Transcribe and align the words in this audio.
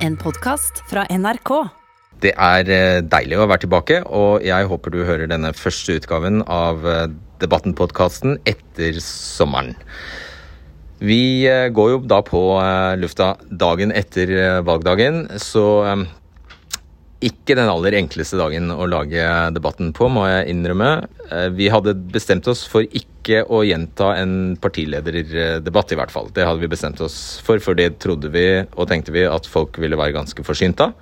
En 0.00 0.14
podkast 0.16 0.78
fra 0.88 1.02
NRK. 1.12 1.50
Det 2.24 2.30
er 2.32 2.68
eh, 2.72 3.00
deilig 3.04 3.36
å 3.36 3.44
være 3.44 3.66
tilbake, 3.66 3.98
og 4.08 4.40
jeg 4.40 4.68
håper 4.70 4.94
du 4.94 5.02
hører 5.04 5.28
denne 5.28 5.50
første 5.52 5.98
utgaven 5.98 6.40
av 6.48 6.86
eh, 6.88 7.02
Debatten-podkasten 7.42 8.38
etter 8.48 8.96
sommeren. 9.04 9.74
Vi 11.04 11.44
eh, 11.44 11.68
går 11.76 11.90
jo 11.92 11.98
da 12.08 12.22
på 12.24 12.40
lufta 13.02 13.34
dagen 13.52 13.92
etter 13.92 14.32
valgdagen, 14.64 15.26
så 15.36 15.66
ikke 17.20 17.56
den 17.58 17.68
aller 17.68 17.94
enkleste 17.98 18.38
dagen 18.40 18.70
å 18.72 18.86
lage 18.88 19.24
debatten 19.52 19.92
på, 19.96 20.08
må 20.08 20.24
jeg 20.28 20.54
innrømme. 20.54 20.90
Eh, 21.28 21.48
Vi 21.52 21.68
hadde 21.72 21.94
bestemt 22.14 22.48
oss 22.48 22.64
for 22.68 22.86
ikke 22.86 23.42
å 23.44 23.60
gjenta 23.66 24.14
en 24.16 24.56
partilederdebatt, 24.60 25.92
i 25.92 25.98
hvert 26.00 26.12
fall. 26.14 26.30
Det 26.32 26.46
hadde 26.48 26.64
vi 26.64 26.72
bestemt 26.72 27.00
oss 27.04 27.40
for, 27.44 27.60
for 27.60 27.76
det 27.76 27.98
trodde 28.00 28.32
vi 28.32 28.46
og 28.64 28.88
tenkte 28.88 29.12
vi 29.12 29.26
at 29.28 29.48
folk 29.48 29.76
ville 29.82 29.98
være 30.00 30.16
ganske 30.16 30.44
forsynt 30.46 30.80
av. 30.80 30.96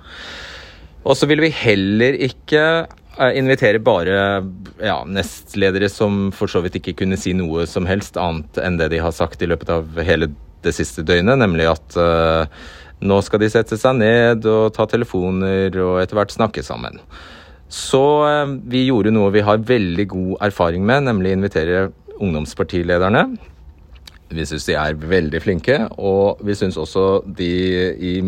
Og 1.07 1.15
så 1.15 1.29
ville 1.29 1.45
vi 1.47 1.55
heller 1.55 2.19
ikke 2.27 2.65
eh, 2.83 3.31
invitere 3.39 3.79
bare 3.79 4.43
ja, 4.83 4.99
nestledere 5.07 5.87
som 5.87 6.33
for 6.35 6.51
så 6.51 6.59
vidt 6.65 6.81
ikke 6.81 6.97
kunne 7.05 7.19
si 7.19 7.31
noe 7.37 7.63
som 7.69 7.87
helst 7.87 8.19
annet 8.19 8.59
enn 8.59 8.79
det 8.81 8.91
de 8.91 8.99
har 8.99 9.15
sagt 9.15 9.39
i 9.41 9.47
løpet 9.47 9.71
av 9.71 10.03
hele 10.03 10.33
det 10.65 10.75
siste 10.75 11.05
døgnet, 11.07 11.39
nemlig 11.39 11.69
at 11.71 11.95
eh, 11.95 12.59
nå 12.99 13.19
skal 13.23 13.43
de 13.43 13.51
sette 13.51 13.77
seg 13.79 13.99
ned 13.99 14.47
og 14.49 14.73
ta 14.75 14.87
telefoner 14.89 15.75
og 15.79 16.01
etter 16.01 16.19
hvert 16.19 16.35
snakke 16.35 16.63
sammen. 16.65 16.99
Så 17.69 18.01
eh, 18.25 18.55
vi 18.71 18.87
gjorde 18.87 19.13
noe 19.13 19.31
vi 19.33 19.45
har 19.45 19.61
veldig 19.61 20.07
god 20.09 20.33
erfaring 20.49 20.85
med, 20.89 21.05
nemlig 21.05 21.35
invitere 21.37 21.89
ungdomspartilederne. 22.19 23.23
Vi 24.29 24.45
syns 24.45 24.67
de 24.67 24.75
er 24.77 24.97
veldig 24.99 25.39
flinke, 25.41 25.87
og 25.97 26.37
vi 26.45 26.53
syns 26.57 26.77
også 26.77 27.21
de 27.25 27.49
i 27.97 28.21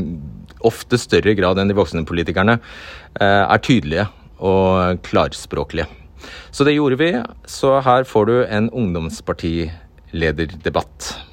ofte 0.66 0.98
større 1.02 1.34
grad 1.38 1.58
enn 1.62 1.70
de 1.70 1.76
voksne 1.78 2.06
politikerne 2.08 2.56
eh, 2.62 3.44
er 3.44 3.60
tydelige 3.66 4.08
og 4.42 4.98
klarspråklige. 5.06 5.88
Så 6.54 6.64
det 6.66 6.74
gjorde 6.76 6.98
vi, 7.02 7.24
så 7.50 7.82
her 7.86 8.04
får 8.06 8.26
du 8.30 8.46
en 8.46 8.70
ungdomspartilederdebatt. 8.70 11.31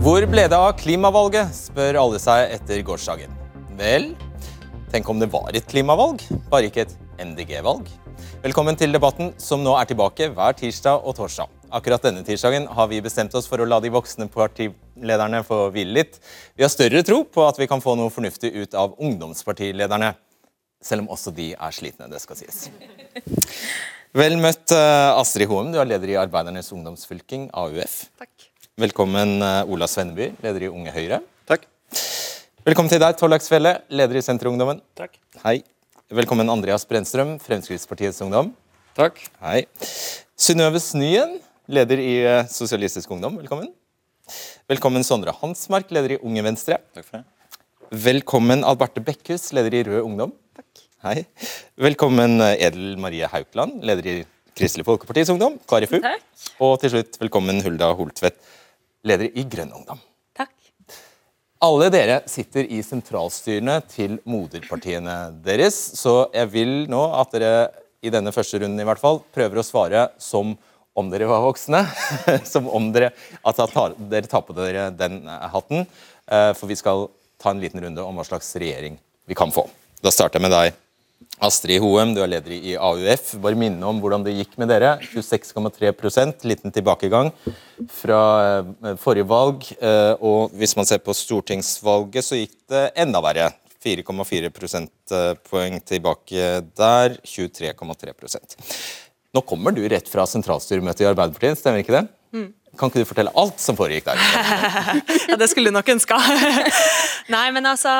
Hvor 0.00 0.24
ble 0.32 0.46
det 0.48 0.56
av 0.56 0.70
klimavalget, 0.80 1.50
spør 1.52 1.98
alle 2.00 2.18
seg 2.22 2.54
etter 2.54 2.78
gårsdagen. 2.88 3.34
Vel, 3.76 4.06
tenk 4.88 5.08
om 5.12 5.18
det 5.20 5.26
var 5.28 5.52
et 5.52 5.66
klimavalg, 5.68 6.22
bare 6.48 6.70
ikke 6.70 6.86
et 6.86 6.94
MDG-valg. 7.20 7.90
Velkommen 8.40 8.78
til 8.80 8.96
debatten 8.96 9.34
som 9.36 9.60
nå 9.60 9.74
er 9.76 9.90
tilbake 9.90 10.30
hver 10.32 10.56
tirsdag 10.56 11.04
og 11.04 11.18
torsdag. 11.18 11.52
Akkurat 11.76 12.06
denne 12.08 12.24
tirsdagen 12.24 12.64
har 12.72 12.88
vi 12.88 13.02
bestemt 13.04 13.36
oss 13.36 13.44
for 13.50 13.60
å 13.60 13.66
la 13.68 13.76
de 13.84 13.92
voksne 13.92 14.30
partilederne 14.32 15.42
få 15.44 15.66
hvile 15.74 15.98
litt. 15.98 16.16
Vi 16.56 16.64
har 16.64 16.72
større 16.72 17.04
tro 17.04 17.20
på 17.28 17.44
at 17.44 17.60
vi 17.60 17.68
kan 17.68 17.84
få 17.84 17.92
noe 18.00 18.08
fornuftig 18.14 18.54
ut 18.56 18.78
av 18.80 18.96
ungdomspartilederne. 18.96 20.14
Selv 20.80 21.04
om 21.04 21.12
også 21.12 21.34
de 21.36 21.50
er 21.52 21.76
slitne, 21.76 22.08
det 22.08 22.22
skal 22.24 22.40
sies. 22.40 22.70
Vel 24.16 24.40
møtt, 24.40 24.72
eh, 24.72 25.10
Astrid 25.12 25.52
Hoem. 25.52 25.74
Du 25.74 25.78
er 25.78 25.92
leder 25.92 26.16
i 26.16 26.22
Arbeidernes 26.24 26.72
ungdomsfylking, 26.72 27.50
AUF. 27.52 28.06
Takk. 28.16 28.49
Velkommen, 28.78 29.42
eh, 29.42 29.64
Ola 29.66 29.86
Svenneby, 29.86 30.30
leder 30.42 30.62
i 30.62 30.68
Unge 30.68 30.92
Høyre. 30.94 31.20
Takk. 31.46 31.66
Velkommen 32.64 32.88
til 32.88 33.00
deg, 33.02 33.16
Tollaksfjelle, 33.18 33.82
leder 33.90 34.16
i 34.16 34.22
Senterungdommen. 34.22 34.80
Takk. 34.94 35.18
Hei. 35.44 35.62
Velkommen, 36.10 36.48
Andreas 36.48 36.86
Brenstrøm, 36.86 37.38
Fremskrittspartiets 37.42 38.20
Ungdom. 38.22 38.52
Takk. 38.94 39.18
Hei. 39.42 39.66
Synnøve 40.38 40.80
Snyen, 40.80 41.40
leder 41.68 41.98
i 41.98 42.14
eh, 42.22 42.46
Sosialistisk 42.46 43.10
Ungdom. 43.10 43.36
Velkommen. 43.42 43.72
Velkommen, 44.70 45.02
Sondre 45.04 45.34
Hansmark, 45.42 45.90
leder 45.90 46.14
i 46.14 46.20
Unge 46.22 46.46
Venstre. 46.46 46.78
Takk 46.94 47.08
for 47.08 47.18
det. 47.18 47.26
Velkommen, 47.90 48.62
Alberte 48.62 49.02
Bekkhus, 49.02 49.50
leder 49.52 49.74
i 49.74 49.82
Rød 49.82 50.06
Ungdom. 50.06 50.32
Takk. 50.56 50.86
Hei. 51.02 51.26
Velkommen, 51.76 52.40
eh, 52.40 52.56
Edel 52.68 52.96
Marie 52.96 53.26
Haukland, 53.26 53.82
leder 53.82 54.06
i 54.06 54.16
Kristelig 54.56 54.86
Folkepartis 54.86 55.28
Ungdom, 55.32 55.58
KrFU. 55.66 56.00
Takk. 56.00 56.24
Og 56.60 56.78
til 56.80 56.94
slutt, 56.94 57.18
velkommen, 57.20 57.60
Hulda 57.64 57.92
Holtvedt, 57.96 58.36
leder 59.06 59.30
i 59.32 59.44
Grønn 59.48 59.72
Ungdom. 59.74 60.00
Takk. 60.36 60.52
Alle 61.60 61.90
dere 61.92 62.22
sitter 62.30 62.64
i 62.72 62.80
sentralstyrene 62.84 63.78
til 63.90 64.18
moderpartiene 64.28 65.16
deres, 65.44 65.76
så 66.00 66.30
jeg 66.34 66.52
vil 66.54 66.74
nå 66.90 67.02
at 67.20 67.36
dere 67.36 67.54
i 68.00 68.12
denne 68.12 68.32
første 68.32 68.62
runden 68.62 68.80
i 68.80 68.86
hvert 68.88 69.00
fall 69.02 69.20
prøver 69.34 69.60
å 69.60 69.66
svare 69.66 70.06
som 70.20 70.54
om 70.96 71.10
dere 71.12 71.28
var 71.30 71.44
voksne. 71.44 71.82
som 72.52 72.68
om 72.68 72.88
dere, 72.94 73.12
at 73.46 73.60
tar, 73.72 73.96
dere 74.10 74.30
tar 74.30 74.44
på 74.46 74.56
dere 74.56 74.88
den 74.96 75.20
eh, 75.28 75.48
hatten. 75.52 75.84
eh, 76.26 76.52
For 76.56 76.70
vi 76.70 76.78
skal 76.80 77.08
ta 77.40 77.52
en 77.52 77.60
liten 77.62 77.80
runde 77.84 78.04
om 78.04 78.16
hva 78.16 78.26
slags 78.26 78.52
regjering 78.60 78.98
vi 79.28 79.36
kan 79.38 79.52
få. 79.54 79.66
Da 80.00 80.12
starter 80.12 80.40
jeg 80.40 80.48
med 80.48 80.56
deg. 80.56 80.80
Astrid 81.40 81.80
Hoem, 81.80 82.12
du 82.12 82.20
er 82.20 82.28
leder 82.34 82.52
i 82.52 82.74
AUF. 82.76 83.32
Bare 83.40 83.56
minne 83.58 83.86
om 83.88 84.00
hvordan 84.02 84.24
det 84.26 84.34
gikk 84.36 84.58
med 84.60 84.68
dere. 84.68 84.98
26,3% 85.08 86.44
liten 86.48 86.74
tilbakegang 86.74 87.30
fra 87.96 88.20
eh, 88.60 88.94
forrige 89.00 89.28
valg. 89.30 89.64
Eh, 89.80 90.12
Og 90.20 90.52
hvis 90.60 90.76
man 90.76 90.88
ser 90.88 91.00
på 91.04 91.16
stortingsvalget, 91.16 92.26
så 92.26 92.36
gikk 92.42 92.54
det 92.70 92.84
enda 93.00 93.22
verre. 93.24 93.48
4,4 93.80 94.50
prosentpoeng 94.52 95.78
tilbake 95.88 96.50
der. 96.76 97.16
23,3% 97.24 98.58
Nå 99.30 99.40
kommer 99.46 99.72
du 99.72 99.80
rett 99.88 100.08
fra 100.10 100.24
sentralstyremøtet 100.26 101.04
i 101.06 101.08
Arbeiderpartiet, 101.08 101.60
stemmer 101.60 101.80
ikke 101.84 101.94
det? 101.94 102.06
Kan 102.80 102.88
ikke 102.88 103.02
du 103.02 103.08
fortelle 103.10 103.32
alt 103.36 103.60
som 103.60 103.76
foregikk 103.76 104.06
der? 104.08 104.20
Ja, 105.30 105.36
det 105.38 105.50
skulle 105.50 105.68
du 105.68 105.74
nok 105.76 105.88
ønska. 105.92 106.16
Nei, 107.34 107.44
men 107.54 107.66
altså, 107.68 107.90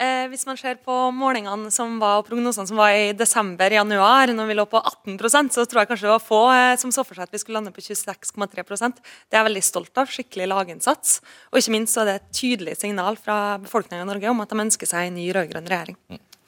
eh, 0.00 0.24
hvis 0.32 0.46
man 0.48 0.56
ser 0.58 0.78
på 0.80 0.94
målingene 1.14 1.68
som 1.74 1.98
var, 2.00 2.22
og 2.22 2.26
prognosene 2.30 2.66
som 2.70 2.80
var 2.80 2.94
i 2.96 3.10
desember-januar, 3.16 4.32
når 4.34 4.48
vi 4.48 4.56
lå 4.56 4.64
på 4.70 4.80
18% 4.80 5.52
så 5.54 5.66
tror 5.68 5.82
jeg 5.82 5.90
kanskje 5.92 6.08
det 6.08 6.14
var 6.14 6.24
få 6.24 6.40
eh, 6.54 6.72
som 6.80 6.94
så 6.94 7.04
for 7.04 7.18
seg 7.18 7.28
at 7.28 7.36
vi 7.36 7.42
skulle 7.42 7.60
lande 7.60 7.74
på 7.74 7.84
26,3% 7.84 8.98
Det 9.04 9.36
er 9.36 9.42
jeg 9.42 9.48
veldig 9.50 9.66
stolt 9.66 10.00
av. 10.00 10.10
Skikkelig 10.10 10.48
laginnsats. 10.50 11.20
Og 11.52 11.60
ikke 11.60 11.76
minst 11.76 11.94
så 11.94 12.02
er 12.04 12.10
det 12.10 12.16
et 12.22 12.32
tydelig 12.40 12.78
signal 12.80 13.20
fra 13.20 13.60
befolkningen 13.62 14.08
i 14.08 14.10
Norge 14.14 14.32
om 14.32 14.42
at 14.42 14.50
de 14.50 14.64
ønsker 14.66 14.88
seg 14.88 15.10
en 15.10 15.16
ny 15.20 15.28
rød-grønn 15.36 15.70
regjering. 15.70 16.00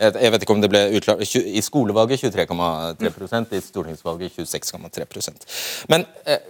Jeg 0.03 0.17
jeg 0.19 0.33
vet 0.35 0.43
ikke 0.43 0.55
om 0.57 0.63
det 0.63 0.71
ble 0.73 0.81
utklart 0.97 1.21
I 1.37 1.63
skolevalget 1.63 2.25
23,3% 2.25 3.53
i 3.55 3.61
stortingsvalget 3.63 4.39
26,3% 4.41 5.87
Men 5.93 6.07
eh, 6.27 6.41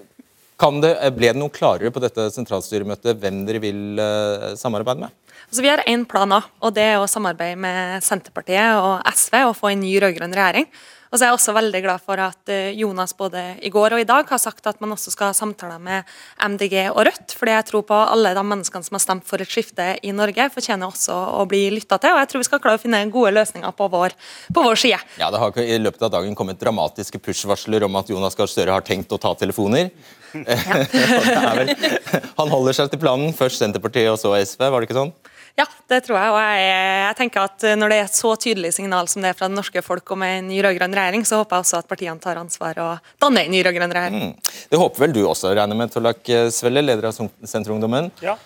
det, 0.82 0.92
eh, 0.98 1.10
ble 1.10 1.32
det 1.32 1.40
noe 1.40 1.50
klarere 1.50 1.90
på 1.90 2.00
dette 2.02 2.28
sentralstyremøtet 2.34 3.18
hvem 3.18 3.44
dere 3.46 3.60
vil 3.62 3.98
eh, 3.98 4.54
samarbeide 4.56 5.00
med? 5.00 5.10
Altså, 5.48 5.62
vi 5.62 5.68
har 5.68 5.82
én 5.86 6.06
plan 6.08 6.28
nå, 6.28 6.40
og 6.62 6.74
det 6.74 6.82
er 6.82 6.98
å 7.00 7.08
samarbeide 7.10 7.58
med 7.60 8.02
Senterpartiet 8.02 8.78
og 8.80 9.02
SV 9.04 9.34
og 9.48 9.56
få 9.58 9.72
en 9.72 9.82
ny 9.82 9.98
rød-grønn 10.00 10.32
regjering. 10.32 10.68
Og 11.12 11.18
så 11.18 11.26
er 11.26 11.28
jeg 11.28 11.36
også 11.36 11.52
veldig 11.52 11.80
glad 11.84 12.00
for 12.00 12.20
at 12.24 12.50
eh, 12.52 12.70
Jonas 12.80 13.12
både 13.12 13.40
i 13.60 13.70
går 13.72 13.92
og 13.92 14.00
i 14.00 14.06
dag 14.08 14.30
har 14.32 14.40
sagt 14.40 14.64
at 14.70 14.78
man 14.80 14.94
også 14.94 15.12
skal 15.12 15.28
ha 15.28 15.36
samtaler 15.36 15.82
med 15.82 16.08
MDG 16.40 16.86
og 16.86 17.02
Rødt. 17.04 17.34
fordi 17.36 17.52
jeg 17.52 17.66
tror 17.68 17.84
på 17.90 17.98
alle 18.00 18.32
de 18.32 18.44
menneskene 18.48 18.86
som 18.86 18.96
har 18.96 19.02
stemt 19.04 19.26
for 19.28 19.44
et 19.44 19.52
skifte 19.52 19.90
i 20.00 20.14
Norge, 20.16 20.48
fortjener 20.54 20.88
også 20.88 21.18
å 21.36 21.44
bli 21.50 21.66
lytta 21.74 21.98
til. 22.00 22.14
Og 22.16 22.22
jeg 22.22 22.30
tror 22.32 22.42
vi 22.42 22.48
skal 22.48 22.62
klare 22.64 22.80
å 22.80 22.82
finne 22.82 23.02
gode 23.12 23.34
løsninger 23.36 23.76
på 23.76 23.90
vår, 23.92 24.16
på 24.56 24.64
vår 24.64 24.80
side. 24.86 25.02
Ja, 25.20 25.28
Det 25.34 25.42
har 25.42 25.60
i 25.60 25.78
løpet 25.82 26.08
av 26.08 26.14
dagen 26.16 26.38
kommet 26.38 26.60
dramatiske 26.62 27.20
push-varsler 27.20 27.84
om 27.84 28.00
at 28.00 28.08
Jonas 28.08 28.38
Gahr 28.38 28.48
Støre 28.48 28.72
har 28.72 28.86
tenkt 28.86 29.12
å 29.12 29.20
ta 29.20 29.34
telefoner. 29.36 29.92
Ja. 30.32 31.52
vel, 31.58 31.74
han 32.38 32.56
holder 32.56 32.80
seg 32.80 32.88
til 32.88 33.04
planen. 33.04 33.36
Først 33.36 33.60
Senterpartiet 33.60 34.14
og 34.14 34.20
så 34.20 34.32
SV, 34.40 34.64
var 34.64 34.80
det 34.80 34.88
ikke 34.88 35.02
sånn? 35.02 35.12
Ja, 35.58 35.66
det 35.92 35.98
tror 36.06 36.16
jeg. 36.16 36.32
Og 36.32 36.38
jeg, 36.40 36.72
jeg 37.02 37.16
tenker 37.18 37.44
at 37.44 37.66
når 37.78 37.92
det 37.92 37.98
er 38.00 38.06
et 38.08 38.16
så 38.16 38.32
tydelig 38.40 38.72
signal 38.78 39.10
som 39.12 39.24
det 39.24 39.32
er 39.32 39.38
fra 39.38 39.50
det 39.50 39.58
norske 39.58 39.84
folk 39.84 40.14
om 40.14 40.24
en 40.26 40.48
ny 40.48 40.62
rød-grønn 40.64 40.96
regjering, 40.96 41.26
så 41.28 41.42
håper 41.42 41.58
jeg 41.58 41.66
også 41.66 41.82
at 41.82 41.90
partiene 41.90 42.22
tar 42.22 42.40
ansvar 42.40 42.80
og 42.82 43.14
danner 43.22 43.44
en 43.44 43.52
ny 43.52 43.60
rød-grønn 43.66 43.92
regjering. 43.92 44.32
Mm. 44.32 44.58
Det 44.72 44.80
håper 44.80 45.06
vel 45.06 45.16
du 45.18 45.22
også, 45.26 45.52
regner 45.52 45.78
med, 45.78 45.92
Tollak 45.92 46.24
Svelle, 46.54 46.84
leder 46.84 47.10
av 47.10 47.18
Senterungdommen. 47.18 48.08
Ja. 48.24 48.38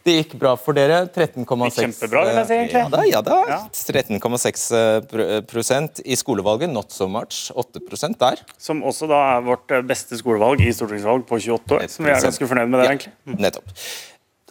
Det 0.00 0.14
gikk 0.14 0.34
bra 0.40 0.54
for 0.56 0.76
dere. 0.76 1.02
13,6 1.12 1.76
Kjempebra, 1.76 2.22
vil 2.24 2.38
jeg 2.38 2.46
si, 2.48 2.56
egentlig. 2.56 2.80
Ja 2.80 2.92
da, 2.92 3.02
ja 3.04 3.20
da. 3.24 3.40
Ja. 3.50 3.58
13,6 3.68 5.42
prosent 5.50 6.00
i 6.04 6.16
skolevalget. 6.16 6.72
Not 6.72 6.94
so 6.94 7.08
much. 7.10 7.50
8% 7.52 8.16
der. 8.20 8.40
Som 8.56 8.80
også 8.86 9.08
da 9.10 9.18
er 9.34 9.44
vårt 9.44 9.74
eh, 9.76 9.84
beste 9.84 10.16
skolevalg 10.16 10.64
i 10.64 10.72
stortingsvalg 10.72 11.26
på 11.28 11.40
28 11.42 11.76
år. 11.76 11.84
Som 11.92 12.08
vi 12.08 12.14
er 12.14 12.24
ganske 12.24 12.48
fornøyd 12.48 12.72
med 12.72 12.80
det, 12.80 12.86
Ja, 12.88 12.94
egentlig. 12.96 13.36
Nettopp. 13.44 13.76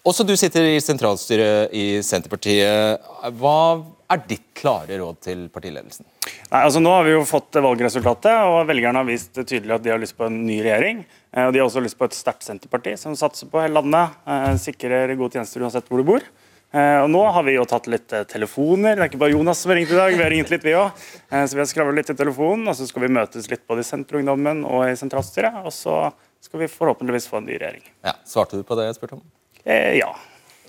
Også 0.08 0.24
du 0.24 0.32
sitter 0.40 0.64
i 0.64 0.80
sentralstyret 0.82 1.74
i 1.76 2.00
Senterpartiet. 2.06 3.04
Hva 3.36 3.56
er 4.10 4.22
ditt 4.30 4.46
klare 4.58 4.96
råd 5.02 5.18
til 5.26 5.42
partiledelsen? 5.52 6.08
Nei, 6.50 6.62
altså 6.64 6.80
Nå 6.82 6.94
har 6.94 7.04
vi 7.06 7.14
jo 7.18 7.26
fått 7.28 7.58
valgresultatet, 7.62 8.32
og 8.48 8.64
velgerne 8.70 9.02
har 9.02 9.08
vist 9.10 9.36
tydelig 9.36 9.76
at 9.76 9.84
de 9.86 9.92
har 9.92 10.00
lyst 10.02 10.16
på 10.18 10.26
en 10.30 10.38
ny 10.48 10.62
regjering. 10.64 11.04
Eh, 11.36 11.46
Og 11.46 11.54
de 11.54 11.60
har 11.60 11.68
også 11.68 11.84
lyst 11.84 11.98
på 12.00 12.08
et 12.08 12.16
sterkt 12.16 12.48
Senterparti 12.48 12.96
som 12.98 13.16
satser 13.20 13.52
på 13.52 13.60
hele 13.62 13.76
landet, 13.76 14.16
eh, 14.26 14.54
sikrer 14.58 15.16
gode 15.20 15.36
tjenester 15.36 15.62
uansett 15.62 15.90
hvor 15.92 16.00
du 16.02 16.08
bor. 16.08 16.24
Eh, 16.74 17.02
Og 17.04 17.10
nå 17.12 17.24
har 17.34 17.44
vi 17.44 17.56
jo 17.58 17.66
tatt 17.66 17.88
litt 17.92 18.08
telefoner. 18.32 18.96
Det 18.96 19.04
er 19.04 19.10
ikke 19.12 19.20
bare 19.26 19.36
Jonas 19.36 19.60
som 19.60 19.72
har 19.74 19.78
ringt 19.82 19.92
i 19.92 20.00
dag, 20.00 20.16
vi 20.16 20.24
har 20.24 20.32
ringt 20.32 20.50
litt 20.50 20.64
vi 20.64 20.78
òg. 20.80 20.92
Så 21.30 21.54
vi 21.54 21.60
har 21.60 21.66
skravla 21.70 21.94
litt 22.00 22.10
i 22.10 22.16
telefonen, 22.16 22.68
og 22.70 22.76
så 22.76 22.88
skal 22.88 23.04
vi 23.04 23.14
møtes 23.14 23.50
litt 23.52 23.68
både 23.68 23.84
i 23.84 23.90
Senterungdommen 23.90 24.64
og 24.66 24.88
i 24.88 24.96
sentralstyret. 24.96 25.60
Og 25.66 25.72
så 25.76 26.14
skal 26.40 26.60
vi 26.62 26.68
forhåpentligvis 26.72 27.28
få 27.28 27.38
en 27.44 27.46
ny 27.52 27.58
regjering. 27.60 27.84
Ja, 28.06 28.14
Svarte 28.26 28.56
du 28.56 28.64
på 28.64 28.78
det 28.80 28.88
jeg 28.88 28.96
spurte 28.96 29.20
om? 29.20 29.26
Eh, 29.64 30.00
ja. 30.00 30.10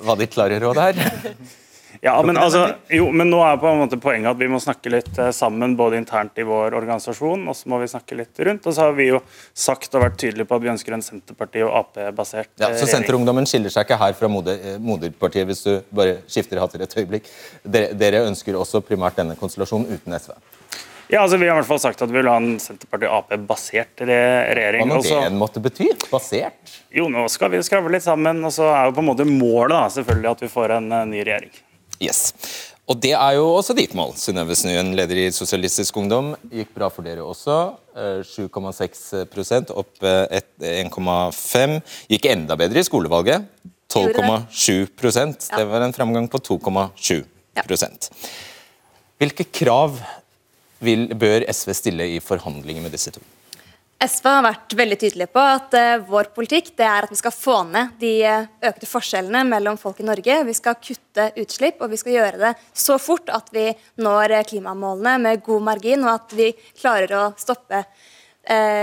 Hva 0.00 0.16
ditt 0.16 0.32
klare 0.34 0.60
råd 0.62 0.80
her? 0.80 1.02
Ja, 2.02 2.22
men, 2.22 2.36
altså, 2.40 2.62
jo, 2.88 3.10
men 3.12 3.28
nå 3.28 3.42
er 3.44 3.58
på 3.60 3.68
en 3.68 3.80
måte 3.82 3.98
poenget 4.00 4.30
at 4.30 4.38
vi 4.40 4.46
må 4.48 4.56
snakke 4.62 4.88
litt 4.92 5.18
eh, 5.20 5.32
sammen, 5.36 5.74
både 5.76 5.98
internt 6.00 6.38
i 6.40 6.46
vår 6.48 6.72
organisasjon, 6.78 7.42
og 7.50 7.56
så 7.58 7.68
må 7.68 7.80
vi 7.82 7.90
snakke 7.92 8.16
litt 8.16 8.40
rundt. 8.46 8.64
Og 8.64 8.72
så 8.72 8.86
har 8.86 8.94
vi 8.96 9.10
jo 9.10 9.18
sagt 9.52 9.92
og 9.98 10.06
vært 10.06 10.16
tydelige 10.22 10.48
på 10.48 10.56
at 10.56 10.64
vi 10.64 10.70
ønsker 10.72 10.96
en 10.96 11.04
Senterparti- 11.04 11.64
og 11.66 11.74
Ap-basert 11.82 12.54
Ja, 12.62 12.70
så. 12.72 12.88
Senterungdommen 12.88 13.48
skiller 13.48 13.74
seg 13.74 13.84
ikke 13.84 14.00
her 14.00 14.16
fra 14.16 14.30
moder, 14.32 14.62
eh, 14.64 14.78
moderpartiet, 14.80 15.44
hvis 15.50 15.60
du 15.66 15.74
bare 15.92 16.22
skifter 16.30 16.62
hatter 16.62 16.86
et 16.86 16.96
øyeblikk. 16.96 17.28
Dere, 17.68 17.92
dere 18.00 18.24
ønsker 18.30 18.56
også 18.56 18.80
primært 18.86 19.20
denne 19.20 19.36
konstellasjonen 19.40 19.92
uten 19.92 20.16
SV. 20.16 20.32
Ja, 21.10 21.24
altså 21.24 21.40
Vi 21.40 21.48
har 21.48 21.56
i 21.56 21.58
hvert 21.58 21.68
fall 21.68 21.82
sagt 21.82 22.02
at 22.04 22.10
vi 22.10 22.20
vil 22.20 22.30
ha 22.30 22.36
en 22.38 22.54
Senterparti-Ap-basert 22.62 24.04
re 24.06 24.20
regjering. 24.54 24.86
Hva 24.86 25.00
må 25.00 25.02
det 25.02 25.20
enn 25.26 25.38
måtte 25.40 25.62
bety? 25.62 25.90
Basert? 26.10 26.76
jo, 26.94 27.08
nå 27.10 27.26
skal 27.32 27.52
vi 27.52 27.62
skravle 27.66 27.92
litt 27.96 28.06
sammen, 28.06 28.42
og 28.46 28.54
så 28.54 28.68
er 28.70 28.88
jo 28.88 28.96
på 28.96 29.02
en 29.02 29.10
måte 29.10 29.26
målet 29.26 29.74
da, 29.76 29.84
selvfølgelig 29.96 30.30
at 30.30 30.44
vi 30.44 30.50
får 30.52 30.76
en 30.78 30.90
eh, 30.94 31.08
ny 31.10 31.24
regjering. 31.26 31.54
Yes. 32.00 32.20
Og 32.90 32.98
det 32.98 33.12
er 33.14 33.36
jo 33.36 33.44
også 33.54 33.74
ditt 33.78 33.92
mål, 33.94 34.16
Synnøve 34.18 34.56
Snuen, 34.58 34.94
leder 34.98 35.20
i 35.22 35.26
Sosialistisk 35.34 35.98
Ungdom. 36.00 36.32
Gikk 36.50 36.72
bra 36.74 36.88
for 36.90 37.06
dere 37.06 37.22
også. 37.22 37.58
Eh, 37.94 38.22
7,6 38.26 39.70
opp 39.70 40.06
eh, 40.06 40.40
1,5. 40.86 41.76
Gikk 42.10 42.30
enda 42.32 42.58
bedre 42.58 42.82
i 42.82 42.86
skolevalget. 42.86 43.46
12,7% 43.90 45.48
Det 45.50 45.64
var 45.66 45.82
en 45.82 45.92
framgang 45.92 46.28
på 46.30 46.38
2,7% 46.46 48.04
Hvilke 49.18 49.46
krav 49.50 49.96
vil, 50.84 51.08
bør 51.14 51.46
SV 51.52 51.76
stille 51.76 52.08
i 52.16 52.18
forhandlinger 52.24 52.84
med 52.84 52.96
disse 52.96 53.12
to? 53.14 53.22
SV 54.00 54.26
har 54.32 54.44
vært 54.46 54.72
veldig 54.78 54.96
tydelig 54.96 55.26
på 55.28 55.40
at 55.44 55.74
eh, 55.76 55.98
vår 56.08 56.30
politikk 56.32 56.70
det 56.78 56.86
er 56.88 57.04
at 57.04 57.10
vi 57.12 57.18
skal 57.18 57.34
få 57.36 57.56
ned 57.68 57.98
de 58.00 58.12
eh, 58.24 58.46
økte 58.70 58.88
forskjellene 58.88 59.42
mellom 59.44 59.76
folk 59.80 60.00
i 60.00 60.06
Norge. 60.08 60.38
Vi 60.48 60.54
skal 60.56 60.78
kutte 60.80 61.26
utslipp, 61.42 61.82
og 61.84 61.92
vi 61.92 61.98
skal 62.00 62.16
gjøre 62.16 62.40
det 62.40 62.54
så 62.72 62.96
fort 62.96 63.28
at 63.28 63.52
vi 63.52 63.66
når 64.00 64.38
eh, 64.38 64.46
klimamålene 64.48 65.18
med 65.26 65.44
god 65.44 65.66
margin, 65.68 66.06
og 66.08 66.14
at 66.14 66.32
vi 66.38 66.48
klarer 66.80 67.12
å 67.18 67.26
stoppe 67.36 67.82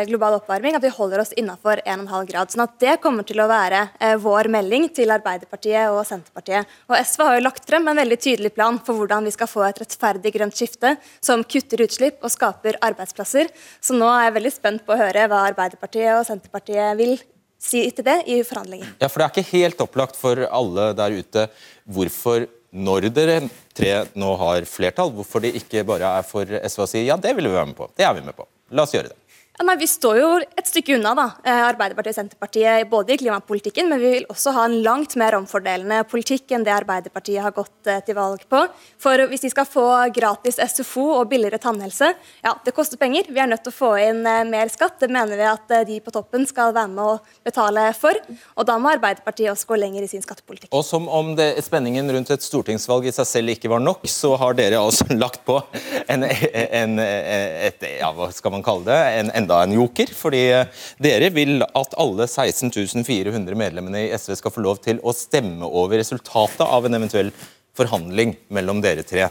global 0.08 0.38
oppvarming, 0.38 0.76
at 0.78 0.84
vi 0.84 0.92
holder 0.94 1.22
oss 1.24 1.34
innafor 1.34 1.82
1,5 1.84 2.28
grad. 2.30 2.52
Sånn 2.54 2.64
at 2.64 2.76
det 2.80 2.98
kommer 3.04 3.26
til 3.28 3.42
å 3.42 3.48
være 3.50 3.88
eh, 4.00 4.16
vår 4.22 4.48
melding 4.54 4.86
til 4.96 5.12
Arbeiderpartiet 5.12 5.90
og 5.92 6.04
Senterpartiet. 6.08 6.70
Og 6.88 6.96
SV 6.96 7.24
har 7.26 7.38
jo 7.38 7.46
lagt 7.46 7.66
frem 7.68 7.88
en 7.90 8.00
veldig 8.00 8.20
tydelig 8.22 8.54
plan 8.56 8.78
for 8.80 9.00
hvordan 9.00 9.28
vi 9.28 9.34
skal 9.36 9.50
få 9.52 9.66
et 9.68 9.82
rettferdig 9.82 10.34
grønt 10.36 10.58
skifte 10.58 10.94
som 11.26 11.44
kutter 11.44 11.84
utslipp 11.88 12.22
og 12.22 12.34
skaper 12.34 12.78
arbeidsplasser. 12.86 13.50
Så 13.82 13.98
nå 13.98 14.08
er 14.14 14.28
jeg 14.28 14.38
veldig 14.38 14.54
spent 14.54 14.86
på 14.86 14.96
å 14.96 15.02
høre 15.02 15.26
hva 15.32 15.48
Arbeiderpartiet 15.50 16.14
og 16.16 16.28
Senterpartiet 16.30 16.94
vil 17.02 17.18
si 17.58 17.82
til 17.92 18.06
det 18.06 18.22
i 18.30 18.42
forhandlinger. 18.46 18.94
Ja, 19.02 19.10
for 19.10 19.20
Det 19.20 19.26
er 19.28 19.34
ikke 19.34 19.58
helt 19.58 19.82
opplagt 19.82 20.20
for 20.20 20.40
alle 20.46 20.92
der 20.98 21.18
ute 21.18 21.48
hvorfor, 21.90 22.46
når 22.72 23.10
dere 23.16 23.40
tre 23.74 23.94
nå 24.14 24.34
har 24.38 24.68
flertall, 24.70 25.10
hvorfor 25.16 25.42
det 25.44 25.56
ikke 25.58 25.86
bare 25.88 26.18
er 26.20 26.28
for 26.28 26.46
SV 26.46 26.84
å 26.84 26.90
si 26.90 27.08
ja, 27.08 27.18
det 27.18 27.34
vil 27.38 27.50
vi 27.50 27.56
være 27.56 27.72
med 27.72 27.80
på. 27.80 27.90
Det 27.98 28.06
er 28.06 28.14
vi 28.14 28.26
med 28.26 28.38
på. 28.38 28.46
La 28.76 28.84
oss 28.84 28.94
gjøre 28.94 29.10
det. 29.14 29.18
Ja, 29.58 29.66
nei, 29.66 29.74
Vi 29.82 29.88
står 29.90 30.18
jo 30.20 30.28
et 30.38 30.68
stykke 30.70 30.94
unna, 31.00 31.16
da, 31.18 31.24
eh, 31.42 31.64
Arbeiderpartiet 31.66 32.14
og 32.14 32.18
Senterpartiet, 32.20 32.90
både 32.92 33.16
i 33.16 33.18
klimapolitikken, 33.18 33.88
men 33.90 34.00
vi 34.00 34.10
vil 34.12 34.26
også 34.30 34.52
ha 34.54 34.66
en 34.66 34.84
langt 34.86 35.16
mer 35.18 35.34
omfordelende 35.34 36.04
politikk 36.06 36.52
enn 36.54 36.64
det 36.64 36.76
Arbeiderpartiet 36.76 37.42
har 37.42 37.56
gått 37.56 37.90
eh, 37.90 37.98
til 38.06 38.14
valg 38.14 38.44
på. 38.48 38.60
For 39.02 39.18
hvis 39.18 39.42
de 39.42 39.50
skal 39.50 39.66
få 39.66 40.14
gratis 40.14 40.60
SFO 40.62 41.08
og 41.16 41.32
billigere 41.32 41.58
tannhelse, 41.58 42.12
ja, 42.46 42.54
det 42.64 42.76
koster 42.78 43.02
penger. 43.02 43.32
Vi 43.34 43.42
er 43.42 43.50
nødt 43.50 43.64
til 43.66 43.74
å 43.74 43.78
få 43.80 43.90
inn 43.98 44.22
eh, 44.30 44.44
mer 44.46 44.70
skatt. 44.70 45.00
Det 45.02 45.10
mener 45.10 45.34
vi 45.34 45.50
at 45.50 45.74
de 45.90 45.98
på 46.06 46.14
toppen 46.14 46.46
skal 46.46 46.76
være 46.78 46.94
med 46.94 47.16
å 47.16 47.18
betale 47.42 47.88
for. 47.98 48.14
Og 48.62 48.70
da 48.70 48.78
må 48.78 48.94
Arbeiderpartiet 48.94 49.50
også 49.56 49.72
gå 49.74 49.82
lenger 49.82 50.06
i 50.06 50.12
sin 50.12 50.22
skattepolitikk. 50.22 50.70
Og 50.70 50.86
som 50.86 51.10
om 51.10 51.34
det, 51.34 51.56
spenningen 51.66 52.14
rundt 52.14 52.30
et 52.30 52.46
stortingsvalg 52.46 53.10
i 53.10 53.16
seg 53.18 53.26
selv 53.26 53.56
ikke 53.58 53.74
var 53.74 53.82
nok, 53.82 54.06
så 54.06 54.36
har 54.38 54.54
dere 54.54 54.86
altså 54.86 55.10
lagt 55.24 55.42
på 55.50 55.58
en, 56.06 56.30
en, 56.30 56.96
et, 57.02 57.90
ja, 57.98 58.14
hva 58.14 58.30
skal 58.30 58.54
man 58.54 58.62
kalle 58.62 58.86
det, 58.86 59.02
en, 59.18 59.47
enda 59.48 59.64
en 59.64 59.76
joker. 59.80 60.12
Fordi 60.14 60.44
eh, 60.52 60.86
dere 61.00 61.32
vil 61.34 61.64
at 61.64 61.98
alle 61.98 62.28
16 62.28 63.06
400 63.08 63.56
medlemmene 63.58 64.06
i 64.06 64.12
SV 64.16 64.36
skal 64.42 64.54
få 64.54 64.64
lov 64.66 64.82
til 64.84 65.00
å 65.04 65.16
stemme 65.16 65.66
over 65.66 65.98
resultatet 65.98 66.66
av 66.68 66.86
en 66.86 67.00
eventuell 67.00 67.32
forhandling 67.78 68.36
mellom 68.50 68.82
dere 68.84 69.06
tre. 69.08 69.30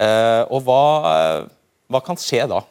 Eh, 0.00 0.42
og 0.48 0.62
hva, 0.64 1.46
hva 1.90 2.04
kan 2.04 2.18
skje 2.20 2.46
da? 2.50 2.62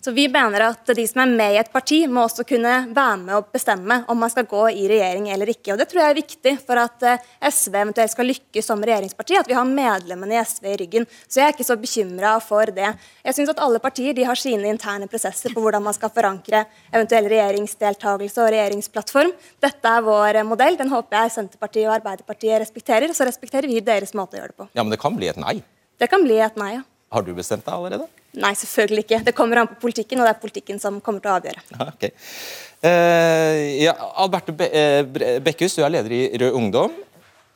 Så 0.00 0.14
Vi 0.16 0.28
mener 0.32 0.62
at 0.64 0.90
de 0.96 1.02
som 1.04 1.20
er 1.20 1.32
med 1.36 1.54
i 1.54 1.58
et 1.60 1.68
parti, 1.72 1.98
må 2.08 2.22
også 2.24 2.46
kunne 2.48 2.72
være 2.88 3.16
med 3.20 3.34
og 3.36 3.50
bestemme 3.52 3.98
om 4.08 4.16
man 4.16 4.30
skal 4.32 4.46
gå 4.48 4.62
i 4.72 4.86
regjering 4.88 5.26
eller 5.28 5.50
ikke. 5.52 5.74
Og 5.74 5.78
Det 5.78 5.90
tror 5.90 6.00
jeg 6.00 6.10
er 6.14 6.16
viktig 6.16 6.54
for 6.64 6.80
at 6.80 7.04
eh, 7.04 7.26
SV 7.44 7.74
eventuelt 7.82 8.14
skal 8.14 8.30
lykkes 8.30 8.70
som 8.70 8.80
regjeringsparti, 8.80 9.36
at 9.36 9.50
vi 9.50 9.58
har 9.58 9.68
medlemmene 9.68 10.38
i 10.38 10.40
SV 10.40 10.70
i 10.72 10.76
ryggen. 10.80 11.06
Så 11.28 11.42
jeg 11.42 11.50
er 11.50 11.52
ikke 11.52 11.68
så 11.68 11.76
bekymra 11.76 12.32
for 12.40 12.72
det. 12.72 12.94
Jeg 13.26 13.36
synes 13.36 13.52
at 13.52 13.60
alle 13.60 13.82
partier 13.84 14.16
de 14.16 14.24
har 14.24 14.40
sine 14.40 14.72
interne 14.72 15.08
prosesser 15.10 15.52
på 15.52 15.60
hvordan 15.60 15.84
man 15.84 15.96
skal 15.96 16.12
forankre 16.14 16.64
eventuell 16.94 17.28
regjeringsdeltakelse 17.34 18.40
og 18.40 18.54
regjeringsplattform. 18.54 19.34
Dette 19.60 19.96
er 19.98 20.06
vår 20.06 20.40
modell. 20.48 20.80
Den 20.80 20.94
håper 20.94 21.18
jeg 21.26 21.34
Senterpartiet 21.36 21.90
og 21.90 21.98
Arbeiderpartiet 21.98 22.64
respekterer. 22.64 23.12
Så 23.12 23.28
respekterer 23.28 23.68
vi 23.68 23.84
deres 23.84 24.16
måte 24.16 24.38
å 24.38 24.40
gjøre 24.40 24.54
det 24.54 24.62
på. 24.64 24.70
Ja, 24.72 24.80
men 24.80 24.96
det 24.96 25.02
kan 25.04 25.20
bli 25.20 25.28
et 25.28 25.44
nei. 25.44 25.58
Det 26.00 26.08
kan 26.08 26.24
bli 26.24 26.40
et 26.40 26.56
nei, 26.56 26.78
ja. 26.78 26.86
Har 27.10 27.24
du 27.26 27.32
bestemt 27.34 27.64
deg 27.66 27.74
allerede? 27.74 28.06
Nei, 28.38 28.52
selvfølgelig 28.54 29.02
ikke. 29.02 29.18
Det 29.26 29.34
kommer 29.34 29.58
an 29.62 29.68
på 29.72 29.80
politikken, 29.82 30.20
og 30.22 30.28
det 30.28 30.34
er 30.36 30.42
politikken 30.42 30.78
som 30.82 31.00
kommer 31.02 31.22
til 31.22 31.32
å 31.32 31.38
avgjøre. 31.40 31.64
Okay. 31.74 32.12
ok. 32.12 32.84
Eh, 32.86 33.82
ja, 33.82 33.96
Alberte 34.22 34.54
Be 34.56 34.68
eh, 34.70 35.40
Bekkhus, 35.42 35.74
du 35.76 35.82
er 35.82 35.90
leder 35.96 36.14
i 36.14 36.20
Rød 36.38 36.58
Ungdom. 36.60 36.94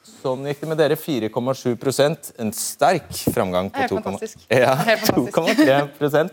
Sånn 0.05 0.45
gikk 0.49 0.65
det 0.65 0.71
med 0.73 0.81
dere. 0.83 0.99
4,7% 0.99 2.33
En 2.43 2.51
sterk 2.57 3.09
framgang 3.33 3.71
på 3.73 3.87
2,3 3.87 4.03
fantastisk. 4.03 4.45
ja, 4.65 4.75
Helt 4.91 5.07
fantastisk. 5.07 6.01
2,3 6.03 6.25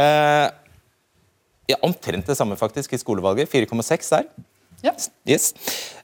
eh, 0.00 0.48
ja, 1.74 1.80
Omtrent 1.86 2.32
det 2.32 2.38
samme 2.38 2.56
faktisk 2.58 2.96
i 2.96 3.02
skolevalget. 3.02 3.52
4,6 3.52 4.12
der. 4.16 4.30
Ja. 4.84 4.96
Yes. 5.28 5.52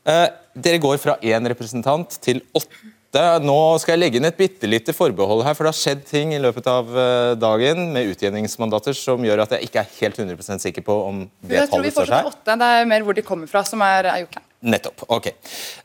Eh, 0.05 0.27
dere 0.53 0.83
går 0.83 1.01
fra 1.01 1.17
én 1.25 1.49
representant 1.49 2.21
til 2.21 2.45
åtte. 2.53 2.93
Nå 3.13 3.57
skal 3.83 3.93
jeg 3.93 4.01
legge 4.01 4.17
inn 4.17 4.25
et 4.25 4.39
bitte 4.39 4.69
lite 4.71 4.95
forbehold 4.97 5.43
her, 5.45 5.53
for 5.53 5.67
det 5.67 5.75
har 5.75 5.77
skjedd 5.77 6.05
ting 6.09 6.33
i 6.33 6.41
løpet 6.41 6.69
av 6.71 6.89
eh, 6.97 7.33
dagen 7.37 7.91
med 7.93 8.09
utjevningsmandater 8.09 8.97
som 8.97 9.21
gjør 9.27 9.43
at 9.45 9.53
jeg 9.57 9.69
ikke 9.69 9.83
er 9.83 9.91
helt 9.99 10.21
100% 10.23 10.65
sikker 10.65 10.87
på 10.87 10.97
om 11.11 11.19
det 11.45 11.59
Jeg 11.59 11.69
tallet 11.75 11.93
står 11.93 12.09
seg. 12.09 12.31
åtte. 12.33 12.57
Det 12.63 12.71
er 12.79 12.89
mer 12.89 13.05
hvor 13.05 13.19
de 13.19 13.25
kommer 13.27 13.51
fra, 13.51 13.65
som 13.69 13.85
er, 13.85 14.09
er 14.09 14.23
jokeren. 14.25 14.47
Nettopp. 14.65 15.05
ok. 15.13 15.29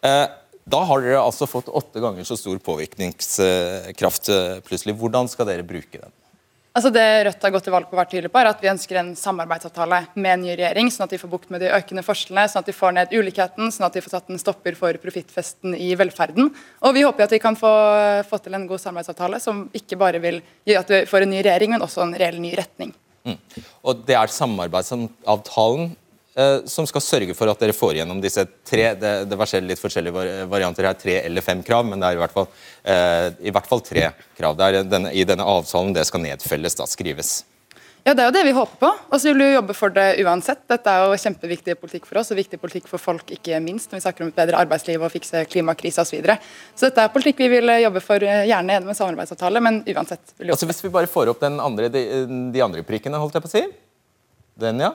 Eh, 0.07 0.25
da 0.68 0.80
har 0.87 1.04
dere 1.04 1.19
altså 1.23 1.47
fått 1.47 1.68
åtte 1.68 1.99
ganger 2.04 2.23
så 2.28 2.35
stor 2.40 2.57
påvirkningskraft 2.63 4.31
eh, 4.31 4.57
plutselig. 4.68 4.95
Hvordan 4.99 5.28
skal 5.31 5.47
dere 5.52 5.68
bruke 5.68 5.99
den? 5.99 6.16
Altså 6.78 6.92
Det 6.94 7.06
Rødt 7.26 7.42
har 7.42 7.52
gått 7.56 7.64
til 7.66 7.74
valg 7.74 7.88
på 7.90 7.96
å 7.96 7.98
være 7.98 8.10
tydelig 8.12 8.30
på, 8.30 8.38
er 8.38 8.48
at 8.52 8.60
vi 8.62 8.69
ønsker 8.69 9.00
en 9.00 9.07
samarbeidsavtale 9.18 9.98
med 10.14 10.30
en 10.30 10.44
ny 10.46 10.52
regjering, 10.52 10.92
sånn 10.94 11.07
at 11.07 11.16
de 11.16 11.18
får 11.18 11.31
bukt 11.31 11.50
med 11.50 11.64
de 11.64 11.72
økende 11.74 12.04
forskjellene, 12.06 12.44
sånn 12.52 12.62
at 12.62 12.69
de 12.69 12.76
får 12.78 12.94
ned 12.94 13.16
ulikheten, 13.18 13.72
sånn 13.74 13.88
at 13.88 13.98
de 13.98 14.04
får 14.06 14.14
satt 14.14 14.30
en 14.30 14.38
stopper 14.38 14.78
for 14.78 15.00
profittfesten 15.02 15.74
i 15.74 15.88
velferden. 15.98 16.52
Og 16.86 16.94
vi 16.94 17.02
håper 17.07 17.26
at 17.26 17.34
vi 17.34 17.42
kan 17.42 17.57
få, 17.57 17.72
få 18.30 18.40
til 18.46 18.60
en 18.60 18.68
god 18.69 18.84
samarbeidsavtale 18.84 19.42
som 19.42 19.66
ikke 19.80 19.98
bare 19.98 20.22
vil 20.22 20.38
gi 20.69 20.78
at 20.78 20.94
vi 20.94 21.02
får 21.10 21.26
en 21.26 21.34
ny 21.34 21.42
regjering, 21.42 21.74
men 21.74 21.88
også 21.88 22.06
en 22.06 22.14
reell 22.22 22.38
ny 22.46 22.54
retning. 22.60 22.94
Og 23.81 24.06
Det 24.06 24.19
er 24.22 24.38
samarbeidsavtalen 24.38 25.96
som 26.69 26.85
skal 26.85 27.01
sørge 27.01 27.33
for 27.37 27.49
at 27.49 27.61
dere 27.61 27.73
får 27.73 27.97
igjennom 27.97 28.21
disse 28.21 28.44
tre 28.67 28.91
det, 28.99 29.13
det 29.25 29.37
verserer 29.39 29.65
litt 29.65 29.81
forskjellige 29.81 30.45
varianter 30.51 30.85
her, 30.85 30.97
tre 30.99 31.19
eller 31.23 31.45
fem 31.45 31.63
krav, 31.65 31.85
men 31.89 32.01
det 32.01 32.11
er 32.11 32.17
i 32.17 32.21
hvert 32.21 32.35
fall, 32.35 32.47
eh, 32.85 33.27
i 33.49 33.53
hvert 33.53 33.69
fall 33.69 33.81
tre 33.85 34.11
krav. 34.37 34.57
Det 34.57 34.67
er 34.67 34.87
denne, 34.87 35.13
I 35.13 35.25
denne 35.25 35.47
avtalen 35.47 35.95
det 35.97 36.06
skal 36.09 36.21
nedfelles, 36.21 36.77
da, 36.77 36.85
skrives. 36.89 37.39
Ja, 38.07 38.13
Det 38.13 38.23
er 38.23 38.29
jo 38.29 38.35
det 38.37 38.44
vi 38.47 38.53
håper 38.56 38.77
på. 38.79 38.89
Og 39.11 39.19
så 39.19 39.27
vil 39.27 39.41
vi 39.41 39.47
jo 39.49 39.56
jobbe 39.57 39.73
for 39.75 39.91
det 39.91 40.06
uansett. 40.23 40.61
Dette 40.69 40.91
er 40.94 41.09
jo 41.09 41.17
kjempeviktig 41.19 41.73
politikk 41.81 42.06
for 42.07 42.21
oss, 42.21 42.29
og 42.31 42.39
viktig 42.39 42.59
politikk 42.61 42.87
for 42.87 43.03
folk, 43.03 43.33
ikke 43.35 43.59
minst 43.59 43.91
når 43.91 43.99
vi 43.99 44.06
snakker 44.06 44.23
om 44.23 44.29
et 44.31 44.37
bedre 44.37 44.61
arbeidsliv 44.61 45.03
og 45.03 45.11
fikse 45.11 45.41
klimakrisa 45.51 46.06
osv. 46.06 46.13
Så, 46.13 46.15
videre. 46.15 46.37
så 46.71 46.87
dette 46.87 47.03
er 47.03 47.11
politikk 47.11 47.41
vi 47.44 47.49
vil 47.57 47.73
jobbe 47.81 47.99
for, 48.06 48.23
eh, 48.23 48.45
gjerne 48.47 48.77
gjennom 48.77 48.94
en 48.94 49.01
samarbeidsavtale, 49.01 49.59
men 49.59 49.81
uansett. 49.83 50.37
vil 50.37 50.47
vi 50.47 50.56
Altså 50.56 50.69
Hvis 50.69 50.83
vi 50.85 50.94
bare 50.94 51.11
får 51.11 51.33
opp 51.33 51.44
den 51.44 51.59
andre, 51.59 51.89
de, 51.89 52.06
de 52.53 52.63
andre 52.63 52.85
prikkene, 52.87 53.19
holdt 53.19 53.35
jeg 53.35 53.44
på 53.44 53.51
å 53.51 53.56
si. 53.57 53.65
Den, 54.57 54.79
ja. 54.79 54.94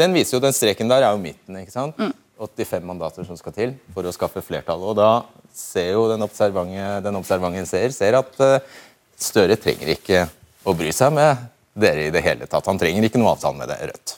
Den 0.00 0.16
viser 0.16 0.38
jo, 0.38 0.42
den 0.42 0.56
streken 0.56 0.90
der 0.90 1.04
er 1.04 1.14
jo 1.14 1.22
midten. 1.22 1.60
ikke 1.60 1.74
sant? 1.74 2.00
85 2.40 2.86
mandater 2.88 3.26
som 3.28 3.36
skal 3.36 3.52
til 3.52 3.74
for 3.92 4.06
å 4.08 4.12
skaffe 4.16 4.40
flertall. 4.44 4.80
Og 4.88 4.96
da 4.96 5.10
ser 5.52 5.92
jo 5.92 6.06
den 6.08 6.24
observante, 6.24 7.66
seer 7.68 7.92
ser 7.94 8.16
at 8.20 8.40
eh, 8.46 8.78
Støre 9.20 9.52
trenger 9.60 9.90
ikke 9.92 10.22
å 10.64 10.72
bry 10.72 10.88
seg 10.96 11.12
med 11.12 11.42
dere 11.76 12.06
i 12.06 12.12
det 12.14 12.22
hele 12.24 12.46
tatt. 12.48 12.64
Han 12.70 12.78
trenger 12.80 13.04
ikke 13.04 13.20
noe 13.20 13.34
avtale 13.34 13.58
med 13.58 13.68
det, 13.68 13.76
Rødt. 13.90 14.14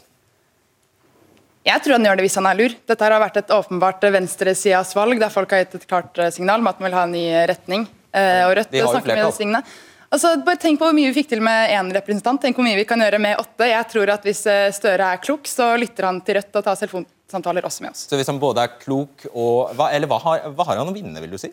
Jeg 1.66 1.82
tror 1.82 1.96
han 1.96 2.06
gjør 2.06 2.20
det 2.20 2.26
hvis 2.28 2.36
han 2.38 2.46
er 2.46 2.58
lur. 2.60 2.76
Dette 2.86 3.06
har 3.06 3.22
vært 3.22 3.40
et 3.40 3.50
åpenbart 3.54 4.06
venstresidas 4.14 4.94
valg, 4.94 5.18
der 5.18 5.34
folk 5.34 5.50
har 5.50 5.64
gitt 5.64 5.74
et 5.80 5.88
klart 5.90 6.22
eh, 6.22 6.30
signal 6.34 6.62
om 6.62 6.70
at 6.70 6.78
man 6.78 6.86
vil 6.86 6.98
ha 7.00 7.02
en 7.08 7.16
ny 7.16 7.24
retning. 7.50 7.88
Eh, 8.14 8.44
og 8.46 8.54
Rødt 8.60 8.70
De 8.70 8.84
snakker 8.86 9.10
med 9.10 9.24
disse 9.26 9.42
tingene. 9.42 9.62
Altså, 10.12 10.34
bare 10.44 10.60
Tenk 10.60 10.80
på 10.80 10.88
hvor 10.88 10.96
mye 10.96 11.08
vi 11.08 11.16
fikk 11.22 11.30
til 11.30 11.40
med 11.44 11.72
én 11.72 11.88
representant, 11.96 12.40
tenk 12.42 12.58
hvor 12.58 12.66
mye 12.66 12.76
vi 12.76 12.86
kan 12.88 13.00
gjøre 13.00 13.20
med 13.22 13.40
åtte. 13.40 13.68
Jeg 13.70 13.88
tror 13.92 14.12
at 14.12 14.26
Hvis 14.28 14.44
eh, 14.50 14.68
Støre 14.76 15.12
er 15.14 15.20
klok, 15.24 15.48
så 15.48 15.72
lytter 15.80 16.08
han 16.10 16.20
til 16.24 16.36
Rødt 16.36 16.58
og 16.60 16.66
tar 16.66 16.80
telefonsamtaler 16.82 17.68
også 17.68 17.86
med 17.86 17.94
oss. 17.94 18.06
Så 18.10 18.18
hvis 18.20 18.28
han 18.28 18.40
både 18.42 18.66
er 18.66 18.74
klok 18.82 19.24
og 19.32 19.72
hva, 19.78 19.88
Eller 19.92 20.10
hva 20.10 20.20
har, 20.26 20.50
hva 20.52 20.68
har 20.68 20.82
han 20.82 20.92
å 20.92 20.96
vinne, 20.96 21.16
vil 21.24 21.32
du 21.32 21.40
si? 21.40 21.48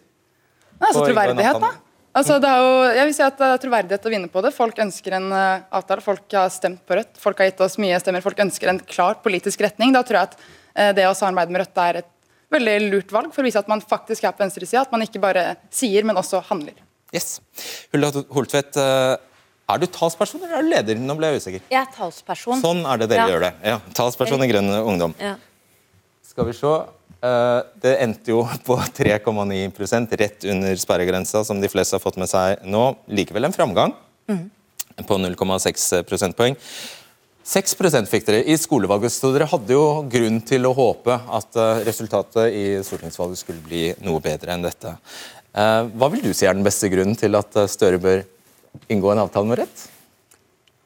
Nei, 0.80 0.90
altså 0.90 1.06
troverdighet, 1.06 1.62
da. 1.64 1.72
Altså, 2.20 2.40
det 2.42 2.50
er 2.50 2.64
jo, 2.64 2.70
jeg 2.98 3.08
vil 3.08 3.16
si 3.16 3.24
at 3.24 3.40
det 3.40 3.48
er 3.54 3.60
troverdighet 3.64 4.06
å 4.08 4.12
vinne 4.12 4.30
på 4.34 4.42
det. 4.44 4.52
Folk 4.56 4.80
ønsker 4.82 5.16
en 5.20 5.28
eh, 5.36 5.66
avtale. 5.80 6.04
Folk 6.04 6.36
har 6.36 6.52
stemt 6.52 6.82
på 6.88 6.98
Rødt. 6.98 7.20
Folk 7.22 7.40
har 7.40 7.52
gitt 7.52 7.62
oss 7.64 7.78
mye 7.80 8.00
stemmer. 8.02 8.24
Folk 8.26 8.40
ønsker 8.44 8.72
en 8.72 8.82
klar 8.82 9.20
politisk 9.24 9.62
retning. 9.64 9.94
Da 9.96 10.02
tror 10.04 10.20
jeg 10.20 10.32
at 10.32 10.38
eh, 10.42 10.92
det 10.98 11.08
å 11.08 11.16
samarbeide 11.16 11.54
med 11.54 11.64
Rødt 11.64 11.84
er 11.86 12.02
et 12.02 12.12
veldig 12.50 12.76
lurt 12.90 13.14
valg 13.14 13.32
for 13.32 13.46
å 13.46 13.48
vise 13.48 13.62
at 13.62 13.70
man 13.72 13.84
faktisk 13.84 14.26
er 14.26 14.34
på 14.36 14.44
venstresida. 14.44 14.84
At 14.84 14.96
man 14.96 15.06
ikke 15.06 15.22
bare 15.22 15.54
sier, 15.72 16.08
men 16.08 16.20
også 16.20 16.42
handler. 16.50 16.76
Yes. 17.16 17.40
Hulda 17.94 18.12
Holtvedt, 18.34 18.78
eh, 18.78 19.18
er 19.70 19.82
du 19.82 19.86
talsperson 19.86 20.44
eller 20.44 20.60
er 20.60 20.64
du 20.66 20.70
leder? 20.70 21.02
Nå 21.02 21.16
ble 21.18 21.32
jeg 21.32 21.42
usikker. 21.42 21.66
Jeg 21.70 21.82
er 21.82 21.92
talsperson. 21.96 22.62
Sånn 22.62 22.86
er 22.86 22.98
det 22.98 23.10
dere 23.10 23.28
Ja. 23.28 23.34
gjør 23.34 23.42
det. 23.48 23.54
Ja, 23.64 23.80
Talsperson 23.94 24.44
i 24.44 24.48
Grønn 24.52 24.70
ungdom. 24.70 25.16
Ja. 25.20 25.36
Skal 26.26 26.46
vi 26.46 26.54
se. 26.54 26.74
Eh, 27.22 27.62
det 27.82 28.00
endte 28.00 28.28
jo 28.32 28.44
på 28.68 28.78
3,9% 28.78 30.16
rett 30.18 30.46
under 30.46 30.76
sperregrensa, 30.76 31.44
som 31.46 31.60
de 31.62 31.68
fleste 31.68 31.98
har 31.98 32.00
fått 32.04 32.18
med 32.18 32.30
seg 32.30 32.64
nå. 32.64 32.96
Likevel 33.10 33.46
en 33.46 33.54
framgang 33.54 33.94
på 35.08 35.18
0,6 35.18 36.04
prosentpoeng. 36.06 36.56
6 37.50 37.74
fikk 38.06 38.26
dere 38.28 38.44
i 38.46 38.54
skolevalget, 38.62 39.10
så 39.10 39.32
dere 39.34 39.48
hadde 39.50 39.74
jo 39.74 40.04
grunn 40.06 40.40
til 40.46 40.68
å 40.70 40.74
håpe 40.76 41.16
at 41.34 41.56
eh, 41.58 41.84
resultatet 41.88 42.54
i 42.54 42.66
stortingsvalget 42.86 43.42
skulle 43.42 43.64
bli 43.66 43.88
noe 44.06 44.22
bedre 44.22 44.54
enn 44.54 44.62
dette. 44.62 44.92
Eh, 45.60 45.86
Hva 46.00 46.12
vil 46.14 46.24
du 46.24 46.34
si 46.36 46.48
er 46.48 46.56
den 46.56 46.66
beste 46.66 46.90
grunnen 46.92 47.18
til 47.20 47.36
at 47.40 47.56
eh, 47.60 47.70
Støre 47.72 48.02
bør 48.02 48.26
inngå 48.92 49.14
en 49.14 49.26
avtale 49.26 49.50
med 49.50 49.64
Rødt? 49.64 49.88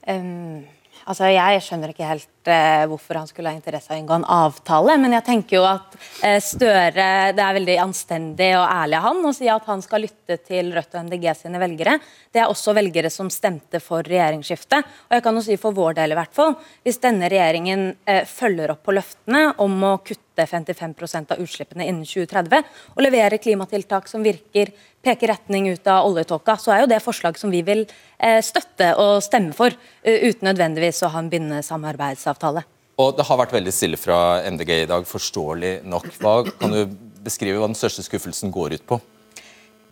Um, 0.03 0.63
altså 1.07 1.29
Jeg 1.31 1.61
skjønner 1.63 1.91
ikke 1.93 2.07
helt 2.07 2.49
uh, 2.49 2.83
hvorfor 2.91 3.21
han 3.21 3.29
skulle 3.29 3.51
ha 3.51 3.55
interesse 3.55 3.91
av 3.91 3.95
å 3.95 4.01
inngå 4.01 4.17
en 4.17 4.25
avtale, 4.35 4.97
men 4.99 5.15
jeg 5.15 5.25
tenker 5.27 5.59
jo 5.59 5.63
at 5.67 5.95
uh, 5.95 6.39
Støre 6.43 7.05
Det 7.35 7.43
er 7.45 7.57
veldig 7.59 7.77
anstendig 7.85 8.49
og 8.57 8.65
ærlig 8.65 8.97
av 8.99 9.05
han 9.05 9.29
å 9.29 9.35
si 9.35 9.47
at 9.51 9.69
han 9.69 9.83
skal 9.85 10.03
lytte 10.07 10.39
til 10.43 10.73
Rødt 10.75 10.97
og 10.97 11.05
MDG 11.07 11.29
sine 11.39 11.61
velgere. 11.61 11.99
Det 12.33 12.41
er 12.41 12.51
også 12.51 12.75
velgere 12.75 13.11
som 13.13 13.29
stemte 13.31 13.83
for 13.83 14.03
regjeringsskiftet. 14.07 14.91
Og 15.07 15.17
jeg 15.19 15.27
kan 15.27 15.39
jo 15.39 15.45
si 15.45 15.59
for 15.61 15.77
vår 15.77 15.99
del 16.01 16.15
i 16.15 16.19
hvert 16.19 16.35
fall, 16.35 16.57
hvis 16.83 16.99
denne 17.03 17.29
regjeringen 17.31 17.91
uh, 17.93 18.23
følger 18.27 18.73
opp 18.73 18.83
på 18.87 18.97
løftene 18.97 19.51
om 19.63 19.77
å 19.91 19.97
kutte 20.01 20.32
55 20.35 20.95
av 21.29 21.39
utslippene 21.39 21.85
innen 21.85 22.05
2030 22.05 22.63
og 22.95 23.01
levere 23.05 23.37
klimatiltak 23.37 24.07
som 24.09 24.23
virker, 24.25 24.73
peker 25.03 25.33
retning 25.33 25.69
ut 25.69 25.87
av 25.87 26.07
oljetåka, 26.07 26.57
så 26.57 26.73
er 26.73 26.83
jo 26.83 26.89
det 26.89 27.01
forslag 27.03 27.37
som 27.37 27.53
vi 27.53 27.61
vil 27.61 27.85
eh, 28.17 28.41
støtte 28.41 28.95
og 28.97 29.21
stemme 29.23 29.53
for, 29.53 29.75
eh, 30.03 30.29
uten 30.29 30.49
nødvendigvis 30.49 31.03
å 31.05 31.11
ha 31.13 31.21
en 31.21 31.29
bindende 31.29 31.63
samarbeidsavtale. 31.63 32.65
Og 32.97 33.17
Det 33.17 33.25
har 33.25 33.37
vært 33.37 33.53
veldig 33.53 33.73
stille 33.73 33.97
fra 33.97 34.41
MDG 34.45 34.83
i 34.83 34.89
dag, 34.89 35.05
forståelig 35.05 35.83
nok. 35.83 36.11
Hva 36.19 36.35
Kan 36.59 36.71
du 36.71 36.85
beskrive 37.23 37.57
hva 37.57 37.69
den 37.69 37.77
største 37.77 38.05
skuffelsen 38.05 38.51
går 38.53 38.77
ut 38.77 38.85
på? 38.87 39.01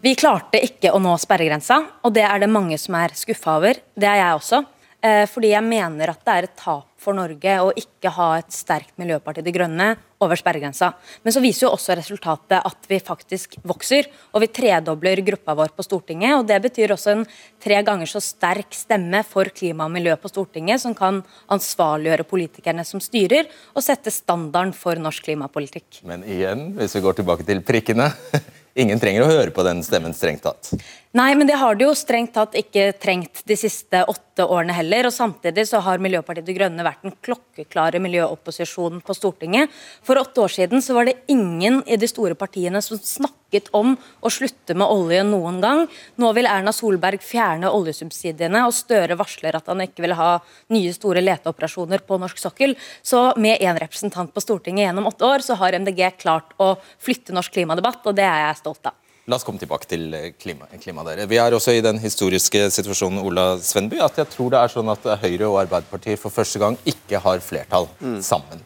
Vi 0.01 0.15
klarte 0.17 0.57
ikke 0.57 0.89
å 0.89 1.00
nå 1.01 1.13
sperregrensa, 1.21 1.77
og 2.01 2.13
det 2.13 2.24
er 2.25 2.39
det 2.41 2.50
mange 2.50 2.77
som 2.81 2.95
er 2.98 3.13
skuffa 3.13 3.60
over. 3.60 3.77
Det 3.93 4.07
er 4.10 4.17
jeg 4.17 4.38
også. 4.39 4.65
Eh, 5.01 5.25
fordi 5.25 5.50
jeg 5.55 5.65
mener 5.65 6.12
at 6.12 6.22
det 6.22 6.34
er 6.34 6.46
et 6.46 6.58
tap 6.60 6.86
for 7.01 7.17
Norge 7.17 7.53
å 7.63 7.72
ikke 7.74 8.12
ha 8.13 8.27
et 8.38 8.53
sterkt 8.53 8.93
Miljøparti 9.01 9.41
De 9.41 9.53
Grønne 9.55 9.88
over 10.22 10.38
sperregrensa. 10.38 10.91
Men 11.25 11.34
så 11.34 11.41
viser 11.41 11.65
jo 11.65 11.72
også 11.74 11.96
resultatet 11.98 12.60
at 12.60 12.86
vi 12.86 13.00
faktisk 13.01 13.58
vokser, 13.65 14.05
og 14.29 14.43
vi 14.43 14.51
tredobler 14.53 15.24
gruppa 15.25 15.55
vår 15.58 15.74
på 15.74 15.88
Stortinget. 15.88 16.36
og 16.38 16.46
Det 16.46 16.60
betyr 16.62 16.93
også 16.93 17.15
en 17.15 17.25
tre 17.58 17.81
ganger 17.81 18.05
så 18.05 18.22
sterk 18.22 18.77
stemme 18.77 19.24
for 19.25 19.50
klima 19.50 19.89
og 19.89 19.96
miljø 19.98 20.13
på 20.22 20.29
Stortinget, 20.29 20.84
som 20.86 20.93
kan 20.93 21.24
ansvarliggjøre 21.50 22.29
politikerne 22.29 22.86
som 22.86 23.01
styrer, 23.01 23.50
og 23.74 23.81
sette 23.81 24.13
standarden 24.13 24.77
for 24.77 25.01
norsk 25.01 25.25
klimapolitikk. 25.25 26.03
Men 26.05 26.22
igjen, 26.29 26.75
hvis 26.77 26.93
vi 27.00 27.05
går 27.08 27.17
tilbake 27.17 27.48
til 27.50 27.65
prikkene 27.65 28.12
Ingen 28.79 29.01
trenger 29.01 29.25
å 29.25 29.27
høre 29.27 29.51
på 29.51 29.63
den 29.67 29.81
stemmen 29.84 30.13
strengt 30.15 30.46
tatt. 30.46 30.70
Nei, 31.12 31.34
men 31.36 31.44
det 31.44 31.58
har 31.60 31.75
det 31.75 31.84
jo 31.84 31.91
strengt 31.91 32.32
tatt 32.38 32.53
ikke 32.56 32.94
trengt 32.96 33.41
de 33.44 33.56
siste 33.60 34.00
åtte 34.08 34.46
årene 34.48 34.72
heller. 34.77 35.10
og 35.10 35.12
Samtidig 35.12 35.65
så 35.68 35.82
har 35.84 36.00
Miljøpartiet 36.00 36.46
De 36.48 36.53
Grønne 36.56 36.86
vært 36.88 37.03
den 37.03 37.12
klokkeklare 37.27 38.00
miljøopposisjonen 38.00 39.01
på 39.03 39.15
Stortinget. 39.18 39.74
For 40.08 40.15
åtte 40.22 40.39
år 40.39 40.53
siden 40.56 40.80
så 40.80 40.96
var 40.96 41.10
det 41.10 41.18
ingen 41.27 41.82
i 41.84 41.98
de 42.00 42.08
store 42.08 42.38
partiene 42.39 42.80
som 42.80 42.96
snakket 42.96 43.68
om 43.75 43.98
å 44.24 44.32
slutte 44.32 44.72
med 44.72 44.88
olje 44.88 45.20
noen 45.27 45.60
gang. 45.60 45.84
Nå 46.15 46.32
vil 46.38 46.48
Erna 46.48 46.72
Solberg 46.72 47.20
fjerne 47.20 47.74
oljesubsidiene, 47.75 48.63
og 48.63 48.72
Støre 48.80 49.20
varsler 49.20 49.60
at 49.60 49.68
han 49.68 49.84
ikke 49.84 50.08
vil 50.08 50.15
ha 50.15 50.38
nye 50.72 50.96
store 50.96 51.25
leteoperasjoner 51.27 52.08
på 52.08 52.22
norsk 52.24 52.39
sokkel. 52.39 52.77
Så 53.03 53.34
med 53.36 53.60
én 53.60 53.84
representant 53.84 54.32
på 54.32 54.48
Stortinget 54.48 54.88
gjennom 54.88 55.12
åtte 55.12 55.27
år, 55.27 55.44
så 55.44 55.60
har 55.60 55.75
MDG 55.75 56.08
klart 56.24 56.56
å 56.56 56.77
flytte 57.03 57.36
norsk 57.36 57.60
klimadebatt, 57.60 58.00
og 58.08 58.15
det 58.15 58.32
er 58.32 58.46
jeg 58.48 58.63
stolt 58.63 58.94
av. 58.94 59.00
La 59.29 59.37
oss 59.37 59.45
komme 59.45 59.61
tilbake 59.61 59.85
til 59.89 60.07
eh, 60.17 60.31
klima, 60.39 60.65
klima 60.81 61.05
dere. 61.05 61.27
Vi 61.29 61.37
er 61.37 61.53
også 61.53 61.75
i 61.77 61.83
den 61.85 61.99
historiske 62.01 62.63
situasjonen 62.73 63.21
Ola 63.21 63.45
Svenby, 63.61 63.99
at 64.01 64.17
jeg 64.17 64.31
tror 64.33 64.49
det 64.53 64.61
er 64.63 64.73
sånn 64.73 64.89
at 64.91 65.05
Høyre 65.21 65.49
og 65.51 65.59
Arbeiderpartiet 65.61 66.19
for 66.19 66.33
første 66.33 66.61
gang 66.61 66.79
ikke 66.89 67.21
har 67.21 67.43
flertall 67.45 67.87
sammen. 68.25 68.65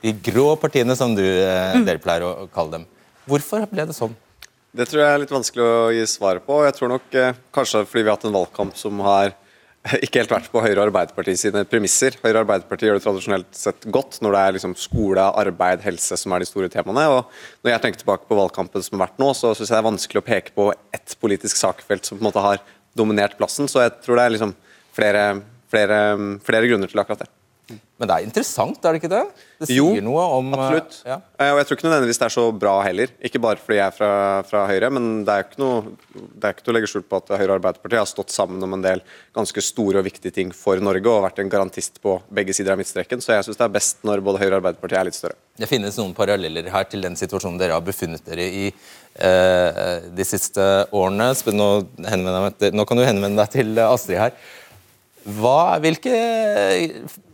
De 0.00 0.14
grå 0.30 0.54
partiene, 0.56 0.94
som 0.96 1.12
du, 1.16 1.24
mm. 1.26 1.84
dere 1.84 2.00
pleier 2.00 2.24
å 2.24 2.48
kalle 2.54 2.78
dem. 2.78 2.88
Hvorfor 3.28 3.66
ble 3.68 3.84
det 3.90 3.96
sånn? 3.96 4.14
Det 4.70 4.86
tror 4.86 5.02
jeg 5.02 5.14
er 5.14 5.20
litt 5.24 5.32
vanskelig 5.34 5.64
å 5.66 5.90
gi 5.90 6.02
svar 6.06 6.38
på. 6.46 6.60
Jeg 6.62 6.76
tror 6.76 6.92
nok 6.92 7.14
eh, 7.18 7.38
kanskje 7.54 7.82
fordi 7.88 8.04
vi 8.04 8.10
har 8.10 8.18
hatt 8.18 8.26
en 8.28 8.36
valgkamp 8.36 8.76
som 8.78 9.00
har 9.02 9.34
ikke 10.04 10.20
helt 10.20 10.32
vært 10.32 10.48
på 10.52 10.60
Høyre 10.60 10.76
og 10.76 10.90
Arbeiderpartiet 10.90 11.40
sine 11.40 11.62
premisser. 11.68 12.16
Høyre 12.20 12.34
og 12.34 12.42
Arbeiderpartiet 12.42 12.90
gjør 12.90 12.98
det 12.98 13.04
tradisjonelt 13.06 13.56
sett 13.56 13.86
godt 13.88 14.18
når 14.20 14.36
det 14.36 14.42
er 14.42 14.56
liksom 14.58 14.74
skole, 14.76 15.24
arbeid, 15.40 15.80
helse 15.86 16.18
som 16.20 16.34
er 16.36 16.44
de 16.44 16.48
store 16.50 16.68
temaene. 16.72 17.06
og 17.08 17.64
Når 17.64 17.72
jeg 17.72 17.84
tenker 17.86 18.02
tilbake 18.02 18.28
på 18.28 18.36
valgkampen 18.36 18.84
som 18.84 18.98
har 18.98 19.06
vært 19.06 19.22
nå, 19.22 19.30
så 19.32 19.54
syns 19.54 19.70
jeg 19.70 19.76
det 19.78 19.80
er 19.80 19.88
vanskelig 19.88 20.20
å 20.20 20.26
peke 20.26 20.56
på 20.56 20.68
ett 20.96 21.16
politisk 21.22 21.60
sakfelt 21.60 22.04
som 22.04 22.18
på 22.18 22.24
en 22.24 22.28
måte 22.28 22.44
har 22.44 22.60
dominert 22.98 23.38
plassen. 23.40 23.70
Så 23.72 23.80
jeg 23.86 23.96
tror 24.04 24.20
det 24.20 24.26
er 24.26 24.36
liksom 24.36 24.54
flere, 24.96 25.26
flere, 25.72 26.00
flere 26.44 26.68
grunner 26.68 26.92
til 26.92 27.00
akkurat 27.00 27.24
det. 27.24 27.32
Men 28.00 28.08
det 28.08 28.14
er 28.16 28.24
interessant, 28.24 28.78
er 28.80 28.94
det 28.96 29.02
ikke 29.02 29.10
det? 29.12 29.20
Det 29.60 29.66
sier 29.68 29.76
Jo, 29.76 29.88
noe 30.06 30.22
om 30.38 30.46
eh, 30.54 30.60
Absolutt. 30.60 30.94
Ja. 31.04 31.18
Eh, 31.36 31.50
Og 31.52 31.58
jeg 31.60 31.66
tror 31.68 31.76
ikke 31.76 31.86
nødvendigvis 31.86 32.20
det 32.22 32.26
er 32.30 32.32
så 32.32 32.44
bra 32.56 32.72
heller. 32.86 33.10
Ikke 33.28 33.42
bare 33.44 33.60
fordi 33.60 33.76
jeg 33.76 33.84
er 33.90 33.96
fra, 33.96 34.12
fra 34.48 34.62
Høyre, 34.70 34.88
men 34.96 35.08
det 35.28 35.34
er 35.34 35.44
ikke 35.44 35.60
noe 35.60 35.82
det 36.16 36.48
er 36.48 36.54
ikke 36.54 36.64
noe 36.64 36.72
å 36.72 36.76
legge 36.78 36.88
skjul 36.90 37.04
på 37.04 37.18
at 37.20 37.32
Høyre 37.34 37.50
og 37.50 37.56
Arbeiderpartiet 37.58 38.00
har 38.00 38.08
stått 38.08 38.32
sammen 38.32 38.64
om 38.64 38.76
en 38.78 38.84
del 38.86 39.02
ganske 39.36 39.64
store 39.64 40.00
og 40.00 40.06
viktige 40.08 40.32
ting 40.38 40.54
for 40.56 40.80
Norge 40.80 41.12
og 41.12 41.26
vært 41.26 41.42
en 41.44 41.52
garantist 41.52 42.00
på 42.00 42.16
begge 42.32 42.56
sider 42.56 42.72
av 42.72 42.80
midtstreken. 42.80 43.20
Så 43.20 43.34
jeg 43.36 43.48
syns 43.48 43.60
det 43.60 43.66
er 43.68 43.74
best 43.76 44.00
når 44.08 44.24
både 44.24 44.40
Høyre 44.40 44.54
og 44.56 44.62
Arbeiderpartiet 44.62 45.02
er 45.02 45.10
litt 45.10 45.18
større. 45.18 45.36
Det 45.60 45.68
finnes 45.68 46.00
noen 46.00 46.16
paralleller 46.16 46.72
her 46.72 46.88
til 46.88 47.04
den 47.04 47.18
situasjonen 47.20 47.60
dere 47.60 47.76
har 47.76 47.84
befunnet 47.84 48.24
dere 48.24 48.48
i 48.48 48.64
eh, 48.70 50.08
de 50.16 50.24
siste 50.24 50.64
årene. 50.96 51.34
Nå, 51.52 51.68
nå 52.00 52.88
kan 52.88 52.96
du 53.00 53.04
henvende 53.04 53.44
deg 53.44 53.54
til 53.58 53.76
eh, 53.76 53.92
Astrid 53.92 54.22
her. 54.22 54.34
Hva, 55.24 55.78
hvilke, 55.82 56.14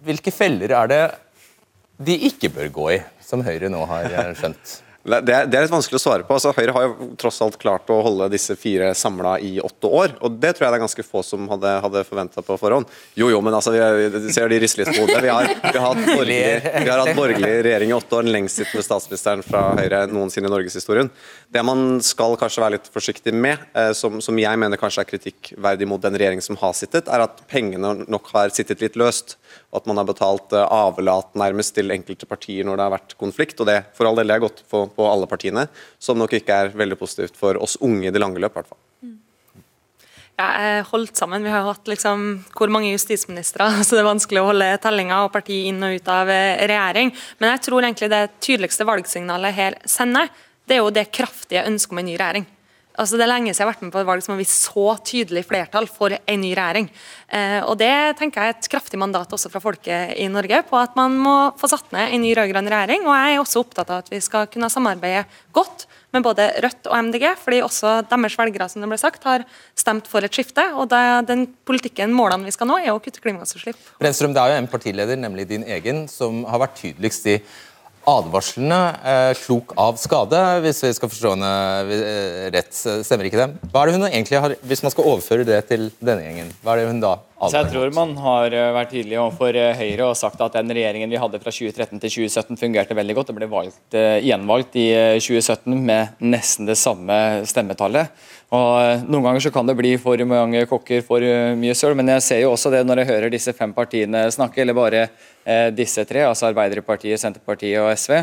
hvilke 0.06 0.32
feller 0.34 0.74
er 0.74 0.90
det 0.90 1.02
de 2.06 2.16
ikke 2.28 2.50
bør 2.52 2.72
gå 2.74 2.88
i, 2.96 2.98
som 3.24 3.44
Høyre 3.46 3.70
nå 3.72 3.84
har 3.88 4.10
eh, 4.10 4.32
skjønt? 4.36 4.80
Det 5.06 5.36
det 5.46 5.54
er 5.54 5.64
litt 5.64 5.72
vanskelig 5.72 6.00
å 6.00 6.02
svare 6.02 6.26
på. 6.26 6.34
Altså, 6.34 6.52
Høyre 6.56 6.74
har 6.74 6.86
jo 6.86 7.08
tross 7.20 7.38
alt 7.44 7.56
klart 7.62 7.90
å 7.92 7.98
holde 8.02 8.28
disse 8.32 8.56
fire 8.58 8.90
samla 8.98 9.36
i 9.44 9.56
åtte 9.62 9.86
år. 9.86 10.16
og 10.20 10.38
Det 10.42 10.52
tror 10.56 10.66
jeg 10.66 10.74
det 10.74 10.78
er 10.78 10.84
ganske 10.84 11.04
få 11.06 11.22
som 11.26 11.46
hadde, 11.52 11.74
hadde 11.84 12.02
forventa 12.08 12.42
på 12.42 12.56
forhånd. 12.60 12.90
Jo, 13.18 13.30
jo, 13.30 13.40
men 13.44 13.54
altså, 13.54 13.72
vi, 13.74 14.08
vi 14.16 14.34
ser 14.34 14.50
de 14.50 14.60
rister 14.62 14.82
litt. 14.82 14.92
Vi 14.96 15.30
har, 15.30 15.48
vi, 15.62 15.82
hatt 15.86 16.02
borgerlig, 16.02 16.40
vi 16.82 16.90
har 16.90 17.02
hatt 17.02 17.18
borgerlig 17.18 17.52
regjering 17.66 17.92
i 17.92 17.96
åtte 17.96 18.18
år, 18.18 18.26
den 18.26 18.34
lengstsittende 18.34 18.84
statsministeren 18.86 19.44
fra 19.46 19.62
Høyre 19.78 20.02
noensinne 20.10 20.50
i 20.50 20.54
norgeshistorien. 20.54 21.10
Det 21.54 21.64
man 21.66 22.00
skal 22.04 22.36
kanskje 22.40 22.64
være 22.64 22.78
litt 22.78 22.90
forsiktig 22.92 23.34
med, 23.34 23.62
eh, 23.78 23.92
som, 23.96 24.18
som 24.24 24.42
jeg 24.42 24.62
mener 24.62 24.80
kanskje 24.80 25.04
er 25.04 25.10
kritikkverdig 25.12 25.88
mot 25.90 26.02
den 26.02 26.18
regjeringen 26.18 26.44
som 26.44 26.58
har 26.60 26.74
sittet, 26.76 27.10
er 27.12 27.26
at 27.28 27.44
pengene 27.50 27.94
nok 28.06 28.32
har 28.34 28.54
sittet 28.54 28.82
litt 28.82 28.98
løst. 28.98 29.36
At 29.76 29.86
man 29.88 30.00
har 30.00 30.08
betalt 30.08 30.54
eh, 30.56 30.64
avlat 30.64 31.36
nærmest 31.38 31.76
til 31.76 31.92
enkelte 31.94 32.28
partier 32.28 32.66
når 32.66 32.78
det 32.78 32.86
har 32.86 32.96
vært 32.96 33.16
konflikt. 33.20 33.60
og 33.60 33.70
det 33.70 33.82
for 33.96 34.08
all 34.08 34.18
del 34.18 34.32
det 34.32 34.38
er 34.38 34.46
godt 34.46 34.64
på, 34.70 34.86
på 34.96 35.08
alle 35.10 35.28
partiene, 35.30 35.68
som 35.98 36.18
nok 36.18 36.32
ikke 36.40 36.60
er 36.64 36.74
veldig 36.74 36.98
positivt 36.98 37.36
for 37.36 37.60
oss 37.62 37.78
unge 37.80 38.08
i 38.08 38.14
det 38.14 38.22
lange 38.22 38.40
løp. 38.42 38.56
hvert 38.56 38.72
fall. 38.72 38.82
Ja, 40.36 40.82
holdt 40.90 41.16
sammen. 41.16 41.44
Vi 41.44 41.48
har 41.48 41.64
hatt 41.64 41.88
liksom, 41.88 42.26
hvor 42.52 42.68
mange 42.68 42.90
justisministre, 42.92 43.70
så 43.84 43.96
det 43.96 44.02
er 44.02 44.10
vanskelig 44.10 44.42
å 44.42 44.50
holde 44.50 44.72
tellinga 44.84 45.22
og 45.24 45.32
parti 45.32 45.62
inn 45.70 45.80
og 45.84 45.96
ut 45.96 46.10
av 46.12 46.32
eh, 46.32 46.66
regjering. 46.68 47.14
Men 47.40 47.54
jeg 47.54 47.64
tror 47.68 47.86
egentlig 47.86 48.10
det 48.12 48.24
tydeligste 48.44 48.88
valgsignalet 48.88 49.56
her 49.56 49.78
sender, 49.88 50.28
det 50.68 50.76
er 50.76 50.82
jo 50.82 50.92
det 50.92 51.08
kraftige 51.14 51.64
ønsket 51.64 51.94
om 51.94 52.02
en 52.02 52.08
ny 52.10 52.18
regjering. 52.18 52.46
Altså 52.96 53.18
Det 53.18 53.26
er 53.26 53.30
lenge 53.30 53.52
siden 53.52 53.62
jeg 53.62 53.66
har 53.66 53.72
vært 53.74 53.84
med 53.86 53.92
på 53.94 54.00
et 54.02 54.08
valg 54.08 54.24
som 54.24 54.34
har 54.34 54.40
vist 54.40 54.66
så 54.66 54.86
tydelig 55.06 55.44
flertall 55.48 55.88
for 55.90 56.14
en 56.16 56.40
ny 56.42 56.52
regjering. 56.56 56.88
Eh, 57.28 57.60
og 57.64 57.76
Det 57.80 57.92
tenker 58.18 58.42
jeg 58.42 58.54
er 58.54 58.56
et 58.56 58.70
kraftig 58.72 59.00
mandat 59.00 59.32
også 59.32 59.52
fra 59.52 59.62
folket 59.62 60.16
i 60.16 60.28
Norge 60.32 60.62
på 60.68 60.80
at 60.80 60.96
man 60.98 61.18
må 61.20 61.36
få 61.60 61.70
satt 61.70 61.92
ned 61.94 62.14
en 62.14 62.24
ny 62.24 62.32
rød-grønn 62.38 62.72
regjering. 62.72 63.06
Og 63.06 63.14
jeg 63.14 63.36
er 63.36 63.42
også 63.42 63.62
opptatt 63.62 63.92
av 63.92 64.02
at 64.04 64.10
vi 64.12 64.20
skal 64.24 64.48
kunne 64.50 64.72
samarbeide 64.72 65.26
godt 65.56 65.86
med 66.14 66.24
både 66.24 66.48
Rødt 66.64 66.88
og 66.88 66.96
MDG, 67.08 67.26
fordi 67.42 67.60
også 67.64 67.98
deres 68.08 68.38
velgere 68.38 68.68
som 68.72 68.82
det 68.82 68.90
ble 68.90 68.98
sagt, 69.00 69.24
har 69.28 69.44
stemt 69.76 70.08
for 70.10 70.24
et 70.24 70.32
skifte. 70.32 70.64
og 70.74 70.88
Den 71.28 71.46
politikken, 71.68 72.14
målene 72.16 72.48
vi 72.48 72.54
skal 72.54 72.70
nå, 72.70 72.78
er 72.80 72.94
å 72.94 73.00
kutte 73.02 73.20
klimagassutslipp. 73.20 73.78
Brenstrøm, 74.00 74.34
Det 74.34 74.42
er 74.42 74.54
jo 74.54 74.60
en 74.62 74.68
partileder, 74.68 75.16
nemlig 75.16 75.48
din 75.48 75.64
egen, 75.64 76.06
som 76.08 76.44
har 76.44 76.58
vært 76.58 76.80
tydeligst 76.80 77.26
i 77.26 77.40
advarslene 78.06 78.80
eh, 79.02 79.32
klok 79.40 79.74
av 79.80 79.98
skade, 80.00 80.40
hvis 80.64 80.82
vi 80.84 80.92
skal 80.96 81.10
forstå 81.10 81.32
henne 81.34 81.52
eh, 81.96 82.42
rett. 82.54 82.72
Stemmer 82.76 83.28
ikke 83.28 83.42
det? 83.42 83.70
Hva 83.72 83.82
er 83.82 83.90
det 83.90 83.96
hun 83.98 84.08
egentlig 84.08 84.42
har, 84.42 84.54
Hvis 84.62 84.84
man 84.86 84.94
skal 84.94 85.08
overføre 85.12 85.46
det 85.48 85.58
til 85.70 85.88
denne 85.98 86.22
gjengen, 86.22 86.52
hva 86.62 86.74
er 86.76 86.84
det 86.84 86.92
hun 86.92 87.02
da 87.02 87.16
altså, 87.40 87.60
Jeg 87.60 87.70
tror 87.72 87.92
man 87.94 88.14
har 88.22 88.54
eh, 88.54 88.72
vært 88.76 88.92
tydelig 88.94 89.18
overfor 89.20 89.58
eh, 89.58 89.76
Høyre 89.78 90.08
og 90.08 90.16
sagt 90.18 90.40
at 90.44 90.56
den 90.58 90.72
regjeringen 90.72 91.12
vi 91.12 91.20
hadde 91.20 91.40
fra 91.42 91.52
2013 91.52 92.00
til 92.02 92.14
2017 92.28 92.60
fungerte 92.60 92.96
veldig 92.96 93.16
godt. 93.18 93.30
Det 93.30 93.36
ble 93.38 93.50
valgt, 93.50 93.98
gjenvalgt 94.24 94.78
i 94.80 94.86
2017 95.20 95.76
med 95.76 96.24
nesten 96.24 96.68
det 96.68 96.78
samme 96.80 97.20
stemmetallet. 97.48 98.12
Og 98.54 99.06
Noen 99.10 99.24
ganger 99.26 99.42
så 99.42 99.50
kan 99.54 99.66
det 99.66 99.74
bli 99.78 99.96
for 99.98 100.20
mange 100.30 100.62
kokker, 100.70 101.02
for 101.06 101.24
mye 101.58 101.74
søl, 101.74 101.96
men 101.98 102.14
jeg 102.14 102.22
ser 102.22 102.44
jo 102.44 102.52
også 102.54 102.70
det 102.74 102.84
når 102.86 103.02
jeg 103.02 103.10
hører 103.10 103.32
disse 103.34 103.54
fem 103.56 103.72
partiene 103.74 104.26
snakke, 104.30 104.62
eller 104.62 104.76
bare 104.76 105.06
eh, 105.06 105.72
disse 105.74 106.04
tre, 106.06 106.22
altså 106.28 106.52
Arbeiderpartiet, 106.52 107.18
Senterpartiet 107.20 107.82
og 107.82 107.90
SV, 107.98 108.20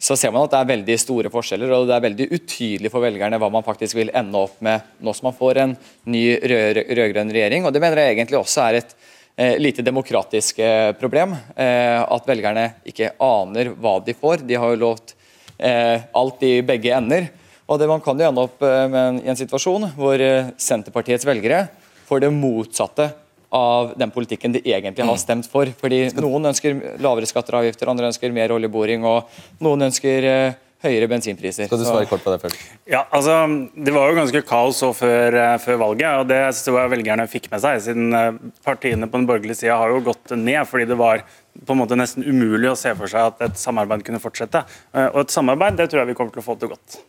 så 0.00 0.16
ser 0.16 0.32
man 0.32 0.46
at 0.46 0.54
det 0.54 0.58
er 0.62 0.68
veldig 0.70 0.96
store 0.96 1.30
forskjeller, 1.32 1.72
og 1.76 1.88
det 1.88 1.96
er 1.98 2.04
veldig 2.06 2.26
utydelig 2.32 2.90
for 2.92 3.04
velgerne 3.04 3.36
hva 3.40 3.50
man 3.52 3.64
faktisk 3.66 3.98
vil 3.98 4.12
ende 4.16 4.40
opp 4.40 4.56
med 4.64 4.86
nå 5.04 5.12
som 5.12 5.28
man 5.28 5.36
får 5.36 5.60
en 5.60 5.74
ny 6.08 6.22
rød-grønn 6.40 7.32
regjering. 7.34 7.66
og 7.66 7.74
Det 7.76 7.82
mener 7.84 8.00
jeg 8.00 8.14
egentlig 8.14 8.38
også 8.40 8.62
er 8.64 8.78
et 8.78 8.94
eh, 9.36 9.58
lite 9.60 9.84
demokratisk 9.84 10.62
eh, 10.64 10.92
problem. 10.96 11.36
Eh, 11.52 12.00
at 12.00 12.30
velgerne 12.32 12.70
ikke 12.88 13.12
aner 13.20 13.74
hva 13.76 13.98
de 14.06 14.16
får. 14.16 14.46
De 14.48 14.56
har 14.56 14.72
jo 14.72 14.80
lovt 14.86 15.12
eh, 15.58 16.00
alt 16.16 16.48
i 16.48 16.54
begge 16.64 16.96
ender. 16.96 17.28
Og 17.68 17.78
det 17.78 17.90
Man 17.92 18.00
kan 18.00 18.18
jo 18.18 18.30
ende 18.30 18.46
opp 18.48 18.64
eh, 18.64 18.86
en, 18.88 19.20
i 19.20 19.28
en 19.28 19.38
situasjon 19.38 19.90
hvor 20.00 20.16
eh, 20.16 20.48
Senterpartiets 20.56 21.28
velgere 21.28 21.66
får 22.08 22.24
det 22.24 22.32
motsatte 22.34 23.12
av 23.50 23.92
den 23.98 24.10
politikken 24.14 24.54
de 24.54 24.62
egentlig 24.62 25.06
har 25.06 25.20
stemt 25.20 25.48
for. 25.50 25.70
Fordi 25.80 26.04
Noen 26.20 26.52
ønsker 26.52 26.98
lavere 27.02 27.28
skatter 27.28 27.56
og 27.56 27.64
avgifter, 27.64 27.90
andre 27.90 28.10
ønsker 28.12 28.34
mer 28.34 28.54
oljeboring, 28.54 29.06
og 29.06 29.30
noen 29.64 29.88
ønsker 29.88 30.26
eh, 30.30 30.58
høyere 30.84 31.10
bensinpriser. 31.10 31.68
Skal 31.68 31.82
du 31.82 31.84
svare 31.88 32.08
kort 32.08 32.22
på 32.24 32.32
det 32.32 32.40
først? 32.44 32.62
Ja, 32.88 33.02
altså, 33.10 33.42
Det 33.74 33.92
var 33.94 34.08
jo 34.08 34.18
ganske 34.20 34.42
kaos 34.48 34.80
før, 34.96 35.36
før, 35.60 35.80
valget, 35.82 36.08
og 36.22 36.30
det 36.30 36.40
så 36.56 36.78
jeg 36.78 36.94
velgerne 36.94 37.28
fikk 37.30 37.50
med 37.52 37.64
seg. 37.66 37.82
Siden 37.84 38.16
partiene 38.64 39.10
på 39.10 39.20
den 39.20 39.28
borgerlige 39.28 39.60
sida 39.64 39.76
har 39.82 39.92
jo 39.92 40.02
gått 40.12 40.36
ned 40.38 40.62
fordi 40.70 40.88
det 40.88 40.98
var 41.00 41.26
på 41.66 41.74
en 41.74 41.82
måte 41.82 41.98
nesten 41.98 42.24
umulig 42.24 42.70
å 42.70 42.78
se 42.78 42.94
for 42.96 43.10
seg 43.10 43.32
at 43.32 43.48
et 43.50 43.60
samarbeid 43.60 44.06
kunne 44.06 44.22
fortsette. 44.22 44.62
Og 45.10 45.24
et 45.26 45.34
samarbeid 45.34 45.76
det 45.80 45.90
tror 45.90 46.04
jeg 46.04 46.14
vi 46.14 46.20
kommer 46.22 46.32
til 46.32 46.44
å 46.44 46.46
få 46.46 46.56
til 46.60 46.72
godt. 46.72 47.02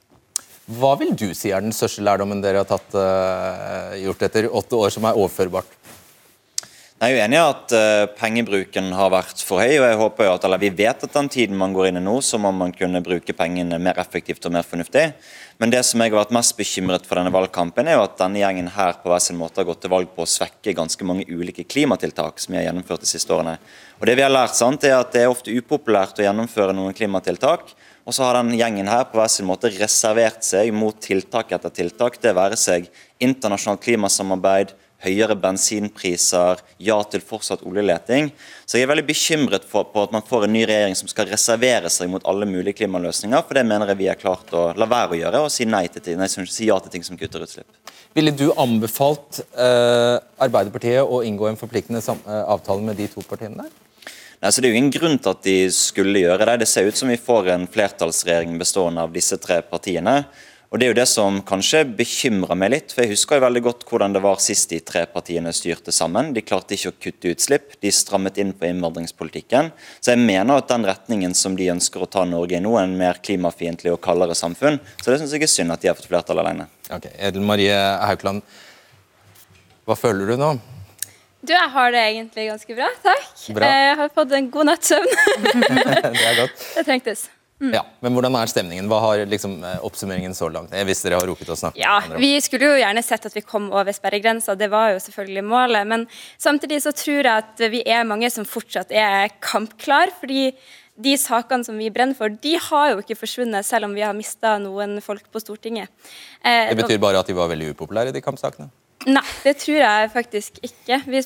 Hva 0.71 0.93
vil 0.99 1.15
du 1.17 1.31
si 1.35 1.51
er 1.51 1.63
den 1.63 1.73
største 1.75 2.03
lærdommen 2.05 2.41
dere 2.43 2.61
har 2.61 2.69
tatt, 2.69 2.93
uh, 2.95 3.95
gjort 3.99 4.21
etter 4.27 4.47
åtte 4.47 4.77
år, 4.77 4.91
som 4.93 5.07
er 5.09 5.17
overførbart? 5.19 5.67
Jeg 7.01 7.15
er 7.15 7.17
jo 7.17 7.21
enig 7.23 7.37
i 7.39 7.41
at 7.41 7.71
uh, 7.73 8.11
pengebruken 8.13 8.91
har 8.93 9.07
vært 9.09 9.39
for 9.41 9.57
høy. 9.57 9.79
og 9.79 9.87
jeg 9.87 9.97
håper 9.97 10.27
jo 10.27 10.33
at, 10.35 10.43
eller 10.45 10.59
Vi 10.61 10.69
vet 10.83 11.05
at 11.07 11.15
den 11.15 11.29
tiden 11.33 11.57
man 11.57 11.73
går 11.73 11.87
inn 11.87 11.97
i 11.97 12.03
nå, 12.05 12.19
så 12.21 12.37
må 12.37 12.51
man 12.53 12.69
kunne 12.77 13.01
bruke 13.01 13.33
pengene 13.33 13.79
mer 13.81 13.97
effektivt 13.97 14.45
og 14.45 14.53
mer 14.53 14.67
fornuftig. 14.69 15.07
Men 15.57 15.73
det 15.73 15.81
som 15.87 15.97
jeg 15.97 16.13
har 16.13 16.19
vært 16.19 16.35
mest 16.37 16.53
bekymret 16.59 17.09
for 17.09 17.17
denne 17.17 17.33
valgkampen, 17.33 17.89
er 17.89 17.97
jo 17.97 18.03
at 18.05 18.19
denne 18.21 18.43
gjengen 18.43 18.69
her 18.75 18.99
på 19.01 19.09
hver 19.09 19.23
sin 19.25 19.39
måte 19.39 19.63
har 19.63 19.65
gått 19.71 19.81
til 19.81 19.93
valg 19.95 20.11
på 20.13 20.21
å 20.21 20.29
svekke 20.29 20.75
ganske 20.77 21.07
mange 21.09 21.25
ulike 21.25 21.65
klimatiltak 21.65 22.37
som 22.37 22.53
vi 22.53 22.59
har 22.59 22.67
gjennomført 22.67 23.01
de 23.01 23.09
siste 23.09 23.33
årene. 23.33 23.57
Og 23.97 24.05
Det 24.05 24.17
vi 24.21 24.25
har 24.27 24.35
lært, 24.35 24.53
sant, 24.61 24.85
er 24.85 24.99
at 24.99 25.09
det 25.17 25.25
er 25.25 25.33
ofte 25.33 25.57
upopulært 25.57 26.21
å 26.21 26.27
gjennomføre 26.27 26.77
noen 26.77 26.93
klimatiltak. 26.93 27.73
Og 28.05 28.13
så 28.13 28.27
har 28.27 28.37
den 28.37 28.53
gjengen 28.53 28.93
her 28.93 29.09
på 29.09 29.17
hver 29.17 29.33
sin 29.39 29.49
måte 29.49 29.73
reservert 29.73 30.45
seg 30.45 30.69
mot 30.69 31.01
tiltak 31.01 31.49
etter 31.57 31.73
tiltak. 31.81 32.21
Det 32.21 32.37
være 32.37 32.61
seg 32.61 32.85
internasjonalt 33.17 33.81
klimasamarbeid, 33.89 34.77
høyere 35.03 35.35
bensinpriser, 35.39 36.61
ja 36.81 36.97
til 37.09 37.23
fortsatt 37.25 37.63
oljeleting. 37.67 38.31
Så 38.65 38.77
jeg 38.77 38.85
er 38.85 38.91
veldig 38.91 39.07
bekymret 39.07 39.65
for, 39.67 39.89
på 39.91 40.05
at 40.05 40.13
man 40.15 40.25
får 40.27 40.45
en 40.47 40.53
ny 40.55 40.63
regjering 40.69 40.97
som 40.97 41.09
skal 41.11 41.29
reservere 41.31 41.89
seg 41.91 42.11
mot 42.13 42.25
alle 42.29 42.47
mulige 42.49 42.79
klimaløsninger, 42.81 43.45
for 43.47 43.57
det 43.57 43.65
mener 43.67 43.91
jeg 43.91 44.01
vi 44.01 44.09
har 44.11 44.21
klart 44.21 44.53
å 44.55 44.69
la 44.77 44.89
være 44.89 45.15
å 45.15 45.21
gjøre, 45.21 45.43
og 45.45 45.53
si, 45.53 45.67
nei 45.69 45.87
til, 45.91 46.13
nei, 46.19 46.29
si 46.29 46.69
ja 46.69 46.79
til 46.81 46.93
ting 46.93 47.05
som 47.07 47.19
kutter 47.19 47.45
utslipp. 47.45 47.69
Ville 48.15 48.33
du 48.35 48.49
anbefalt 48.59 49.39
eh, 49.55 50.17
Arbeiderpartiet 50.43 51.05
å 51.05 51.21
inngå 51.23 51.47
en 51.47 51.59
forpliktende 51.59 52.01
eh, 52.03 52.43
avtale 52.43 52.83
med 52.83 52.99
de 52.99 53.07
to 53.11 53.23
partiene 53.23 53.63
der? 53.63 53.79
Nei, 54.41 54.49
så 54.49 54.57
det 54.57 54.71
er 54.71 54.73
jo 54.73 54.79
ingen 54.79 54.93
grunn 54.95 55.19
til 55.21 55.35
at 55.35 55.43
de 55.45 55.57
skulle 55.69 56.23
gjøre 56.23 56.47
det. 56.49 56.63
Det 56.63 56.67
ser 56.71 56.87
ut 56.89 56.97
som 56.97 57.11
vi 57.13 57.19
får 57.21 57.51
en 57.53 57.67
flertallsregjering 57.69 58.55
bestående 58.57 59.03
av 59.05 59.13
disse 59.13 59.37
tre 59.37 59.59
partiene. 59.61 60.23
Og 60.71 60.79
Det 60.79 60.85
er 60.85 60.93
jo 60.93 60.99
det 61.01 61.07
som 61.11 61.41
kanskje 61.43 61.81
bekymrer 61.97 62.55
meg 62.55 62.69
litt. 62.71 62.93
for 62.95 63.03
Jeg 63.03 63.11
husker 63.11 63.35
jo 63.35 63.43
veldig 63.43 63.61
godt 63.65 63.81
hvordan 63.89 64.13
det 64.15 64.21
var 64.23 64.37
sist 64.39 64.69
de 64.71 64.79
tre 64.79 65.01
partiene 65.05 65.51
styrte 65.51 65.91
sammen. 65.91 66.31
De 66.31 66.41
klarte 66.41 66.77
ikke 66.77 66.93
å 66.93 66.95
kutte 66.95 67.33
utslipp, 67.33 67.75
de 67.81 67.91
strammet 67.91 68.39
inn 68.39 68.53
på 68.55 68.69
innvandringspolitikken. 68.69 69.73
Så 69.99 70.13
jeg 70.13 70.23
mener 70.23 70.61
at 70.61 70.69
den 70.71 70.87
retningen 70.87 71.35
som 71.35 71.57
de 71.59 71.67
ønsker 71.73 71.99
å 71.99 72.07
ta 72.07 72.23
Norge 72.23 72.55
i 72.55 72.63
nå, 72.63 72.71
er 72.79 72.87
en 72.87 72.95
mer 72.95 73.19
klimafiendtlig 73.19 73.91
og 73.91 73.99
kaldere 73.99 74.31
samfunn. 74.31 74.79
Så 75.01 75.11
det 75.11 75.19
syns 75.19 75.35
jeg 75.35 75.43
er 75.43 75.51
synd 75.51 75.75
at 75.75 75.83
de 75.83 75.91
har 75.91 75.99
fått 75.99 76.07
flertall 76.07 76.39
alene. 76.39 76.69
Ok, 76.87 77.09
Edel 77.19 77.43
Marie 77.43 77.75
Haukland, 77.75 78.47
hva 79.83 79.99
føler 79.99 80.31
du 80.31 80.39
nå? 80.39 80.53
Du, 81.41 81.51
jeg 81.51 81.69
har 81.75 81.91
det 81.91 82.07
egentlig 82.13 82.47
ganske 82.47 82.79
bra, 82.79 82.87
takk. 83.03 83.27
Bra. 83.59 83.75
Jeg 83.75 83.99
har 84.05 84.15
fått 84.15 84.39
en 84.39 84.49
god 84.55 84.71
natts 84.71 84.95
søvn. 84.95 85.13
det 86.15 86.27
er 86.31 86.43
godt. 86.45 86.67
Det 86.77 86.87
trengtes. 86.87 87.27
Mm. 87.61 87.75
Ja, 87.75 87.83
men 88.01 88.15
Hvordan 88.15 88.35
er 88.39 88.49
stemningen? 88.49 88.87
Hva 88.89 88.99
har 89.03 89.25
liksom, 89.29 89.59
eh, 89.63 89.77
oppsummeringen 89.85 90.33
så 90.33 90.49
langt? 90.49 90.73
Hvis 90.73 91.03
dere 91.05 91.19
har 91.21 91.27
rukket 91.29 91.51
å 91.53 91.57
snakke. 91.59 91.77
Ja, 91.77 91.99
Vi 92.17 92.33
skulle 92.41 92.71
jo 92.71 92.81
gjerne 92.81 93.03
sett 93.05 93.25
at 93.29 93.35
vi 93.37 93.41
kom 93.45 93.69
over 93.71 93.93
sperregrensa, 93.93 94.57
det 94.57 94.71
var 94.73 94.93
jo 94.95 94.99
selvfølgelig 95.03 95.45
målet. 95.45 95.87
Men 95.87 96.07
samtidig 96.41 96.81
så 96.81 96.91
tror 96.91 97.21
jeg 97.21 97.37
at 97.37 97.65
vi 97.69 97.83
er 97.85 98.03
mange 98.03 98.31
som 98.31 98.45
fortsatt 98.45 98.91
er 98.91 99.29
kampklar. 99.39 100.09
fordi 100.19 100.53
de 101.01 101.15
sakene 101.17 101.65
som 101.65 101.77
vi 101.77 101.89
brenner 101.89 102.17
for, 102.17 102.29
de 102.29 102.57
har 102.57 102.91
jo 102.91 103.01
ikke 103.01 103.17
forsvunnet, 103.17 103.65
selv 103.65 103.85
om 103.85 103.93
vi 103.95 104.03
har 104.05 104.13
mista 104.13 104.57
noen 104.61 104.99
folk 105.01 105.23
på 105.31 105.41
Stortinget. 105.41 105.89
Eh, 106.43 106.69
det 106.73 106.83
betyr 106.83 106.99
bare 107.01 107.19
at 107.19 107.27
de 107.27 107.33
var 107.37 107.49
veldig 107.49 107.73
upopulære, 107.73 108.13
de 108.13 108.21
kampsakene? 108.21 108.69
Nei, 109.09 109.23
det 109.41 109.55
tror 109.63 109.79
jeg 109.79 110.09
faktisk 110.13 110.59
ikke. 110.61 110.99
Vi, 111.09 111.21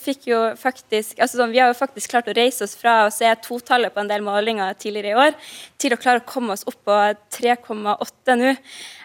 faktisk, 0.60 1.18
altså 1.20 1.42
sånn, 1.42 1.52
vi 1.52 1.60
har 1.60 1.68
jo 1.68 1.76
faktisk 1.76 2.14
klart 2.14 2.30
å 2.32 2.36
reise 2.38 2.64
oss 2.64 2.76
fra 2.80 3.02
å 3.04 3.12
se 3.12 3.28
totallet 3.44 3.92
på 3.92 4.00
en 4.00 4.12
del 4.12 4.24
målinger 4.24 4.78
tidligere 4.80 5.12
i 5.12 5.18
år, 5.26 5.36
til 5.82 5.92
å 5.92 6.00
klare 6.00 6.22
å 6.24 6.28
komme 6.30 6.56
oss 6.56 6.64
opp 6.70 6.78
på 6.88 7.00
3,8 7.36 8.38
nå. 8.40 8.54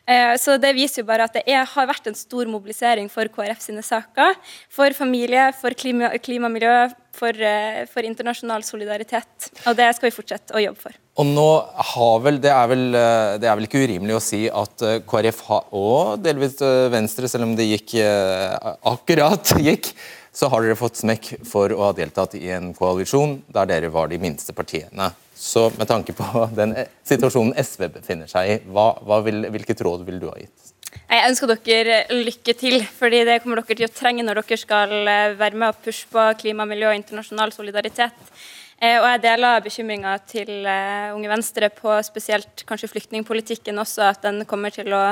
Eh, 0.06 0.36
så 0.38 0.54
Det 0.62 0.70
viser 0.76 1.02
jo 1.02 1.08
bare 1.10 1.26
at 1.26 1.34
det 1.34 1.42
er, 1.50 1.66
har 1.66 1.90
vært 1.90 2.06
en 2.06 2.18
stor 2.18 2.46
mobilisering 2.46 3.10
for 3.10 3.26
KrF 3.26 3.60
sine 3.64 3.82
saker. 3.82 4.38
For 4.70 4.94
familie, 4.94 5.50
for 5.58 5.74
klima, 5.74 6.14
klimamiljø, 6.22 6.90
for, 7.12 7.34
eh, 7.34 7.86
for, 7.90 8.06
internasjonal 8.06 8.62
solidaritet. 8.62 9.50
Og 9.66 9.76
det 9.76 9.90
skal 9.96 10.10
vi 10.10 10.14
fortsette 10.14 10.54
å 10.54 10.62
jobbe 10.62 10.78
for. 10.78 10.94
Og 11.20 11.26
nå 11.28 11.48
har 11.92 12.22
vel, 12.24 12.38
Det 12.40 12.48
er 12.48 12.70
vel, 12.70 12.86
eh, 12.96 13.38
det 13.42 13.48
er 13.48 13.58
vel 13.58 13.66
ikke 13.68 13.82
urimelig 13.84 14.16
å 14.16 14.22
si 14.24 14.46
at 14.48 14.86
KrF 15.10 15.42
har, 15.50 15.66
og 15.76 16.22
delvis 16.24 16.56
Venstre, 16.92 17.28
selv 17.28 17.44
om 17.44 17.52
det 17.58 17.68
gikk 17.68 17.98
akkurat 18.00 19.52
gikk, 19.68 19.92
så 20.32 20.48
har 20.48 20.62
dere 20.62 20.78
fått 20.78 21.00
smekk 21.00 21.32
for 21.46 21.72
å 21.74 21.88
ha 21.88 21.94
deltatt 21.96 22.36
i 22.38 22.46
en 22.54 22.70
koalisjon 22.76 23.40
der 23.50 23.68
dere 23.68 23.90
var 23.92 24.08
de 24.08 24.18
minste 24.22 24.54
partiene. 24.56 25.10
Så 25.34 25.70
med 25.78 25.88
tanke 25.88 26.14
på 26.16 26.46
den 26.60 26.74
situasjonen 27.08 27.56
SV 27.58 27.88
befinner 27.96 28.30
seg 28.30 28.50
i, 28.52 28.58
hva, 28.70 28.92
hva 29.04 29.22
vil, 29.26 29.46
hvilket 29.50 29.82
råd 29.86 30.04
vil 30.08 30.20
du 30.22 30.28
ha 30.30 30.36
gitt? 30.38 30.56
Jeg 30.90 31.26
ønsker 31.26 31.50
dere 31.66 32.00
lykke 32.12 32.54
til, 32.58 32.80
fordi 32.98 33.22
det 33.26 33.40
kommer 33.42 33.60
dere 33.60 33.78
til 33.78 33.86
å 33.86 33.94
trenge 33.94 34.24
når 34.26 34.42
dere 34.42 34.58
skal 34.60 34.94
eh, 35.00 35.36
være 35.38 35.58
med 35.58 35.72
og 35.72 35.84
pushe 35.84 36.10
på 36.10 36.24
klima, 36.42 36.66
miljø 36.68 36.90
og 36.90 36.98
internasjonal 36.98 37.54
solidaritet. 37.54 38.32
Eh, 38.80 38.96
og 38.96 39.06
jeg 39.10 39.22
deler 39.26 39.64
bekymringa 39.64 40.14
til 40.24 40.50
eh, 40.64 41.10
Unge 41.12 41.28
Venstre 41.28 41.68
på 41.74 41.92
spesielt 42.06 42.64
kanskje 42.68 42.88
flyktningpolitikken 42.94 43.78
også, 43.82 44.06
at 44.08 44.22
den 44.24 44.46
kommer 44.48 44.72
til 44.72 44.88
å 44.96 45.02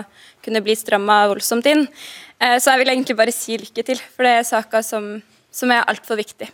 kunne 0.44 0.62
bli 0.64 0.76
stramma 0.78 1.20
voldsomt 1.28 1.68
inn. 1.68 1.84
Så 2.38 2.70
jeg 2.70 2.78
vil 2.78 2.92
egentlig 2.92 3.16
bare 3.18 3.32
si 3.34 3.56
lykke 3.58 3.82
til, 3.82 3.98
for 4.14 4.22
det 4.22 4.36
er 4.38 4.44
saker 4.46 4.84
som, 4.86 5.08
som 5.50 5.72
er 5.74 5.82
altfor 5.90 6.20
viktige. 6.20 6.52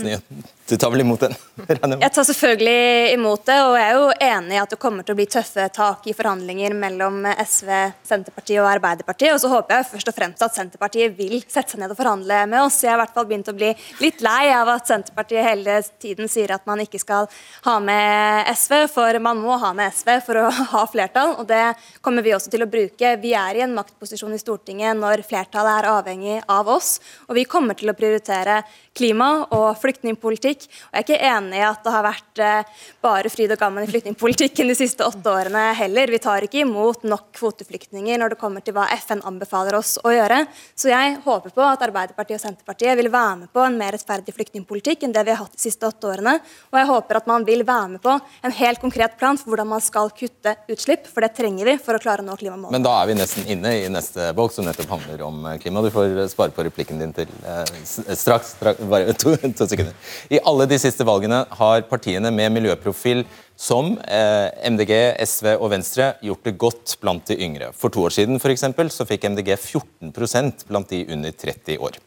Mm. 0.00 0.42
Du 0.68 0.76
tar 0.76 0.90
vel 0.90 1.00
imot 1.00 1.20
den? 1.20 1.34
Jeg 2.00 2.12
tar 2.14 2.24
selvfølgelig 2.24 3.12
imot 3.12 3.42
det, 3.46 3.56
og 3.66 3.74
jeg 3.76 3.88
er 3.88 3.96
jo 3.98 4.04
enig 4.24 4.54
i 4.54 4.60
at 4.62 4.70
det 4.72 4.78
kommer 4.80 5.04
til 5.04 5.14
å 5.14 5.18
bli 5.18 5.26
tøffe 5.30 5.66
tak 5.74 6.06
i 6.08 6.14
forhandlinger 6.16 6.72
mellom 6.78 7.26
SV, 7.28 7.70
Senterpartiet 8.08 8.62
og 8.62 8.68
Arbeiderpartiet. 8.70 9.34
Og 9.34 9.42
så 9.42 9.50
håper 9.52 9.76
jeg 9.76 9.88
først 9.90 10.10
og 10.12 10.16
fremst 10.16 10.44
at 10.46 10.56
Senterpartiet 10.56 11.16
vil 11.18 11.42
sette 11.42 11.74
seg 11.74 11.82
ned 11.82 11.92
og 11.92 11.98
forhandle 11.98 12.38
med 12.48 12.64
oss. 12.64 12.78
Jeg 12.82 12.92
har 12.92 12.96
i 12.96 13.02
hvert 13.02 13.14
fall 13.14 13.28
begynt 13.28 13.50
å 13.52 13.56
bli 13.56 13.72
litt 14.00 14.22
lei 14.24 14.52
av 14.54 14.70
at 14.72 14.88
Senterpartiet 14.88 15.44
hele 15.44 15.76
tiden 16.02 16.30
sier 16.32 16.54
at 16.56 16.64
man 16.68 16.80
ikke 16.82 17.02
skal 17.02 17.28
ha 17.66 17.76
med 17.82 18.50
SV, 18.56 18.76
for 18.94 19.20
man 19.28 19.42
må 19.42 19.58
ha 19.60 19.74
med 19.76 19.92
SV 19.92 20.14
for 20.24 20.40
å 20.40 20.46
ha 20.72 20.84
flertall, 20.90 21.36
og 21.42 21.50
det 21.50 21.74
kommer 22.00 22.24
vi 22.24 22.34
også 22.38 22.54
til 22.54 22.64
å 22.64 22.70
bruke. 22.70 23.16
Vi 23.22 23.34
er 23.38 23.60
i 23.60 23.66
en 23.66 23.76
maktposisjon 23.76 24.34
i 24.34 24.40
Stortinget 24.40 24.98
når 24.98 25.26
flertallet 25.28 25.82
er 25.82 25.90
avhengig 25.92 26.40
av 26.46 26.70
oss, 26.78 26.96
og 27.28 27.36
vi 27.38 27.46
kommer 27.50 27.78
til 27.78 27.92
å 27.92 27.98
prioritere 27.98 28.62
klima 28.96 29.30
og 29.52 29.68
flyktningpolitikk 29.80 30.51
politikk. 30.52 30.68
Og 30.90 30.96
jeg 30.96 31.00
er 31.00 31.06
ikke 31.06 31.30
enig 31.32 31.58
i 31.58 31.64
at 31.66 31.82
det 31.84 31.92
har 31.92 32.04
vært 32.04 32.42
eh, 32.42 32.82
bare 33.02 33.30
fryd 33.32 33.52
og 33.54 33.60
gammen 33.60 33.84
i 33.84 33.90
flyktningpolitikken 33.90 34.68
de 34.68 34.76
siste 34.76 35.04
åtte 35.04 35.30
årene 35.30 35.72
heller. 35.78 36.10
Vi 36.10 36.20
tar 36.22 36.46
ikke 36.46 36.62
imot 36.62 37.04
nok 37.04 37.32
kvoteflyktninger 37.38 38.18
når 38.20 38.34
det 38.34 38.40
kommer 38.40 38.64
til 38.64 38.74
hva 38.76 38.88
FN 39.00 39.22
anbefaler 39.24 39.76
oss 39.78 39.98
å 40.02 40.12
gjøre. 40.12 40.44
Så 40.76 40.90
jeg 40.92 41.18
håper 41.24 41.54
på 41.54 41.64
at 41.64 41.82
Arbeiderpartiet 41.82 42.38
og 42.38 42.44
Senterpartiet 42.44 42.98
vil 42.98 43.10
være 43.12 43.42
med 43.42 43.52
på 43.52 43.64
en 43.64 43.78
mer 43.78 43.94
rettferdig 43.96 44.34
flyktningpolitikk 44.36 45.06
enn 45.06 45.14
det 45.14 45.24
vi 45.26 45.34
har 45.34 45.42
hatt 45.42 45.56
de 45.56 45.62
siste 45.62 45.88
åtte 45.88 46.10
årene. 46.10 46.38
Og 46.72 46.80
jeg 46.80 46.90
håper 46.90 47.20
at 47.20 47.30
man 47.30 47.46
vil 47.48 47.64
være 47.66 47.94
med 47.96 48.02
på 48.04 48.16
en 48.18 48.56
helt 48.58 48.82
konkret 48.82 49.16
plan 49.20 49.38
for 49.40 49.52
hvordan 49.52 49.70
man 49.72 49.84
skal 49.84 50.12
kutte 50.16 50.56
utslipp, 50.72 51.08
for 51.10 51.24
det 51.24 51.32
trenger 51.36 51.68
vi 51.68 51.78
for 51.82 51.96
å 51.96 52.02
klare 52.02 52.24
å 52.24 52.26
nå 52.26 52.36
klimamålene. 52.38 52.74
Men 52.76 52.86
da 52.86 52.94
er 53.00 53.10
vi 53.10 53.18
nesten 53.18 53.48
inne 53.52 53.74
i 53.80 53.88
neste 53.92 54.30
bolk, 54.36 54.54
som 54.54 54.66
nettopp 54.66 54.90
handler 54.96 55.24
om 55.26 55.44
eh, 55.48 55.58
klima. 55.62 55.82
Du 55.84 55.90
får 55.94 56.14
spare 56.32 56.54
på 56.54 56.64
replikken 56.66 57.00
din 57.02 57.14
til 57.16 57.30
eh, 57.46 57.64
straks. 57.82 58.54
straks 58.56 58.82
bare 58.92 59.12
to, 59.12 59.36
to 59.36 59.66
sekunder. 59.68 59.94
I 60.28 60.40
alle 60.48 60.66
de 60.70 60.78
siste 60.80 61.04
valgene 61.06 61.42
har 61.58 61.84
partiene 61.90 62.30
med 62.34 62.52
miljøprofil 62.54 63.24
som 63.58 63.94
eh, 64.06 64.48
MDG, 64.70 64.92
SV 65.22 65.52
og 65.54 65.68
Venstre 65.74 66.12
gjort 66.24 66.48
det 66.48 66.56
godt 66.60 66.96
blant 67.02 67.28
de 67.30 67.36
yngre. 67.44 67.70
For 67.76 67.92
to 67.92 68.06
år 68.06 68.14
siden 68.16 68.42
for 68.42 68.52
eksempel, 68.54 68.90
så 68.90 69.06
fikk 69.08 69.28
MDG 69.30 69.54
14% 69.54 70.66
blant 70.70 70.90
de 70.90 71.04
under 71.14 71.36
30 71.44 71.78
år. 71.82 72.00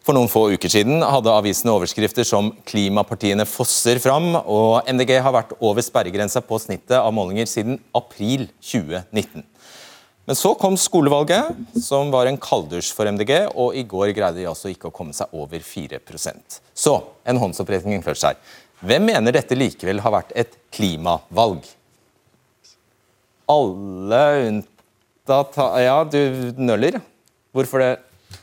For 0.00 0.16
noen 0.16 0.30
få 0.32 0.46
uker 0.54 0.72
siden 0.72 1.04
hadde 1.04 1.32
avisene 1.36 1.74
overskrifter 1.76 2.24
som 2.24 2.50
'Klimapartiene 2.64 3.44
fosser 3.46 4.00
fram', 4.00 4.32
og 4.42 4.88
MDG 4.88 5.18
har 5.20 5.34
vært 5.36 5.52
over 5.60 5.84
sperregrensa 5.84 6.40
på 6.40 6.58
snittet 6.58 6.96
av 6.96 7.12
målinger 7.12 7.46
siden 7.46 7.78
april 7.94 8.48
2019. 8.64 9.44
Men 10.30 10.36
så 10.38 10.52
kom 10.54 10.76
skolevalget, 10.78 11.56
som 11.82 12.12
var 12.14 12.28
en 12.30 12.36
kalddusj 12.38 12.92
for 12.94 13.08
MDG, 13.10 13.32
og 13.50 13.74
i 13.74 13.82
går 13.82 14.12
greide 14.14 14.38
de 14.38 14.44
altså 14.46 14.70
ikke 14.70 14.86
å 14.86 14.92
komme 14.94 15.10
seg 15.10 15.32
over 15.34 15.58
4% 15.58 16.60
Så 16.70 16.92
en 17.26 17.40
håndsopprekning 17.42 18.04
først 18.04 18.28
her. 18.28 18.36
Hvem 18.78 19.08
mener 19.10 19.34
dette 19.34 19.58
likevel 19.58 19.98
har 20.04 20.14
vært 20.14 20.30
et 20.38 20.54
klimavalg? 20.70 21.66
Alle 23.50 24.22
unntatt 24.44 25.58
Ja, 25.82 25.98
du 26.06 26.54
nøller. 26.62 27.00
Hvorfor 27.50 27.82
det? 27.82 27.90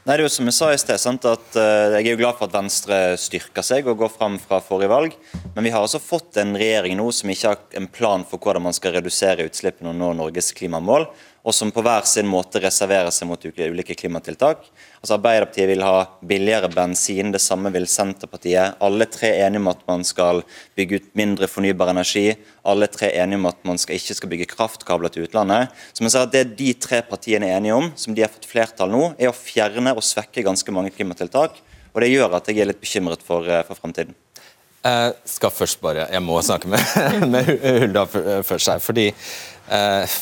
Nei, 0.08 0.16
det 0.16 0.24
er 0.24 0.30
jo 0.30 0.32
som 0.38 0.48
Jeg 0.48 0.56
sa 0.56 0.68
i 0.72 0.78
sted, 0.80 1.00
sant, 1.04 1.26
at 1.28 1.56
uh, 1.60 1.98
jeg 1.98 2.06
er 2.06 2.14
jo 2.14 2.20
glad 2.22 2.38
for 2.38 2.48
at 2.48 2.54
Venstre 2.56 2.98
styrker 3.20 3.66
seg 3.66 3.90
og 3.92 3.98
går 4.00 4.14
fram 4.14 4.38
fra 4.40 4.62
forrige 4.64 4.88
valg. 4.88 5.18
Men 5.52 5.68
vi 5.68 5.74
har 5.74 5.84
altså 5.84 6.00
fått 6.00 6.40
en 6.40 6.56
regjering 6.56 6.96
nå 6.96 7.10
som 7.12 7.34
ikke 7.34 7.52
har 7.52 7.76
en 7.76 7.90
plan 7.92 8.24
for 8.24 8.40
hvordan 8.40 8.64
man 8.70 8.78
skal 8.78 8.96
redusere 8.96 9.50
utslippene 9.50 9.92
og 9.92 10.00
nå 10.00 10.14
Norges 10.16 10.54
klimamål 10.56 11.10
og 11.48 11.56
som 11.56 11.70
på 11.72 11.80
hver 11.86 12.04
sin 12.04 12.28
måte 12.28 12.60
reserverer 12.60 13.12
seg 13.14 13.30
mot 13.30 13.46
ulike 13.48 13.96
klimatiltak. 13.96 14.66
Altså 15.00 15.16
Arbeiderpartiet 15.16 15.70
vil 15.70 15.84
ha 15.86 16.02
billigere 16.28 16.68
bensin, 16.74 17.32
det 17.32 17.40
samme 17.40 17.72
vil 17.72 17.88
Senterpartiet. 17.88 18.76
Alle 18.84 19.08
tre 19.08 19.30
er 19.32 19.46
enige 19.46 19.62
om 19.64 19.70
at 19.72 19.86
man 19.88 20.04
skal 20.08 20.42
bygge 20.76 21.00
ut 21.00 21.08
mindre 21.16 21.48
fornybar 21.48 21.94
energi. 21.94 22.26
Alle 22.68 22.90
tre 22.92 23.14
er 23.14 23.24
enige 23.24 23.40
om 23.40 23.48
at 23.48 23.64
man 23.70 23.80
skal, 23.80 23.96
ikke 23.96 24.18
skal 24.18 24.32
bygge 24.34 24.50
kraftkabler 24.52 25.14
til 25.14 25.30
utlandet. 25.30 25.72
Som 25.96 26.10
jeg 26.10 26.18
sa, 26.18 26.26
Det 26.26 26.44
de 26.60 26.74
tre 26.74 27.00
partiene 27.08 27.48
er 27.48 27.62
enige 27.62 27.80
om, 27.80 27.94
som 27.96 28.18
de 28.18 28.26
har 28.26 28.34
fått 28.34 28.50
flertall 28.50 28.92
nå, 28.92 29.14
er 29.16 29.32
å 29.32 29.38
fjerne 29.38 29.96
og 29.98 30.06
svekker 30.06 30.46
ganske 30.46 30.74
mange 30.74 30.94
klimatiltak. 30.94 31.58
Og 31.94 32.02
Det 32.04 32.12
gjør 32.12 32.38
at 32.38 32.48
jeg 32.50 32.62
er 32.62 32.70
litt 32.70 32.82
bekymret 32.82 33.24
for, 33.26 33.48
eh, 33.50 33.64
for 33.66 33.80
fremtiden. 33.80 34.16
Jeg 34.86 35.14
skal 35.26 35.52
først 35.52 35.82
bare, 35.82 36.08
jeg 36.12 36.24
må 36.24 36.38
snakke 36.46 36.70
med, 36.70 36.80
med 37.34 37.50
Hulda 37.82 38.06
først 38.46 38.70
her. 38.70 38.80
fordi 38.80 39.08
eh, 39.10 40.18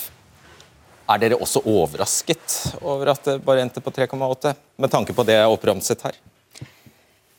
er 1.06 1.22
dere 1.22 1.38
også 1.38 1.62
overrasket 1.70 2.56
over 2.82 3.12
at 3.14 3.28
det 3.28 3.44
bare 3.46 3.62
endte 3.62 3.84
på 3.84 3.94
3,8, 3.94 4.56
med 4.78 4.92
tanke 4.92 5.14
på 5.14 5.26
det 5.28 5.36
jeg 5.38 5.52
oppramset 5.52 6.08
her? 6.08 6.18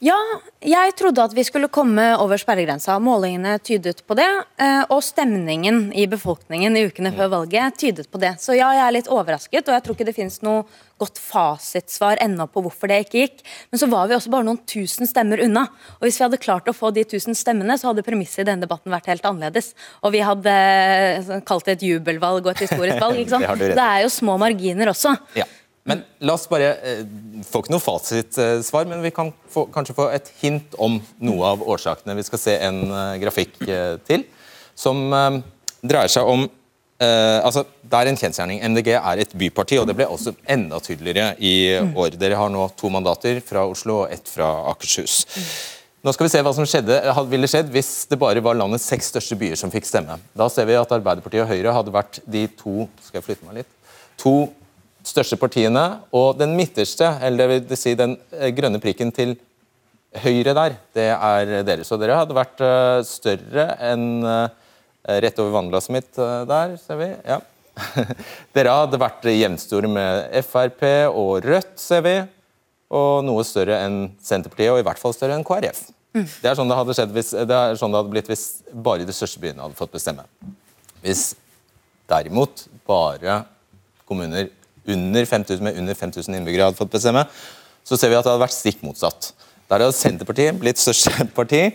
Ja, 0.05 0.17
jeg 0.61 0.93
trodde 0.99 1.25
at 1.25 1.33
vi 1.33 1.41
skulle 1.47 1.71
komme 1.73 2.03
over 2.21 2.37
sperregrensa. 2.37 2.99
Målingene 3.01 3.55
tydet 3.65 4.03
på 4.05 4.13
det. 4.19 4.27
Eh, 4.61 4.83
og 4.93 5.01
stemningen 5.01 5.87
i 5.97 6.05
befolkningen 6.13 6.77
i 6.77 6.83
ukene 6.91 7.15
før 7.17 7.31
valget 7.33 7.79
tydet 7.81 8.11
på 8.13 8.21
det. 8.21 8.35
Så 8.43 8.53
ja, 8.59 8.69
jeg 8.77 8.83
er 8.85 8.93
litt 8.93 9.09
overrasket, 9.09 9.65
og 9.65 9.73
jeg 9.73 9.85
tror 9.87 9.97
ikke 9.97 10.09
det 10.11 10.17
finnes 10.19 10.37
noe 10.45 10.67
godt 11.01 11.17
fasitsvar 11.21 12.21
ennå 12.25 12.45
på 12.53 12.61
hvorfor 12.67 12.93
det 12.93 13.07
ikke 13.07 13.23
gikk. 13.25 13.43
Men 13.73 13.81
så 13.81 13.89
var 13.89 14.11
vi 14.11 14.19
også 14.19 14.37
bare 14.37 14.49
noen 14.51 14.61
tusen 14.69 15.09
stemmer 15.09 15.41
unna. 15.47 15.65
Og 15.97 16.05
hvis 16.05 16.21
vi 16.21 16.27
hadde 16.27 16.45
klart 16.45 16.69
å 16.69 16.77
få 16.77 16.93
de 16.93 17.09
tusen 17.09 17.37
stemmene, 17.37 17.81
så 17.81 17.95
hadde 17.95 18.05
premisset 18.05 18.45
i 18.45 18.51
denne 18.51 18.69
debatten 18.69 18.93
vært 18.93 19.09
helt 19.09 19.25
annerledes. 19.25 19.73
Og 20.05 20.13
vi 20.13 20.21
hadde 20.29 20.59
eh, 20.61 21.37
kalt 21.49 21.65
det 21.71 21.79
et 21.79 21.89
jubelvalg 21.89 22.45
og 22.45 22.53
et 22.53 22.67
historisk 22.69 23.01
valg. 23.01 23.25
ikke 23.25 23.33
sant? 23.39 23.49
det, 23.65 23.73
det 23.81 23.89
er 23.89 24.05
jo 24.05 24.13
små 24.13 24.37
marginer 24.45 24.93
også. 24.93 25.17
Ja. 25.41 25.49
Men 25.87 26.03
la 26.27 26.35
oss 26.35 26.49
bare 26.51 26.73
eh, 26.83 27.03
få 27.47 27.63
ikke 27.63 27.75
noe 27.75 27.83
fasitsvar, 27.83 28.89
men 28.91 29.05
vi 29.05 29.13
kan 29.15 29.31
få, 29.53 29.69
kanskje 29.73 29.95
få 29.95 30.09
et 30.11 30.33
hint 30.41 30.75
om 30.83 30.99
noe 31.23 31.53
av 31.53 31.63
årsakene. 31.63 32.17
Vi 32.19 32.27
skal 32.27 32.43
se 32.43 32.57
en 32.67 32.81
uh, 32.91 33.15
grafikk 33.23 33.55
uh, 33.69 33.95
til 34.07 34.27
som 34.77 35.05
uh, 35.15 35.39
dreier 35.87 36.13
seg 36.13 36.29
om 36.29 36.49
altså, 36.97 37.67
Det 37.85 37.99
er 37.99 38.09
en 38.09 38.17
kjensgjerning. 38.17 38.63
MDG 38.73 38.87
er 38.97 39.21
et 39.21 39.33
byparti, 39.37 39.77
og 39.77 39.85
det 39.85 39.99
ble 39.99 40.07
også 40.09 40.33
enda 40.49 40.79
tydeligere 40.81 41.35
i 41.45 41.77
år. 41.77 42.17
Dere 42.17 42.39
har 42.41 42.49
nå 42.49 42.71
to 42.73 42.89
mandater 42.89 43.43
fra 43.45 43.67
Oslo 43.69 43.99
og 44.07 44.15
ett 44.15 44.31
fra 44.33 44.47
Akershus. 44.71 45.19
Nå 46.01 46.15
skal 46.17 46.25
vi 46.25 46.33
se 46.33 46.41
hva 46.41 46.55
som 46.57 46.65
skjedde, 46.65 46.97
ville 47.29 47.51
skjedd 47.53 47.69
hvis 47.75 48.07
det 48.09 48.17
bare 48.17 48.41
var 48.41 48.57
landets 48.57 48.89
seks 48.89 49.13
største 49.13 49.37
byer 49.37 49.61
som 49.61 49.73
fikk 49.75 49.85
stemme. 49.85 50.17
Da 50.33 50.49
ser 50.49 50.65
vi 50.71 50.81
at 50.81 50.97
Arbeiderpartiet 50.97 51.45
og 51.45 51.53
Høyre 51.53 51.77
hadde 51.77 51.93
vært 51.93 52.23
de 52.25 52.47
to 52.57 52.87
skal 53.05 53.21
jeg 53.21 53.27
flytte 53.29 53.51
meg 53.51 53.61
litt, 53.61 53.73
to 54.17 54.39
største 55.07 55.39
partiene. 55.41 55.85
Og 56.17 56.37
den 56.41 56.57
midterste, 56.59 57.09
eller 57.23 57.47
det 57.57 57.67
vil 57.71 57.81
si 57.81 57.95
den 57.99 58.17
eh, 58.35 58.53
grønne 58.57 58.81
prikken 58.83 59.13
til 59.15 59.37
høyre 60.23 60.55
der, 60.57 60.79
det 60.97 61.11
er 61.13 61.53
dere. 61.67 61.85
Så 61.85 61.99
dere 62.01 62.21
hadde 62.23 62.37
vært 62.37 62.63
eh, 62.65 63.01
større 63.07 63.69
enn 63.85 64.25
eh, 64.27 64.63
rett 65.23 65.43
over 65.43 65.55
vannglasset 65.61 65.95
mitt 65.95 66.17
der, 66.19 66.79
ser 66.83 66.99
vi. 66.99 67.13
ja. 67.29 67.43
Dere 68.57 68.73
hadde 68.73 68.99
vært 68.99 69.27
jevnstore 69.29 69.89
med 69.93 70.33
Frp 70.49 70.83
og 71.13 71.45
Rødt, 71.45 71.75
ser 71.79 72.01
vi. 72.03 72.15
Og 72.97 73.21
noe 73.27 73.45
større 73.47 73.77
enn 73.85 73.99
Senterpartiet, 74.25 74.73
og 74.73 74.81
i 74.81 74.87
hvert 74.87 74.99
fall 74.99 75.15
større 75.15 75.37
enn 75.37 75.45
KrF. 75.47 75.83
Mm. 76.17 76.25
Det 76.25 76.49
er 76.49 76.57
sånn 76.57 76.71
det 76.71 76.79
hadde 76.79 76.97
skjedd 76.97 77.13
hvis, 77.13 77.33
det 77.37 77.57
er 77.57 77.77
sånn 77.77 77.93
det 77.93 78.01
hadde 78.01 78.13
blitt 78.15 78.31
hvis 78.31 78.45
bare 78.73 79.05
de 79.05 79.15
største 79.15 79.43
byene 79.43 79.67
hadde 79.67 79.77
fått 79.79 79.93
bestemme. 79.93 80.25
Hvis 81.05 81.29
derimot 82.09 82.65
bare 82.89 83.43
kommuner 84.09 84.49
under 84.93 85.27
5000, 85.29 85.65
med 85.65 85.79
under 85.81 85.99
5000 85.99 86.39
innbyggere 86.39 86.71
hadde 86.71 86.79
fått 86.79 86.95
bestemme, 86.95 87.27
så 87.87 87.99
ser 87.99 88.11
vi 88.11 88.19
at 88.19 88.27
det 88.27 88.33
hadde 88.33 88.45
vært 88.45 88.57
stikk 88.57 88.83
motsatt. 88.87 89.33
Der 89.67 89.83
hadde 89.83 89.99
Senterpartiet 89.99 90.59
blitt 90.61 90.81
største 90.83 91.27
parti. 91.39 91.69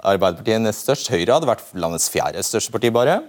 Arbeiderpartiet 0.00 0.62
nest 0.64 0.86
størst. 0.86 1.10
Høyre 1.12 1.36
hadde 1.36 1.50
vært 1.50 1.74
landets 1.76 2.08
fjerde 2.12 2.44
største 2.46 2.72
parti, 2.72 2.92
bare. 2.94 3.20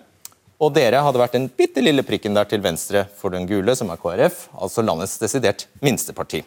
Og 0.61 0.69
dere 0.75 1.01
hadde 1.01 1.19
vært 1.19 1.35
den 1.35 1.49
bitte 1.57 1.81
lille 1.81 2.05
prikken 2.05 2.37
der 2.37 2.45
til 2.47 2.61
venstre 2.63 3.07
for 3.17 3.33
den 3.33 3.47
gule, 3.49 3.73
som 3.75 3.89
er 3.89 3.99
KrF, 3.99 4.45
altså 4.61 4.85
landets 4.85 5.17
desidert 5.21 5.65
minste 5.81 6.13
parti. 6.13 6.43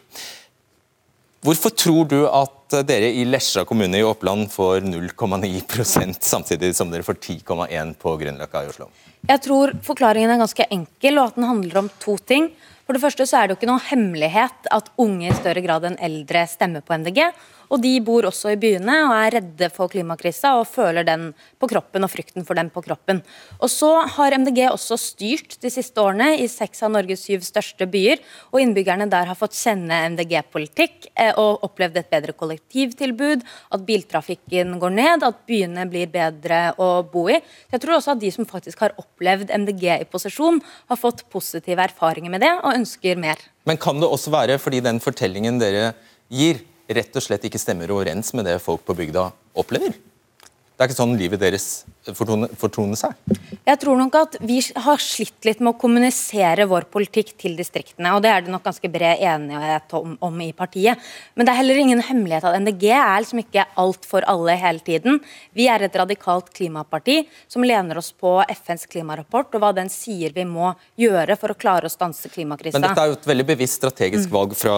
Hvorfor 1.45 1.73
tror 1.77 2.07
du 2.09 2.21
at 2.25 2.73
dere 2.87 3.11
i 3.13 3.25
Lesja 3.27 3.61
kommune 3.69 3.99
i 3.99 4.05
Oppland 4.07 4.47
får 4.49 4.87
0,9% 4.87 6.15
samtidig 6.25 6.71
som 6.73 6.89
dere 6.89 7.05
får 7.05 7.19
10,1 7.19 7.91
på 8.01 8.15
Grünerløkka 8.17 8.63
i 8.63 8.71
Oslo? 8.71 8.87
Jeg 9.29 9.43
tror 9.45 9.75
forklaringen 9.85 10.31
er 10.33 10.41
ganske 10.41 10.65
enkel, 10.73 11.19
og 11.19 11.27
at 11.27 11.37
den 11.37 11.45
handler 11.49 11.83
om 11.83 11.91
to 12.01 12.15
ting. 12.17 12.49
For 12.85 12.93
det 12.93 13.01
første 13.01 13.25
så 13.25 13.39
er 13.39 13.47
det 13.47 13.55
jo 13.55 13.59
ikke 13.59 13.69
noen 13.71 13.87
hemmelighet 13.87 14.67
at 14.73 14.91
unge 15.01 15.25
i 15.31 15.35
større 15.35 15.63
grad 15.65 15.87
enn 15.89 15.97
eldre 16.05 16.43
stemmer 16.49 16.85
på 16.85 16.93
MDG. 17.01 17.23
Og 17.69 17.81
de 17.81 17.93
bor 18.05 18.27
også 18.29 18.53
i 18.53 18.59
byene 18.59 18.97
og 19.07 19.13
er 19.17 19.37
redde 19.39 19.69
for 19.73 19.91
klimakrisa 19.91 20.55
og 20.59 20.67
føler 20.69 21.05
den 21.07 21.29
på 21.61 21.69
kroppen 21.71 22.05
og 22.05 22.11
frykten 22.11 22.45
for 22.47 22.57
den 22.57 22.69
på 22.73 22.83
kroppen. 22.85 23.21
Og 23.59 23.71
så 23.71 23.91
har 24.17 24.35
MDG 24.37 24.65
også 24.69 24.97
styrt 25.01 25.57
de 25.61 25.71
siste 25.73 26.01
årene 26.01 26.35
i 26.41 26.47
seks 26.51 26.83
av 26.85 26.93
Norges 26.93 27.25
syv 27.25 27.45
største 27.45 27.87
byer. 27.89 28.21
Og 28.51 28.61
innbyggerne 28.61 29.07
der 29.11 29.29
har 29.29 29.39
fått 29.39 29.57
kjenne 29.57 30.03
MDG-politikk 30.13 31.09
eh, 31.13 31.33
og 31.41 31.65
opplevd 31.65 32.01
et 32.01 32.11
bedre 32.11 32.35
kollektivtilbud, 32.37 33.45
at 33.75 33.85
biltrafikken 33.87 34.77
går 34.81 34.95
ned, 34.95 35.25
at 35.25 35.41
byene 35.49 35.87
blir 35.89 36.11
bedre 36.13 36.61
å 36.81 36.89
bo 37.09 37.27
i. 37.31 37.39
Jeg 37.73 37.83
tror 37.83 37.97
også 37.97 38.15
at 38.15 38.21
de 38.21 38.31
som 38.33 38.47
faktisk 38.49 38.85
har 38.85 38.95
opplevd 39.01 39.53
MDG 39.55 39.89
i 39.97 40.09
posisjon, 40.09 40.61
har 40.89 40.99
fått 40.99 41.25
positive 41.33 41.81
erfaringer 41.85 42.33
med 42.33 42.43
det 42.45 42.53
og 42.61 42.73
ønsker 42.75 43.19
mer. 43.19 43.41
Men 43.65 43.79
kan 43.81 43.99
det 44.01 44.09
også 44.09 44.33
være 44.33 44.59
fordi 44.61 44.83
den 44.85 45.01
fortellingen 45.03 45.57
dere 45.61 45.93
gir, 46.31 46.61
rett 46.87 47.17
og 47.17 47.23
slett 47.23 47.45
ikke 47.47 47.61
stemmer 47.61 47.91
overens 47.93 48.33
med 48.37 48.45
det 48.47 48.59
folk 48.63 48.83
på 48.85 48.95
bygda 48.97 49.29
opplever? 49.57 49.95
Det 49.95 50.83
er 50.83 50.89
ikke 50.89 50.97
sånn 50.97 51.15
livet 51.17 51.41
deres 51.41 51.85
fortoner, 52.13 52.51
fortone, 52.59 52.97
seg? 52.99 53.15
Jeg 53.65 53.79
tror 53.81 53.97
nok 53.97 54.15
at 54.19 54.37
Vi 54.45 54.59
har 54.85 55.01
slitt 55.01 55.47
litt 55.47 55.61
med 55.63 55.73
å 55.73 55.79
kommunisere 55.79 56.67
vår 56.69 56.87
politikk 56.93 57.33
til 57.41 57.55
distriktene. 57.57 58.13
og 58.13 58.21
Det 58.21 58.29
er 58.29 58.45
det 58.45 58.53
nok 58.53 58.63
ganske 58.63 58.89
bred 58.91 59.23
enighet 59.25 59.95
om, 59.97 60.17
om, 60.21 60.41
i 60.41 60.51
partiet. 60.53 60.99
Men 61.35 61.45
det 61.45 61.53
er 61.53 61.59
heller 61.61 61.81
ingen 61.81 62.03
hemmelighet 62.05 62.45
at 62.45 62.59
NDG 62.61 62.85
er 62.93 63.23
liksom 63.23 63.41
ikke 63.41 63.65
alt 63.81 64.05
for 64.05 64.25
alle 64.29 64.57
hele 64.59 64.83
tiden. 64.85 65.19
Vi 65.53 65.67
er 65.71 65.81
et 65.81 65.95
radikalt 65.95 66.51
klimaparti 66.53 67.23
som 67.47 67.65
lener 67.65 67.97
oss 67.97 68.11
på 68.11 68.37
FNs 68.53 68.85
klimarapport 68.91 69.55
og 69.55 69.63
hva 69.63 69.73
den 69.75 69.89
sier 69.89 70.35
vi 70.35 70.45
må 70.45 70.73
gjøre 70.99 71.39
for 71.39 71.55
å 71.55 71.57
klare 71.57 71.89
å 71.89 71.93
stanse 71.93 72.29
klimakrisa. 72.29 72.77
Men 72.77 72.89
dette 72.89 73.01
er 73.01 73.13
jo 73.13 73.17
et 73.17 73.29
veldig 73.31 73.47
bevisst 73.49 73.79
strategisk 73.81 74.29
valg 74.33 74.53
fra 74.57 74.75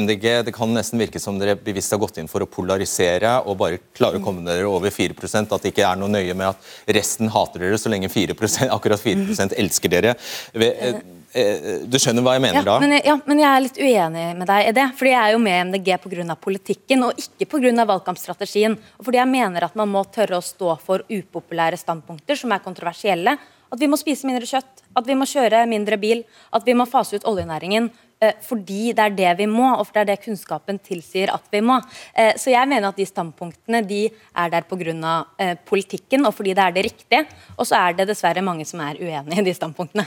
MDG. 0.00 0.26
Det 0.48 0.54
kan 0.56 0.72
nesten 0.74 1.00
virke 1.00 1.22
som 1.22 1.38
dere 1.38 1.56
bevisst 1.60 1.94
har 1.94 2.02
gått 2.02 2.18
inn 2.20 2.30
for 2.30 2.42
å 2.42 2.50
polarisere 2.50 3.38
og 3.46 3.58
bare 3.60 3.80
klare 3.96 4.20
å 4.20 4.24
komme 4.24 4.44
dere 4.46 4.68
over 4.68 4.90
4% 4.90 5.52
at 5.52 5.62
det 5.62 5.72
ikke 5.72 5.86
er 5.86 5.98
noe 6.00 6.10
nøye 6.12 6.34
med 6.34 6.48
at 6.48 6.55
resten 6.98 7.30
hater 7.32 7.64
dere 7.64 7.78
så 7.80 7.92
lenge 7.92 8.10
4% 8.12 8.72
akkurat 8.76 9.02
4 9.02 9.48
elsker 9.56 9.92
dere. 9.92 10.14
Eh, 10.54 11.00
eh, 11.32 11.66
du 11.84 11.98
skjønner 12.00 12.24
hva 12.24 12.36
jeg 12.36 12.44
mener 12.46 12.60
ja, 12.60 12.66
da? 12.66 12.76
Men, 12.82 12.94
ja, 13.04 13.16
men 13.28 13.42
jeg 13.42 13.48
er 13.50 13.64
litt 13.64 13.80
uenig 13.80 14.26
med 14.38 14.48
deg 14.50 14.70
i 14.70 14.76
det. 14.76 14.86
Fordi 14.98 15.12
jeg 15.12 15.20
er 15.22 15.34
jo 15.34 15.42
med 15.42 15.72
MDG 15.72 15.90
pga. 16.04 16.38
politikken, 16.40 17.04
og 17.08 17.20
ikke 17.20 17.50
pga. 17.56 17.84
valgkampstrategien. 17.92 18.78
Og 18.98 19.08
fordi 19.08 19.20
jeg 19.22 19.32
mener 19.32 19.68
at 19.68 19.76
man 19.76 19.92
må 19.92 20.04
tørre 20.14 20.40
å 20.40 20.44
stå 20.44 20.78
for 20.82 21.04
upopulære 21.10 21.78
standpunkter 21.80 22.40
som 22.40 22.52
er 22.52 22.64
kontroversielle. 22.64 23.36
At 23.66 23.82
vi 23.82 23.88
må 23.90 23.98
spise 23.98 24.28
mindre 24.28 24.46
kjøtt, 24.46 24.84
at 24.96 25.06
vi 25.08 25.16
må 25.18 25.26
kjøre 25.26 25.64
mindre 25.66 25.98
bil, 25.98 26.22
at 26.54 26.66
vi 26.66 26.74
må 26.78 26.86
fase 26.86 27.18
ut 27.18 27.26
oljenæringen. 27.26 27.90
Eh, 28.16 28.32
fordi 28.40 28.94
det 28.96 29.04
er 29.04 29.16
det 29.16 29.32
vi 29.42 29.46
må, 29.50 29.66
og 29.76 29.84
for 29.84 29.98
det 29.98 30.04
er 30.04 30.10
det 30.14 30.24
kunnskapen 30.24 30.78
tilsier 30.80 31.34
at 31.34 31.44
vi 31.52 31.60
må. 31.60 31.76
Eh, 32.16 32.32
så 32.40 32.54
jeg 32.54 32.68
mener 32.70 32.88
at 32.88 32.96
de 32.96 33.04
standpunktene 33.08 33.82
de 33.84 34.06
er 34.08 34.52
der 34.54 34.64
pga. 34.64 35.16
Eh, 35.38 35.54
politikken, 35.66 36.24
og 36.24 36.34
fordi 36.34 36.54
det 36.56 36.64
er 36.64 36.72
det 36.72 36.84
riktige. 36.88 37.26
Og 37.58 37.66
så 37.68 37.76
er 37.76 37.96
det 37.96 38.08
dessverre 38.08 38.44
mange 38.44 38.64
som 38.64 38.80
er 38.80 38.96
uenig 39.00 39.40
i 39.40 39.44
de 39.44 39.54
standpunktene. 39.54 40.06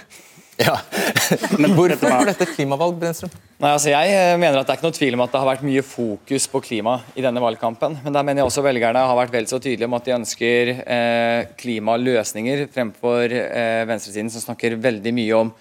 Ja, 0.59 0.75
Men 1.61 1.71
hvorfor 1.77 2.09
var 2.11 2.27
dette 2.27 2.47
klimavalg, 2.49 2.97
Brenstrøm? 2.99 3.31
Nei, 3.59 3.69
altså 3.71 3.91
jeg 3.93 4.39
mener 4.39 4.59
at 4.59 4.67
Det 4.67 4.73
er 4.73 4.79
ikke 4.79 4.87
noe 4.89 4.97
tvil 4.97 5.15
om 5.15 5.23
at 5.23 5.31
det 5.31 5.39
har 5.39 5.47
vært 5.47 5.63
mye 5.67 5.83
fokus 5.85 6.47
på 6.51 6.61
klima 6.65 6.97
i 7.15 7.23
denne 7.23 7.43
valgkampen. 7.43 7.95
Men 8.03 8.15
der 8.15 8.25
mener 8.27 8.41
jeg 8.41 8.51
også 8.51 8.65
velgerne 8.65 9.05
har 9.07 9.19
vært 9.19 9.35
vel 9.35 9.47
så 9.51 9.59
tydelige 9.61 9.87
om 9.87 9.95
at 9.95 10.07
de 10.07 10.15
ønsker 10.17 10.73
eh, 10.83 11.41
klimaløsninger 11.59 12.65
fremfor 12.75 13.35
eh, 13.39 13.85
venstresiden, 13.87 14.31
som 14.33 14.49
snakker 14.49 14.79
veldig 14.83 15.15
mye 15.15 15.43
om 15.45 15.53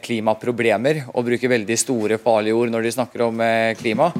klimaproblemer 0.00 1.02
og 1.12 1.26
bruker 1.26 1.52
veldig 1.52 1.76
store, 1.78 2.18
farlige 2.22 2.56
ord 2.56 2.72
når 2.72 2.86
de 2.86 2.92
snakker 2.94 3.26
om 3.26 3.40
eh, 3.44 3.74
klima. 3.76 4.10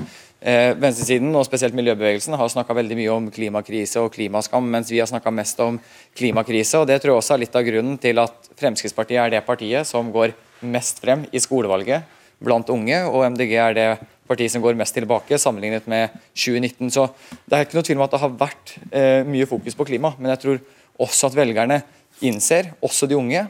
Eh, 0.41 0.75
venstresiden 0.77 1.33
og 1.33 1.47
spesielt 1.49 1.75
miljøbevegelsen 1.75 2.37
har 2.37 2.51
snakka 2.53 2.77
mye 2.77 3.09
om 3.11 3.31
klimakrise 3.33 4.03
og 4.05 4.13
klimaskam, 4.13 4.69
mens 4.69 4.91
vi 4.93 5.01
har 5.01 5.09
snakka 5.09 5.33
mest 5.33 5.61
om 5.65 5.81
klimakrise. 6.15 6.79
og 6.79 6.87
Det 6.87 7.01
tror 7.01 7.15
jeg 7.15 7.23
også 7.23 7.35
er 7.35 7.43
litt 7.43 7.57
av 7.57 7.65
grunnen 7.65 7.97
til 7.99 8.19
at 8.19 8.51
Fremskrittspartiet 8.57 9.19
er 9.23 9.31
det 9.31 9.47
partiet 9.47 9.87
som 9.87 10.13
går 10.13 10.35
mest 10.61 11.01
frem 11.01 11.25
i 11.33 11.41
skolevalget 11.41 12.05
blant 12.39 12.69
unge, 12.69 13.01
og 13.09 13.25
MDG 13.33 13.53
er 13.57 13.75
det 13.75 13.89
partiet 14.29 14.53
som 14.53 14.63
går 14.63 14.77
mest 14.77 14.95
tilbake 14.95 15.39
sammenlignet 15.41 15.87
med 15.89 16.13
2019. 16.35 16.91
Så 16.93 17.09
det 17.47 17.57
er 17.57 17.65
ikke 17.65 17.79
noe 17.79 17.87
tvil 17.87 18.01
om 18.01 18.05
at 18.07 18.13
det 18.13 18.21
har 18.21 18.41
vært 18.45 18.75
eh, 18.93 19.23
mye 19.25 19.49
fokus 19.49 19.75
på 19.75 19.89
klima, 19.89 20.13
men 20.19 20.35
jeg 20.35 20.43
tror 20.43 20.61
også 21.01 21.31
at 21.31 21.39
velgerne 21.39 21.81
innser, 22.25 22.75
også 22.85 23.09
de 23.09 23.17
unge, 23.17 23.47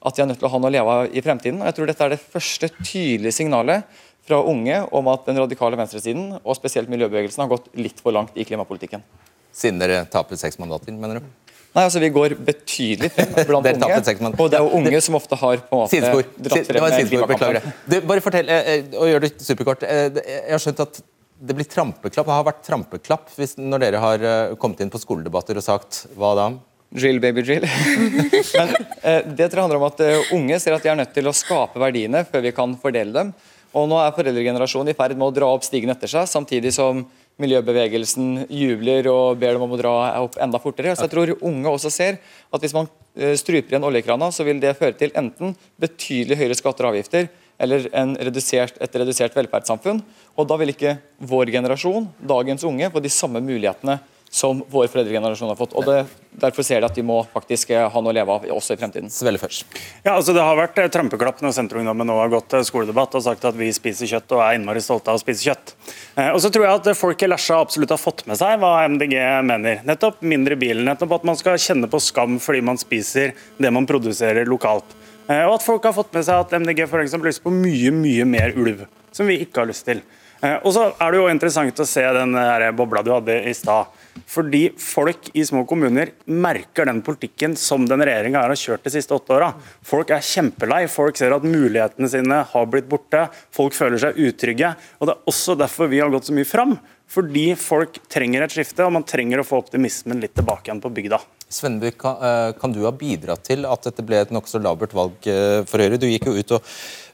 at 0.00 0.16
de 0.16 0.22
er 0.22 0.30
nødt 0.30 0.40
til 0.40 0.48
å 0.48 0.52
ha 0.52 0.60
noe 0.60 0.70
å 0.70 0.74
leve 0.74 0.94
av 0.94 1.16
i 1.16 1.22
fremtiden. 1.24 1.60
Og 1.60 1.68
jeg 1.68 1.76
tror 1.76 1.90
Dette 1.90 2.06
er 2.06 2.14
det 2.14 2.22
første 2.22 2.70
tydelige 2.80 3.36
signalet 3.36 4.00
fra 4.26 4.40
unge 4.46 4.78
om 4.96 5.10
at 5.12 5.26
den 5.28 5.40
radikale 5.40 5.78
venstresiden 5.80 6.38
og 6.40 6.56
spesielt 6.56 6.90
miljøbevegelsen 6.92 7.44
har 7.44 7.50
gått 7.50 7.68
litt 7.76 8.00
for 8.02 8.14
langt 8.16 8.36
i 8.38 8.46
klimapolitikken. 8.48 9.04
Siden 9.52 9.80
dere 9.82 10.04
taper 10.10 10.38
seks 10.38 10.60
mandater, 10.60 10.94
mener 10.94 11.20
du? 11.20 11.28
Nei, 11.70 11.84
altså 11.84 12.00
Vi 12.02 12.10
går 12.14 12.34
betydelig 12.46 13.12
frem 13.14 13.34
blant 13.50 13.68
unge. 13.70 14.32
Og 14.32 14.50
det 14.50 14.58
er 14.58 14.64
jo 14.64 14.80
unge 14.80 15.02
som 15.04 15.18
ofte 15.18 15.38
har 15.38 15.62
på 15.66 15.76
en 15.76 15.82
måte 15.84 15.94
sidespor. 15.94 16.26
dratt 16.48 16.70
frem 16.70 16.86
med 17.30 17.70
Du, 17.86 18.00
Bare 18.10 18.24
fortell, 18.24 18.50
eh, 18.50 18.72
eh, 18.74 18.96
og 18.96 19.10
gjør 19.10 19.26
det 19.26 19.32
superkort. 19.38 19.84
Eh, 19.86 20.08
jeg 20.18 20.50
har 20.50 20.62
skjønt 20.62 20.82
at 20.86 21.02
det 21.40 21.56
blir 21.56 21.68
trampeklapp, 21.70 22.26
det 22.26 22.36
har 22.36 22.44
vært 22.44 22.64
trampeklapp 22.66 23.30
hvis, 23.38 23.54
når 23.56 23.80
dere 23.86 24.00
har 24.02 24.24
kommet 24.60 24.82
inn 24.84 24.90
på 24.92 25.00
skoledebatter 25.00 25.56
og 25.56 25.64
sagt 25.64 26.02
hva 26.18 26.34
da? 26.36 26.50
Drill, 26.90 27.20
baby, 27.22 27.42
drill. 27.46 27.66
Men 28.58 28.72
eh, 29.02 29.22
det 29.26 29.46
tror 29.46 29.60
jeg 29.60 29.62
handler 29.62 29.78
om 29.78 29.86
at 29.86 30.00
eh, 30.02 30.32
unge 30.34 30.58
ser 30.58 30.74
at 30.74 30.82
de 30.82 30.90
er 30.90 30.98
nødt 30.98 31.12
til 31.14 31.30
å 31.30 31.34
skape 31.36 31.78
verdiene 31.78 32.24
før 32.26 32.42
vi 32.42 32.54
kan 32.56 32.74
fordele 32.82 33.14
dem. 33.14 33.30
Og 33.78 33.86
nå 33.86 34.00
er 34.02 34.14
foreldregenerasjonen 34.16 34.90
i 34.90 34.96
ferd 34.98 35.14
med 35.14 35.28
å 35.28 35.34
dra 35.34 35.52
opp 35.54 35.62
stigen 35.62 35.92
etter 35.94 36.10
seg, 36.10 36.26
samtidig 36.26 36.72
som 36.74 37.04
miljøbevegelsen 37.40 38.48
jubler 38.50 39.06
og 39.08 39.38
ber 39.40 39.54
dem 39.54 39.64
om 39.64 39.76
å 39.76 39.78
dra 39.78 39.94
opp 40.24 40.34
enda 40.42 40.58
fortere. 40.60 40.96
Så 40.98 41.06
jeg 41.06 41.14
tror 41.14 41.36
unge 41.38 41.70
også 41.70 41.94
ser 41.94 42.18
at 42.50 42.66
hvis 42.66 42.74
man 42.74 42.90
eh, 43.14 43.36
struper 43.38 43.76
igjen 43.76 43.86
oljekrana, 43.86 44.32
så 44.34 44.46
vil 44.48 44.58
det 44.58 44.74
føre 44.80 44.98
til 44.98 45.14
enten 45.14 45.54
betydelig 45.80 46.42
høyere 46.42 46.58
skatter 46.58 46.88
og 46.88 46.96
avgifter 46.96 47.30
eller 47.60 47.86
redusert, 48.24 48.78
et 48.80 48.94
redusert 48.96 49.34
velferdssamfunn. 49.36 50.02
Og 50.34 50.46
da 50.48 50.56
vil 50.58 50.72
ikke 50.72 50.96
vår 51.30 51.52
generasjon, 51.54 52.08
dagens 52.18 52.64
unge, 52.66 52.88
få 52.90 53.02
de 53.04 53.12
samme 53.12 53.42
mulighetene 53.44 54.00
som 54.30 54.62
vår 54.70 54.86
foreldregenerasjon 54.86 55.48
har 55.50 55.56
fått. 55.58 55.72
og 55.74 55.84
det, 55.88 56.04
Derfor 56.40 56.62
ser 56.62 56.78
de 56.78 56.86
at 56.86 56.94
de 56.94 57.02
må 57.02 57.16
faktisk 57.32 57.72
eh, 57.74 57.82
ha 57.90 58.00
noe 58.00 58.12
å 58.12 58.14
leve 58.14 58.36
av 58.36 58.44
også 58.54 58.76
i 58.76 58.78
fremtiden. 58.78 59.10
Først. 59.10 59.66
Ja, 60.04 60.14
altså 60.14 60.32
Det 60.32 60.44
har 60.46 60.54
vært 60.54 60.78
eh, 60.78 60.86
trampeklapp 60.92 61.42
når 61.42 61.56
Senterungdommen 61.56 62.06
nå 62.06 62.14
har 62.20 62.30
gått 62.30 62.46
til 62.52 62.62
skoledebatt 62.68 63.16
og 63.18 63.24
sagt 63.26 63.44
at 63.50 63.58
vi 63.58 63.72
spiser 63.74 64.06
kjøtt 64.06 64.36
og 64.36 64.44
er 64.44 64.54
innmari 64.54 64.82
stolte 64.84 65.10
av 65.10 65.18
å 65.18 65.22
spise 65.22 65.50
kjøtt. 65.50 65.74
Eh, 66.14 66.30
og 66.30 66.38
så 66.44 66.52
tror 66.54 66.68
jeg 66.68 66.78
at 66.78 66.90
folk 67.00 67.26
i 67.26 67.30
Lesja 67.32 67.58
absolutt 67.58 67.90
har 67.90 67.98
fått 67.98 68.22
med 68.30 68.38
seg 68.38 68.62
hva 68.62 68.86
MDG 68.86 69.16
mener. 69.50 69.82
Nettopp 69.88 70.22
mindre 70.22 70.54
bilen, 70.60 70.86
nettopp 70.86 71.18
at 71.18 71.26
man 71.26 71.38
skal 71.40 71.58
kjenne 71.58 71.90
på 71.90 71.98
skam 71.98 72.38
fordi 72.38 72.62
man 72.70 72.78
spiser 72.78 73.34
det 73.58 73.74
man 73.74 73.88
produserer 73.90 74.46
lokalt. 74.46 74.94
Eh, 75.26 75.42
og 75.42 75.58
at 75.58 75.66
folk 75.66 75.90
har 75.90 75.96
fått 75.98 76.14
med 76.14 76.26
seg 76.26 76.46
at 76.46 76.54
MDG 76.54 76.86
for 76.86 77.02
eksempel, 77.02 77.26
har 77.26 77.34
lyst 77.34 77.42
på 77.42 77.54
mye, 77.54 77.90
mye 77.94 78.30
mer 78.30 78.54
ulv, 78.54 78.86
som 79.10 79.26
vi 79.26 79.42
ikke 79.42 79.64
har 79.64 79.70
lyst 79.74 79.90
til. 79.90 80.06
Eh, 80.38 80.56
og 80.62 80.70
så 80.74 80.92
er 80.94 81.10
det 81.10 81.18
jo 81.18 81.26
interessant 81.34 81.82
å 81.82 81.90
se 81.90 82.06
den 82.16 82.38
bobla 82.78 83.02
du 83.02 83.10
hadde 83.16 83.42
i 83.50 83.56
stad. 83.58 83.90
Fordi 84.28 84.62
folk 84.80 85.30
i 85.34 85.44
små 85.46 85.64
kommuner 85.68 86.12
merker 86.26 86.88
den 86.88 87.02
politikken 87.06 87.56
som 87.58 87.86
den 87.88 88.04
regjeringa 88.04 88.44
har 88.44 88.56
kjørt 88.58 88.84
de 88.86 88.94
siste 88.94 89.16
åtte 89.16 89.36
åra. 89.36 89.52
Folk 89.86 90.12
er 90.14 90.24
kjempelei. 90.24 90.84
Folk 90.90 91.18
ser 91.20 91.36
at 91.36 91.46
mulighetene 91.46 92.10
sine 92.10 92.42
har 92.52 92.70
blitt 92.70 92.88
borte. 92.90 93.26
Folk 93.54 93.76
føler 93.76 94.00
seg 94.02 94.18
utrygge. 94.20 94.74
Og 95.00 95.10
Det 95.10 95.16
er 95.16 95.30
også 95.34 95.58
derfor 95.58 95.90
vi 95.90 96.00
har 96.02 96.10
gått 96.12 96.30
så 96.30 96.36
mye 96.36 96.48
fram. 96.48 96.78
Fordi 97.10 97.48
folk 97.58 97.98
trenger 98.10 98.44
et 98.44 98.54
skifte, 98.54 98.84
og 98.86 98.92
man 98.94 99.02
trenger 99.02 99.42
å 99.42 99.46
få 99.46 99.58
optimismen 99.58 100.20
litt 100.22 100.36
tilbake 100.38 100.68
igjen 100.68 100.82
på 100.82 100.92
bygda. 100.94 101.18
Svenby, 101.50 101.90
kan, 101.98 102.20
eh, 102.22 102.52
kan 102.60 102.70
du 102.70 102.84
ha 102.84 102.92
bidratt 102.94 103.42
til 103.48 103.66
at 103.66 103.82
dette 103.82 104.04
ble 104.06 104.20
et 104.22 104.30
nokså 104.30 104.62
labert 104.62 104.94
valg 104.94 105.26
eh, 105.26 105.64
for 105.66 105.82
Høyre? 105.82 105.98
Du 105.98 106.06
gikk 106.06 106.28
jo 106.30 106.36
ut 106.38 106.54
og 106.54 106.62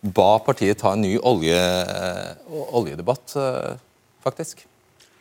ba 0.02 0.38
partiet 0.44 0.82
ta 0.82 0.92
en 0.92 1.00
ny 1.00 1.16
olje, 1.16 1.56
eh, 1.56 2.34
oljedebatt, 2.76 3.38
faktisk. 4.22 4.66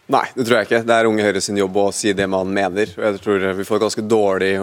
Nei, 0.06 0.26
det 0.36 0.44
tror 0.46 0.60
jeg 0.60 0.68
ikke. 0.68 0.80
Det 0.86 0.96
er 0.96 1.08
Unge 1.10 1.24
Høyre 1.26 1.42
sin 1.42 1.58
jobb 1.58 1.78
å 1.82 1.88
si 1.96 2.12
det 2.14 2.28
man 2.30 2.52
mener. 2.54 2.92
Jeg 2.94 3.22
tror 3.24 3.42
Vi 3.58 3.64
får 3.66 3.80
ganske 3.82 4.04
dårlige 4.06 4.62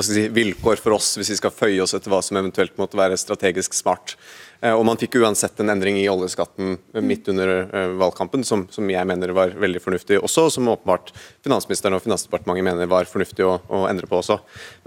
si, 0.00 0.22
vilkår 0.32 0.80
for 0.80 0.96
oss 0.96 1.10
hvis 1.18 1.34
vi 1.34 1.36
skal 1.36 1.52
føye 1.52 1.82
oss 1.84 1.92
etter 1.98 2.08
hva 2.08 2.22
som 2.24 2.38
eventuelt 2.40 2.78
måtte 2.80 2.96
være 2.96 3.18
strategisk 3.20 3.76
smart. 3.76 4.14
Eh, 4.62 4.72
og 4.72 4.86
Man 4.88 4.96
fikk 4.96 5.18
uansett 5.20 5.60
en 5.60 5.74
endring 5.74 5.98
i 6.00 6.06
oljeskatten 6.08 6.78
midt 7.04 7.28
under 7.28 7.52
eh, 7.66 7.92
valgkampen, 8.00 8.44
som, 8.48 8.64
som 8.72 8.88
jeg 8.88 9.08
mener 9.10 9.34
var 9.36 9.52
veldig 9.52 9.82
fornuftig 9.84 10.22
også, 10.22 10.46
og 10.46 10.54
som 10.54 10.70
åpenbart 10.72 11.12
finansministeren 11.44 11.98
og 11.98 12.04
Finansdepartementet 12.06 12.68
mener 12.70 12.88
var 12.88 13.10
fornuftig 13.10 13.44
å, 13.44 13.58
å 13.68 13.82
endre 13.90 14.08
på 14.08 14.16
også. 14.22 14.38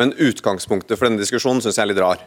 Men 0.02 0.16
utgangspunktet 0.26 0.98
for 0.98 1.06
denne 1.06 1.22
diskusjonen 1.22 1.62
syns 1.62 1.78
jeg 1.78 1.86
er 1.86 1.92
litt 1.94 2.02
rar. 2.02 2.24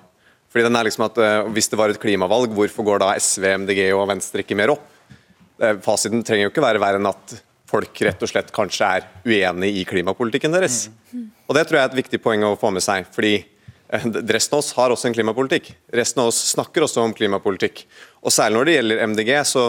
Fordi 0.52 0.68
den 0.68 0.78
er 0.78 0.86
liksom 0.86 1.08
at 1.08 1.18
eh, 1.18 1.50
Hvis 1.50 1.72
det 1.72 1.80
var 1.82 1.90
et 1.90 1.98
klimavalg, 2.00 2.54
hvorfor 2.54 2.86
går 2.86 3.02
da 3.02 3.10
SV, 3.18 3.48
MDG 3.64 3.82
og 3.90 4.06
Venstre 4.12 4.46
ikke 4.46 4.56
mer 4.60 4.76
opp? 4.76 4.86
Fasiten 5.82 6.22
trenger 6.22 6.46
jo 6.46 6.52
ikke 6.52 6.64
være 6.64 6.82
verre 6.82 7.00
enn 7.00 7.10
at 7.10 7.36
folk 7.68 8.00
rett 8.06 8.22
og 8.24 8.30
slett 8.30 8.50
kanskje 8.54 8.88
er 8.98 9.06
uenig 9.26 9.74
i 9.80 9.84
klimapolitikken 9.88 10.54
deres. 10.54 10.86
Og 11.48 11.56
Det 11.56 11.66
tror 11.68 11.78
jeg 11.78 11.84
er 11.84 11.92
et 11.92 12.02
viktig 12.02 12.20
poeng 12.24 12.44
å 12.46 12.56
få 12.60 12.70
med 12.72 12.84
seg. 12.84 13.06
fordi 13.12 13.34
eh, 13.36 14.06
Resten 14.32 14.56
av 14.56 14.62
oss 14.62 14.72
har 14.76 14.94
også 14.94 15.10
en 15.10 15.16
klimapolitikk. 15.16 15.72
Resten 15.92 16.22
av 16.22 16.30
oss 16.32 16.40
snakker 16.54 16.86
også 16.86 17.04
om 17.04 17.14
klimapolitikk. 17.16 17.84
Og 18.22 18.32
Særlig 18.32 18.56
når 18.56 18.68
det 18.68 18.76
gjelder 18.78 19.04
MDG, 19.12 19.32
så 19.48 19.64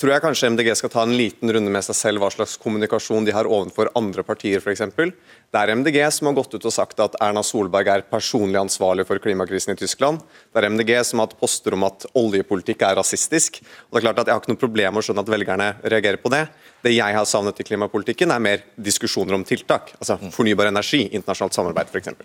tror 0.00 0.12
jeg 0.14 0.22
kanskje 0.24 0.50
MDG 0.50 0.70
skal 0.78 0.90
ta 0.90 1.02
en 1.06 1.14
liten 1.16 1.50
runde 1.54 1.70
med 1.70 1.84
seg 1.86 1.96
selv 1.96 2.22
hva 2.22 2.30
slags 2.32 2.56
kommunikasjon 2.60 3.26
de 3.26 3.34
har 3.34 3.46
overfor 3.46 3.92
andre 3.98 4.24
partier 4.26 4.62
f.eks. 4.62 4.82
Det 4.96 5.60
er 5.60 5.72
MDG 5.78 6.00
som 6.14 6.28
har 6.30 6.36
gått 6.38 6.56
ut 6.56 6.66
og 6.66 6.74
sagt 6.74 7.00
at 7.04 7.14
Erna 7.22 7.44
Solberg 7.46 7.90
er 7.92 8.06
personlig 8.10 8.58
ansvarlig 8.58 9.06
for 9.06 9.22
klimakrisen 9.22 9.74
i 9.74 9.78
Tyskland. 9.78 10.20
Det 10.50 10.60
er 10.60 10.68
MDG 10.74 10.92
som 11.06 11.22
har 11.22 11.30
hatt 11.30 11.38
poster 11.38 11.76
om 11.76 11.86
at 11.86 12.08
oljepolitikk 12.18 12.82
er 12.82 12.98
rasistisk. 12.98 13.62
Og 13.88 13.96
det 13.96 14.02
er 14.02 14.06
klart 14.08 14.22
at 14.24 14.32
Jeg 14.32 14.34
har 14.34 14.42
ikke 14.42 14.54
noe 14.54 14.64
problem 14.66 14.96
med 14.96 15.04
å 15.04 15.06
skjønne 15.06 15.24
at 15.24 15.34
velgerne 15.36 15.72
reagerer 15.84 16.22
på 16.22 16.32
det. 16.34 16.44
Det 16.82 16.96
jeg 16.96 17.18
har 17.18 17.28
savnet 17.28 17.60
i 17.60 17.66
klimapolitikken, 17.70 18.34
er 18.34 18.42
mer 18.42 18.64
diskusjoner 18.76 19.38
om 19.38 19.46
tiltak. 19.46 19.94
Altså 20.00 20.18
fornybar 20.34 20.72
energi, 20.72 21.06
internasjonalt 21.12 21.54
samarbeid 21.54 21.94
f.eks. 21.94 22.16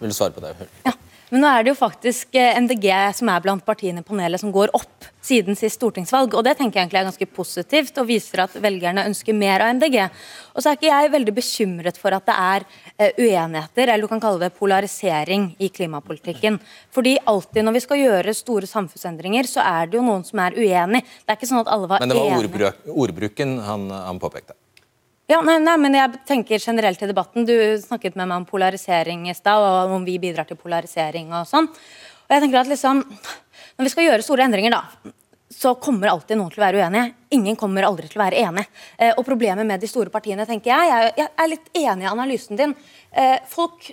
Vil 0.00 0.12
du 0.12 0.16
svare 0.16 0.32
på 0.32 0.44
det? 0.44 0.56
Ja. 0.88 0.96
Men 1.34 1.42
nå 1.42 1.48
er 1.50 1.64
det 1.66 1.72
jo 1.72 1.78
faktisk 1.80 2.36
eh, 2.38 2.54
MDG 2.62 2.84
som 3.18 3.26
er 3.32 3.40
blant 3.42 3.64
partiene 3.66 4.04
i 4.04 4.06
panelet 4.06 4.38
som 4.38 4.52
går 4.54 4.70
opp 4.78 5.08
siden 5.24 5.56
sist 5.58 5.80
stortingsvalg. 5.80 6.30
og 6.30 6.44
Det 6.46 6.52
tenker 6.60 6.78
jeg 6.78 6.84
egentlig 6.84 7.00
er 7.00 7.08
ganske 7.08 7.26
positivt 7.34 7.98
og 7.98 8.06
viser 8.06 8.44
at 8.44 8.54
velgerne 8.62 9.02
ønsker 9.08 9.34
mer 9.34 9.64
av 9.64 9.72
MDG. 9.74 9.96
Og 10.54 10.62
så 10.62 10.70
er 10.70 10.78
ikke 10.78 10.92
jeg 10.92 11.12
veldig 11.16 11.34
bekymret 11.34 11.98
for 11.98 12.14
at 12.14 12.30
det 12.30 12.38
er 12.38 12.68
eh, 12.94 13.18
uenigheter, 13.18 13.90
eller 13.90 14.06
du 14.06 14.12
kan 14.12 14.22
kalle 14.22 14.44
det 14.46 14.54
polarisering 14.54 15.50
i 15.58 15.72
klimapolitikken. 15.74 16.60
Fordi 16.94 17.16
alltid 17.34 17.66
når 17.66 17.80
vi 17.80 17.86
skal 17.88 18.04
gjøre 18.04 18.38
store 18.38 18.70
samfunnsendringer, 18.70 19.50
så 19.50 19.66
er 19.66 19.90
det 19.90 19.98
jo 19.98 20.06
noen 20.06 20.22
som 20.28 20.38
er 20.44 20.54
uenig. 20.54 21.02
Det 21.02 21.34
er 21.34 21.40
ikke 21.40 21.50
sånn 21.50 21.64
at 21.64 21.72
alle 21.74 21.90
var 21.90 22.04
enige. 22.04 22.14
Men 22.14 22.14
det 22.14 22.28
var 22.30 22.44
ordbruk, 22.44 22.94
ordbruken 23.08 23.58
han, 23.66 23.90
han 23.90 24.22
påpekte. 24.22 24.54
Ja, 25.26 25.38
nei, 25.40 25.56
nei, 25.56 25.78
men 25.80 25.94
jeg 25.96 26.18
tenker 26.28 26.60
generelt 26.60 27.00
i 27.00 27.06
debatten. 27.08 27.46
Du 27.48 27.54
snakket 27.80 28.16
med 28.18 28.28
meg 28.28 28.42
om 28.42 28.44
polarisering 28.44 29.22
i 29.30 29.34
stad, 29.36 29.62
og 29.64 29.94
om 29.96 30.04
vi 30.04 30.18
bidrar 30.20 30.44
til 30.44 30.58
polarisering 30.60 31.30
og 31.32 31.46
sånn. 31.48 31.70
Og 32.24 32.34
jeg 32.34 32.44
tenker 32.44 32.60
at 32.60 32.68
liksom, 32.68 33.00
Når 33.74 33.88
vi 33.88 33.90
skal 33.90 34.04
gjøre 34.06 34.22
store 34.22 34.44
endringer, 34.44 34.70
da, 34.70 35.12
så 35.50 35.72
kommer 35.80 36.12
alltid 36.12 36.38
noen 36.38 36.52
til 36.52 36.60
å 36.60 36.66
være 36.66 36.82
uenige. 36.82 37.14
Ingen 37.34 37.56
kommer 37.58 37.86
aldri 37.88 38.06
til 38.10 38.20
å 38.20 38.24
være 38.24 38.42
enig. 38.44 38.66
Eh, 38.98 39.10
og 39.16 39.24
problemet 39.26 39.66
med 39.66 39.80
de 39.82 39.88
store 39.90 40.12
partiene, 40.14 40.46
tenker 40.46 40.70
jeg, 40.70 40.92
jeg, 40.92 41.14
jeg 41.18 41.30
er 41.42 41.50
litt 41.50 41.72
enig 41.80 42.06
i 42.06 42.10
analysen 42.12 42.60
din. 42.60 42.76
Eh, 43.10 43.40
folk 43.50 43.88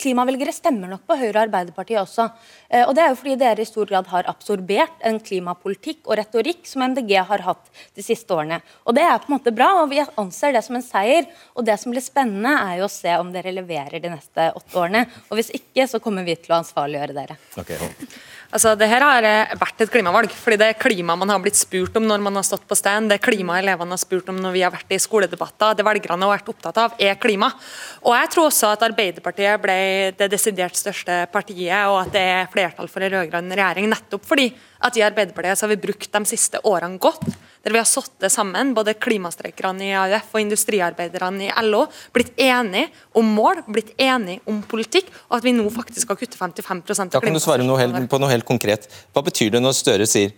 Klimavelgere 0.00 0.52
stemmer 0.54 0.90
nok 0.90 1.04
på 1.08 1.16
Høyre 1.20 1.34
og 1.34 1.42
Arbeiderpartiet 1.46 2.00
også. 2.02 2.28
Eh, 2.68 2.84
og 2.86 2.94
Det 2.96 3.04
er 3.04 3.12
jo 3.12 3.18
fordi 3.20 3.36
dere 3.40 3.64
i 3.64 3.68
stor 3.68 3.88
grad 3.90 4.10
har 4.12 4.28
absorbert 4.30 5.02
en 5.08 5.20
klimapolitikk 5.20 6.06
og 6.06 6.18
retorikk 6.20 6.66
som 6.68 6.84
MDG 6.86 7.16
har 7.28 7.46
hatt 7.46 7.70
de 7.96 8.04
siste 8.06 8.30
årene. 8.34 8.60
Og 8.86 8.94
Det 8.94 9.04
er 9.06 9.18
på 9.18 9.30
en 9.30 9.36
måte 9.38 9.54
bra, 9.54 9.70
og 9.82 9.90
vi 9.90 10.02
anser 10.02 10.52
det 10.52 10.64
som 10.64 10.76
en 10.76 10.86
seier. 10.86 11.26
Og 11.56 11.64
Det 11.64 11.78
som 11.80 11.92
blir 11.94 12.04
spennende, 12.04 12.52
er 12.52 12.78
jo 12.80 12.88
å 12.88 12.92
se 12.92 13.16
om 13.18 13.32
dere 13.32 13.54
leverer 13.54 14.00
de 14.00 14.12
neste 14.12 14.52
åtte 14.54 14.78
årene. 14.78 15.06
Og 15.30 15.38
Hvis 15.38 15.52
ikke, 15.56 15.88
så 15.88 16.00
kommer 16.00 16.24
vi 16.24 16.36
til 16.36 16.54
å 16.54 16.60
ansvarliggjøre 16.62 17.16
dere. 17.16 17.38
Okay. 17.58 17.78
Altså, 18.52 18.74
det 18.76 18.84
her 18.90 19.00
har 19.00 19.24
vært 19.56 19.80
et 19.80 19.90
klimavalg. 19.92 20.32
fordi 20.36 20.58
Det 20.60 20.66
er 20.68 20.80
klima 20.80 21.16
man 21.16 21.30
har 21.32 21.40
blitt 21.40 21.56
spurt 21.56 21.96
om 21.96 22.04
når 22.04 22.20
man 22.20 22.36
har 22.36 22.44
stått 22.44 22.66
på 22.68 22.76
stand, 22.76 23.08
det 23.08 23.22
klima 23.24 23.56
elevene 23.58 23.96
har 23.96 24.00
spurt 24.00 24.28
om 24.28 24.36
når 24.36 24.52
vi 24.52 24.62
har 24.62 24.74
vært 24.74 24.92
i 24.92 24.98
skoledebatter, 25.00 25.72
det 25.74 25.86
velgerne 25.86 26.26
har 26.26 26.34
vært 26.34 26.50
opptatt 26.52 26.80
av, 26.82 26.98
er 27.00 27.16
klima. 27.16 27.48
Og 28.04 28.12
Jeg 28.12 28.28
tror 28.34 28.50
også 28.50 28.74
at 28.74 28.84
Arbeiderpartiet 28.84 29.62
ble 29.62 29.78
det 30.18 30.28
desidert 30.30 30.76
største 30.76 31.24
partiet, 31.32 31.88
og 31.88 32.02
at 32.02 32.12
det 32.12 32.20
er 32.20 32.52
flertall 32.52 32.92
for 32.92 33.00
en 33.00 33.14
rød-grønn 33.16 33.56
regjering, 33.56 33.88
nettopp 33.88 34.28
fordi 34.28 34.50
at 34.82 34.98
i 34.98 35.04
Arbeiderpartiet 35.06 35.58
så 35.58 35.66
har 35.66 35.72
vi 35.74 35.80
brukt 35.86 36.12
de 36.12 36.22
siste 36.28 36.60
årene 36.68 37.00
godt. 37.02 37.24
Der 37.62 37.74
vi 37.74 37.78
har 37.78 37.86
sittet 37.86 38.32
sammen, 38.34 38.72
både 38.74 38.96
klimastreikerne 38.98 39.86
i 39.86 39.92
AUF 39.94 40.34
og 40.34 40.42
industriarbeiderne 40.42 41.46
i 41.46 41.52
LO, 41.68 41.84
blitt 42.14 42.34
enige 42.40 42.88
om 43.18 43.28
mål, 43.36 43.62
blitt 43.70 43.92
enige 44.02 44.42
om 44.50 44.58
politikk, 44.66 45.12
og 45.30 45.38
at 45.38 45.46
vi 45.46 45.54
nå 45.54 45.68
faktisk 45.70 46.08
skal 46.08 46.18
kutte 46.18 46.40
55 46.40 46.82
av 47.04 47.12
Da 47.14 47.22
kan 47.22 47.38
du 47.38 47.42
svare 47.42 47.66
noe 47.66 47.78
helt, 47.78 48.00
på 48.10 48.18
noe 48.18 48.32
helt 48.32 48.48
konkret. 48.48 48.90
Hva 49.14 49.22
betyr 49.22 49.54
det 49.54 49.62
når 49.62 49.78
Støre 49.78 50.08
sier 50.10 50.34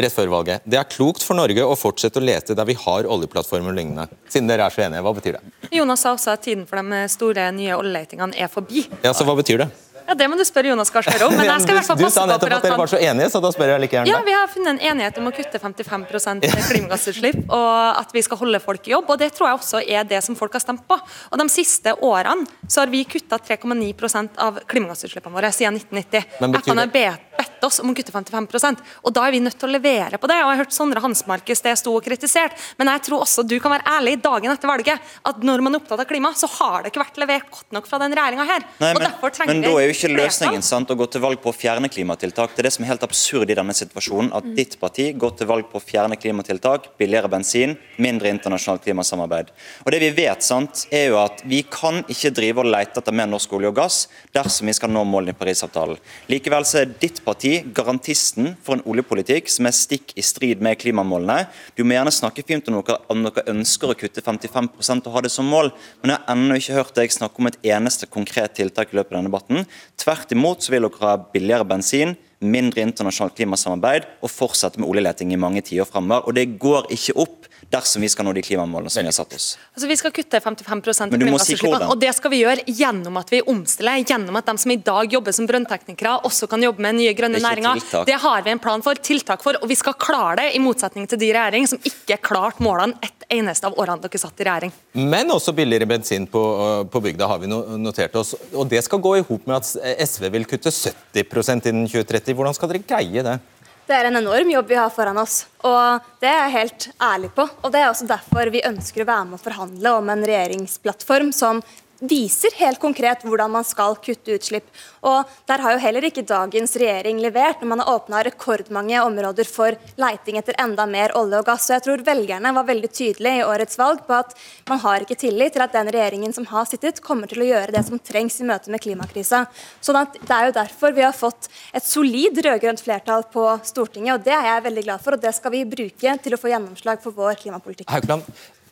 rett 0.00 0.10
før 0.10 0.26
valget 0.32 0.64
det 0.66 0.78
er 0.80 0.88
klokt 0.90 1.22
for 1.22 1.38
Norge 1.38 1.62
å 1.62 1.76
fortsette 1.78 2.18
å 2.18 2.24
lete 2.24 2.56
der 2.58 2.66
vi 2.66 2.74
har 2.80 3.06
oljeplattformer 3.06 3.70
og 3.70 3.78
lignende, 3.78 4.08
siden 4.32 4.48
dere 4.50 4.66
er 4.66 4.74
så 4.74 4.86
enige? 4.88 5.04
Hva 5.04 5.14
betyr 5.20 5.38
det? 5.38 5.54
Jonas 5.76 6.02
sa 6.02 6.14
også 6.16 6.34
at 6.34 6.44
tiden 6.48 6.64
for 6.70 6.80
de 6.80 7.04
store 7.12 7.50
nye 7.54 7.76
oljeletingene 7.76 8.40
er 8.40 8.50
forbi. 8.50 8.88
Ja, 9.04 9.12
så 9.14 9.26
Hva 9.28 9.36
betyr 9.38 9.66
det? 9.66 9.70
Ja, 10.06 10.14
Det 10.14 10.28
må 10.28 10.36
du 10.36 10.44
spørre 10.44 10.70
Jonas 10.72 10.90
Gahr 10.92 11.06
Støre 11.06 11.28
om. 11.28 11.36
Men 11.36 11.48
jeg 11.48 11.64
skal 11.64 11.74
i 11.74 11.78
hvert 11.78 11.88
fall 11.88 11.98
du, 11.98 12.02
du 12.02 12.06
passe 12.08 12.18
sa 12.18 12.24
på 12.24 12.30
nettopp 12.32 12.50
at 12.50 12.56
at 12.58 12.68
dere 12.68 12.78
var 12.80 12.92
så 12.92 13.00
enige, 13.00 13.28
så 13.32 13.40
da 13.44 13.52
spør 13.54 13.72
jeg 13.74 13.84
like 13.84 13.96
gjerne 13.96 14.12
ja. 14.12 14.20
Vi 14.26 14.36
har 14.36 14.50
funnet 14.52 14.72
en 14.74 14.82
enighet 14.92 15.20
om 15.20 15.30
å 15.30 15.34
kutte 15.34 15.60
55% 15.62 16.48
klimagassutslipp, 16.70 17.40
og 17.48 18.00
at 18.02 18.14
vi 18.16 18.24
skal 18.26 18.40
holde 18.44 18.60
folk 18.64 18.88
i 18.88 18.94
jobb. 18.94 19.10
og 19.10 19.20
Det 19.20 19.30
tror 19.36 19.50
jeg 19.50 19.60
også 19.60 19.82
er 19.84 20.08
det 20.08 20.20
som 20.26 20.38
folk 20.38 20.56
har 20.56 20.64
stemt 20.64 20.84
på. 20.88 20.98
Og 21.30 21.40
De 21.40 21.48
siste 21.52 21.96
årene 22.04 22.48
så 22.68 22.84
har 22.84 22.92
vi 22.92 23.04
kutta 23.08 23.40
3,9% 23.40 24.40
av 24.44 24.60
klimagassutslippene 24.70 25.38
våre 25.40 25.52
siden 25.54 25.80
1990. 25.80 26.40
Men 26.44 26.58
betyr 26.58 26.74
FN 26.74 26.84
har 26.84 26.92
bedt, 26.94 27.30
oss 27.64 27.80
om 27.80 27.90
å 27.90 27.94
kutte 27.96 28.12
55% 28.12 28.82
og 29.04 29.12
Da 29.16 29.24
er 29.26 29.32
vi 29.32 29.40
nødt 29.40 29.56
til 29.56 29.70
å 29.70 29.72
levere 29.72 30.18
på 30.20 30.28
det. 30.28 30.36
og 30.36 30.50
Jeg 30.50 30.50
har 30.50 30.60
hørt 30.64 30.74
Sondre 30.76 31.00
Hansmark 31.00 31.48
i 31.48 31.56
sted 31.56 31.78
stå 31.80 31.94
og 31.96 32.04
kritisert, 32.04 32.52
men 32.78 32.90
jeg 32.92 33.06
tror 33.08 33.24
også 33.24 33.44
du 33.46 33.56
kan 33.62 33.72
være 33.72 33.86
ærlig 33.96 34.18
dagen 34.24 34.52
etter 34.52 34.68
valget 34.68 35.14
at 35.24 35.42
når 35.44 35.64
man 35.64 35.74
er 35.74 35.82
opptatt 35.82 36.02
av 36.04 36.08
klima, 36.10 36.32
så 36.36 36.50
har 36.58 36.84
det 36.84 36.92
ikke 36.92 37.02
vært 37.04 37.20
levert 37.22 37.50
godt 37.50 37.76
nok 37.76 37.88
fra 37.88 38.00
den 38.02 38.16
regjeringa 38.16 38.46
her. 38.48 38.66
Nei, 38.82 38.92
og 38.92 39.00
men, 39.00 39.06
derfor 39.08 39.34
trenger 39.34 39.54
men 39.54 39.64
vi 39.64 39.72
jo 39.94 40.08
ikke 40.08 40.16
løsningen 40.16 40.62
sant, 40.64 40.90
å 40.90 40.96
gå 40.98 41.06
til 41.10 41.22
valg 41.22 41.40
på 41.42 41.50
å 41.52 41.54
fjerne 41.54 41.88
klimatiltak. 41.88 42.54
Det 42.54 42.62
er 42.62 42.68
det 42.68 42.72
som 42.74 42.84
er 42.84 42.90
helt 42.92 43.06
absurd 43.06 43.50
i 43.50 43.54
denne 43.54 43.74
situasjonen. 43.74 44.32
At 44.34 44.44
Mm. 44.44 44.54
ditt 44.56 44.78
parti 44.80 45.12
går 45.16 45.36
til 45.38 45.46
valg 45.46 45.70
på 45.70 45.78
å 45.78 45.82
fjerne 45.82 46.16
klimatiltak, 46.16 46.96
billigere 46.98 47.30
bensin, 47.30 47.76
mindre 47.98 48.28
internasjonalt 48.28 48.82
klimasamarbeid. 48.84 49.48
Og 49.86 49.90
det 49.92 50.00
Vi 50.04 50.10
vet 50.10 50.42
sant, 50.42 50.86
er 50.92 51.08
jo 51.08 51.16
at 51.16 51.40
vi 51.46 51.62
kan 51.62 52.04
ikke 52.04 52.34
drive 52.34 52.58
og 52.58 52.66
lete 52.66 52.98
etter 52.98 53.12
mer 53.12 53.26
norsk 53.26 53.50
olje 53.52 53.68
og 53.68 53.74
gass 53.74 54.08
dersom 54.34 54.66
vi 54.66 54.72
skal 54.74 54.90
nå 54.90 55.02
målene 55.04 55.30
i 55.30 55.32
Parisavtalen. 55.32 55.96
Likevel 56.28 56.64
så 56.64 56.82
er 56.82 56.94
ditt 57.00 57.24
parti 57.24 57.64
garantisten 57.72 58.56
for 58.62 58.74
en 58.74 58.82
oljepolitikk 58.82 59.48
som 59.48 59.64
er 59.66 59.70
stikk 59.70 60.12
i 60.16 60.20
strid 60.20 60.60
med 60.60 60.78
klimamålene. 60.78 61.48
Du 61.74 61.84
må 61.84 61.94
gjerne 61.94 62.12
snakke 62.12 62.44
fint 62.44 62.68
om 62.68 62.82
dere, 62.82 62.98
om 63.08 63.22
dere 63.22 63.44
ønsker 63.46 63.88
å 63.88 63.96
kutte 63.96 64.20
55 64.20 65.06
og 65.06 65.12
ha 65.14 65.20
det 65.22 65.30
som 65.30 65.46
mål, 65.46 65.72
men 66.02 66.10
jeg 66.10 66.18
har 66.18 66.36
ennå 66.36 66.56
ikke 66.56 66.74
hørt 66.74 66.94
deg 66.94 67.10
snakke 67.10 67.38
om 67.38 67.46
et 67.46 67.58
eneste 67.62 68.06
konkret 68.06 68.54
tiltak 68.54 68.92
i 68.92 68.96
løpet 68.96 69.12
av 69.12 69.22
denne 69.22 69.30
debatten. 69.30 69.66
Tvert 70.00 70.32
imot 70.34 70.64
så 70.64 70.74
vil 70.74 70.86
dere 70.86 71.02
ha 71.02 71.16
billigere 71.32 71.66
bensin, 71.68 72.16
mindre 72.44 72.84
internasjonalt 72.84 73.36
klimasamarbeid 73.38 74.08
og 74.20 74.32
fortsette 74.32 74.80
med 74.80 74.90
oljeleting 74.90 75.32
i 75.32 75.40
mange 75.40 75.62
tiår 75.64 75.88
framover. 75.88 76.28
Og 76.28 76.36
det 76.36 76.58
går 76.60 76.90
ikke 76.94 77.16
opp 77.24 77.48
dersom 77.74 78.04
vi 78.04 78.10
skal 78.12 78.26
nå 78.28 78.32
de 78.36 78.42
klimamålene 78.44 78.92
som 78.92 79.02
vi 79.04 79.10
har 79.10 79.16
satt 79.16 79.34
oss. 79.36 79.48
Altså, 79.74 79.88
Vi 79.90 79.96
skal 80.00 80.14
kutte 80.14 80.40
55 80.40 80.82
av 81.04 81.14
klimagassutslippene, 81.14 81.80
du 81.80 81.86
si 81.86 81.92
og 81.92 82.00
det 82.00 82.12
skal 82.16 82.32
vi 82.32 82.40
gjøre 82.42 82.64
gjennom 82.66 83.18
at 83.20 83.32
vi 83.34 83.40
omstiller. 83.50 84.00
Gjennom 84.04 84.38
at 84.40 84.48
de 84.50 84.56
som 84.62 84.74
i 84.74 84.78
dag 84.78 85.12
jobber 85.12 85.34
som 85.36 85.48
brønnteknikere, 85.50 86.16
også 86.28 86.48
kan 86.50 86.62
jobbe 86.64 86.84
med 86.84 86.98
nye 87.00 87.14
grønne 87.16 87.40
Det 87.40 87.44
er 87.44 87.48
næringer. 87.50 87.80
tiltak. 87.82 88.06
Det 88.06 88.18
har 88.24 88.42
vi 88.46 88.50
en 88.54 88.62
plan 88.62 88.82
for, 88.82 88.94
tiltak 88.94 89.42
for, 89.42 89.58
og 89.60 89.68
vi 89.68 89.78
skal 89.78 89.96
klare 89.98 90.36
det, 90.42 90.48
i 90.56 90.62
motsetning 90.62 91.08
til 91.10 91.18
de 91.18 91.32
regjering 91.34 91.68
som 91.68 91.78
ikke 91.84 92.20
klarte 92.22 92.62
målene 92.64 92.94
ett 93.02 93.26
eneste 93.32 93.66
av 93.66 93.78
årene 93.80 94.02
dere 94.04 94.20
satt 94.20 94.40
i 94.40 94.44
regjering. 94.46 94.72
Men 94.94 95.32
også 95.34 95.54
billigere 95.56 95.88
bensin 95.88 96.26
på, 96.30 96.42
på 96.90 97.02
bygda 97.04 97.28
har 97.30 97.40
vi 97.42 97.48
notert 97.48 98.14
oss. 98.20 98.34
Og 98.52 98.68
det 98.70 98.84
skal 98.84 99.02
gå 99.02 99.16
i 99.18 99.24
hop 99.26 99.46
med 99.48 99.56
at 99.56 99.98
SV 100.08 100.30
vil 100.34 100.46
kutte 100.48 100.70
70% 100.70 101.70
innen 101.70 101.88
2030. 101.88 102.34
Hvordan 102.36 102.56
skal 102.56 102.72
dere 102.72 102.84
greie 102.86 103.24
det? 103.26 103.38
Det 103.84 103.92
er 103.92 104.08
en 104.08 104.16
enorm 104.16 104.48
jobb 104.48 104.70
vi 104.70 104.76
har 104.80 104.92
foran 104.92 105.18
oss, 105.20 105.42
og 105.60 106.04
det 106.22 106.28
er 106.30 106.38
jeg 106.46 106.52
helt 106.54 106.86
ærlig 107.04 107.28
på. 107.36 107.44
Og 107.44 107.72
Det 107.72 107.82
er 107.82 107.90
også 107.90 108.06
derfor 108.08 108.48
vi 108.52 108.64
ønsker 108.64 109.04
å 109.04 109.08
være 109.10 109.26
med 109.28 109.36
å 109.36 109.44
forhandle 109.44 109.92
om 109.98 110.08
en 110.08 110.24
regjeringsplattform 110.24 111.32
som 111.36 111.60
viser 112.08 112.54
helt 112.58 112.80
konkret 112.82 113.24
hvordan 113.24 113.52
man 113.54 113.66
skal 113.66 113.96
kutte 114.02 114.36
utslipp. 114.36 114.66
Og 115.04 115.24
Der 115.48 115.60
har 115.60 115.74
jo 115.74 115.82
heller 115.82 116.04
ikke 116.06 116.24
dagens 116.26 116.76
regjering 116.80 117.18
levert, 117.20 117.60
når 117.60 117.68
man 117.68 117.82
har 117.82 117.92
åpna 117.94 118.22
rekordmange 118.24 119.02
områder 119.04 119.48
for 119.48 119.76
leiting 120.00 120.38
etter 120.40 120.56
enda 120.60 120.86
mer 120.88 121.12
olje 121.18 121.40
og 121.40 121.46
gass. 121.46 121.66
Så 121.66 121.76
jeg 121.76 121.84
tror 121.86 122.04
velgerne 122.06 122.54
var 122.56 122.66
veldig 122.68 122.90
tydelige 122.90 123.42
i 123.42 123.44
årets 123.44 123.78
valg 123.78 124.04
på 124.06 124.16
at 124.16 124.32
man 124.70 124.80
har 124.84 125.04
ikke 125.04 125.18
tillit 125.20 125.54
til 125.54 125.64
at 125.64 125.74
den 125.76 125.90
regjeringen 125.92 126.32
som 126.32 126.46
har 126.50 126.68
sittet, 126.68 127.02
kommer 127.04 127.30
til 127.30 127.44
å 127.44 127.50
gjøre 127.50 127.74
det 127.76 127.84
som 127.86 128.00
trengs 128.00 128.40
i 128.40 128.48
møte 128.48 128.72
med 128.72 128.82
klimakrisa. 128.84 129.44
Sånn 129.84 130.00
at 130.00 130.16
Det 130.24 130.32
er 130.32 130.46
jo 130.48 130.56
derfor 130.56 130.94
vi 130.96 131.04
har 131.04 131.12
fått 131.12 131.48
et 131.74 131.84
solid 131.84 132.38
rød-grønt 132.46 132.80
flertall 132.80 133.26
på 133.32 133.44
Stortinget, 133.64 134.14
og 134.14 134.24
det 134.24 134.32
er 134.32 134.46
jeg 134.48 134.66
veldig 134.68 134.84
glad 134.86 135.04
for. 135.04 135.12
og 135.14 135.20
Det 135.20 135.34
skal 135.34 135.52
vi 135.52 135.64
bruke 135.64 136.18
til 136.22 136.34
å 136.34 136.40
få 136.40 136.50
gjennomslag 136.52 137.02
for 137.02 137.12
vår 137.12 137.36
klimapolitikk. 137.42 137.90
Haukeland, 137.90 138.24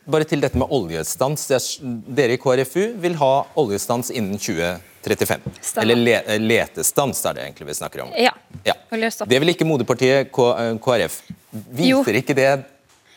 bare 0.06 0.24
til 0.28 0.40
dette 0.42 0.58
med 0.58 0.66
oljestans. 0.70 1.44
Er- 1.50 1.94
Dere 2.16 2.34
i 2.34 2.40
KrFU 2.40 2.94
vil 3.02 3.14
ha 3.20 3.32
oljestans 3.56 4.10
innen 4.10 4.38
2035. 4.38 5.40
Stemmer. 5.60 5.82
Eller 5.82 5.96
le 5.96 6.38
letestans 6.42 7.24
er 7.26 7.34
det 7.34 7.42
egentlig 7.46 7.66
vi 7.68 7.74
snakker 7.74 8.02
om. 8.04 8.12
Ja. 8.18 8.32
Ja. 8.66 8.74
Det 9.26 9.38
vil 9.40 9.48
ikke 9.54 9.66
moderpartiet 9.66 10.30
K 10.32 10.38
eh, 10.52 10.74
KrF. 10.82 11.20
Jo. 11.78 12.02
Viser 12.02 12.18
ikke 12.20 12.34
det 12.36 12.50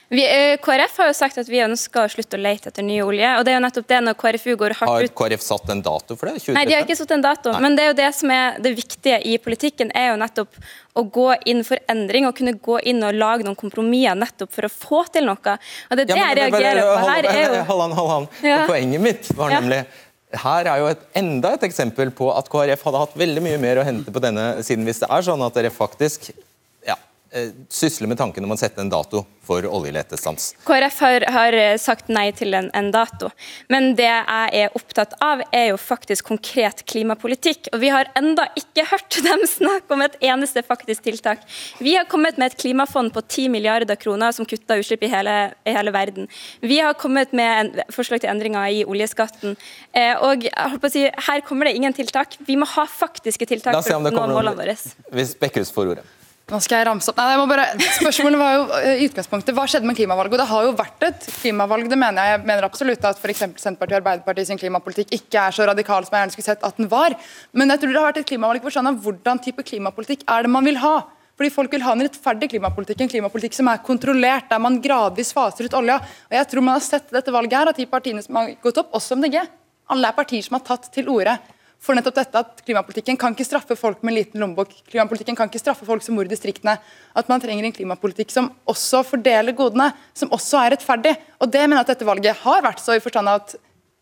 Vi, 0.10 0.22
eh, 0.22 0.58
KrF 0.62 0.98
har 1.02 1.08
jo 1.10 1.14
sagt 1.18 1.38
at 1.42 1.48
vi 1.50 1.62
ønsker 1.66 2.06
å 2.06 2.10
slutte 2.12 2.38
å 2.38 2.42
lete 2.42 2.70
etter 2.70 2.86
ny 2.86 3.00
olje. 3.02 3.26
og 3.40 3.46
det 3.46 3.54
er 3.54 3.58
jo 3.58 3.64
nettopp 3.66 3.88
det 3.90 4.02
når 4.06 4.18
KrFU 4.22 4.56
går 4.56 4.76
hardt 4.78 4.92
ut. 4.92 5.10
Har 5.10 5.30
KrF 5.30 5.42
satt 5.42 5.70
en 5.74 5.82
dato 5.82 6.16
for 6.16 6.30
det? 6.30 6.36
2035? 6.44 6.54
Nei, 6.60 6.66
de 6.70 6.76
har 6.76 6.86
ikke 6.86 6.98
satt 7.00 7.12
en 7.12 7.26
dato, 7.26 7.52
Nei. 7.52 7.62
men 7.66 7.76
det 7.76 7.84
er 7.84 7.88
jo 7.90 7.98
det 7.98 8.10
som 8.14 8.32
er 8.32 8.60
det 8.62 8.76
viktige 8.78 9.18
i 9.26 9.38
politikken, 9.42 9.92
er 9.98 10.12
jo 10.12 10.20
nettopp 10.22 10.60
å 10.96 11.04
gå 11.12 11.28
inn 11.50 11.64
for 11.68 11.82
endring 11.90 12.28
og 12.30 12.36
kunne 12.38 12.54
gå 12.54 12.80
inn 12.86 13.02
og 13.04 13.18
lage 13.18 13.44
noen 13.44 13.58
kompromisser 13.58 14.16
nettopp 14.16 14.52
for 14.54 14.70
å 14.70 14.72
få 14.72 15.04
til 15.12 15.26
noe. 15.26 15.58
Og 15.90 15.98
det 15.98 16.06
er 16.06 16.06
det 16.06 16.16
Ja, 16.16 16.16
men- 16.16 16.38
jeg 16.38 16.52
reagerer 16.54 16.82
bare, 16.82 17.02
på. 17.02 17.10
Her 17.10 17.26
er 17.26 17.56
jo 17.58 17.64
Halvan, 17.72 17.98
halvan. 17.98 18.28
Ja. 18.44 18.68
Poenget 18.68 19.02
mitt 19.02 19.32
var 19.36 19.50
nemlig 19.50 19.86
her 20.36 20.68
er 20.68 20.80
jo 20.82 20.88
et, 20.88 21.00
enda 21.16 21.54
et 21.56 21.62
eksempel 21.64 22.12
på 22.12 22.28
at 22.36 22.50
KrF 22.52 22.84
hadde 22.84 23.02
hatt 23.06 23.14
veldig 23.18 23.42
mye 23.46 23.58
mer 23.62 23.80
å 23.80 23.86
hente 23.88 24.12
på 24.12 24.22
denne 24.22 24.64
siden 24.66 24.86
hvis 24.88 25.00
det 25.00 25.10
er 25.10 25.22
sånn 25.26 25.44
at 25.46 25.54
dere 25.56 25.72
faktisk 25.72 26.32
sysle 27.70 28.08
med 28.08 28.18
tanken 28.18 28.46
om 28.46 28.54
å 28.54 28.58
sette 28.60 28.82
en 28.82 28.90
dato 28.90 29.24
for 29.46 29.66
oljeletestans? 29.68 30.54
KrF 30.66 31.00
har, 31.04 31.26
har 31.36 31.58
eh, 31.58 31.76
sagt 31.82 32.10
nei 32.14 32.28
til 32.36 32.56
en, 32.58 32.70
en, 32.74 32.90
dato. 32.94 33.30
Men 33.72 33.94
det 33.98 34.08
jeg 34.08 34.62
er 34.62 34.78
opptatt 34.78 35.16
av, 35.24 35.44
er 35.56 35.70
jo 35.72 35.78
faktisk 35.82 36.30
konkret 36.32 36.84
klimapolitikk. 36.90 37.70
Og 37.74 37.82
vi 37.84 37.92
har 37.94 38.10
enda 38.18 38.48
ikke 38.58 38.88
hørt 38.90 39.20
dem 39.28 39.46
snakke 39.50 39.96
om 39.96 40.06
et 40.06 40.18
eneste 40.24 40.64
faktisk 40.66 41.06
tiltak. 41.10 41.46
Vi 41.84 41.96
har 41.98 42.10
kommet 42.10 42.40
med 42.42 42.54
et 42.54 42.60
klimafond 42.62 43.14
på 43.16 43.24
10 43.26 43.52
milliarder 43.54 44.00
kroner 44.00 44.36
som 44.36 44.48
kutter 44.50 44.82
utslipp 44.82 45.06
i 45.06 45.12
hele, 45.12 45.38
i 45.68 45.76
hele 45.76 45.94
verden. 45.96 46.30
Vi 46.66 46.80
har 46.82 46.98
kommet 47.00 47.36
med 47.36 47.62
en, 47.62 47.94
forslag 47.94 48.24
til 48.24 48.32
endringer 48.32 48.72
i 48.72 48.84
oljeskatten. 48.88 49.58
Eh, 49.94 50.14
og 50.24 50.48
si, 50.92 51.08
her 51.30 51.46
kommer 51.46 51.70
det 51.70 51.76
ingen 51.78 51.96
tiltak. 51.96 52.40
Vi 52.48 52.58
må 52.60 52.68
ha 52.78 52.88
faktiske 52.90 53.50
tiltak 53.50 53.82
for 53.82 54.00
å 54.00 54.04
nå 54.06 54.14
målene 54.16 54.56
våre. 54.58 54.78
Hvis 55.14 55.36
Bekkhus 55.40 55.74
får 55.76 55.96
ordet. 55.96 56.14
Nå 56.46 56.60
skal 56.62 56.78
jeg 56.78 56.86
ramse 56.86 57.10
opp. 57.10 57.18
Nei, 57.18 57.32
jeg 57.34 57.40
må 57.42 57.46
bare... 57.50 57.64
Spørsmålet 57.98 58.38
var 58.38 58.52
jo 58.54 58.66
eh, 58.78 59.00
i 59.02 59.06
utgangspunktet, 59.10 59.56
Hva 59.58 59.64
skjedde 59.66 59.90
med 59.90 59.98
klimavalget? 59.98 60.36
Og 60.36 60.42
Det 60.44 60.46
har 60.52 60.68
jo 60.68 60.74
vært 60.78 61.06
et 61.08 61.26
klimavalg. 61.40 61.88
det 61.90 61.98
mener 61.98 62.22
Jeg 62.22 62.36
Jeg 62.36 62.46
mener 62.52 62.68
absolutt 62.68 63.08
at 63.10 63.18
for 63.22 63.34
Senterpartiet 63.34 63.96
og 63.96 64.02
Arbeiderpartiet 64.04 64.52
sin 64.52 64.62
klimapolitikk 64.62 65.16
ikke 65.18 65.42
er 65.42 65.56
så 65.58 65.66
radikal 65.66 66.06
som 66.06 66.14
jeg 66.14 66.22
gjerne 66.22 66.36
skulle 66.36 66.50
sett 66.52 66.68
at 66.70 66.78
den 66.78 66.92
var. 66.92 67.18
Men 67.50 67.74
jeg 67.74 67.82
tror 67.82 67.90
det 67.96 67.98
har 67.98 68.08
vært 68.12 68.22
et 68.22 68.30
klimavalg 68.30 68.62
for 68.62 68.78
sånn 68.78 68.92
av 68.92 69.02
hvordan 69.02 69.42
type 69.42 69.66
klimapolitikk 69.66 70.22
er 70.30 70.46
det 70.46 70.54
man 70.54 70.70
vil 70.70 70.78
ha. 70.86 70.94
Fordi 71.34 71.52
Folk 71.58 71.74
vil 71.74 71.88
ha 71.88 71.98
en 71.98 72.06
rettferdig 72.06 72.52
klimapolitikk, 72.54 73.02
en 73.02 73.14
klimapolitikk 73.16 73.58
som 73.58 73.74
er 73.74 73.82
kontrollert, 73.90 74.46
der 74.54 74.62
man 74.62 74.78
gradvis 74.86 75.34
faser 75.34 75.66
ut 75.66 75.80
olja. 75.82 75.98
Og 76.30 76.38
jeg 76.38 76.52
tror 76.52 76.68
man 76.70 76.78
har 76.78 76.86
sett 76.86 77.10
dette 77.10 77.34
valget 77.34 77.58
her, 77.58 77.74
at 77.74 77.82
de 77.82 77.90
partiene 77.90 78.22
som 78.22 78.38
har 78.38 78.54
gått 78.62 78.78
opp, 78.86 78.94
også 78.94 79.18
MDG, 79.18 79.42
alle 79.90 80.14
er 80.14 80.18
partier 80.22 80.46
som 80.46 80.60
har 80.60 80.66
tatt 80.70 80.94
til 80.94 81.10
orde 81.10 81.40
for 81.86 81.98
nettopp 81.98 82.18
dette 82.18 82.42
at 82.42 82.64
klimapolitikken 82.66 83.18
kan 83.22 83.36
ikke 83.36 83.46
straffe 83.46 83.78
folk 83.78 84.02
med 84.06 84.18
liten 84.18 84.42
lommebok. 84.42 84.74
Klimapolitikken 84.90 85.38
kan 85.38 85.52
ikke 85.52 85.62
straffe 85.62 85.86
folk 85.88 86.04
som 86.06 86.18
bor 86.18 86.26
i 86.26 86.32
distriktene. 86.32 86.78
At 87.14 87.30
man 87.32 87.44
trenger 87.44 87.68
en 87.68 87.76
klimapolitikk 87.76 88.34
som 88.34 88.50
også 88.72 89.04
fordeler 89.06 89.56
godene, 89.58 89.92
som 90.18 90.34
også 90.36 90.64
er 90.64 90.76
rettferdig. 90.76 91.14
Og 91.40 91.54
det 91.54 91.64
mener 91.68 91.80
jeg 91.80 91.88
at 91.88 91.94
dette 91.94 92.10
valget 92.10 92.42
har 92.42 92.66
vært, 92.66 92.82
så 92.82 92.98
i 92.98 93.04
forstand 93.04 93.30
av 93.30 93.44
at 93.44 93.56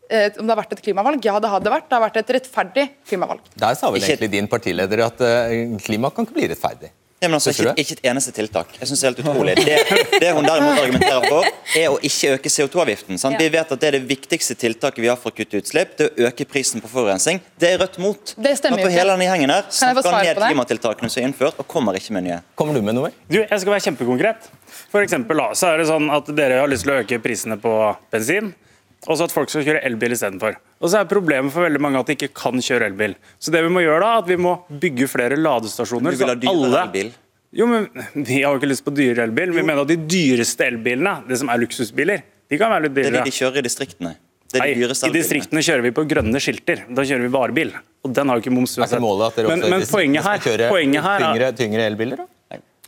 eh, 0.10 0.40
om 0.40 0.48
det 0.48 0.56
har 0.56 0.62
vært 0.64 0.76
et 0.78 0.84
klimavalg? 0.88 1.28
Ja, 1.28 1.38
det 1.44 1.52
har 1.52 1.64
det 1.64 1.76
vært. 1.76 1.90
Det 1.92 2.00
har 2.00 2.06
vært 2.08 2.20
et 2.24 2.36
rettferdig 2.40 2.90
klimavalg. 3.10 3.54
Der 3.68 3.80
sa 3.80 3.92
vel 3.92 4.08
egentlig 4.08 4.32
din 4.38 4.52
partileder 4.52 5.08
at 5.10 5.24
eh, 5.28 5.76
klima 5.84 6.14
kan 6.14 6.30
ikke 6.30 6.40
bli 6.40 6.52
rettferdig? 6.54 6.94
Ja, 7.24 7.30
men 7.30 7.38
altså, 7.40 7.54
ikke, 7.54 7.74
ikke, 7.80 7.96
et 7.96 8.08
eneste 8.12 8.34
tiltak. 8.36 8.74
Jeg 8.80 8.90
synes 8.90 9.00
Det 9.00 9.08
er 9.08 9.12
helt 9.14 9.22
utrolig. 9.24 9.54
Det, 9.56 9.76
det 10.20 10.32
hun 10.36 10.44
derimot 10.44 10.82
argumenterer 10.82 11.28
for, 11.30 11.48
er 11.80 11.88
å 11.94 12.00
ikke 12.04 12.34
øke 12.36 12.52
CO2-avgiften. 12.52 13.16
Ja. 13.16 13.32
Vi 13.40 13.48
vet 13.54 13.72
at 13.72 13.84
Det 13.84 13.90
er 13.90 13.98
det 13.98 14.04
viktigste 14.10 14.58
tiltaket 14.60 15.00
vi 15.06 15.08
har 15.12 15.20
for 15.20 15.32
å 15.32 15.38
kutte 15.38 15.62
utslipp. 15.62 15.96
Det 16.00 16.10
å 16.12 16.28
øke 16.28 16.48
prisen 16.50 16.84
på 16.84 16.92
forurensning. 16.92 17.40
Det 17.60 17.72
er 17.72 17.80
Rødt 17.84 17.96
mot. 18.04 18.34
Det 18.36 18.58
stemmer 18.60 18.84
ikke. 18.84 18.92
Hele 18.98 19.16
denne 19.16 19.30
gjengen 19.30 19.54
her 19.56 19.70
snakker 19.72 20.12
ned 20.20 20.42
klimatiltakene 20.44 21.12
som 21.12 21.24
er 21.24 21.30
innført, 21.30 21.64
og 21.64 21.70
kommer 21.70 21.96
ikke 22.00 22.18
med 22.18 22.28
nye. 22.28 22.42
Kommer 22.60 22.76
du 22.76 22.84
med 22.84 23.00
noe? 23.00 23.14
Du, 23.32 23.40
Jeg 23.40 23.64
skal 23.64 23.76
være 23.76 23.86
kjempekonkret. 23.88 24.52
For 24.92 25.06
eksempel, 25.06 25.40
så 25.58 25.72
er 25.72 25.82
det 25.82 25.88
sånn 25.90 26.12
at 26.14 26.30
Dere 26.36 26.60
har 26.62 26.70
lyst 26.72 26.86
til 26.86 26.94
å 26.94 27.00
øke 27.02 27.22
prisene 27.24 27.58
på 27.62 27.74
bensin. 28.14 28.52
Og 29.08 29.18
så 29.20 29.26
at 29.28 29.34
folk 29.36 29.52
skal 29.52 29.66
kjøre 29.68 29.82
elbil 29.88 30.16
istedenfor. 30.16 30.56
Og 30.80 30.92
så 30.92 31.02
er 31.02 31.10
problemet 31.10 31.52
for 31.52 31.66
veldig 31.68 31.82
mange 31.84 32.00
at 32.00 32.10
de 32.10 32.16
ikke 32.16 32.32
kan 32.38 32.62
kjøre 32.64 32.88
elbil. 32.92 33.16
Så 33.42 33.52
det 33.52 33.64
vi 33.66 33.72
må 33.74 33.84
gjøre 33.84 34.00
da, 34.06 34.12
at 34.22 34.30
vi 34.32 34.38
må 34.40 34.56
bygge 34.70 35.10
flere 35.12 35.40
ladestasjoner. 35.40 36.16
Du 36.16 36.22
vil 36.24 36.32
ha 36.32 36.38
dyrere 36.40 36.84
elbil? 36.88 37.12
Jo, 37.54 37.68
men 37.70 37.90
Vi 38.30 38.42
har 38.42 38.54
jo 38.54 38.62
ikke 38.62 38.72
lyst 38.72 38.86
på 38.86 38.94
dyre 38.96 39.28
elbil. 39.28 39.52
Vi 39.56 39.66
mener 39.66 39.84
at 39.84 39.92
de 39.92 40.00
dyreste 40.00 40.68
elbilene, 40.72 41.20
det 41.30 41.42
som 41.42 41.52
er 41.54 41.62
luksusbiler, 41.66 42.24
de 42.50 42.60
kan 42.62 42.72
være 42.74 42.88
litt 42.88 42.96
dyrere. 42.96 43.18
Det 43.18 43.24
er 43.24 43.28
de 43.28 43.34
de 43.34 43.40
kjører 43.42 43.60
i 43.60 43.66
distriktene. 43.68 44.16
Nei, 44.54 44.68
I 44.78 45.10
distriktene 45.16 45.62
kjører 45.66 45.82
vi 45.82 45.92
på 45.98 46.04
grønne 46.06 46.40
skilter. 46.44 46.84
Da 46.94 47.02
kjører 47.02 47.24
vi 47.26 47.32
varebil. 47.34 47.72
Og 48.06 48.12
den 48.14 48.30
har 48.30 48.38
jo 48.38 48.44
ikke 48.44 48.54
moms 48.54 48.76
uansett. 48.78 49.02
Men, 49.02 49.64
men 49.66 49.86
poenget 49.90 50.28
her, 50.28 50.68
poenget 50.70 51.02
her 51.06 51.24
tyngre, 51.24 51.48
tyngre 51.58 51.88
elbiler, 51.90 52.22
da? 52.22 52.28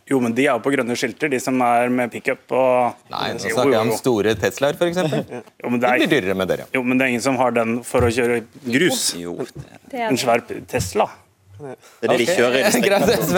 Jo, 0.06 0.20
men 0.22 0.36
de 0.38 0.43
er 0.45 0.53
jo 0.53 0.62
på 0.62 0.70
grønne 0.70 0.93
skilter, 0.99 1.32
de 1.34 1.39
som 1.41 1.58
er 1.66 1.89
med 1.89 2.12
pickup 2.14 2.53
og 2.53 3.10
Nei, 3.10 3.32
nå 3.34 3.41
snakker 3.41 3.74
jeg 3.74 3.82
om 3.88 3.93
store 3.97 4.36
Teslaer, 4.38 4.78
f.eks. 4.78 4.99
jo, 5.64 5.72
men 5.74 5.82
det 5.82 5.89
er, 5.89 6.01
blir 6.03 6.12
dyrere 6.12 6.38
med 6.38 6.51
dere. 6.53 6.68
Jo, 6.76 6.84
men 6.86 6.99
det 6.99 7.08
er 7.08 7.16
ingen 7.16 7.26
som 7.26 7.39
har 7.41 7.56
den 7.56 7.80
for 7.88 8.06
å 8.06 8.12
kjøre 8.14 8.43
grus. 8.70 9.08
Jo, 9.18 9.39
det 9.89 9.97
er... 9.97 10.12
En 10.12 10.20
svær 10.22 10.45
Tesla. 10.70 11.10
Det 11.56 11.74
er 12.03 12.12
det 12.12 12.18
de 12.20 12.26
kjører 12.36 13.30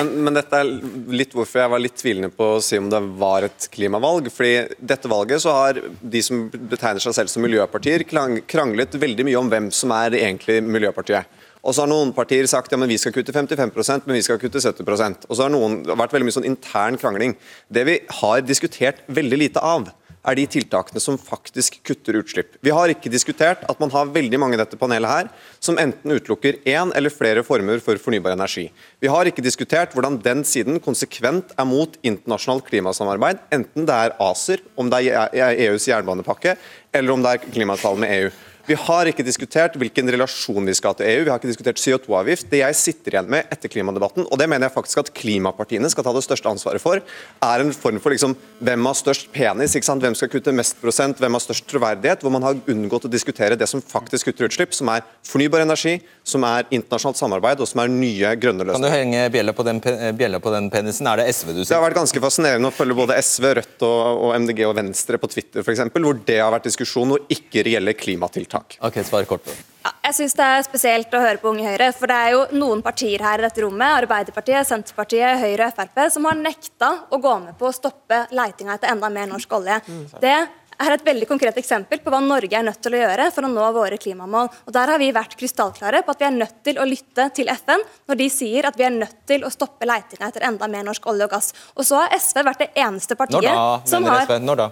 men, 0.00 0.12
men 0.24 0.36
dette 0.38 0.60
er 0.62 0.70
litt 1.12 1.34
hvorfor 1.36 1.60
jeg 1.60 1.72
var 1.74 1.82
litt 1.82 1.98
tvilende 2.00 2.30
på 2.32 2.54
å 2.54 2.62
si 2.64 2.78
om 2.80 2.88
det 2.92 3.00
var 3.20 3.44
et 3.50 3.66
klimavalg. 3.72 4.30
fordi 4.32 4.78
dette 4.80 5.10
valget 5.12 5.44
så 5.44 5.52
har 5.58 5.80
de 5.84 6.22
som 6.24 6.46
betegner 6.50 7.04
seg 7.04 7.18
selv 7.18 7.32
som 7.32 7.44
miljøpartier, 7.44 8.06
kranglet 8.08 8.96
veldig 8.96 9.28
mye 9.28 9.42
om 9.42 9.52
hvem 9.52 9.68
som 9.74 9.92
er 9.94 10.16
egentlig 10.22 10.62
Miljøpartiet. 10.64 11.28
Og 11.66 11.74
så 11.74 11.82
har 11.82 11.90
noen 11.90 12.14
partier 12.14 12.46
sagt 12.50 12.70
ja, 12.70 12.78
men 12.78 12.90
vi 12.90 12.98
skal 13.02 13.14
kutte 13.14 13.34
55% 13.34 14.06
men 14.06 14.20
vi 14.20 14.24
skal 14.24 14.38
kutte 14.38 14.62
70 14.62 15.26
Og 15.26 15.34
så 15.34 15.42
har 15.42 15.52
noen, 15.52 15.80
det 15.82 15.90
har 15.90 15.98
vært 15.98 16.14
veldig 16.14 16.28
mye 16.28 16.38
sånn 16.38 16.46
intern 16.46 16.98
krangling. 17.00 17.34
Det 17.66 17.86
vi 17.88 18.00
har 18.20 18.44
diskutert 18.46 19.02
veldig 19.10 19.40
lite 19.42 19.62
av, 19.62 19.90
er 20.26 20.38
de 20.38 20.46
tiltakene 20.50 21.00
som 21.02 21.18
faktisk 21.20 21.78
kutter 21.86 22.18
utslipp. 22.18 22.56
Vi 22.64 22.72
har 22.74 22.90
ikke 22.90 23.12
diskutert 23.12 23.62
at 23.70 23.82
man 23.82 23.92
har 23.94 24.10
veldig 24.10 24.40
mange 24.42 24.56
i 24.56 24.60
dette 24.60 24.78
panelet 24.78 25.10
her 25.10 25.28
som 25.62 25.78
enten 25.78 26.16
utelukker 26.16 26.58
én 26.66 26.90
eller 26.98 27.14
flere 27.14 27.44
former 27.46 27.82
for 27.84 28.00
fornybar 28.02 28.34
energi. 28.34 28.66
Vi 29.02 29.10
har 29.12 29.30
ikke 29.30 29.44
diskutert 29.44 29.94
hvordan 29.94 30.18
den 30.24 30.42
siden 30.46 30.80
konsekvent 30.82 31.54
er 31.54 31.68
mot 31.68 31.94
internasjonalt 32.02 32.66
klimasamarbeid, 32.66 33.42
enten 33.54 33.86
det 33.86 34.00
er 34.08 34.16
ACER, 34.26 34.64
om 34.74 34.90
det 34.90 35.06
er 35.12 35.62
EUs 35.68 35.86
jernbanepakke, 35.90 36.56
eller 36.90 37.14
om 37.14 37.22
det 37.22 37.36
er 37.36 37.46
klimaavtalen 37.46 38.02
med 38.02 38.18
EU. 38.18 38.34
Vi 38.66 38.74
har 38.74 39.06
ikke 39.06 39.22
diskutert 39.22 39.76
hvilken 39.78 40.08
relasjon 40.10 40.66
vi 40.66 40.72
skal 40.74 40.90
ha 40.90 40.96
til 40.98 41.06
EU, 41.06 41.20
vi 41.22 41.30
har 41.30 41.38
ikke 41.38 41.52
diskutert 41.52 41.78
CO2-avgift. 41.78 42.48
Det 42.50 42.58
jeg 42.64 42.74
sitter 42.74 43.14
igjen 43.14 43.28
med 43.30 43.52
etter 43.54 43.70
klimadebatten, 43.70 44.24
og 44.26 44.40
det 44.40 44.48
mener 44.50 44.66
jeg 44.66 44.74
faktisk 44.74 45.04
at 45.04 45.10
klimapartiene 45.14 45.86
skal 45.92 46.02
ta 46.02 46.10
det 46.16 46.24
største 46.26 46.50
ansvaret 46.50 46.82
for, 46.82 46.98
er 46.98 47.62
en 47.62 47.70
form 47.70 48.00
for 48.02 48.10
liksom, 48.10 48.34
hvem 48.66 48.88
har 48.90 48.98
størst 48.98 49.30
penis, 49.30 49.76
hvem 49.86 50.16
skal 50.18 50.32
kutte 50.32 50.54
mest 50.56 50.80
prosent, 50.82 51.22
hvem 51.22 51.38
har 51.38 51.44
størst 51.44 51.68
troverdighet, 51.70 52.24
hvor 52.26 52.34
man 52.34 52.42
har 52.42 52.58
unngått 52.66 53.06
å 53.06 53.12
diskutere 53.12 53.58
det 53.60 53.68
som 53.70 53.84
faktisk 53.84 54.32
kutter 54.32 54.48
utslipp, 54.50 54.74
som 54.74 54.90
er 54.90 55.06
fornybar 55.30 55.62
energi, 55.62 56.00
som 56.26 56.42
er 56.50 56.66
internasjonalt 56.74 57.22
samarbeid 57.22 57.62
og 57.62 57.70
som 57.70 57.84
er 57.84 57.94
nye 57.94 58.34
grønne 58.34 58.66
løsninger. 58.66 58.82
Kan 58.82 58.90
du 58.90 59.14
henge 59.14 59.30
bjella 59.30 59.54
på 59.54 59.68
den, 59.70 59.82
bjella 60.18 60.42
på 60.42 60.56
den 60.56 60.72
penisen? 60.74 61.06
Er 61.06 61.22
det 61.22 61.28
SV 61.30 61.52
du 61.52 61.60
sier? 61.60 61.70
Det 61.70 61.78
har 61.78 61.86
vært 61.86 62.00
ganske 62.00 62.24
fascinerende 62.26 62.74
å 62.74 62.74
følge 62.74 62.98
både 62.98 63.22
SV, 63.22 63.48
Rødt 63.60 63.86
og, 63.86 64.26
og 64.26 64.36
MDG 64.42 64.66
og 64.66 64.74
Venstre 64.82 65.22
på 65.22 65.30
Twitter 65.30 65.62
f.eks., 65.62 65.86
hvor 65.94 66.18
det 66.26 66.42
har 66.42 66.50
vært 66.50 66.66
diskusjon 66.66 67.14
og 67.14 67.30
ikke 67.30 67.62
reelle 67.70 67.94
klimatiltak 67.94 68.55
tiltak. 68.56 68.78
Ok, 68.88 69.00
svar 69.06 69.24
kort 69.28 69.44
på 69.46 69.56
ja, 69.86 69.92
jeg 70.08 70.14
synes 70.18 70.34
Det 70.34 70.46
er 70.50 70.66
spesielt 70.66 71.14
å 71.14 71.22
høre 71.22 71.38
på 71.38 71.50
Unge 71.52 71.62
Høyre. 71.66 71.92
for 71.94 72.10
Det 72.10 72.16
er 72.16 72.34
jo 72.34 72.42
noen 72.58 72.82
partier 72.82 73.22
her 73.22 73.38
i 73.38 73.46
dette 73.46 73.62
rommet, 73.62 74.02
Arbeiderpartiet, 74.02 74.66
Senterpartiet, 74.66 75.38
Høyre 75.38 75.70
og 75.70 75.78
Frp, 75.78 76.10
som 76.10 76.24
har 76.26 76.34
nekta 76.34 76.92
å 77.10 77.20
gå 77.22 77.38
med 77.44 77.58
på 77.58 77.68
å 77.68 77.74
stoppe 77.74 78.26
leitinga 78.32 78.74
etter 78.74 78.90
enda 78.90 79.10
mer 79.10 79.28
norsk 79.30 79.52
olje. 79.52 79.80
Det 80.20 80.36
er 80.76 80.92
et 80.92 81.04
veldig 81.06 81.28
konkret 81.28 81.56
eksempel 81.56 82.02
på 82.04 82.10
hva 82.12 82.20
Norge 82.20 82.52
er 82.52 82.66
nødt 82.66 82.82
til 82.84 82.96
å 82.98 83.00
gjøre 83.00 83.30
for 83.32 83.46
å 83.46 83.48
nå 83.48 83.68
våre 83.72 83.96
klimamål. 83.96 84.50
Og 84.66 84.72
Der 84.74 84.92
har 84.92 84.98
vi 84.98 85.12
vært 85.12 85.36
krystallklare 85.38 86.02
på 86.04 86.12
at 86.12 86.20
vi 86.20 86.26
er 86.26 86.34
nødt 86.34 86.58
til 86.66 86.82
å 86.82 86.84
lytte 86.84 87.30
til 87.32 87.48
FN 87.48 87.84
når 88.08 88.20
de 88.20 88.28
sier 88.28 88.66
at 88.66 88.76
vi 88.76 88.84
er 88.84 88.90
nødt 88.90 89.22
til 89.26 89.46
å 89.46 89.52
stoppe 89.54 89.86
leitinga 89.86 90.28
etter 90.28 90.44
enda 90.50 90.68
mer 90.68 90.84
norsk 90.84 91.06
olje 91.06 91.24
og 91.24 91.30
gass. 91.30 91.52
Og 91.76 91.86
så 91.86 92.02
har 92.02 92.18
SV 92.18 92.42
vært 92.42 92.66
det 92.66 92.70
eneste 92.74 93.16
partiet 93.16 93.38
når 93.38 93.54
da, 93.54 93.68
som 93.86 94.04
har 94.10 94.26
SV? 94.26 94.40
Når 94.42 94.64
da? 94.64 94.70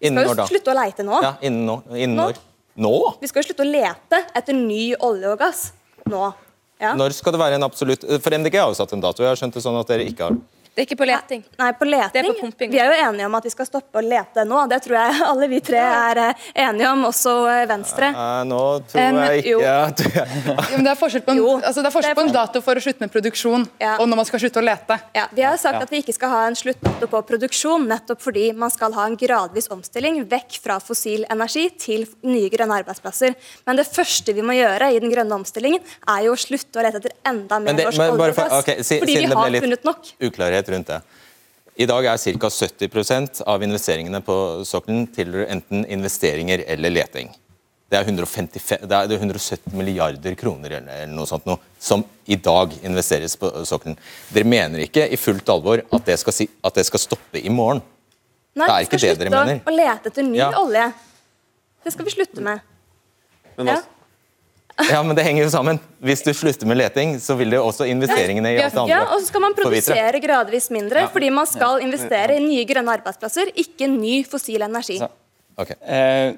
Innen 0.00 0.24
når 0.24 0.30
da? 0.30 0.30
Vi 0.30 0.34
skal 0.34 0.46
jo 0.48 0.52
slutte 0.56 0.72
å 0.72 0.78
leite 0.80 1.04
nå. 1.04 1.20
Ja, 1.22 1.34
innen 1.44 1.66
nå. 1.68 1.82
Innen 1.92 2.16
når? 2.16 2.46
Nå? 2.78 2.94
Vi 3.20 3.28
skal 3.30 3.42
jo 3.42 3.50
slutte 3.50 3.66
å 3.66 3.70
lete 3.70 4.22
etter 4.36 4.56
ny 4.56 4.94
olje 5.02 5.32
og 5.32 5.40
gass 5.40 5.70
nå. 6.10 6.30
Ja. 6.80 6.94
Når 6.96 7.12
skal 7.12 7.34
det 7.34 7.40
være 7.42 7.58
en 7.58 7.66
absolutt 7.66 8.06
For 8.24 8.32
MDG 8.32 8.54
har 8.56 8.70
jo 8.72 8.76
satt 8.78 8.94
en 8.96 9.02
dato. 9.02 9.20
Jeg 9.20 9.28
har 9.28 9.36
skjønt 9.36 9.56
det 9.58 9.62
sånn 9.64 9.76
at 9.76 9.90
dere 9.90 10.06
ikke 10.08 10.30
har 10.30 10.38
det 10.70 10.84
er 10.84 10.86
ikke 10.86 11.00
på 11.00 11.06
leting. 11.08 11.40
Nei, 11.58 11.68
på 11.74 11.86
leting. 11.88 12.12
Det 12.14 12.20
er 12.20 12.26
på 12.28 12.36
pumping. 12.44 12.70
Vi 12.70 12.78
er 12.78 12.92
jo 12.92 12.98
enige 13.08 13.26
om 13.26 13.34
at 13.34 13.46
vi 13.46 13.50
skal 13.50 13.66
stoppe 13.66 13.98
å 13.98 14.02
lete 14.04 14.44
nå. 14.46 14.60
Det 14.70 14.78
tror 14.84 14.96
jeg 15.00 15.24
alle 15.26 15.48
vi 15.50 15.58
tre 15.66 15.80
er 15.82 16.20
eh, 16.22 16.44
enige 16.62 16.92
om, 16.94 17.02
også 17.08 17.32
eh, 17.50 17.62
Venstre. 17.66 18.10
Ja, 18.14 18.28
nå 18.46 18.60
tror 18.88 19.18
jeg 19.26 19.42
ikke 19.42 19.72
at 19.74 20.04
jo, 20.06 20.76
men 20.76 20.86
Det 20.86 20.92
er 20.92 21.00
forskjell 21.00 21.24
på 21.26 21.34
en, 21.34 21.40
altså, 21.58 21.82
det 21.82 21.90
er 21.90 21.94
forskjell 21.96 22.16
på 22.20 22.24
en 22.28 22.32
dato 22.36 22.62
for 22.62 22.78
å 22.78 22.84
slutte 22.84 23.02
med 23.02 23.12
produksjon 23.12 23.66
ja. 23.82 23.96
og 23.96 24.06
når 24.06 24.20
man 24.22 24.28
skal 24.30 24.44
slutte 24.44 24.62
å 24.62 24.64
lete. 24.64 24.98
Ja, 25.18 25.26
Vi 25.34 25.44
har 25.44 25.58
sagt 25.60 25.82
at 25.82 25.90
vi 25.90 26.04
ikke 26.04 26.14
skal 26.14 26.32
ha 26.36 26.44
en 26.46 26.58
sluttdato 26.58 27.10
på 27.10 27.22
produksjon, 27.32 27.88
nettopp 27.90 28.22
fordi 28.22 28.46
man 28.54 28.70
skal 28.70 28.94
ha 28.94 29.08
en 29.10 29.18
gradvis 29.18 29.66
omstilling 29.74 30.22
vekk 30.30 30.60
fra 30.62 30.78
fossil 30.78 31.26
energi 31.34 31.66
til 31.82 32.06
nye 32.30 32.46
grønne 32.52 32.78
arbeidsplasser. 32.84 33.34
Men 33.66 33.82
det 33.82 33.88
første 33.90 34.36
vi 34.38 34.46
må 34.46 34.54
gjøre 34.54 34.92
i 34.94 35.02
den 35.02 35.10
grønne 35.10 35.40
omstillingen, 35.42 35.82
er 36.14 36.28
jo 36.28 36.38
å 36.38 36.40
slutte 36.40 36.78
å 36.78 36.86
lete 36.86 37.02
etter 37.02 37.18
enda 37.26 37.58
mer 37.58 37.76
norsk 37.82 38.06
oljeplass. 38.06 38.56
Okay, 38.62 38.86
si, 38.86 39.00
fordi 39.02 39.18
vi 39.18 39.30
har 39.34 39.60
funnet 39.66 39.86
nok. 39.90 40.14
Uklarhet 40.30 40.59
rundt 40.68 40.90
det. 40.92 41.00
I 41.80 41.86
dag 41.88 42.04
er 42.04 42.18
ca. 42.18 42.48
70% 42.50 43.40
av 43.48 43.62
investeringene 43.62 44.20
på 44.20 44.34
sokkelen 44.68 45.06
til 45.14 45.38
enten 45.46 45.86
investeringer 45.88 46.64
eller 46.66 46.92
leting. 46.92 47.30
Det 47.90 47.98
er, 47.98 48.04
155, 48.06 48.84
det 48.86 48.96
er 48.96 49.12
170 49.16 49.72
milliarder 49.74 50.36
kroner 50.38 50.76
eller 50.76 51.08
noe 51.10 51.26
sånt 51.26 51.46
noe, 51.48 51.58
som 51.82 52.04
i 52.30 52.36
dag 52.38 52.76
investeres 52.86 53.34
på 53.40 53.48
sokkelen. 53.66 53.96
Dere 54.30 54.46
mener 54.46 54.84
ikke 54.84 55.08
i 55.10 55.18
fullt 55.18 55.48
alvor 55.50 55.82
at 55.82 56.04
det 56.06 56.18
skal, 56.22 56.36
si, 56.36 56.46
at 56.62 56.76
det 56.78 56.84
skal 56.86 57.02
stoppe 57.02 57.42
i 57.42 57.50
morgen? 57.50 57.82
Nei, 58.54 58.66
det 58.66 58.74
er 58.74 58.86
ikke 58.86 59.00
det 59.00 59.14
dere 59.18 59.32
mener. 59.32 59.56
vi 59.56 59.62
skal 59.62 59.64
slutte 59.64 59.72
å 59.72 59.78
lete 59.80 60.12
etter 60.12 60.28
ny 60.28 60.38
ja. 60.38 60.50
olje. 60.60 60.84
Det 61.80 61.94
skal 61.96 62.06
vi 62.06 62.14
slutte 62.14 62.44
med. 62.46 62.62
Men 63.56 63.72
altså, 63.72 63.88
ja. 63.88 63.99
Ja, 64.88 65.02
men 65.02 65.16
det 65.18 65.24
henger 65.26 65.44
jo 65.44 65.50
sammen. 65.52 65.80
Hvis 66.00 66.22
du 66.24 66.30
slutter 66.36 66.68
med 66.68 66.78
leting, 66.80 67.16
så 67.20 67.36
vil 67.38 67.52
det 67.52 67.60
også 67.60 67.86
investeringene 67.90 68.54
i 68.54 68.60
alt 68.62 68.74
det 68.74 68.80
andre 68.84 68.96
Ja, 68.96 69.00
og 69.12 69.20
så 69.20 69.28
skal 69.30 69.44
man 69.44 69.56
produsere 69.58 70.20
gradvis 70.22 70.70
mindre, 70.72 71.06
Ja. 71.06 71.08
fordi 71.12 71.30
man 71.34 71.46
skal 71.46 71.82
investere 71.84 72.36
i 72.38 72.44
nye 72.44 72.64
grønne 72.68 72.94
arbeidsplasser, 72.98 73.52
ikke 73.60 73.88
ny 73.92 74.22
fossil 74.24 74.62
energi. 74.62 75.00
Okay. 75.60 75.76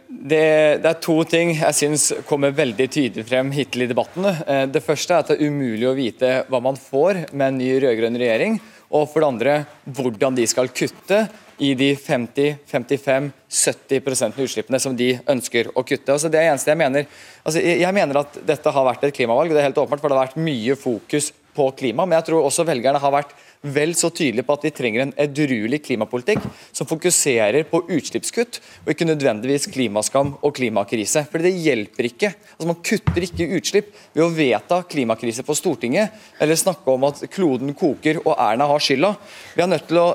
det, 0.08 0.82
det 0.82 0.88
er 0.88 0.96
to 0.98 1.14
ting 1.28 1.52
jeg 1.54 1.76
syns 1.78 2.08
kommer 2.26 2.50
veldig 2.56 2.88
tydelig 2.90 3.22
frem 3.28 3.52
hittil 3.54 3.84
i 3.84 3.86
debatten. 3.86 4.26
Eh, 4.26 4.64
det 4.66 4.82
første 4.82 5.14
er 5.14 5.22
at 5.22 5.30
det 5.30 5.36
er 5.38 5.52
umulig 5.52 5.86
å 5.86 5.94
vite 5.94 6.30
hva 6.50 6.58
man 6.64 6.74
får 6.80 7.28
med 7.30 7.46
en 7.46 7.60
ny 7.60 7.68
rød-grønn 7.84 8.18
regjering. 8.18 8.58
Og 8.90 9.06
for 9.12 9.22
det 9.22 9.28
andre 9.30 9.54
hvordan 9.86 10.34
de 10.36 10.46
skal 10.50 10.72
kutte 10.74 11.28
i 11.62 11.74
de 11.78 11.92
50-55-70% 11.94 14.40
utslippene 14.42 14.80
som 14.82 14.96
de 14.98 15.14
ønsker 15.30 15.70
å 15.76 15.84
kutte. 15.86 16.12
Altså 16.14 16.28
det 16.32 16.38
er 16.40 16.48
eneste 16.50 16.70
jeg 16.72 16.80
mener. 16.80 17.02
Altså 17.46 17.58
jeg 17.62 17.94
mener 17.94 18.16
at 18.24 18.32
dette 18.48 18.74
har 18.74 18.88
vært 18.88 19.04
et 19.06 19.14
klimavalg, 19.14 19.50
det 19.54 19.60
er 19.62 19.68
helt 19.70 19.78
åpenbart, 19.78 20.02
for 20.02 20.08
det 20.10 20.18
har 20.18 20.26
vært 20.26 20.42
mye 20.42 20.74
fokus 20.78 21.26
på 21.54 21.70
klima. 21.76 22.06
Men 22.06 22.18
jeg 22.18 22.30
tror 22.30 22.46
også 22.46 22.64
velgerne 22.66 23.00
har 23.02 23.14
vært 23.14 23.34
vel 23.62 23.92
så 23.94 24.08
tydelige 24.10 24.46
på 24.46 24.56
at 24.56 24.64
de 24.66 24.72
trenger 24.74 25.04
en 25.04 25.12
edruelig 25.22 25.78
klimapolitikk 25.86 26.42
som 26.74 26.88
fokuserer 26.88 27.62
på 27.70 27.84
utslippskutt, 27.94 28.58
og 28.82 28.90
ikke 28.90 29.06
nødvendigvis 29.06 29.68
klimaskam 29.70 30.34
og 30.40 30.56
klimakrise. 30.56 31.22
Fordi 31.30 31.46
det 31.46 31.62
hjelper 31.62 32.08
ikke. 32.10 32.32
Altså 32.56 32.70
Man 32.72 32.80
kutter 32.82 33.28
ikke 33.28 33.50
utslipp 33.58 33.92
ved 34.16 34.24
å 34.24 34.32
vedta 34.34 34.80
klimakrise 34.88 35.46
på 35.46 35.56
Stortinget, 35.58 36.10
eller 36.42 36.58
snakke 36.58 36.90
om 36.90 37.06
at 37.10 37.22
kloden 37.30 37.74
koker 37.78 38.22
og 38.24 38.34
Erna 38.34 38.66
har 38.72 38.82
skylda. 38.82 39.14
Vi 39.54 39.62
er 39.62 39.70
nødt 39.70 39.86
til 39.90 40.02
å 40.02 40.08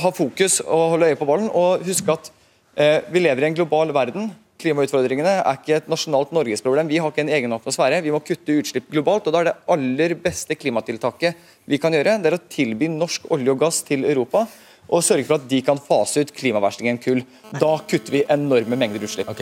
ha 0.00 0.10
fokus 0.14 0.60
og 0.64 0.90
holde 0.94 1.12
øye 1.12 1.18
på 1.18 1.28
ballen, 1.28 1.48
og 1.52 1.84
huske 1.86 2.12
at 2.12 2.30
eh, 2.76 2.98
vi 3.12 3.22
lever 3.22 3.44
i 3.44 3.50
en 3.50 3.58
global 3.58 3.92
verden. 3.94 4.30
Klimautfordringene 4.56 5.34
er 5.42 5.58
ikke 5.58 5.76
et 5.76 5.88
nasjonalt 5.92 6.32
norgesproblem. 6.32 6.88
Vi 6.88 7.00
har 7.02 7.12
ikke 7.12 7.24
en 7.26 7.32
egen 7.36 7.52
atmosfære. 7.52 8.00
Vi 8.04 8.12
må 8.14 8.22
kutte 8.24 8.56
utslipp 8.56 8.88
globalt. 8.92 9.28
og 9.28 9.34
Da 9.34 9.42
er 9.42 9.50
det 9.50 9.56
aller 9.74 10.16
beste 10.20 10.56
klimatiltaket 10.56 11.36
vi 11.68 11.80
kan 11.82 11.92
gjøre, 11.92 12.16
det 12.22 12.30
er 12.30 12.38
å 12.38 12.46
tilby 12.48 12.88
norsk 12.88 13.28
olje 13.34 13.52
og 13.52 13.60
gass 13.60 13.82
til 13.84 14.06
Europa. 14.08 14.46
Og 14.86 15.02
sørge 15.02 15.26
for 15.26 15.40
at 15.40 15.48
de 15.50 15.60
kan 15.66 15.80
fase 15.82 16.22
ut 16.22 16.32
klimaverstingen 16.32 17.00
kull. 17.02 17.24
Da 17.52 17.72
kutter 17.90 18.14
vi 18.14 18.26
enorme 18.30 18.78
mengder 18.78 19.02
utslipp. 19.02 19.32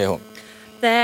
Det 0.80 0.95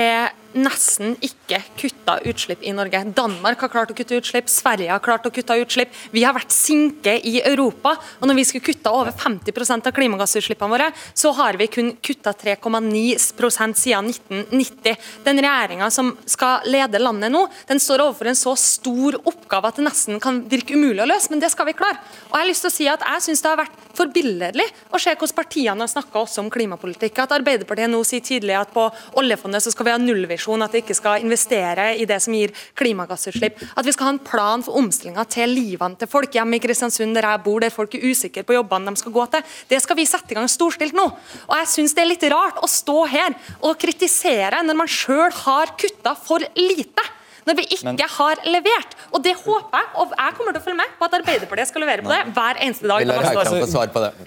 er 0.00 0.32
nesten 0.54 1.14
ikke 1.24 1.60
kutta 1.78 2.18
utslipp 2.28 2.62
i 2.62 2.72
Norge. 2.74 3.02
Danmark 3.16 3.60
har 3.64 3.70
klart 3.72 3.92
å 3.92 3.96
kutte 3.96 4.18
utslipp, 4.18 4.50
Sverige 4.52 4.92
har 4.92 5.02
klart 5.04 5.26
å 5.28 5.32
kutte 5.34 5.56
utslipp. 5.60 5.92
Vi 6.12 6.24
har 6.24 6.34
vært 6.36 6.52
sinke 6.54 7.14
i 7.18 7.40
Europa. 7.40 7.96
og 8.20 8.28
Når 8.28 8.38
vi 8.38 8.44
skulle 8.48 8.66
kutta 8.66 8.92
over 8.92 9.12
50% 9.12 9.86
av 9.86 9.96
klimagassutslippene 9.96 10.72
våre, 10.72 10.90
så 11.14 11.32
har 11.36 11.58
vi 11.60 11.66
kun 11.66 11.92
kutta 12.02 12.32
3,9% 12.32 13.78
siden 13.78 14.10
1990. 14.12 14.96
Den 15.24 15.42
regjeringa 15.42 15.90
som 15.90 16.16
skal 16.26 16.66
lede 16.66 17.00
landet 17.02 17.32
nå, 17.32 17.46
den 17.68 17.80
står 17.80 18.06
overfor 18.06 18.30
en 18.30 18.38
så 18.38 18.56
stor 18.58 19.18
oppgave 19.24 19.68
at 19.68 19.78
det 19.80 19.86
nesten 19.86 20.20
kan 20.22 20.42
virke 20.50 20.76
umulig 20.76 21.04
å 21.04 21.08
løse, 21.08 21.30
men 21.32 21.40
det 21.42 21.52
skal 21.52 21.68
vi 21.68 21.76
klare. 21.78 22.00
Og 22.30 22.36
Jeg 22.36 22.44
har 22.44 22.50
lyst 22.50 22.66
til 22.66 22.72
å 22.72 22.76
si 22.76 22.88
at 22.90 23.06
jeg 23.06 23.26
synes 23.28 23.42
det 23.42 23.50
har 23.50 23.60
vært 23.62 23.82
forbilledlig 23.96 24.68
å 24.92 25.00
se 25.00 25.12
hvordan 25.14 25.36
partiene 25.36 25.84
har 25.84 25.90
snakka 25.90 26.22
også 26.22 26.42
om 26.42 26.50
klimapolitikk. 26.52 27.18
At 27.22 27.34
Arbeiderpartiet 27.36 27.90
nå 27.92 28.02
sier 28.06 28.24
tydelig 28.24 28.56
at 28.58 28.72
på 28.74 28.88
oljefondet 29.20 29.64
så 29.64 29.72
skal 29.72 29.88
vi 29.88 29.94
ha 29.94 30.00
nullvisjon, 30.00 30.41
at 30.62 30.74
vi 30.74 30.82
ikke 30.82 30.96
skal 30.96 31.22
investere 31.22 31.92
i 31.96 32.06
det 32.08 32.18
som 32.22 32.34
gir 32.34 32.52
klimagassutslipp. 32.78 33.60
At 33.76 33.86
vi 33.86 33.94
skal 33.94 34.08
ha 34.08 34.14
en 34.16 34.22
plan 34.24 34.64
for 34.64 34.78
omstillinga 34.80 35.24
til 35.30 35.54
livene 35.54 35.98
til 36.00 36.10
folk 36.10 36.34
hjemme 36.34 36.58
i 36.58 36.62
Kristiansund, 36.62 37.14
der 37.16 37.28
jeg 37.28 37.44
bor, 37.44 37.60
der 37.62 37.74
folk 37.74 37.94
er 37.94 38.06
usikre 38.10 38.44
på 38.46 38.56
jobbene 38.56 38.92
de 38.92 39.02
skal 39.02 39.14
gå 39.14 39.26
til. 39.32 39.46
Det 39.70 39.80
skal 39.84 39.98
vi 39.98 40.08
sette 40.08 40.34
i 40.34 40.38
gang 40.38 40.50
storstilt 40.50 40.96
nå. 40.96 41.08
Og 41.48 41.56
jeg 41.60 41.72
syns 41.76 41.96
det 41.96 42.04
er 42.04 42.12
litt 42.12 42.28
rart 42.32 42.60
å 42.62 42.70
stå 42.70 42.98
her 43.12 43.36
og 43.60 43.78
kritisere 43.80 44.62
når 44.66 44.80
man 44.82 44.90
sjøl 44.90 45.30
har 45.44 45.76
kutta 45.78 46.16
for 46.18 46.44
lite. 46.58 47.10
Når 47.46 47.56
vi 47.58 47.64
ikke 47.74 47.84
Men- 47.84 47.98
har 47.98 48.36
levert. 48.44 48.94
Og 49.12 49.22
det 49.22 49.34
håper 49.34 49.78
jeg, 49.78 49.86
og 49.94 50.12
jeg 50.16 50.34
kommer 50.36 50.52
til 50.52 50.60
å 50.60 50.64
følge 50.64 50.76
med 50.76 50.92
på 50.98 51.04
at 51.04 51.16
Arbeiderpartiet 51.18 51.68
skal 51.68 51.80
levere 51.82 52.02
på 52.02 52.08
det 52.08 52.34
hver 52.34 52.60
eneste 52.62 52.86
dag. 52.88 53.00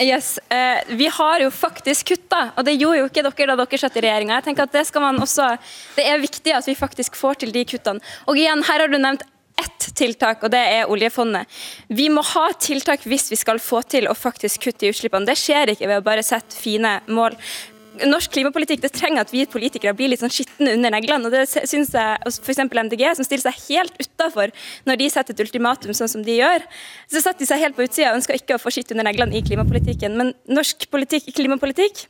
Yes, 0.02 0.40
uh, 0.52 0.96
Vi 0.96 1.08
har 1.08 1.40
jo 1.40 1.50
faktisk 1.50 2.06
kutta, 2.06 2.52
og 2.58 2.66
det 2.66 2.80
gjorde 2.80 3.00
jo 3.00 3.06
ikke 3.10 3.24
dere 3.24 3.56
da 3.56 3.66
dere 3.66 3.80
satt 3.80 3.96
i 3.98 4.02
regjeringa. 4.02 4.42
Det 4.44 4.56
også, 4.56 5.58
det 5.96 6.06
er 6.06 6.20
viktig 6.20 6.54
at 6.54 6.66
vi 6.66 6.76
faktisk 6.76 7.16
får 7.16 7.40
til 7.40 7.52
de 7.52 7.66
kuttene. 7.66 8.02
Og 8.28 8.36
igjen, 8.36 8.64
her 8.64 8.80
har 8.80 8.88
du 8.88 8.98
nevnt 8.98 9.24
ett 9.58 9.96
tiltak, 9.96 10.44
og 10.44 10.52
det 10.52 10.60
er 10.60 10.92
oljefondet. 10.92 11.48
Vi 11.88 12.10
må 12.12 12.24
ha 12.34 12.50
tiltak 12.60 13.06
hvis 13.08 13.30
vi 13.32 13.40
skal 13.40 13.62
få 13.64 13.82
til 13.88 14.10
å 14.12 14.16
faktisk 14.18 14.68
kutte 14.68 14.88
i 14.88 14.92
utslippene. 14.92 15.28
Det 15.30 15.38
skjer 15.40 15.72
ikke 15.76 15.88
ved 15.88 16.02
å 16.02 16.06
bare 16.06 16.26
sette 16.26 16.58
fine 16.60 16.98
mål. 17.08 17.38
Norsk 18.04 18.34
klimapolitikk 18.36 18.82
det 18.84 18.92
trenger 18.96 19.24
at 19.24 19.32
vi 19.32 19.46
politikere 19.50 19.96
blir 19.96 20.12
litt 20.12 20.24
sånn 20.24 20.34
skitne 20.34 20.74
under 20.76 20.94
neglene. 20.94 21.30
og 21.30 21.36
Det 21.36 21.46
syns 21.48 21.94
jeg 21.96 22.34
f.eks. 22.34 22.62
MDG, 22.66 23.06
som 23.16 23.28
stiller 23.28 23.46
seg 23.48 23.62
helt 23.70 23.96
utafor 24.02 24.54
når 24.90 25.00
de 25.02 25.10
setter 25.14 25.36
et 25.36 25.46
ultimatum 25.46 25.96
sånn 25.96 26.12
som 26.12 26.26
de 26.26 26.40
gjør. 26.42 26.66
Så 27.08 27.24
setter 27.24 27.46
de 27.46 27.50
seg 27.50 27.64
helt 27.64 27.78
på 27.78 27.88
utsida 27.88 28.12
og 28.12 28.20
ønsker 28.20 28.40
ikke 28.40 28.60
å 28.60 28.62
få 28.62 28.74
skitt 28.76 28.92
under 28.96 29.08
neglene 29.08 29.38
i 29.38 29.44
klimapolitikken. 29.46 30.20
Men 30.20 30.36
norsk 30.52 30.90
politikk, 30.92 31.32
klimapolitikk 31.38 32.06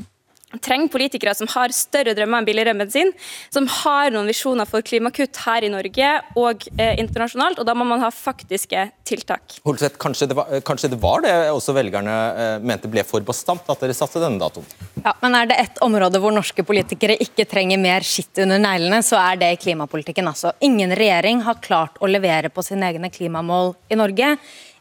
trenger 0.64 0.92
politikere 0.94 1.36
som 1.38 1.50
har 1.54 1.74
større 1.76 2.16
drømmer 2.18 2.42
enn 2.42 2.48
billigere 2.48 2.76
medisin, 2.78 3.12
som 3.54 3.68
har 3.82 4.14
noen 4.14 4.30
visjoner 4.30 4.68
for 4.70 4.86
klimakutt 4.86 5.42
her 5.46 5.66
i 5.66 5.72
Norge 5.74 6.12
og 6.40 6.68
eh, 6.78 6.96
internasjonalt, 7.02 7.60
og 7.62 7.68
da 7.68 7.76
må 7.78 7.88
man 7.88 8.04
ha 8.04 8.12
faktiske 8.14 8.88
tiltak. 9.08 9.60
Holseth, 9.66 10.00
kanskje, 10.02 10.30
det 10.32 10.38
var, 10.38 10.52
kanskje 10.66 10.92
det 10.94 11.00
var 11.02 11.26
det 11.26 11.34
også 11.54 11.76
velgerne 11.78 12.16
eh, 12.34 12.54
mente 12.66 12.92
ble 12.92 13.06
for 13.08 13.26
bastant, 13.26 13.66
at 13.72 13.82
dere 13.84 13.96
satte 13.98 14.22
denne 14.24 14.42
datoen? 14.42 14.68
Ja, 15.04 15.16
men 15.22 15.36
Er 15.36 15.50
det 15.50 15.60
ett 15.62 15.82
område 15.86 16.22
hvor 16.24 16.34
norske 16.34 16.64
politikere 16.66 17.18
ikke 17.22 17.48
trenger 17.50 17.82
mer 17.82 18.06
skitt 18.06 18.40
under 18.42 18.62
neglene, 18.62 19.02
så 19.06 19.20
er 19.22 19.42
det 19.42 19.52
i 19.54 19.60
klimapolitikken. 19.68 20.28
Altså. 20.32 20.56
Ingen 20.66 20.96
regjering 20.96 21.44
har 21.46 21.60
klart 21.62 22.00
å 22.00 22.10
levere 22.10 22.50
på 22.50 22.64
sine 22.66 22.90
egne 22.90 23.12
klimamål 23.14 23.76
i 23.90 24.00
Norge. 24.00 24.36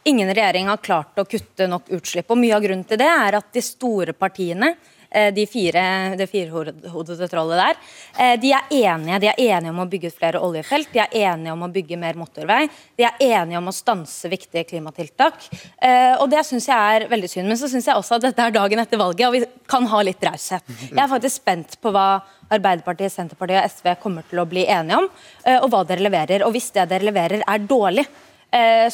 Ingen 0.07 0.35
regjering 0.35 0.69
har 0.69 0.83
klart 0.85 1.19
å 1.19 1.25
kutte 1.25 1.67
nok 1.69 1.89
utslipp. 1.97 2.31
og 2.31 2.37
Mye 2.37 2.57
av 2.57 2.65
grunnen 2.65 2.85
til 2.85 3.01
det 3.01 3.09
er 3.09 3.39
at 3.39 3.47
de 3.57 3.63
store 3.65 4.13
partiene 4.13 4.75
eh, 4.75 4.94
de 5.35 5.47
fire, 5.47 5.83
det 6.19 6.27
firehodede 6.31 7.29
trollet 7.31 7.61
der. 7.61 7.77
eh, 8.19 8.35
De 8.41 8.53
er 8.53 8.69
enige 8.71 9.21
De 9.21 9.29
er 9.31 9.39
enige 9.39 9.71
om 9.71 9.83
å 9.85 9.89
bygge 9.89 10.11
ut 10.11 10.19
flere 10.19 10.41
oljefelt, 10.43 10.93
de 10.93 10.99
er 11.01 11.09
enige 11.31 11.53
om 11.53 11.63
å 11.63 11.73
bygge 11.73 11.99
mer 11.99 12.15
motorvei, 12.15 12.69
de 12.99 13.05
er 13.05 13.15
enige 13.21 13.59
om 13.59 13.71
å 13.71 13.75
stanse 13.75 14.29
viktige 14.29 14.65
klimatiltak. 14.65 15.35
eh, 15.81 16.17
og 16.21 16.29
Det 16.31 16.45
syns 16.45 16.67
jeg 16.67 17.03
er 17.03 17.09
veldig 17.09 17.31
synd. 17.31 17.49
Men 17.49 17.57
så 17.57 17.69
syns 17.69 17.87
jeg 17.87 17.97
også 17.97 18.17
at 18.17 18.23
dette 18.23 18.39
er 18.43 18.51
dagen 18.51 18.79
etter 18.79 18.99
valget, 18.99 19.27
og 19.27 19.33
vi 19.33 19.45
kan 19.69 19.87
ha 19.87 20.03
litt 20.03 20.21
raushet. 20.21 20.63
Jeg 20.91 20.99
er 20.99 21.09
faktisk 21.09 21.37
spent 21.43 21.81
på 21.81 21.93
hva 21.93 22.23
Arbeiderpartiet, 22.51 23.13
Senterpartiet 23.13 23.63
og 23.63 23.71
SV 23.71 23.95
kommer 24.03 24.23
til 24.29 24.39
å 24.39 24.47
bli 24.49 24.67
enige 24.67 24.99
om, 24.99 25.09
eh, 25.45 25.59
og 25.63 25.71
hva 25.71 25.87
dere 25.87 26.01
leverer. 26.05 26.45
Og 26.45 26.53
hvis 26.53 26.71
det 26.73 26.89
dere 26.89 27.05
leverer 27.09 27.43
er 27.47 27.59
dårlig, 27.59 28.07
eh, 28.07 28.34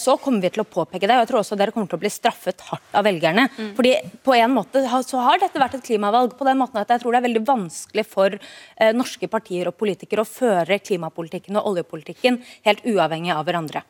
så 0.01 0.15
kommer 0.23 0.41
vi 0.41 0.51
til 0.55 0.63
å 0.63 0.69
påpeke 0.69 1.05
det. 1.05 1.15
og 1.17 1.23
Jeg 1.23 1.29
tror 1.31 1.41
også 1.43 1.59
dere 1.59 1.75
kommer 1.75 1.91
til 1.91 1.99
å 1.99 2.03
bli 2.03 2.13
straffet 2.13 2.63
hardt 2.71 2.97
av 2.97 3.05
velgerne. 3.05 3.45
Fordi 3.77 3.93
på 4.25 4.35
en 4.39 4.55
måte 4.55 4.83
så 5.05 5.21
har 5.27 5.43
dette 5.43 5.61
vært 5.61 5.77
et 5.77 5.85
klimavalg 5.85 6.37
på 6.39 6.49
den 6.49 6.61
måten 6.63 6.81
at 6.81 6.91
jeg 6.95 7.03
tror 7.03 7.13
det 7.13 7.21
er 7.21 7.29
veldig 7.29 7.45
vanskelig 7.49 8.07
for 8.09 8.37
eh, 8.37 8.93
norske 8.97 9.29
partier 9.29 9.69
og 9.69 9.77
politikere 9.81 10.25
å 10.25 10.29
føre 10.29 10.81
klimapolitikken 10.81 11.61
og 11.61 11.73
oljepolitikken 11.75 12.41
helt 12.67 12.87
uavhengig 12.89 13.35
av 13.37 13.45
hverandre. 13.49 13.85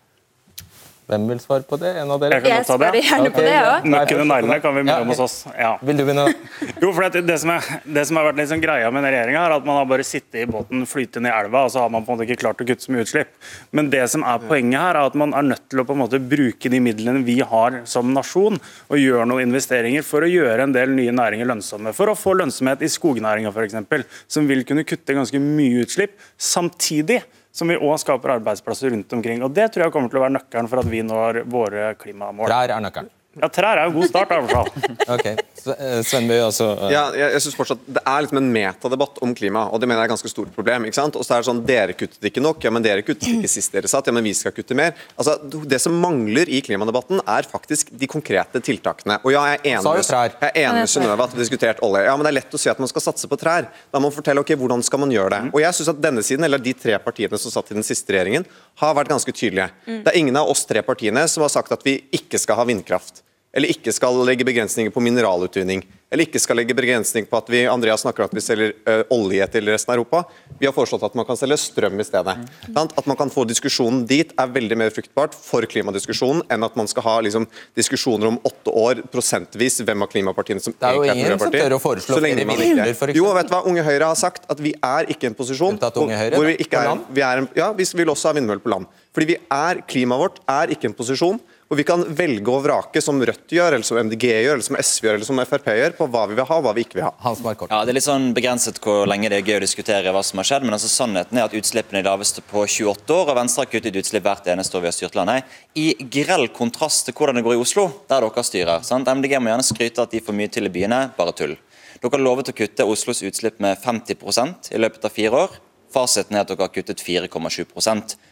Hvem 1.10 1.24
vil 1.26 1.40
svare 1.42 1.64
på 1.66 1.74
det? 1.80 1.90
En 1.98 2.10
av 2.14 2.20
dere? 2.22 2.36
Jeg 2.38 2.44
kan 2.44 2.60
godt 2.60 2.68
ta 2.70 2.76
det. 2.94 3.00
gjerne 3.02 3.30
på 3.34 3.42
det 3.42 3.54
ja. 3.54 3.70
Nøkken 3.82 4.20
og 4.22 4.28
neglene 4.30 4.58
kan 4.62 4.76
vi 4.76 4.82
mye 4.86 4.98
om 5.02 5.08
hos 5.10 5.22
oss. 5.24 5.36
Ja. 5.58 5.72
Vil 5.82 5.98
du 5.98 6.04
begynne? 6.06 6.28
Jo, 6.82 6.92
for 6.94 7.02
det, 7.10 7.24
det, 7.26 7.36
som 7.42 7.50
er, 7.52 7.66
det 7.82 8.04
som 8.06 8.20
har 8.20 8.28
vært 8.28 8.44
sånn 8.48 8.62
greia 8.62 8.92
med 8.94 9.02
regjeringa, 9.04 9.40
er 9.42 9.54
at 9.56 9.66
man 9.66 9.80
har 9.80 9.88
bare 9.90 10.04
sittet 10.06 10.44
i 10.44 10.46
båten, 10.48 10.84
flytet 10.88 11.18
ned 11.24 11.32
i 11.32 11.34
elva, 11.34 11.64
og 11.66 11.72
så 11.74 11.82
har 11.82 11.90
man 11.92 12.06
på 12.06 12.12
en 12.12 12.18
måte 12.18 12.28
ikke 12.28 12.44
klart 12.44 12.62
å 12.62 12.66
kutte 12.68 12.86
så 12.86 12.94
mye 12.94 13.02
utslipp. 13.04 13.32
Men 13.76 13.90
det 13.92 14.04
som 14.12 14.24
er 14.28 14.44
poenget 14.44 14.78
her, 14.78 15.00
er 15.00 15.10
at 15.10 15.18
man 15.18 15.34
er 15.36 15.48
nødt 15.50 15.66
til 15.66 15.82
å 15.82 15.86
på 15.88 15.96
en 15.96 16.02
måte 16.04 16.22
bruke 16.22 16.72
de 16.72 16.80
midlene 16.84 17.24
vi 17.26 17.40
har 17.42 17.80
som 17.90 18.14
nasjon, 18.14 18.60
og 18.88 19.02
gjøre 19.02 19.26
noen 19.28 19.48
investeringer 19.48 20.06
for 20.06 20.24
å 20.24 20.30
gjøre 20.30 20.68
en 20.68 20.76
del 20.76 20.94
nye 20.94 21.16
næringer 21.16 21.50
lønnsomme. 21.50 21.92
For 21.96 22.12
å 22.12 22.16
få 22.18 22.36
lønnsomhet 22.38 22.86
i 22.86 22.92
skognæringa 22.92 23.50
f.eks., 23.50 24.06
som 24.30 24.48
vil 24.48 24.62
kunne 24.68 24.86
kutte 24.86 25.18
ganske 25.18 25.42
mye 25.42 25.84
utslipp, 25.84 26.16
samtidig 26.38 27.20
som 27.52 27.70
vi 27.70 27.78
òg 27.78 27.98
skaper 28.02 28.36
arbeidsplasser 28.38 28.94
rundt 28.94 29.12
omkring. 29.12 29.42
Og 29.42 29.54
Det 29.54 29.70
tror 29.72 29.86
jeg 29.86 29.94
kommer 29.94 30.12
til 30.12 30.20
å 30.20 30.26
være 30.26 30.36
nøkkelen 30.38 30.70
for 30.70 30.82
at 30.82 30.90
vi 30.90 31.02
når 31.06 31.42
våre 31.50 31.94
klimamål. 32.00 32.48
Der 32.50 32.76
er 32.76 32.84
nøkkelen. 32.84 33.10
Ja, 33.38 33.46
Trær 33.46 33.78
er 33.78 33.86
jo 33.86 33.92
en 33.92 33.98
god 34.00 34.08
start, 34.10 34.32
i 34.34 34.40
hvert 34.42 34.50
fall. 34.50 34.70
Ok, 35.14 35.26
Svenby, 35.60 36.34
altså... 36.42 36.66
Også. 36.72 36.86
eh, 36.88 36.92
Ja, 36.94 37.02
jeg, 37.14 37.28
jeg 37.36 37.42
synes 37.44 37.56
fortsatt 37.58 37.82
Det 37.86 38.00
er 38.02 38.24
liksom 38.24 38.38
en 38.40 38.48
metadebatt 38.54 39.20
om 39.22 39.34
klima, 39.38 39.62
og 39.70 39.78
det 39.78 39.86
mener 39.86 40.00
jeg 40.00 40.08
er 40.08 40.10
et 40.10 40.14
ganske 40.16 40.30
stort 40.32 40.50
problem. 40.56 40.86
ikke 40.88 40.98
sant? 40.98 41.14
Og 41.14 41.22
så 41.26 41.36
er 41.36 41.44
det 41.44 41.48
sånn, 41.50 41.60
Dere 41.68 41.94
kuttet 41.94 42.26
ikke 42.26 42.42
nok, 42.42 42.58
ja, 42.66 42.72
men 42.74 42.82
dere 42.82 43.04
kuttet 43.06 43.28
ikke 43.30 43.50
sist 43.52 43.70
dere 43.76 43.90
satt, 43.92 44.10
ja, 44.10 44.14
men 44.16 44.26
vi 44.26 44.32
skal 44.34 44.54
kutte 44.56 44.74
mer. 44.78 44.96
Altså, 45.14 45.36
Det 45.70 45.78
som 45.84 45.94
mangler 46.02 46.50
i 46.50 46.58
klimadebatten, 46.66 47.22
er 47.22 47.46
faktisk 47.50 47.92
de 48.02 48.08
konkrete 48.10 48.62
tiltakene. 48.66 49.20
Og 49.22 49.30
ja, 49.36 49.44
jeg 49.52 49.60
er 49.60 49.76
enig 49.76 49.84
med, 49.86 50.74
med 50.80 50.90
Synnøve 50.90 51.28
at 51.28 51.30
vi 51.36 51.38
har 51.38 51.44
diskutert 51.44 51.84
olje. 51.86 52.02
Ja, 52.08 52.16
men 52.18 52.26
det 52.26 52.32
er 52.34 52.38
lett 52.40 52.58
å 52.58 52.62
si 52.64 52.72
at 52.72 52.82
man 52.82 52.90
skal 52.90 53.06
satse 53.06 53.30
på 53.30 53.38
trær. 53.38 53.70
Da 53.94 54.02
må 54.02 54.08
man 54.10 54.16
fortelle 54.16 54.42
ok, 54.42 54.56
hvordan 54.58 54.82
skal 54.86 55.04
man 55.04 55.14
gjøre 55.14 55.30
det. 55.36 55.42
Og 55.54 55.62
jeg 55.62 55.78
synes 55.78 55.92
at 55.94 56.02
denne 56.02 56.26
siden, 56.26 56.48
eller 56.50 56.58
De 56.60 56.74
tre 56.74 56.98
partiene 56.98 57.38
som 57.38 57.54
satt 57.54 57.70
i 57.70 57.78
den 57.78 57.86
siste 57.86 58.10
regjeringen, 58.16 58.44
har 58.82 58.94
vært 58.98 59.12
ganske 59.14 59.32
tydelige. 59.32 59.70
Det 59.86 60.10
er 60.10 60.18
ingen 60.18 60.36
av 60.40 60.50
oss 60.50 60.66
tre 60.66 60.82
partiene 60.82 61.26
som 61.30 61.46
har 61.46 61.52
sagt 61.52 61.70
at 61.78 61.86
vi 61.86 62.00
ikke 62.16 62.38
skal 62.40 62.58
ha 62.58 62.66
vindkraft. 62.68 63.22
Eller 63.52 63.72
ikke 63.72 63.92
skal 63.94 64.14
legge 64.26 64.46
begrensninger 64.46 64.92
på 64.94 65.02
mineralutvinning, 65.02 65.82
eller 66.10 66.26
ikke 66.26 66.40
skal 66.42 66.58
legge 66.58 66.74
begrensninger 66.74 67.26
på 67.30 67.38
at 67.38 67.48
vi 67.50 67.64
Andreas 67.70 68.02
snakker 68.04 68.26
at 68.26 68.34
vi 68.34 68.42
selger 68.42 68.72
ø, 68.86 68.94
olje 69.14 69.46
til 69.50 69.70
resten 69.70 69.92
av 69.92 69.98
Europa. 69.98 70.22
Vi 70.58 70.66
har 70.66 70.74
foreslått 70.74 71.04
at 71.06 71.16
man 71.18 71.26
kan 71.26 71.38
selge 71.38 71.58
strøm 71.62 71.98
i 72.02 72.06
stedet. 72.06 72.34
Mm. 72.66 72.78
At 72.82 73.06
man 73.10 73.18
kan 73.18 73.30
få 73.30 73.44
diskusjonen 73.50 74.04
dit 74.10 74.32
er 74.38 74.54
veldig 74.54 74.78
mer 74.78 74.94
fruktbart 74.94 75.34
for 75.38 75.66
klimadiskusjonen 75.70 76.44
enn 76.50 76.66
at 76.66 76.78
man 76.78 76.90
skal 76.90 77.06
ha 77.06 77.16
liksom, 77.26 77.46
diskusjoner 77.78 78.30
om 78.30 78.40
åtte 78.46 78.74
år 78.74 79.04
prosentvis 79.10 79.80
hvem 79.86 80.06
av 80.06 80.10
klimapartiene 80.14 80.62
som 80.62 80.74
er 80.74 80.80
Det 80.80 80.90
er 80.90 80.98
jo 80.98 81.14
ingen 81.14 81.44
som 81.44 81.54
tør 81.54 81.76
å 81.78 81.82
foreslå 81.82 82.18
flere 82.22 82.46
midler, 82.46 82.94
f.eks. 82.94 83.18
Jo, 83.18 83.30
vet 83.34 83.50
du 83.50 83.54
hva? 83.54 83.62
Unge 83.70 83.86
Høyre 83.86 84.10
har 84.12 84.18
sagt 84.18 84.46
at 84.50 84.62
vi 84.62 84.74
er 84.74 85.10
ikke 85.10 85.26
i 85.26 85.32
en 85.32 85.38
posisjon 85.38 85.78
Høyre, 85.78 86.34
hvor 86.36 86.46
vi 86.46 86.58
ikke 86.66 86.82
er, 86.86 87.06
vi 87.10 87.26
er 87.26 87.44
en, 87.44 87.50
Ja, 87.58 87.72
vi 87.74 87.86
vil 87.98 88.10
også 88.14 88.30
ha 88.30 88.38
vindmøller 88.38 88.62
på 88.62 88.70
land. 88.70 88.90
Fordi 89.14 89.32
vi 89.32 89.40
er, 89.42 89.82
Klimaet 89.90 90.22
vårt 90.22 90.42
er 90.50 90.74
ikke 90.74 90.90
en 90.90 90.94
posisjon 90.94 91.40
hvor 91.70 91.78
vi 91.78 91.84
kan 91.86 92.00
velge 92.18 92.50
og 92.50 92.64
vrake 92.64 92.98
som 92.98 93.20
Rødt 93.22 93.52
gjør, 93.54 93.76
eller 93.76 93.86
som 93.86 93.98
MDG 94.02 94.24
gjør, 94.26 94.56
eller 94.56 94.66
som 94.66 94.74
SV 94.74 95.04
gjør, 95.06 95.18
eller 95.20 95.26
som 95.28 95.40
Frp 95.46 95.68
gjør, 95.78 95.92
på 95.94 96.08
hva 96.10 96.24
vi 96.26 96.34
vil 96.34 96.48
ha 96.48 96.56
og 96.58 96.64
hva 96.66 96.72
vi 96.74 96.82
ikke 96.82 96.98
vil 96.98 97.04
ha. 97.06 97.12
Hans 97.22 97.42
Markort. 97.44 97.70
Ja, 97.70 97.84
Det 97.86 97.92
er 97.92 97.96
litt 98.00 98.06
sånn 98.08 98.26
begrenset 98.34 98.80
hvor 98.82 99.06
lenge 99.06 99.30
det 99.30 99.38
er 99.38 99.46
gøy 99.46 99.60
å 99.60 99.62
diskutere 99.62 100.10
hva 100.10 100.22
som 100.26 100.42
har 100.42 100.48
skjedd, 100.48 100.66
men 100.66 100.74
altså 100.74 100.90
sannheten 100.90 101.38
er 101.38 101.46
at 101.46 101.54
utslippene 101.54 102.02
er 102.02 102.08
laveste 102.08 102.42
på 102.42 102.64
28 102.66 103.14
år, 103.14 103.30
og 103.30 103.38
Venstre 103.38 103.62
har 103.62 103.70
kuttet 103.70 104.00
utslipp 104.02 104.26
hvert 104.26 104.50
eneste 104.50 104.74
år 104.74 104.82
vi 104.82 104.90
har 104.90 104.96
styrt 104.98 105.20
landet. 105.20 105.54
I 105.78 105.86
grell 106.10 106.48
kontrast 106.58 107.06
til 107.06 107.14
hvordan 107.14 107.38
det 107.38 107.46
går 107.46 107.54
i 107.54 107.62
Oslo, 107.62 107.86
der 108.10 108.26
dere 108.26 108.46
styrer. 108.50 108.82
sant? 108.82 109.06
MDG 109.06 109.38
må 109.38 109.54
gjerne 109.54 109.68
skryte 109.70 110.02
at 110.02 110.10
de 110.10 110.24
får 110.26 110.38
mye 110.40 110.50
til 110.50 110.66
i 110.66 110.74
byene, 110.74 111.04
bare 111.14 111.36
tull. 111.38 111.54
Dere 112.00 112.16
har 112.16 112.26
lovet 112.26 112.50
å 112.50 112.56
kutte 112.64 112.82
Oslos 112.82 113.22
utslipp 113.22 113.62
med 113.62 113.78
50% 113.78 114.74
i 114.74 114.82
løpet 114.82 115.06
av 115.06 115.14
fire 115.14 115.46
år. 115.46 115.58
Fasiten 115.94 116.34
er 116.34 116.42
at 116.42 116.50
dere 116.50 116.66
har 116.66 116.74
kuttet 116.74 116.98
4,7 117.02 117.62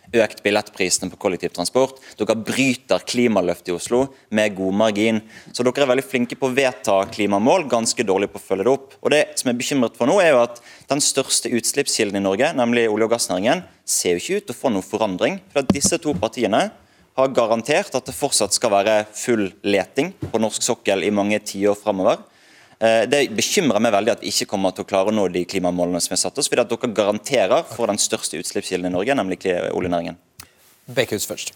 Økt 0.09 0.40
billettprisene 0.40 1.11
på 1.12 1.18
kollektivtransport. 1.20 1.98
Dere 2.16 2.36
bryter 2.40 3.02
klimaløftet 3.04 3.68
i 3.68 3.74
Oslo 3.76 4.06
med 4.32 4.54
god 4.56 4.78
margin. 4.80 5.20
Så 5.52 5.66
dere 5.66 5.84
er 5.84 5.90
veldig 5.90 6.06
flinke 6.06 6.38
på 6.38 6.48
å 6.48 6.54
vedta 6.56 6.96
klimamål, 7.12 7.66
ganske 7.68 8.06
dårlig 8.09 8.30
på 8.32 8.40
å 8.40 8.46
følge 8.46 8.64
det 8.64 8.72
opp. 8.72 8.96
Og 9.02 9.12
Det 9.12 9.22
som 9.36 9.50
jeg 9.50 9.54
er 9.54 9.61
bekymret 9.61 9.98
for 10.00 10.09
nå, 10.09 10.16
er 10.24 10.32
jo 10.32 10.42
at 10.46 10.62
den 10.88 11.04
største 11.04 11.52
utslippskilden 11.52 12.22
i 12.22 12.24
Norge, 12.24 12.54
nemlig 12.56 12.88
olje- 12.88 13.04
og 13.04 13.12
gassnæringen, 13.12 13.64
ser 13.84 14.16
jo 14.16 14.22
ikke 14.22 14.40
ut 14.40 14.48
til 14.48 14.56
å 14.56 14.61
få 14.62 14.72
noen 14.72 14.88
forandring. 14.88 15.40
For 15.52 15.61
at 15.61 15.72
disse 15.76 16.00
to 16.00 16.14
partiene 16.16 16.70
har 17.18 17.34
garantert 17.34 17.94
at 17.98 18.09
det 18.09 18.16
fortsatt 18.16 18.54
skal 18.54 18.72
være 18.72 18.98
full 19.12 19.50
leting 19.66 20.14
på 20.24 20.40
norsk 20.40 20.62
sokkel 20.62 21.04
i 21.04 21.12
mange 21.12 21.40
tiår 21.42 21.76
framover. 21.76 22.22
Eh, 22.80 23.06
Det 23.10 23.24
bekymrer 23.34 23.82
meg 23.82 23.92
veldig 23.92 24.12
at 24.12 24.20
vi 24.22 24.30
ikke 24.30 24.46
kommer 24.52 24.74
til 24.74 24.84
å 24.84 24.88
klare 24.88 25.10
å 25.10 25.14
nå 25.14 25.26
de 25.34 25.44
klimamålene 25.44 26.00
som 26.00 26.14
er 26.14 26.22
satt 26.22 26.38
oss, 26.38 26.48
fordi 26.48 26.62
at 26.62 26.70
dere 26.70 26.94
garanterer 26.94 27.64
for 27.66 27.90
den 27.90 27.98
største 27.98 28.38
utslippskilden 28.38 28.86
i 28.86 28.94
Norge, 28.94 29.16
nemlig 29.18 29.40
oljenæringen. 29.74 30.16
Bekehus 30.86 31.26
først. 31.26 31.52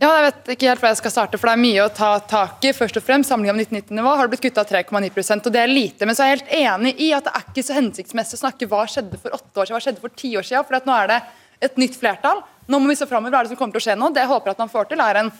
Ja, 0.00 0.08
jeg 0.16 0.30
vet 0.30 0.46
ikke 0.54 0.68
helt 0.70 0.80
hvor 0.80 0.88
jeg 0.88 0.96
skal 0.96 1.12
starte, 1.12 1.36
for 1.36 1.50
det 1.50 1.58
er 1.58 1.60
mye 1.60 1.82
å 1.84 1.90
ta 1.92 2.14
tak 2.24 2.62
i. 2.64 2.70
først 2.72 2.96
og 2.96 3.04
fremst. 3.04 3.28
Sammenlignet 3.28 3.68
med 3.68 3.82
1990-nivå 3.84 4.14
har 4.16 4.28
det 4.28 4.32
blitt 4.32 4.46
kutta 4.46 4.64
3,9% 4.64 5.50
og 5.50 5.52
det 5.52 5.60
er 5.60 5.68
lite. 5.68 6.06
Men 6.08 6.16
så 6.16 6.24
er 6.24 6.30
jeg 6.30 6.38
helt 6.38 6.54
enig 6.56 6.94
i 7.04 7.10
at 7.12 7.26
det 7.26 7.34
er 7.36 7.44
ikke 7.50 7.66
så 7.66 7.76
hensiktsmessig 7.76 8.38
å 8.38 8.40
snakke 8.46 8.68
hva 8.70 8.86
skjedde 8.88 9.20
for 9.20 9.36
åtte 9.36 9.60
år 9.60 9.68
siden, 9.68 9.76
hva 9.76 9.82
skjedde 9.84 10.00
for 10.00 10.16
ti 10.16 10.32
år 10.40 10.46
siden, 10.48 10.64
for 10.64 10.78
at 10.78 10.88
nå 10.88 10.96
er 10.96 11.12
det 11.12 11.20
et 11.68 11.76
nytt 11.76 11.98
flertall. 12.00 12.40
Nå 12.70 12.80
må 12.80 12.88
vi 12.88 12.96
se 12.96 13.04
framover. 13.10 13.34
Hva 13.34 13.42
er 13.42 13.50
det 13.50 13.52
som 13.52 13.60
kommer 13.60 13.76
til 13.76 13.82
å 13.82 13.86
skje 13.90 13.98
nå? 14.00 14.08
Det 14.14 14.24
jeg 14.24 14.32
håper 14.32 14.54
at 14.54 14.62
man 14.62 14.72
får 14.72 14.88
til, 14.88 15.04
er 15.04 15.20
en 15.20 15.32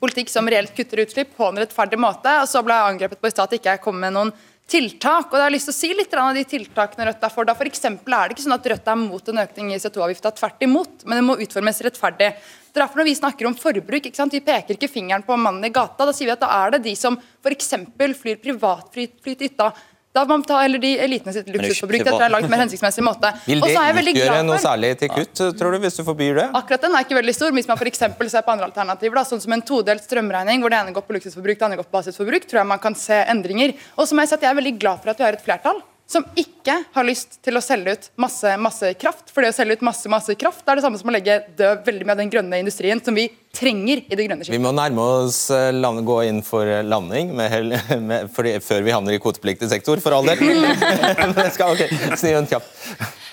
politikk 0.00 0.30
som 0.32 0.48
reelt 0.48 0.74
kutter 0.76 1.04
utslipp 1.04 1.34
på 1.36 1.48
en 1.48 1.60
rettferdig 1.60 1.98
måte. 2.00 2.30
og 2.42 2.48
Så 2.48 2.62
ble 2.64 2.76
jeg 2.76 2.94
angrepet 2.94 3.20
på 3.20 3.30
i 3.30 3.34
stad 3.34 3.48
at 3.48 3.58
ikke 3.58 3.74
jeg 3.74 3.84
kom 3.84 3.98
med 4.00 4.14
noen 4.16 4.32
tiltak. 4.68 5.30
og 5.30 5.32
da 5.32 5.46
har 5.46 5.48
jeg 5.48 5.56
lyst 5.56 5.70
til 5.70 5.74
å 5.74 5.78
si 5.78 5.90
litt 5.96 6.14
av 6.14 6.36
de 6.36 6.44
tiltakene 6.44 7.08
Rødt 7.08 7.24
er 7.24 7.32
for. 7.32 7.48
Da 7.48 7.54
for 7.56 7.64
er 7.64 7.70
det 7.70 8.36
ikke 8.36 8.44
sånn 8.44 8.58
at 8.58 8.68
Rødt 8.72 8.88
er 8.92 9.00
mot 9.00 9.28
en 9.28 9.42
økning 9.44 9.72
i 9.72 9.80
CO2-avgifta, 9.80 10.34
tvert 10.36 10.62
imot. 10.62 11.04
Men 11.06 11.18
det 11.18 11.24
må 11.24 11.38
utformes 11.40 11.80
rettferdig. 11.86 12.34
Det 12.68 12.76
er 12.76 12.84
derfor 12.84 13.00
Når 13.00 13.08
vi 13.08 13.14
snakker 13.16 13.46
om 13.48 13.56
forbruk, 13.56 14.06
ikke 14.06 14.28
vi 14.30 14.40
peker 14.44 14.76
ikke 14.76 14.92
fingeren 14.92 15.24
på 15.24 15.36
mannen 15.36 15.64
i 15.64 15.72
gata. 15.72 16.04
Da 16.04 16.12
sier 16.12 16.28
vi 16.28 16.36
at 16.36 16.44
da 16.44 16.50
er 16.52 16.76
det 16.76 16.84
de 16.84 16.94
som 16.94 17.16
f.eks. 17.16 17.74
flyr 17.96 18.42
privatfly 18.44 19.08
fly 19.22 19.34
til 19.34 19.48
hytta. 19.48 19.72
Da 20.16 20.24
må 20.24 20.38
man 20.38 20.44
ta, 20.48 20.62
eller 20.64 20.80
de 20.82 20.94
elitene 21.04 21.34
sitt 21.36 21.50
luksusforbruk. 21.52 22.00
Det 22.00 22.08
tror 22.08 22.22
jeg 22.24 22.30
er 22.30 22.32
langt 22.32 22.50
mer 22.50 22.62
hensiktsmessig 22.62 23.04
måte. 23.04 23.30
Vil 23.50 23.60
det 23.60 23.74
utgjøre 23.74 24.38
glad 24.38 24.46
noe 24.48 24.60
særlig 24.62 24.94
til 25.02 25.12
kutt, 25.12 25.42
tror 25.60 25.76
du, 25.76 25.80
hvis 25.84 26.00
du 26.00 26.02
forbyr 26.06 26.40
det? 26.40 26.46
Akkurat 26.58 26.86
den 26.86 26.96
er 26.96 27.04
ikke 27.06 27.18
veldig 27.18 27.34
stor. 27.36 27.52
Hvis 27.58 27.68
man 27.68 27.78
eksempel 27.92 28.32
ser 28.32 28.46
på 28.46 28.54
andre 28.54 28.70
alternativer, 28.70 29.20
da, 29.20 29.26
sånn 29.28 29.44
som 29.44 29.54
en 29.54 29.64
todelt 29.68 30.06
strømregning, 30.06 30.64
hvor 30.64 30.72
det 30.72 30.80
ene 30.80 30.96
går 30.96 31.04
på 31.06 31.18
luksusforbruk, 31.18 31.60
det 31.60 31.68
andre 31.68 31.80
går 31.82 31.90
på 31.90 31.96
basisforbruk, 32.00 32.48
tror 32.48 32.62
jeg 32.62 32.72
man 32.72 32.82
kan 32.82 32.96
se 32.98 33.20
endringer. 33.28 33.76
Og 33.96 34.08
så 34.08 34.16
må 34.16 34.24
jeg 34.24 34.32
si 34.32 34.38
at 34.40 34.48
jeg 34.48 34.54
er 34.54 34.60
veldig 34.62 34.74
glad 34.80 35.04
for 35.04 35.12
at 35.12 35.20
vi 35.20 35.28
har 35.28 35.38
et 35.38 35.44
flertall 35.44 35.84
som 36.08 36.24
ikke 36.40 36.78
har 36.94 37.04
lyst 37.04 37.36
til 37.44 37.58
å 37.58 37.62
selge 37.64 37.92
ut 37.94 38.06
masse 38.20 38.54
masse 38.60 38.92
kraft. 39.00 39.28
For 39.32 39.44
det 39.44 39.52
å 39.52 39.56
selge 39.58 39.76
ut 39.76 39.84
masse 39.84 40.08
masse 40.08 40.36
kraft 40.40 40.64
det 40.64 40.72
er 40.72 40.80
det 40.80 40.84
samme 40.86 41.00
som 41.00 41.10
å 41.10 41.14
legge 41.14 41.36
død 41.58 41.84
veldig 41.84 42.08
mye 42.08 42.16
av 42.16 42.22
den 42.22 42.32
grønne 42.32 42.60
industrien 42.62 43.02
som 43.04 43.16
vi 43.16 43.26
trenger 43.54 44.00
i 44.06 44.16
det 44.16 44.28
grønne 44.28 44.48
Vi 44.48 44.62
må 44.62 44.72
nærme 44.76 45.04
oss 45.24 45.42
eh, 45.54 45.68
land, 45.76 46.04
gå 46.08 46.20
inn 46.28 46.40
for 46.46 46.68
eh, 46.68 46.84
landing 46.86 47.34
med, 47.36 47.76
med, 48.08 48.32
fordi, 48.32 48.56
før 48.64 48.84
vi 48.86 48.94
havner 48.96 49.16
i 49.16 49.22
kvotepliktig 49.22 49.68
sektor, 49.70 50.00
for 50.04 50.16
all 50.16 50.28
del. 50.28 50.40
Men 51.20 51.36
det 51.36 51.50
skal, 51.56 51.76
ok, 51.76 51.84
en 52.32 52.52
kjapt. 52.52 52.72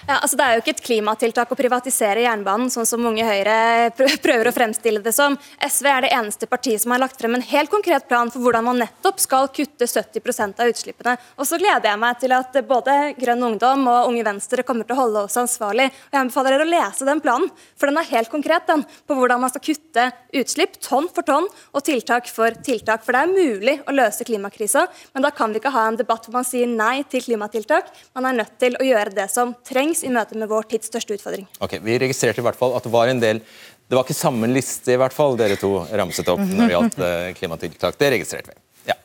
Ja, 0.06 0.20
altså 0.22 0.38
Det 0.38 0.46
er 0.46 0.54
jo 0.54 0.62
ikke 0.62 0.74
et 0.76 0.82
klimatiltak 0.86 1.50
å 1.50 1.56
privatisere 1.58 2.22
jernbanen, 2.22 2.68
sånn 2.70 2.86
som 2.86 3.06
Unge 3.10 3.24
Høyre 3.26 3.90
prøver 4.22 4.46
å 4.46 4.54
fremstille 4.54 5.00
det 5.02 5.16
som. 5.18 5.34
SV 5.58 5.88
er 5.90 6.06
det 6.06 6.12
eneste 6.14 6.46
partiet 6.46 6.84
som 6.84 6.92
har 6.94 7.00
lagt 7.02 7.18
frem 7.18 7.34
en 7.34 7.46
helt 7.50 7.72
konkret 7.74 8.06
plan 8.06 8.30
for 8.30 8.46
hvordan 8.46 8.68
man 8.68 8.78
nettopp 8.84 9.18
skal 9.24 9.50
kutte 9.50 9.88
70% 9.90 10.62
av 10.62 10.70
utslippene. 10.70 11.16
Og 11.42 11.50
så 11.50 11.58
gleder 11.58 11.90
jeg 11.90 12.02
meg 12.04 12.20
til 12.22 12.36
at 12.38 12.60
både 12.70 12.98
Grønn 13.18 13.48
Ungdom 13.48 13.88
og 13.90 14.12
Unge 14.12 14.28
Venstre 14.28 14.66
kommer 14.68 14.86
til 14.86 14.94
å 14.94 15.00
holde 15.00 15.24
oss 15.26 15.40
ansvarlig. 15.42 15.90
Og 15.90 16.14
Jeg 16.14 16.22
anbefaler 16.22 16.54
dere 16.54 16.70
å 16.70 16.74
lese 16.76 17.10
den 17.10 17.24
planen, 17.26 17.50
for 17.74 17.90
den 17.90 17.98
er 17.98 18.10
helt 18.12 18.34
konkret 18.36 18.70
den, 18.70 18.86
på 19.10 19.18
hvordan 19.18 19.42
man 19.42 19.56
skal 19.56 19.66
kutte 19.72 20.06
utslipp 20.38 20.78
tonn 20.86 21.10
for 21.10 21.26
tonn 21.26 21.50
og 21.50 21.86
tiltak 21.90 22.30
for 22.30 22.54
tiltak. 22.70 23.02
For 23.02 23.18
det 23.18 23.26
er 23.26 23.34
mulig 23.34 23.78
å 23.90 23.98
løse 23.98 24.30
klimakrisa, 24.30 24.86
men 25.18 25.26
da 25.26 25.34
kan 25.34 25.50
vi 25.50 25.64
ikke 25.64 25.74
ha 25.74 25.90
en 25.90 25.98
debatt 25.98 26.30
hvor 26.30 26.38
man 26.38 26.46
sier 26.46 26.70
nei 26.70 27.02
til 27.10 27.26
klimatiltak. 27.26 27.90
Man 28.14 28.30
er 28.30 28.42
nødt 28.44 28.56
til 28.62 28.78
å 28.78 28.86
gjøre 28.86 29.18
det 29.18 29.30
som 29.34 29.58
trengs 29.66 29.95
i 30.04 30.12
møte 30.14 30.38
med 30.40 30.50
vår 30.52 30.68
tids 30.74 30.92
største 30.92 31.16
utfordring. 31.16 31.48
Ok, 31.64 31.78
Vi 31.84 31.98
registrerte 32.02 32.42
i 32.42 32.46
hvert 32.46 32.60
fall 32.60 32.76
at 32.76 32.84
det 32.84 32.92
var 32.94 33.08
en 33.12 33.22
del 33.22 33.42
Det 33.86 33.96
var 33.96 34.04
ikke 34.04 34.18
samme 34.18 34.50
liste 34.50 34.96
i 34.96 34.98
hvert 34.98 35.14
fall 35.14 35.38
dere 35.38 35.56
to 35.62 35.86
ramset 35.94 36.30
opp 36.32 36.42
når 36.42 36.62
det 36.64 36.74
gjaldt 36.74 37.02
eh, 37.06 37.34
klimatiltak. 37.38 38.00
Det 38.00 38.08
registrerte 38.16 38.50
vi. 38.50 38.62
Ja. 38.90 38.96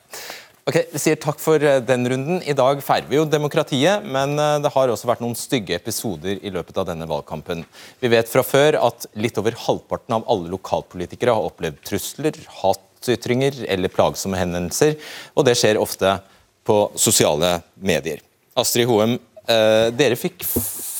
Ok, 0.70 0.78
Vi 0.92 1.00
sier 1.02 1.18
takk 1.20 1.40
for 1.42 1.60
eh, 1.60 1.82
den 1.84 2.08
runden. 2.08 2.40
I 2.48 2.56
dag 2.56 2.80
feirer 2.84 3.08
vi 3.10 3.18
jo 3.18 3.26
demokratiet, 3.28 4.06
men 4.08 4.38
eh, 4.40 4.56
det 4.64 4.72
har 4.72 4.92
også 4.92 5.10
vært 5.10 5.20
noen 5.20 5.36
stygge 5.36 5.76
episoder 5.76 6.40
i 6.40 6.52
løpet 6.54 6.80
av 6.80 6.88
denne 6.88 7.08
valgkampen. 7.10 7.66
Vi 8.00 8.12
vet 8.12 8.32
fra 8.32 8.44
før 8.46 8.80
at 8.80 9.04
litt 9.20 9.36
over 9.40 9.56
halvparten 9.66 10.16
av 10.16 10.24
alle 10.32 10.48
lokalpolitikere 10.54 11.36
har 11.36 11.50
opplevd 11.50 11.84
trusler, 11.90 12.40
hatytringer 12.62 13.66
eller 13.68 13.92
plagsomme 13.92 14.40
henvendelser, 14.40 14.96
og 15.36 15.48
det 15.48 15.58
skjer 15.60 15.80
ofte 15.80 16.16
på 16.64 16.80
sosiale 16.96 17.58
medier. 17.76 18.24
Astrid 18.58 18.88
Hoem, 18.90 19.16
dere 19.50 20.16
fikk 20.20 20.44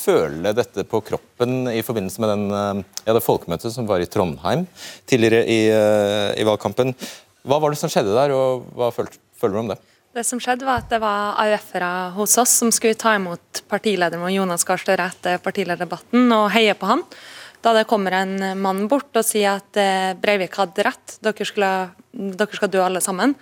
føle 0.01 0.53
dette 0.55 0.85
på 0.89 1.01
kroppen 1.05 1.69
i 1.71 1.81
forbindelse 1.85 2.23
med 2.23 2.33
den, 2.33 2.45
eh, 2.51 2.83
ja, 3.05 3.15
det 3.15 3.25
folkemøtet 3.25 3.73
som 3.73 3.87
var 3.89 4.01
i 4.01 4.09
Trondheim 4.09 4.67
tidligere 5.09 5.45
i, 5.45 5.61
eh, 5.69 6.41
i 6.41 6.47
valgkampen. 6.47 6.95
Hva 7.45 7.59
var 7.61 7.71
det 7.71 7.81
som 7.81 7.89
skjedde 7.89 8.15
der, 8.15 8.33
og 8.35 8.67
hva 8.75 8.91
følte, 8.93 9.17
føler 9.37 9.53
du 9.53 9.59
om 9.59 9.71
det? 9.73 9.79
Det 10.13 10.25
som 10.27 10.39
skjedde 10.39 10.67
var 10.67 10.83
at 10.83 10.89
det 10.91 10.99
var 10.99 11.37
AUF-ere 11.39 12.11
hos 12.17 12.37
oss 12.37 12.57
som 12.59 12.71
skulle 12.71 12.99
ta 12.99 13.15
imot 13.15 13.61
partilederen 13.69 14.19
vår 14.19 14.35
Jonas 14.35 14.65
Gahr 14.67 14.81
Støre 14.81 15.07
etter 15.07 15.39
partilederdebatten 15.39 16.27
og 16.35 16.51
heie 16.51 16.75
på 16.75 16.89
han. 16.89 17.05
Da 17.61 17.73
det 17.73 17.87
kommer 17.87 18.11
en 18.11 18.59
mann 18.59 18.87
bort 18.89 19.15
og 19.15 19.23
sier 19.23 19.61
at 19.61 19.77
eh, 19.77 20.13
Breivik 20.19 20.57
hadde 20.57 20.83
rett, 20.83 21.17
dere, 21.21 21.45
skulle, 21.45 21.71
dere 22.11 22.57
skal 22.57 22.71
dø 22.73 22.81
alle 22.83 23.01
sammen. 23.01 23.35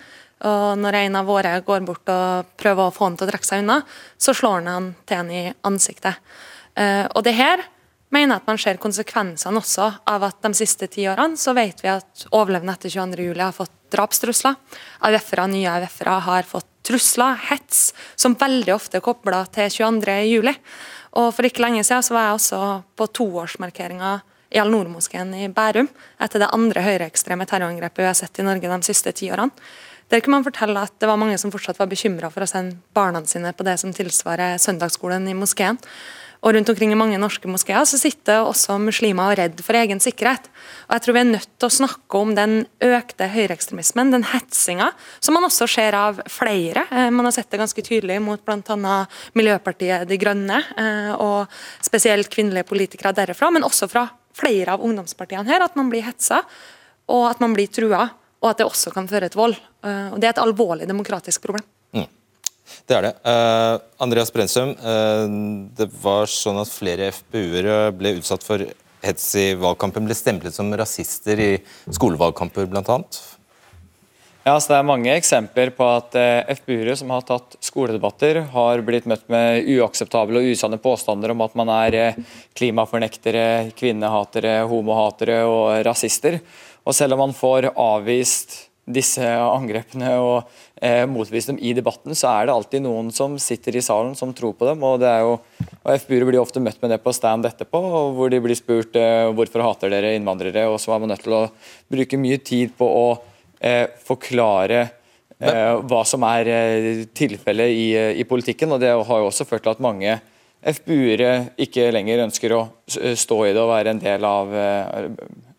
Og 0.48 0.78
når 0.80 1.02
en 1.02 1.18
av 1.20 1.28
våre 1.28 1.52
går 1.64 1.82
bort 1.84 2.08
og 2.12 2.54
prøver 2.60 2.86
å 2.86 2.94
få 2.94 3.08
han 3.08 3.18
til 3.18 3.28
å 3.28 3.32
trekke 3.32 3.48
seg 3.48 3.64
unna, 3.64 3.80
så 4.16 4.34
slår 4.36 4.60
han 4.60 4.70
han 4.72 4.88
til 5.04 5.20
han 5.20 5.34
i 5.34 5.42
ansiktet. 5.68 6.22
Eh, 6.74 7.04
og 7.10 7.24
det 7.26 7.36
her 7.36 7.64
mener 8.10 8.40
at 8.40 8.48
man 8.48 8.58
ser 8.58 8.80
konsekvensene 8.82 9.60
også 9.60 9.86
av 10.10 10.24
at 10.30 10.40
de 10.42 10.52
siste 10.58 10.88
ti 10.90 11.06
årene 11.10 11.38
så 11.38 11.54
vet 11.56 11.82
vi 11.84 11.92
at 11.92 12.26
overlevende 12.30 12.74
etter 12.78 12.92
22. 12.92 13.28
juli 13.30 13.44
har 13.44 13.54
fått 13.54 13.74
drapstrusler. 13.92 14.56
AUF-ere, 15.06 15.46
nye 15.50 15.76
AUF-ere 15.76 16.16
har 16.26 16.48
fått 16.48 16.68
trusler, 16.86 17.36
hets, 17.50 17.90
som 18.16 18.38
veldig 18.38 18.74
ofte 18.74 18.98
er 18.98 19.04
kobla 19.04 19.44
til 19.52 19.70
22. 19.76 20.16
juli. 20.30 20.54
Og 21.20 21.30
for 21.34 21.46
ikke 21.46 21.62
lenge 21.64 21.84
siden 21.86 22.06
så 22.06 22.16
var 22.16 22.28
jeg 22.28 22.38
også 22.38 22.60
på 22.98 23.08
toårsmarkeringa 23.18 24.18
i 24.50 24.58
Al-Noor-moskeen 24.58 25.30
i 25.38 25.48
Bærum 25.54 25.86
etter 26.22 26.42
det 26.42 26.50
andre 26.54 26.82
høyreekstreme 26.82 27.46
terrorangrepet 27.46 28.02
vi 28.02 28.08
har 28.08 28.18
sett 28.18 28.40
i 28.42 28.46
Norge 28.46 28.70
de 28.70 28.86
siste 28.86 29.12
ti 29.14 29.30
årene. 29.30 29.54
Der 30.10 30.20
kunne 30.20 30.40
man 30.40 30.46
fortelle 30.46 30.82
at 30.82 30.96
det 30.98 31.06
var 31.06 31.18
mange 31.20 31.38
som 31.38 31.52
fortsatt 31.54 31.78
var 31.78 31.90
bekymra 31.90 32.32
for 32.34 32.42
å 32.42 32.50
sende 32.50 32.80
barna 32.96 33.22
sine 33.30 33.52
på 33.54 33.66
det 33.66 33.76
som 33.78 33.92
tilsvarer 33.94 34.58
søndagsskolen 34.58 35.28
i 35.30 35.36
moskeen. 35.38 35.78
Og 36.40 36.54
rundt 36.56 36.70
omkring 36.72 36.94
i 36.94 36.96
mange 36.96 37.18
norske 37.20 37.48
moskeer 37.52 37.84
så 37.84 37.98
sitter 38.00 38.46
også 38.48 38.78
muslimer 38.80 39.28
og 39.28 39.38
redd 39.38 39.58
for 39.60 39.76
egen 39.76 40.00
sikkerhet. 40.00 40.46
Og 40.88 40.94
jeg 40.96 41.04
tror 41.04 41.16
vi 41.16 41.20
er 41.20 41.28
nødt 41.34 41.50
til 41.60 41.68
å 41.68 41.74
snakke 41.74 42.20
om 42.20 42.32
den 42.36 42.54
økte 42.86 43.28
høyreekstremismen, 43.28 44.12
den 44.14 44.24
hetsinga, 44.30 44.88
som 45.20 45.36
man 45.36 45.44
også 45.50 45.68
ser 45.68 45.96
av 45.98 46.22
flere. 46.32 46.86
Eh, 46.88 47.10
Man 47.12 47.28
har 47.28 47.36
sett 47.36 47.50
det 47.52 47.60
ganske 47.60 47.84
tydelig 47.84 48.16
mot 48.24 48.40
bl.a. 48.40 48.96
Miljøpartiet 49.36 50.08
De 50.08 50.16
Grønne, 50.16 50.62
eh, 50.80 51.12
og 51.12 51.52
spesielt 51.84 52.32
kvinnelige 52.32 52.64
politikere 52.72 53.12
derifra, 53.12 53.52
men 53.52 53.68
også 53.68 53.90
fra 53.92 54.08
flere 54.32 54.72
av 54.72 54.80
ungdomspartiene 54.80 55.44
her, 55.46 55.60
at 55.60 55.76
man 55.76 55.92
blir 55.92 56.06
hetsa, 56.08 56.40
og 57.10 57.28
at 57.28 57.44
man 57.44 57.52
blir 57.52 57.68
trua 57.68 58.08
og 58.40 58.50
at 58.50 58.60
det 58.60 58.66
også 58.68 58.92
kan 58.94 59.08
føre 59.08 59.28
til 59.28 59.40
vold. 59.40 59.54
Og 59.84 60.16
Det 60.20 60.28
er 60.28 60.32
et 60.32 60.40
alvorlig 60.42 60.88
demokratisk 60.88 61.44
problem. 61.44 61.64
Mm. 61.92 62.08
Det 62.86 62.96
er 62.96 63.08
det. 63.08 63.14
Uh, 63.24 63.80
Andreas 64.02 64.32
Brensum, 64.34 64.74
uh, 64.78 65.26
det 65.78 65.90
var 66.02 66.30
sånn 66.30 66.60
at 66.62 66.70
flere 66.72 67.10
FPU-ere 67.14 67.90
ble 67.96 68.16
utsatt 68.20 68.46
for 68.46 68.64
hets 69.04 69.26
i 69.40 69.50
valgkampen, 69.58 70.06
ble 70.06 70.16
stemplet 70.16 70.56
som 70.56 70.72
rasister 70.76 71.40
i 71.40 71.50
skolevalgkamper 71.88 72.68
bl.a. 72.70 72.98
Ja, 74.40 74.54
så 74.56 74.72
Det 74.72 74.76
er 74.78 74.86
mange 74.88 75.12
eksempler 75.12 75.70
på 75.76 75.86
at 75.98 76.16
uh, 76.16 76.54
FPU-ere 76.56 76.96
som 76.98 77.12
har 77.12 77.26
tatt 77.28 77.58
skoledebatter, 77.64 78.42
har 78.54 78.82
blitt 78.86 79.08
møtt 79.10 79.26
med 79.32 79.68
uakseptable 79.76 80.40
og 80.40 80.54
usanne 80.54 80.80
påstander 80.80 81.34
om 81.34 81.44
at 81.44 81.54
man 81.60 81.70
er 81.74 82.18
klimafornektere, 82.58 83.70
kvinnehatere, 83.78 84.62
homohatere 84.70 85.42
og 85.46 85.84
rasister. 85.86 86.40
Og 86.90 86.96
selv 86.96 87.14
om 87.14 87.22
man 87.28 87.36
får 87.36 87.70
avvist 87.78 88.56
disse 88.90 89.22
angrepene 89.22 90.08
og 90.18 90.48
eh, 90.82 91.04
motvist 91.06 91.52
dem 91.52 91.60
i 91.62 91.70
debatten, 91.76 92.16
så 92.18 92.32
er 92.32 92.48
det 92.48 92.54
alltid 92.56 92.82
noen 92.82 93.12
som 93.14 93.36
sitter 93.38 93.78
i 93.78 93.82
salen 93.84 94.16
som 94.18 94.32
tror 94.34 94.56
på 94.58 94.66
dem. 94.66 94.82
og 94.82 94.98
det 94.98 95.06
er 95.06 95.22
jo 95.22 95.36
og 95.80 95.96
FPU 96.02 96.18
blir 96.26 96.40
ofte 96.40 96.60
møtt 96.60 96.80
med 96.82 96.92
det 96.92 96.98
på 97.04 97.12
stand 97.16 97.46
etterpå, 97.48 97.80
hvor 98.16 98.32
de 98.32 98.40
blir 98.42 98.58
spurt 98.58 98.96
eh, 98.98 99.30
hvorfor 99.36 99.62
hater 99.64 99.92
dere 99.92 100.16
innvandrere. 100.18 100.66
og 100.68 100.80
Så 100.82 100.92
er 100.92 101.00
man 101.00 101.14
nødt 101.14 101.22
til 101.24 101.36
å 101.38 101.44
bruke 101.92 102.20
mye 102.20 102.40
tid 102.42 102.74
på 102.76 102.88
å 102.88 103.06
eh, 103.60 103.86
forklare 104.04 104.82
eh, 105.38 105.76
hva 105.80 106.02
som 106.08 106.26
er 106.28 106.50
eh, 106.52 106.90
tilfellet 107.16 107.72
i, 107.72 107.86
eh, 107.96 108.12
i, 108.20 108.26
politikken. 108.28 108.74
og 108.74 108.82
Det 108.82 108.92
har 108.92 109.22
jo 109.22 109.30
også 109.30 109.46
ført 109.48 109.64
til 109.64 109.72
at 109.72 109.84
mange 109.84 110.18
FPU-ere 110.60 111.54
ikke 111.60 111.88
lenger 111.94 112.26
ønsker 112.26 112.52
å 112.52 112.62
stå 113.16 113.38
i 113.48 113.52
det 113.56 113.62
og 113.62 113.70
være 113.70 113.94
en 113.94 114.02
del 114.02 114.24
av 114.28 114.50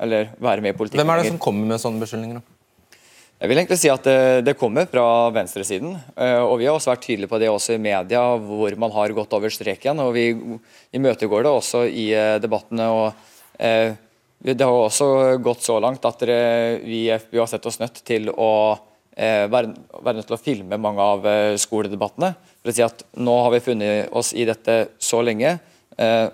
eller 0.02 0.34
være 0.38 0.62
med 0.62 0.76
i 0.76 0.78
politikken. 0.78 1.02
Hvem 1.02 1.14
er 1.14 1.22
det 1.22 1.32
som 1.32 1.40
kommer 1.42 1.74
med 1.74 1.82
sånne 1.82 2.04
beskyldninger? 2.04 2.42
da? 2.42 2.62
Jeg 3.42 3.50
vil 3.50 3.58
egentlig 3.58 3.80
si 3.82 3.90
at 3.90 4.06
det, 4.06 4.18
det 4.46 4.54
kommer 4.54 4.86
fra 4.86 5.04
venstresiden. 5.34 5.96
Eh, 6.14 6.38
og 6.44 6.60
Vi 6.62 6.68
har 6.68 6.76
også 6.76 6.92
vært 6.92 7.08
tydelige 7.08 7.32
på 7.32 7.40
det 7.42 7.50
også 7.50 7.74
i 7.74 7.82
media, 7.82 8.22
hvor 8.38 8.76
man 8.78 8.94
har 8.94 9.14
gått 9.18 9.34
over 9.34 9.50
streken. 9.50 9.98
og 10.04 10.14
Vi 10.14 10.28
imøtegår 10.94 11.48
det 11.48 11.54
også 11.54 11.82
i 11.90 12.12
eh, 12.14 12.38
debattene. 12.44 12.86
og 12.94 13.58
eh, 13.58 13.98
Det 14.38 14.62
har 14.62 14.78
også 14.86 15.40
gått 15.42 15.66
så 15.66 15.80
langt 15.82 16.06
at 16.06 16.22
vi 16.22 17.08
i 17.08 17.18
FBU 17.18 17.40
har 17.42 17.50
sett 17.50 17.66
oss 17.66 17.82
nødt 17.82 18.04
til 18.06 18.30
å 18.30 18.52
være, 19.18 19.74
være 20.00 20.18
nødt 20.18 20.30
til 20.30 20.38
å 20.38 20.42
filme 20.42 20.78
mange 20.80 21.04
av 21.04 21.26
skoledebattene. 21.60 22.32
For 22.62 22.72
å 22.72 22.76
si 22.76 22.84
at 22.86 23.04
Nå 23.20 23.36
har 23.44 23.52
vi 23.56 23.64
funnet 23.66 24.14
oss 24.16 24.32
i 24.38 24.46
dette 24.48 24.78
så 25.02 25.20
lenge. 25.26 25.58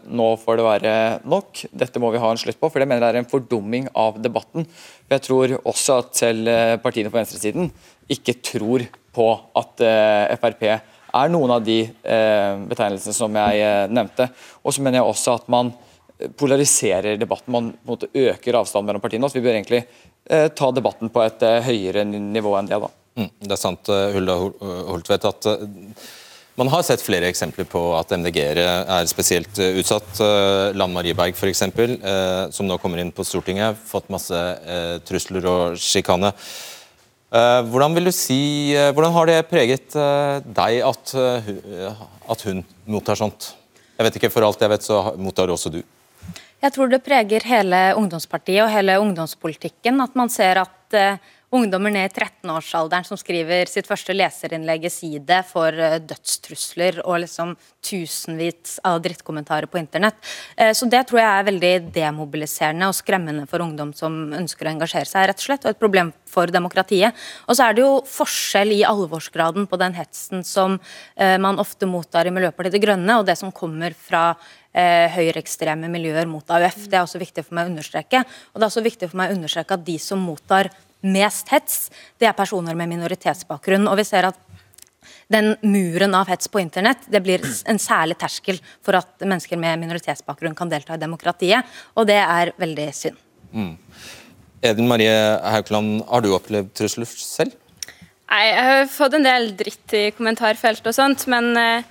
Nå 0.07 0.27
får 0.39 0.59
det 0.59 0.65
være 0.67 0.93
nok. 1.27 1.63
Dette 1.73 1.99
må 1.99 2.11
vi 2.13 2.21
ha 2.21 2.29
en 2.31 2.39
slutt 2.39 2.59
på. 2.59 2.69
For 2.69 2.79
det 2.79 2.87
mener 2.87 3.03
jeg 3.03 3.15
er 3.15 3.21
en 3.23 3.31
fordumming 3.31 3.89
av 3.97 4.19
debatten. 4.23 4.67
For 5.07 5.17
Jeg 5.17 5.25
tror 5.25 5.55
også 5.63 5.97
at 6.03 6.19
selv 6.19 6.51
eh, 6.51 6.75
partiene 6.83 7.11
på 7.11 7.17
venstresiden 7.17 7.71
ikke 8.11 8.37
tror 8.43 8.85
på 9.15 9.27
at 9.57 9.83
eh, 9.83 10.37
Frp 10.37 10.63
er 10.67 11.31
noen 11.31 11.55
av 11.55 11.63
de 11.65 11.79
eh, 11.87 12.53
betegnelsene 12.69 13.15
som 13.15 13.41
jeg 13.41 13.89
nevnte. 13.89 14.29
Og 14.63 14.75
så 14.75 14.83
mener 14.83 15.01
jeg 15.01 15.13
også 15.13 15.37
at 15.39 15.47
man 15.51 15.73
polariserer 16.37 17.19
debatten, 17.21 17.53
man 17.53 17.71
måte, 17.87 18.09
øker 18.13 18.59
avstanden 18.59 18.89
mellom 18.89 19.03
partiene. 19.03 19.29
Så 19.29 19.39
vi 19.39 19.45
bør 19.45 19.57
egentlig 19.57 19.83
ta 20.27 20.71
debatten 20.75 21.11
på 21.13 21.21
et 21.23 21.43
høyere 21.63 22.03
nivå 22.03 22.55
enn 22.59 22.67
det. 22.67 22.79
da. 22.83 22.89
Mm, 23.17 23.29
det 23.45 23.53
er 23.53 23.61
sant, 23.61 23.91
Hulda 24.15 24.35
Holtvedt, 24.89 25.27
at 25.29 25.47
man 26.57 26.71
har 26.73 26.81
sett 26.81 27.03
flere 27.05 27.27
eksempler 27.29 27.67
på 27.69 27.79
at 27.93 28.09
MDG-ere 28.17 28.63
er 28.89 29.09
spesielt 29.09 29.59
eh, 29.61 29.75
utsatt. 29.77 30.07
Eh, 30.25 30.71
Lan 30.73 30.89
Marie 30.89 31.13
Berg 31.13 31.37
f.eks., 31.37 31.61
eh, 31.61 32.47
som 32.49 32.65
nå 32.65 32.79
kommer 32.81 32.97
inn 33.03 33.11
på 33.13 33.25
Stortinget, 33.27 33.77
fått 33.85 34.09
masse 34.09 34.39
trusler 35.05 35.45
og 35.45 35.77
sjikane. 35.77 36.33
Hvordan 37.27 37.91
vil 37.91 38.07
du 38.07 38.13
si, 38.15 38.71
hvordan 38.95 39.11
har 39.11 39.27
det 39.27 39.49
preget 39.49 39.91
deg 40.55 40.77
at 40.87 42.45
hun 42.47 42.61
mottar 42.87 43.19
sånt? 43.19 43.49
Jeg 43.97 44.07
vet 44.07 44.19
ikke, 44.21 44.29
For 44.31 44.47
alt 44.47 44.63
jeg 44.63 44.71
vet, 44.71 44.85
så 44.87 45.01
mottar 45.19 45.51
også 45.51 45.73
du. 45.75 45.81
Jeg 46.63 46.73
tror 46.73 46.89
det 46.89 47.03
preger 47.05 47.45
hele 47.45 47.81
ungdomspartiet 47.99 48.63
og 48.65 48.71
hele 48.73 48.97
ungdomspolitikken. 49.01 50.01
At 50.01 50.15
man 50.17 50.31
ser 50.33 50.63
at 50.63 50.97
ungdommer 51.55 51.93
ned 51.93 52.09
i 52.09 52.11
13-årsalderen 52.11 53.05
som 53.07 53.19
skriver 53.19 53.69
sitt 53.71 53.87
første 53.87 54.11
leserinnlegg 54.15 54.87
i 54.87 54.91
Side 54.91 55.37
for 55.47 55.71
uh, 55.71 55.95
dødstrusler 56.03 56.99
og 57.05 57.21
liksom 57.23 57.53
tusenvis 57.87 58.77
av 58.87 58.99
drittkommentarer 59.05 59.69
på 59.71 59.79
internett. 59.79 60.19
Uh, 60.59 60.73
så 60.75 60.89
Det 60.91 61.05
tror 61.07 61.21
jeg 61.21 61.29
er 61.29 61.47
veldig 61.47 61.73
demobiliserende 61.95 62.91
og 62.91 62.97
skremmende 62.97 63.47
for 63.47 63.63
ungdom 63.63 63.93
som 63.95 64.33
ønsker 64.35 64.67
å 64.67 64.73
engasjere 64.75 65.07
seg, 65.07 65.29
rett 65.29 65.39
og 65.39 65.47
slett, 65.47 65.65
og 65.65 65.71
et 65.71 65.81
problem 65.81 66.11
for 66.27 66.51
demokratiet. 66.51 67.15
Og 67.47 67.55
så 67.55 67.69
er 67.69 67.77
det 67.77 67.85
jo 67.85 68.03
forskjell 68.11 68.75
i 68.75 68.83
alvorsgraden 68.87 69.69
på 69.71 69.79
den 69.79 69.95
hetsen 69.95 70.43
som 70.47 70.75
uh, 70.75 71.37
man 71.39 71.63
ofte 71.63 71.87
mottar 71.87 72.27
i 72.27 72.35
Miljøpartiet 72.35 72.75
De 72.75 72.83
Grønne, 72.83 73.19
og 73.19 73.27
det 73.27 73.39
som 73.39 73.55
kommer 73.55 73.95
fra 73.95 74.33
høyreekstreme 74.77 75.87
miljøer 75.89 76.27
mot 76.29 76.51
AUF. 76.53 76.83
Det 76.85 76.99
er 76.99 77.01
også 77.01 77.17
viktig 77.17 77.41
for 77.47 77.57
meg 77.57 77.65
å 77.65 77.71
understreke. 77.71 78.19
Og 78.51 78.59
det 78.59 78.61
er 78.61 78.67
også 78.67 78.83
viktig 78.85 79.07
for 79.09 79.17
meg 79.17 79.31
å 79.31 79.37
understreke 79.39 79.73
at 79.73 79.85
de 79.87 79.95
som 79.97 80.21
mottar 80.21 80.69
mest 81.05 81.49
hets, 81.53 81.87
det 82.17 82.29
er 82.29 82.37
personer 82.37 82.77
med 82.77 82.89
minoritetsbakgrunn. 82.91 83.87
Og 83.89 83.99
vi 83.99 84.05
ser 84.07 84.29
at 84.29 84.39
den 85.31 85.53
muren 85.61 86.15
av 86.15 86.29
hets 86.31 86.47
på 86.51 86.61
internett 86.61 87.07
det 87.11 87.21
blir 87.23 87.43
en 87.67 87.79
særlig 87.81 88.17
terskel 88.19 88.59
for 88.85 88.97
at 88.99 89.23
mennesker 89.23 89.59
med 89.59 89.79
minoritetsbakgrunn 89.83 90.55
kan 90.55 90.71
delta 90.71 90.95
i 90.95 91.01
demokratiet, 91.01 91.67
og 91.95 92.07
det 92.09 92.19
er 92.21 92.53
veldig 92.59 92.87
synd. 92.95 93.19
Mm. 93.51 93.73
Eden 94.67 94.87
Marie 94.89 95.13
Haukeland, 95.43 96.01
har 96.07 96.23
du 96.23 96.31
opplevd 96.35 96.73
trusler 96.75 97.09
selv? 97.11 97.55
Nei, 98.27 98.43
Jeg 98.47 98.63
har 98.67 98.87
fått 98.91 99.15
en 99.15 99.27
del 99.27 99.51
dritt 99.59 99.93
i 99.95 100.09
kommentarfelt 100.15 100.87
og 100.89 100.95
sånt, 100.95 101.27
men 101.31 101.53
eh, 101.59 101.85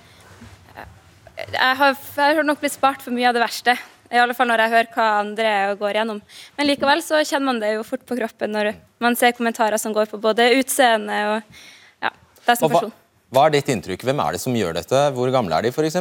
jeg 1.37 1.77
har, 1.79 1.95
jeg 1.95 2.37
har 2.39 2.45
nok 2.45 2.61
blitt 2.61 2.75
spart 2.75 3.05
for 3.05 3.15
mye 3.15 3.29
av 3.29 3.37
det 3.37 3.45
verste. 3.45 3.77
I 4.11 4.21
alle 4.21 4.35
fall 4.37 4.47
når 4.51 4.63
jeg 4.63 4.73
hører 4.75 4.91
hva 4.93 5.07
andre 5.21 5.55
går 5.79 5.99
gjennom. 5.99 6.21
Men 6.57 6.69
likevel 6.69 7.01
så 7.05 7.19
kjenner 7.23 7.49
man 7.49 7.63
det 7.63 7.73
jo 7.75 7.87
fort 7.87 8.05
på 8.07 8.17
kroppen 8.19 8.53
når 8.55 8.71
man 9.03 9.17
ser 9.19 9.35
kommentarer 9.37 9.79
som 9.81 9.95
går 9.95 10.09
på 10.11 10.19
både 10.21 10.49
utseende 10.57 11.17
og 11.33 11.59
ja, 12.05 12.13
deg 12.47 12.55
som 12.59 12.71
person. 12.71 12.93
Hva 13.27 13.43
er 13.47 13.57
ditt 13.57 13.67
inntrykk? 13.67 14.05
Hvem 14.07 14.21
er 14.23 14.35
det 14.35 14.39
som 14.39 14.53
gjør 14.55 14.77
dette? 14.77 14.99
Hvor 15.15 15.27
gamle 15.35 15.57
er 15.57 15.65
de 15.65 15.71
f.eks.? 15.73 15.97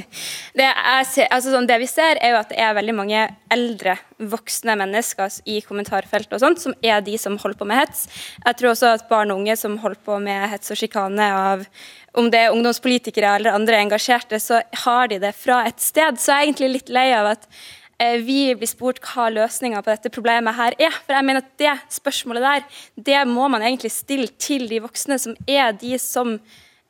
Det, 0.58 0.66
altså 0.66 1.50
sånn, 1.50 1.66
det 1.66 1.80
vi 1.82 1.88
ser, 1.90 2.18
er 2.22 2.34
jo 2.34 2.38
at 2.40 2.50
det 2.52 2.60
er 2.62 2.76
veldig 2.76 2.94
mange 2.94 3.24
eldre, 3.50 3.96
voksne 4.30 4.76
mennesker 4.78 5.40
i 5.50 5.60
kommentarfelt 5.66 6.30
og 6.34 6.42
sånt, 6.42 6.62
som 6.62 6.74
er 6.86 7.02
de 7.06 7.16
som 7.18 7.38
holder 7.42 7.58
på 7.58 7.66
med 7.66 7.80
hets. 7.80 8.04
Jeg 8.44 8.58
tror 8.58 8.72
også 8.72 8.92
at 8.94 9.08
barn 9.10 9.34
og 9.34 9.42
unge 9.42 9.56
som 9.58 9.78
holder 9.82 10.02
på 10.06 10.20
med 10.22 10.46
hets 10.52 10.70
og 10.70 10.78
sjikane 10.78 11.26
av 11.34 11.66
om 12.18 12.30
det 12.30 12.44
er 12.44 12.54
ungdomspolitikere 12.54 13.36
eller 13.38 13.54
andre 13.54 13.82
engasjerte, 13.84 14.38
så 14.42 14.62
har 14.84 15.10
de 15.10 15.20
det 15.22 15.34
fra 15.38 15.62
et 15.70 15.82
sted. 15.82 16.18
Så 16.18 16.32
jeg 16.32 16.38
er 16.38 16.48
egentlig 16.48 16.72
litt 16.74 16.94
lei 16.94 17.08
av 17.14 17.32
at 17.36 17.46
vi 18.00 18.54
blir 18.56 18.68
spurt 18.68 19.00
hva 19.04 19.28
løsninga 19.32 19.82
på 19.84 19.92
dette 19.92 20.12
problemet 20.12 20.56
her 20.56 20.76
er. 20.80 20.96
For 21.04 21.16
jeg 21.16 21.26
mener 21.26 21.44
at 21.44 21.52
Det 21.60 21.76
spørsmålet 21.92 22.42
der, 22.42 22.64
det 22.96 23.20
må 23.28 23.48
man 23.48 23.62
egentlig 23.62 23.92
stille 23.92 24.28
til 24.38 24.68
de 24.68 24.80
voksne, 24.80 25.18
som 25.18 25.36
er 25.46 25.72
de 25.72 25.98
som, 25.98 26.40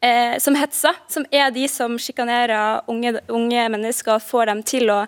eh, 0.02 0.38
som 0.38 0.54
hetser. 0.54 0.94
Som 1.08 1.26
er 1.32 1.50
de 1.50 1.66
som 1.68 1.98
sjikanerer 1.98 2.82
unge, 2.88 3.20
unge, 3.28 3.68
mennesker 3.68 4.14
og 4.14 4.22
får 4.22 4.46
dem 4.46 4.62
til 4.62 4.90
å 4.90 5.06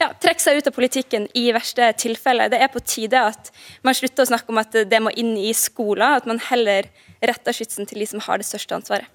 ja, 0.00 0.10
trekke 0.12 0.40
seg 0.40 0.58
ut 0.58 0.66
av 0.66 0.74
politikken 0.74 1.28
i 1.34 1.52
verste 1.52 1.92
tilfelle. 1.96 2.50
Det 2.50 2.60
er 2.60 2.68
på 2.68 2.82
tide 2.82 3.14
at 3.14 3.52
man 3.82 3.94
slutter 3.94 4.24
å 4.24 4.32
snakke 4.32 4.50
om 4.50 4.58
at 4.58 4.72
det 4.72 5.02
må 5.02 5.14
inn 5.14 5.36
i 5.36 5.52
skolen, 5.54 6.18
at 6.18 6.26
man 6.26 6.42
heller 6.50 6.90
retter 7.22 7.52
skytsen 7.52 7.86
til 7.86 8.02
de 8.02 8.06
som 8.06 8.20
har 8.20 8.38
det 8.38 8.46
største 8.50 8.74
ansvaret 8.74 9.06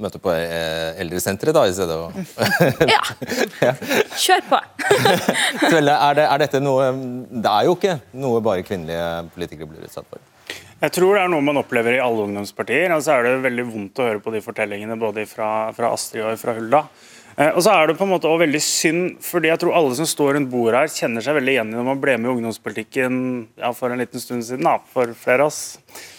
møte 0.00 0.20
på 0.22 0.32
eh, 0.32 0.98
eldresenteret 1.02 1.56
da, 1.56 1.64
i 1.68 1.74
stedet? 1.76 1.96
ja. 2.94 3.72
Kjør 4.16 4.44
på. 4.48 4.60
Svelle, 5.68 5.96
er, 5.96 6.18
det, 6.18 6.26
er, 6.26 6.42
dette 6.46 6.62
noe 6.62 6.90
Det 7.28 7.52
er 7.52 7.68
jo 7.68 7.76
ikke 7.76 7.98
noe 8.22 8.42
bare 8.44 8.64
kvinnelige 8.66 9.08
politikere 9.34 9.68
blir 9.70 9.88
utsatt 9.88 10.08
for? 10.08 10.22
Jeg 10.82 10.94
tror 10.96 11.14
det 11.14 11.22
er 11.22 11.30
noe 11.30 11.44
man 11.46 11.60
opplever 11.60 11.94
i 11.94 12.02
alle 12.02 12.24
ungdomspartier. 12.26 12.90
og 12.96 13.04
så 13.04 13.14
er 13.14 13.28
det 13.28 13.44
veldig 13.44 13.66
vondt 13.68 14.00
å 14.02 14.08
høre 14.08 14.22
på 14.24 14.32
de 14.34 14.42
fortellingene 14.42 14.98
både 14.98 15.26
fra, 15.30 15.70
fra 15.76 15.92
Astrid 15.94 16.24
og 16.26 16.40
fra 16.40 16.56
Hulda. 16.56 16.82
Eh, 17.36 17.50
og 17.50 17.62
så 17.64 17.72
er 17.72 17.88
det 17.88 17.96
på 17.98 18.04
en 18.04 18.12
måte 18.12 18.28
også 18.28 18.42
veldig 18.44 18.60
synd, 18.64 19.04
fordi 19.24 19.48
jeg 19.48 19.62
tror 19.62 19.76
alle 19.78 19.96
som 19.96 20.08
står 20.08 20.36
rundt 20.36 20.50
bordet 20.52 20.82
her, 20.82 20.92
kjenner 20.92 21.24
seg 21.24 21.38
veldig 21.38 21.54
igjen 21.54 21.72
i 21.72 21.78
når 21.78 21.86
man 21.88 22.02
ble 22.02 22.16
med 22.18 22.28
i 22.28 22.34
ungdomspolitikken 22.34 23.20
ja, 23.62 23.72
for 23.76 23.92
en 23.92 24.02
liten 24.02 24.22
stund 24.22 24.44
siden. 24.48 24.68
Ja, 24.68 24.76
for 24.92 25.14
flere 25.18 25.46
av 25.46 25.52
oss. 25.52 25.62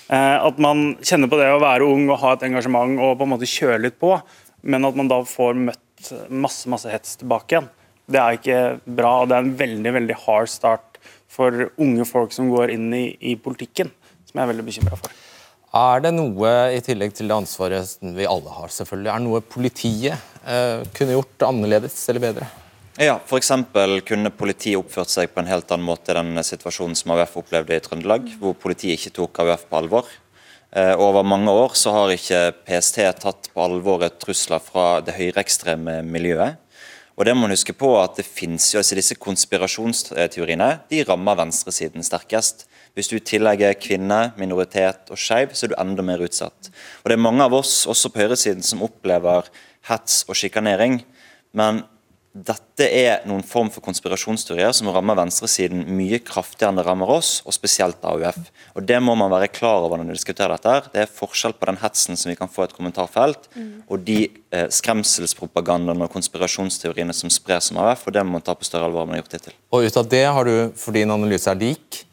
Eh, 0.09 0.37
at 0.49 0.61
man 0.61 0.95
kjenner 1.05 1.29
på 1.31 1.39
det 1.41 1.51
å 1.53 1.61
være 1.63 1.87
ung 1.89 2.07
og 2.09 2.19
ha 2.23 2.33
et 2.35 2.47
engasjement 2.49 2.97
og 2.97 3.15
på 3.19 3.27
en 3.27 3.33
måte 3.35 3.49
kjøre 3.49 3.81
litt 3.85 3.99
på, 4.01 4.15
men 4.63 4.89
at 4.89 4.97
man 4.97 5.11
da 5.11 5.21
får 5.27 5.57
møtt 5.59 5.79
masse 6.33 6.67
masse 6.67 6.89
hets 6.91 7.15
tilbake 7.21 7.55
igjen. 7.55 7.69
Det 8.11 8.19
er 8.19 8.37
ikke 8.37 8.61
bra, 8.83 9.21
og 9.21 9.29
det 9.31 9.37
er 9.37 9.45
en 9.45 9.57
veldig 9.61 9.93
veldig 9.99 10.17
hard 10.25 10.51
start 10.51 10.99
for 11.31 11.69
unge 11.81 12.05
folk 12.07 12.35
som 12.35 12.51
går 12.51 12.73
inn 12.75 12.89
i, 12.93 13.05
i 13.31 13.37
politikken, 13.39 13.93
som 14.27 14.39
jeg 14.39 14.43
er 14.43 14.51
veldig 14.51 14.67
bekymra 14.67 14.99
for. 14.99 15.22
Er 15.73 16.03
det 16.05 16.11
noe, 16.13 16.49
i 16.69 16.81
tillegg 16.85 17.15
til 17.17 17.31
det 17.31 17.33
ansvaret 17.33 17.95
vi 18.13 18.27
alle 18.29 18.51
har, 18.53 18.69
selvfølgelig, 18.69 19.09
er 19.09 19.21
det 19.21 19.25
noe 19.25 19.39
politiet 19.41 20.43
eh, 20.45 20.83
kunne 20.93 21.15
gjort 21.15 21.45
annerledes 21.47 21.95
eller 22.13 22.21
bedre? 22.21 22.49
Ja, 23.01 23.15
F.eks. 23.17 23.49
kunne 24.05 24.29
politiet 24.37 24.77
oppført 24.77 25.09
seg 25.09 25.31
på 25.33 25.41
en 25.41 25.49
helt 25.49 25.71
annen 25.73 25.87
måte 25.87 26.13
i 26.13 26.19
den 26.19 26.37
situasjonen 26.45 26.93
som 26.93 27.15
AUF 27.15 27.39
opplevde 27.41 27.73
i 27.73 27.81
Trøndelag, 27.81 28.27
hvor 28.37 28.53
politiet 28.53 28.99
ikke 28.99 29.15
tok 29.15 29.41
AUF 29.41 29.63
på 29.71 29.79
alvor. 29.79 30.11
Eh, 30.77 30.93
over 30.93 31.25
mange 31.25 31.49
år 31.49 31.73
så 31.73 31.95
har 31.95 32.13
ikke 32.13 32.43
PST 32.67 33.01
tatt 33.23 33.49
på 33.49 33.65
alvor 33.65 34.05
trusler 34.21 34.61
fra 34.61 35.01
det 35.01 35.17
høyreekstreme 35.17 36.03
miljøet. 36.05 36.61
Og 37.17 37.25
det 37.25 37.33
må 37.33 37.47
man 37.47 37.53
huske 37.53 37.73
på 37.77 37.95
at 37.97 38.21
det 38.21 38.25
finnes 38.29 38.69
jo, 38.75 38.77
altså 38.81 38.97
Disse 38.97 39.17
konspirasjonsteoriene 39.21 40.69
de 40.89 41.01
rammer 41.09 41.41
venstresiden 41.41 42.05
sterkest. 42.05 42.67
Hvis 42.93 43.09
du 43.09 43.15
i 43.17 43.23
tillegg 43.25 43.63
er 43.65 43.79
kvinne, 43.81 44.33
minoritet 44.37 45.09
og 45.09 45.17
skeiv, 45.17 45.55
så 45.57 45.65
er 45.65 45.73
du 45.73 45.79
enda 45.81 46.05
mer 46.05 46.21
utsatt. 46.21 46.69
Og 47.03 47.09
Det 47.09 47.17
er 47.17 47.25
mange 47.25 47.41
av 47.41 47.53
oss, 47.57 47.87
også 47.89 48.11
på 48.13 48.21
høyresiden, 48.21 48.61
som 48.61 48.83
opplever 48.85 49.49
hets 49.89 50.23
og 50.29 50.37
sjikanering. 50.37 51.01
Men 51.53 51.83
dette 52.33 52.85
er 52.89 53.25
noen 53.29 53.43
form 53.45 53.67
for 53.69 53.85
konspirasjonsteorier 53.85 54.71
som 54.73 54.87
rammer 54.89 55.13
venstresiden 55.19 55.83
mye 55.93 56.17
kraftigere 56.25 56.71
enn 56.71 56.79
det 56.79 56.85
rammer 56.87 57.11
oss, 57.13 57.43
og 57.45 57.53
spesielt 57.53 58.01
AUF. 58.01 58.39
Og 58.73 58.85
Det 58.89 58.97
må 59.01 59.13
man 59.17 59.29
være 59.29 59.51
klar 59.53 59.85
over 59.85 59.97
når 59.97 60.09
vi 60.09 60.15
diskuterer 60.17 60.55
dette. 60.57 60.89
Det 60.93 61.01
er 61.03 61.11
forskjell 61.13 61.53
på 61.53 61.69
den 61.69 61.77
hetsen 61.77 62.17
som 62.17 62.31
vi 62.31 62.35
kan 62.35 62.49
få 62.49 62.65
i 62.65 62.69
et 62.69 62.77
kommentarfelt, 62.77 63.49
Mm. 63.55 63.83
og 63.87 64.05
de 64.05 64.29
eh, 64.51 64.65
skremselspropagandaene 64.67 66.03
og 66.05 66.11
konspirasjonsteoriene 66.13 67.13
som 67.13 67.29
spres 67.29 67.65
som 67.69 67.77
AUF, 67.77 68.07
og 68.07 68.13
det 68.13 68.25
må 68.25 68.31
man 68.37 68.41
ta 68.41 68.55
på 68.55 68.65
større 68.65 68.85
alvor 68.85 69.03
enn 69.03 69.09
man 69.13 69.17
har 69.19 69.23
gjort 69.23 69.37
hittil. 69.37 69.53
Og 69.71 69.85
ut 69.85 69.97
av 69.97 70.09
det 70.09 70.25
har 70.25 70.43
du, 70.43 70.71
for 70.75 70.91
din 70.91 71.11
analyse 71.11 71.47
er 71.49 71.55
lik, 71.55 72.05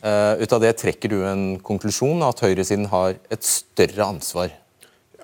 ut 0.00 0.52
av 0.56 0.62
det 0.62 0.70
trekker 0.80 1.12
du 1.12 1.18
en 1.28 1.42
konklusjon 1.60 2.22
at 2.24 2.40
høyresiden 2.40 2.86
har 2.88 3.18
et 3.28 3.44
større 3.44 4.06
ansvar. 4.06 4.54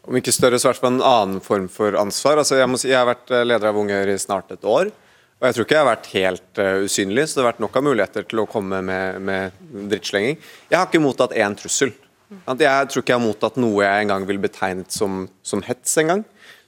Om 0.07 0.20
ikke 0.20 0.35
større, 0.35 0.59
så 0.59 0.68
i 0.68 0.70
hvert 0.70 0.83
fall 0.85 0.95
en 0.95 1.03
annen 1.03 1.43
form 1.43 1.66
for 1.72 1.97
ansvar. 1.99 2.39
Altså, 2.39 2.61
jeg, 2.61 2.70
si, 2.79 2.93
jeg 2.93 3.01
har 3.01 3.09
vært 3.09 3.33
eh, 3.35 3.43
leder 3.47 3.72
av 3.72 3.79
Unge 3.81 3.97
Høyre 3.99 4.14
i 4.14 4.22
snart 4.22 4.53
et 4.55 4.66
år. 4.68 4.93
Og 5.37 5.47
jeg 5.49 5.57
tror 5.57 5.66
ikke 5.66 5.74
jeg 5.74 5.83
har 5.83 5.91
vært 5.91 6.07
helt 6.14 6.61
uh, 6.62 6.85
usynlig, 6.87 7.24
så 7.27 7.37
det 7.37 7.43
har 7.43 7.49
vært 7.51 7.59
nok 7.61 7.74
av 7.77 7.85
muligheter 7.85 8.24
til 8.31 8.41
å 8.41 8.47
komme 8.49 8.79
med, 8.87 9.18
med 9.27 9.59
drittslenging. 9.91 10.39
Jeg 10.70 10.79
har 10.79 10.87
ikke 10.87 11.03
mottatt 11.03 11.35
én 11.37 11.57
trussel. 11.59 11.91
Jeg 12.31 12.89
tror 12.91 13.03
ikke 13.03 13.12
jeg 13.12 13.18
har 13.18 13.22
mottatt 13.27 13.59
noe 13.61 13.83
jeg 13.85 14.05
en 14.05 14.12
gang 14.14 14.24
vil 14.31 14.41
betegnet 14.43 14.95
som, 14.95 15.27
som 15.47 15.61
hets 15.66 15.93
en 16.01 16.14
gang. 16.14 16.22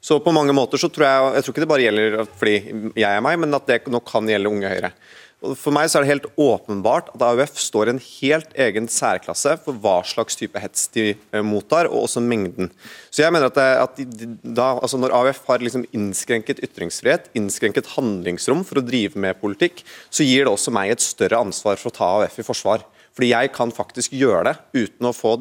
Så 0.05 0.19
på 0.23 0.35
mange 0.35 0.53
måter 0.55 0.79
så 0.79 0.87
tror 0.93 1.07
jeg 1.09 1.31
Jeg 1.35 1.45
tror 1.45 1.55
ikke 1.55 1.63
det 1.65 1.71
bare 1.73 1.87
gjelder 1.87 2.29
fordi 2.29 2.59
jeg 3.01 3.09
er 3.09 3.25
meg, 3.25 3.41
men 3.43 3.57
at 3.57 3.67
det 3.71 3.81
nok 3.91 4.07
kan 4.11 4.29
gjelde 4.29 4.53
Unge 4.53 4.75
Høyre. 4.75 4.93
For 5.39 5.70
meg 5.70 5.86
så 5.86 6.01
er 6.01 6.03
det 6.05 6.11
helt 6.11 6.24
åpenbart 6.34 7.12
at 7.14 7.22
AUF 7.22 7.61
står 7.62 7.86
i 7.86 7.93
en 7.95 8.01
helt 8.03 8.57
egen 8.59 8.89
særklasse 8.91 9.53
for 9.62 9.78
hva 9.78 10.01
slags 10.03 10.34
type 10.39 10.59
hets 10.59 10.89
de 10.97 11.12
eh, 11.12 11.45
mottar, 11.47 11.86
og 11.86 12.09
også 12.09 12.22
mengden. 12.24 12.72
Så 13.14 13.22
jeg 13.22 13.34
mener 13.34 13.47
at, 13.47 13.55
det, 13.55 13.68
at 13.84 14.18
de, 14.18 14.32
da, 14.43 14.72
altså 14.74 14.99
Når 14.99 15.14
AUF 15.14 15.45
har 15.47 15.62
liksom 15.62 15.86
innskrenket 15.95 16.59
ytringsfrihet, 16.66 17.30
innskrenket 17.39 17.95
handlingsrom 17.95 18.66
for 18.66 18.82
å 18.82 18.86
drive 18.89 19.20
med 19.20 19.39
politikk, 19.39 19.84
så 20.11 20.26
gir 20.26 20.49
det 20.49 20.57
også 20.57 20.74
meg 20.74 20.97
et 20.97 21.07
større 21.07 21.39
ansvar 21.47 21.78
for 21.78 21.93
å 21.93 21.99
ta 22.01 22.12
AUF 22.18 22.43
i 22.43 22.49
forsvar. 22.51 22.82
Fordi 23.18 23.32
jeg 23.32 23.51
kan 23.51 23.72
faktisk 23.74 24.12
gjøre 24.14 24.45
det 24.47 24.84
uten 24.84 25.09
å 25.09 25.14
få 25.14 25.32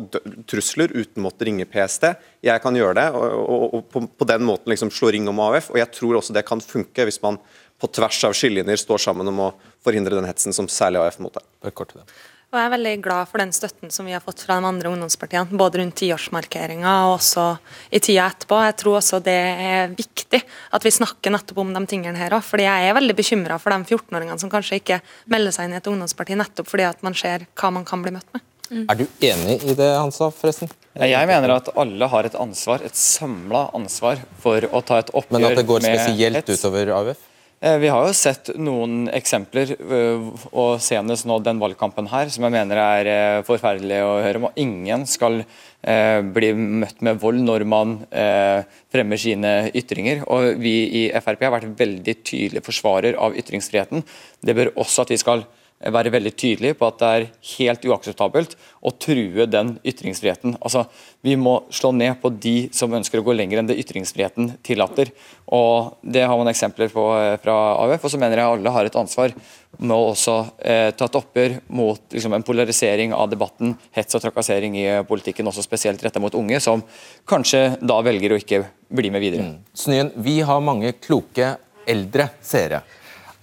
trusler, 0.50 0.94
uten 0.94 1.22
å 1.22 1.28
måtte 1.28 1.46
ringe 1.46 1.66
PST. 1.70 2.08
Jeg 2.46 2.62
kan 2.64 2.78
gjøre 2.78 2.96
det, 2.98 3.08
og, 3.14 3.36
og, 3.44 3.66
og 3.78 3.84
på, 3.94 4.02
på 4.18 4.30
den 4.30 4.46
måten 4.46 4.74
liksom 4.74 4.90
slå 4.94 5.12
ring 5.14 5.30
om 5.30 5.42
AUF. 5.46 5.70
Og 5.74 5.78
jeg 5.82 5.94
tror 5.94 6.18
også 6.18 6.34
det 6.34 6.46
kan 6.48 6.62
funke 6.64 7.06
hvis 7.06 7.22
man 7.22 7.38
på 7.82 7.90
tvers 7.94 8.24
av 8.28 8.34
skillelinjer 8.38 8.80
står 8.82 9.04
sammen 9.10 9.30
om 9.30 9.46
å 9.48 9.52
forhindre 9.86 10.18
den 10.18 10.28
hetsen 10.30 10.56
som 10.56 10.70
særlig 10.72 11.04
AF 11.04 11.22
mottar. 11.24 11.46
Og 12.48 12.56
jeg 12.56 12.64
er 12.64 12.72
veldig 12.72 12.92
glad 13.04 13.28
for 13.28 13.44
den 13.44 13.50
støtten 13.52 13.92
som 13.92 14.08
vi 14.08 14.14
har 14.16 14.22
fått 14.24 14.40
fra 14.46 14.56
de 14.56 14.68
andre 14.70 14.88
ungdomspartiene, 14.94 15.58
både 15.60 15.82
rundt 15.82 15.98
tiårsmarkeringa 16.00 16.94
og 17.10 17.18
også 17.18 17.44
i 17.92 18.00
tida 18.00 18.30
etterpå. 18.32 18.62
Jeg 18.70 18.78
tror 18.80 19.00
også 19.02 19.20
det 19.26 19.36
er 19.36 19.92
viktig 19.92 20.40
at 20.78 20.88
vi 20.88 20.94
snakker 20.96 21.36
nettopp 21.36 21.60
om 21.66 21.76
de 21.76 21.84
tingene 21.92 22.16
her 22.22 22.38
òg. 22.38 22.46
Fordi 22.48 22.64
jeg 22.64 22.88
er 22.88 22.96
veldig 22.96 23.18
bekymra 23.20 23.60
for 23.60 23.76
de 23.76 23.84
14-åringene 23.84 24.40
som 24.40 24.54
kanskje 24.54 24.80
ikke 24.80 25.02
melder 25.28 25.58
seg 25.58 25.68
inn 25.68 25.76
i 25.76 25.82
et 25.82 25.92
ungdomsparti, 25.92 26.40
nettopp 26.40 26.72
fordi 26.72 26.88
at 26.88 27.04
man 27.04 27.20
ser 27.20 27.46
hva 27.52 27.76
man 27.76 27.88
kan 27.88 28.06
bli 28.06 28.16
møtt 28.16 28.32
med. 28.32 28.48
Er 28.68 29.00
du 29.00 29.06
enig 29.24 29.62
i 29.68 29.76
det 29.76 29.94
han 29.96 30.16
sa, 30.16 30.32
forresten? 30.32 30.72
Jeg 30.98 31.28
mener 31.30 31.60
at 31.60 31.70
alle 31.76 32.08
har 32.16 32.28
et 32.28 32.36
ansvar, 32.36 32.82
et 32.84 32.96
samla 32.96 33.68
ansvar, 33.76 34.24
for 34.40 34.64
å 34.72 34.82
ta 34.88 35.04
et 35.04 35.12
oppgjør 35.12 35.36
med 35.36 35.44
hets. 35.44 35.52
Men 35.52 35.52
at 35.52 35.60
det 35.60 35.68
går 35.68 35.86
spesielt 35.92 36.56
utover 36.56 36.96
AUF? 36.96 37.28
Eh, 37.60 37.78
Vi 37.82 37.90
har 37.90 38.06
jo 38.06 38.14
sett 38.14 38.52
noen 38.54 39.08
eksempler, 39.10 39.72
øh, 39.82 40.28
og 40.52 40.78
senest 40.84 41.26
nå 41.26 41.40
den 41.42 41.58
valgkampen 41.58 42.06
her, 42.12 42.30
som 42.30 42.46
jeg 42.46 42.54
mener 42.54 42.78
er 42.78 43.10
eh, 43.10 43.46
forferdelig 43.48 43.98
å 44.06 44.12
høre 44.22 44.42
om. 44.44 44.52
Ingen 44.62 45.08
skal 45.10 45.40
eh, 45.42 46.22
bli 46.22 46.52
møtt 46.54 47.02
med 47.02 47.18
vold 47.18 47.42
når 47.42 47.66
man 47.66 47.96
eh, 48.12 48.62
fremmer 48.94 49.18
sine 49.18 49.72
ytringer. 49.74 50.22
Og 50.30 50.62
Vi 50.62 50.76
i 51.02 51.04
Frp 51.18 51.48
har 51.48 51.56
vært 51.58 51.74
veldig 51.80 52.18
tydelige 52.22 52.66
forsvarer 52.68 53.18
av 53.18 53.34
ytringsfriheten. 53.34 54.06
Det 54.46 54.54
bør 54.54 54.76
også 54.78 55.08
at 55.08 55.16
vi 55.16 55.22
skal 55.24 55.48
være 55.78 56.12
veldig 56.14 56.32
tydelig 56.34 56.72
på 56.78 56.88
at 56.88 56.98
det 57.02 57.10
er 57.10 57.26
helt 57.52 57.84
uakseptabelt 57.86 58.56
å 58.82 58.94
true 58.98 59.46
den 59.50 59.76
ytringsfriheten. 59.86 60.56
Altså, 60.62 60.88
Vi 61.22 61.36
må 61.36 61.64
slå 61.70 61.92
ned 61.92 62.22
på 62.22 62.30
de 62.30 62.70
som 62.74 62.94
ønsker 62.94 63.20
å 63.20 63.26
gå 63.26 63.34
lenger 63.36 63.60
enn 63.60 63.70
det 63.70 63.78
ytringsfriheten 63.78 64.58
tillater. 64.64 65.12
Og 65.54 65.98
Det 66.02 66.24
har 66.26 66.38
man 66.38 66.50
eksempler 66.50 66.90
på 66.94 67.06
eh, 67.18 67.38
fra 67.42 67.56
AUF. 67.84 68.04
Og 68.04 68.12
så 68.12 68.18
mener 68.18 68.42
jeg 68.42 68.58
alle 68.58 68.74
har 68.74 68.86
et 68.86 68.98
ansvar 68.98 69.36
med 69.78 69.94
å 69.94 70.14
også 70.14 70.38
eh, 70.58 70.90
ta 70.98 71.06
et 71.06 71.20
oppgjør 71.20 71.60
mot 71.70 72.02
liksom, 72.14 72.34
en 72.34 72.46
polarisering 72.46 73.14
av 73.14 73.30
debatten, 73.30 73.76
hets 73.94 74.18
og 74.18 74.24
trakassering 74.24 74.78
i 74.80 74.88
eh, 74.88 75.06
politikken, 75.06 75.48
også 75.48 75.66
spesielt 75.66 76.02
rettet 76.02 76.24
mot 76.24 76.34
unge, 76.34 76.60
som 76.64 76.82
kanskje 77.28 77.78
da 77.82 78.02
velger 78.02 78.34
å 78.34 78.42
ikke 78.42 78.64
bli 78.98 79.14
med 79.14 79.22
videre. 79.22 79.52
Snøen, 79.78 80.14
vi 80.16 80.40
har 80.42 80.64
mange 80.64 80.96
kloke 80.98 81.58
eldre 81.88 82.32
seere. 82.42 82.82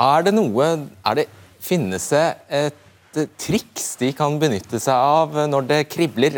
Er 0.00 0.26
det 0.26 0.34
noe 0.34 0.66
er 1.06 1.20
det, 1.20 1.28
Finnes 1.64 2.08
det 2.12 2.24
et 2.52 3.20
eh, 3.20 3.30
triks 3.40 3.94
de 4.00 4.10
kan 4.16 4.36
benytte 4.40 4.80
seg 4.82 4.92
av 4.92 5.38
når 5.48 5.68
det 5.70 5.80
kribler 5.88 6.36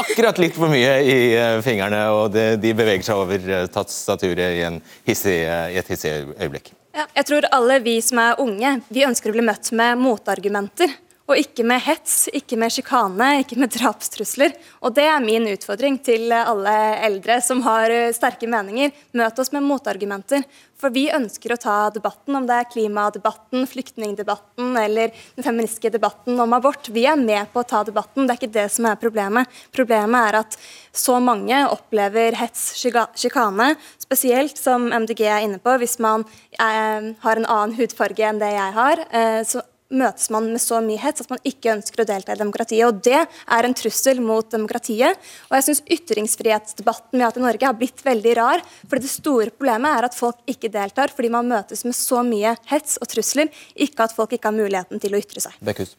akkurat 0.00 0.40
litt 0.42 0.56
for 0.56 0.72
mye 0.72 0.96
i 1.04 1.18
eh, 1.36 1.58
fingrene, 1.64 2.02
og 2.16 2.34
de 2.34 2.72
beveger 2.74 3.06
seg 3.06 3.20
over 3.22 3.46
eh, 3.46 3.68
tastaturet 3.70 4.58
i, 4.58 4.64
hissig, 5.06 5.38
eh, 5.44 5.76
i 5.76 5.78
et 5.80 5.92
hissig 5.92 6.16
øyeblikk? 6.34 6.72
Ja, 6.96 7.06
jeg 7.20 7.28
tror 7.28 7.46
alle 7.54 7.78
vi 7.84 8.00
som 8.02 8.18
er 8.18 8.42
unge, 8.42 8.80
vi 8.90 9.06
ønsker 9.06 9.30
å 9.30 9.36
bli 9.36 9.46
møtt 9.46 9.70
med 9.76 10.00
motargumenter. 10.02 10.98
Og 11.30 11.38
ikke 11.38 11.62
med 11.62 11.78
hets, 11.84 12.24
ikke 12.34 12.56
med 12.58 12.72
sjikane, 12.74 13.28
ikke 13.44 13.58
med 13.60 13.70
drapstrusler. 13.70 14.56
Og 14.82 14.96
det 14.96 15.04
er 15.06 15.20
min 15.22 15.46
utfordring 15.52 16.00
til 16.02 16.32
alle 16.34 16.72
eldre 17.06 17.36
som 17.44 17.62
har 17.62 17.92
eh, 17.94 18.10
sterke 18.16 18.48
meninger. 18.50 18.90
Møt 19.14 19.38
oss 19.38 19.52
med 19.54 19.62
motargumenter. 19.62 20.42
For 20.80 20.92
vi 20.94 21.06
ønsker 21.12 21.52
å 21.52 21.60
ta 21.60 21.76
debatten, 21.92 22.36
om 22.38 22.46
det 22.48 22.56
er 22.56 22.68
klimadebatten, 22.72 23.66
flyktningdebatten 23.68 24.78
eller 24.80 25.12
den 25.36 25.46
feministiske 25.46 25.92
debatten 25.92 26.40
om 26.40 26.56
abort. 26.56 26.88
Vi 26.88 27.04
er 27.08 27.20
med 27.20 27.50
på 27.52 27.60
å 27.60 27.68
ta 27.68 27.82
debatten, 27.84 28.26
det 28.26 28.34
er 28.34 28.40
ikke 28.40 28.54
det 28.54 28.68
som 28.72 28.88
er 28.88 29.00
problemet. 29.00 29.60
Problemet 29.76 30.30
er 30.30 30.40
at 30.40 30.56
så 30.96 31.18
mange 31.22 31.58
opplever 31.70 32.38
hets, 32.40 32.72
sjikane, 32.80 33.74
spesielt 34.00 34.58
som 34.58 34.88
MDG 34.88 35.26
er 35.28 35.44
inne 35.44 35.60
på, 35.62 35.76
hvis 35.82 35.98
man 36.02 36.24
eh, 36.56 37.12
har 37.22 37.40
en 37.40 37.50
annen 37.50 37.76
hudfarge 37.76 38.26
enn 38.26 38.40
det 38.40 38.54
jeg 38.56 38.76
har. 38.80 39.04
Eh, 39.12 39.42
så 39.46 39.62
møtes 39.90 40.30
man 40.30 40.46
med 40.52 40.62
så 40.62 40.78
mye 40.84 41.00
hets 41.02 41.24
at 41.24 41.30
man 41.32 41.40
ikke 41.46 41.72
ønsker 41.74 42.02
å 42.02 42.06
delta 42.08 42.34
i 42.34 42.40
demokratiet. 42.40 42.86
og 42.86 43.00
Det 43.04 43.18
er 43.20 43.66
en 43.66 43.76
trussel 43.76 44.20
mot 44.24 44.46
demokratiet. 44.50 45.18
Og 45.50 45.56
jeg 45.58 45.66
synes 45.66 45.82
Ytringsfrihetsdebatten 45.96 47.18
vi 47.18 47.24
har 47.24 47.32
hatt 47.32 47.40
i 47.40 47.44
Norge 47.44 47.66
har 47.66 47.78
blitt 47.78 48.04
veldig 48.06 48.36
rar. 48.38 48.62
fordi 48.88 49.02
Det 49.02 49.12
store 49.12 49.50
problemet 49.50 49.98
er 49.98 50.08
at 50.08 50.18
folk 50.18 50.38
ikke 50.46 50.70
deltar 50.72 51.14
fordi 51.14 51.30
man 51.30 51.48
møtes 51.48 51.84
med 51.84 51.96
så 51.98 52.22
mye 52.26 52.56
hets 52.70 52.98
og 53.00 53.08
trusler, 53.10 53.50
ikke 53.74 54.06
at 54.06 54.14
folk 54.14 54.32
ikke 54.32 54.48
har 54.48 54.56
muligheten 54.56 55.00
til 55.00 55.14
å 55.14 55.20
ytre 55.20 55.42
seg. 55.42 55.56
Bekkhus. 55.60 55.96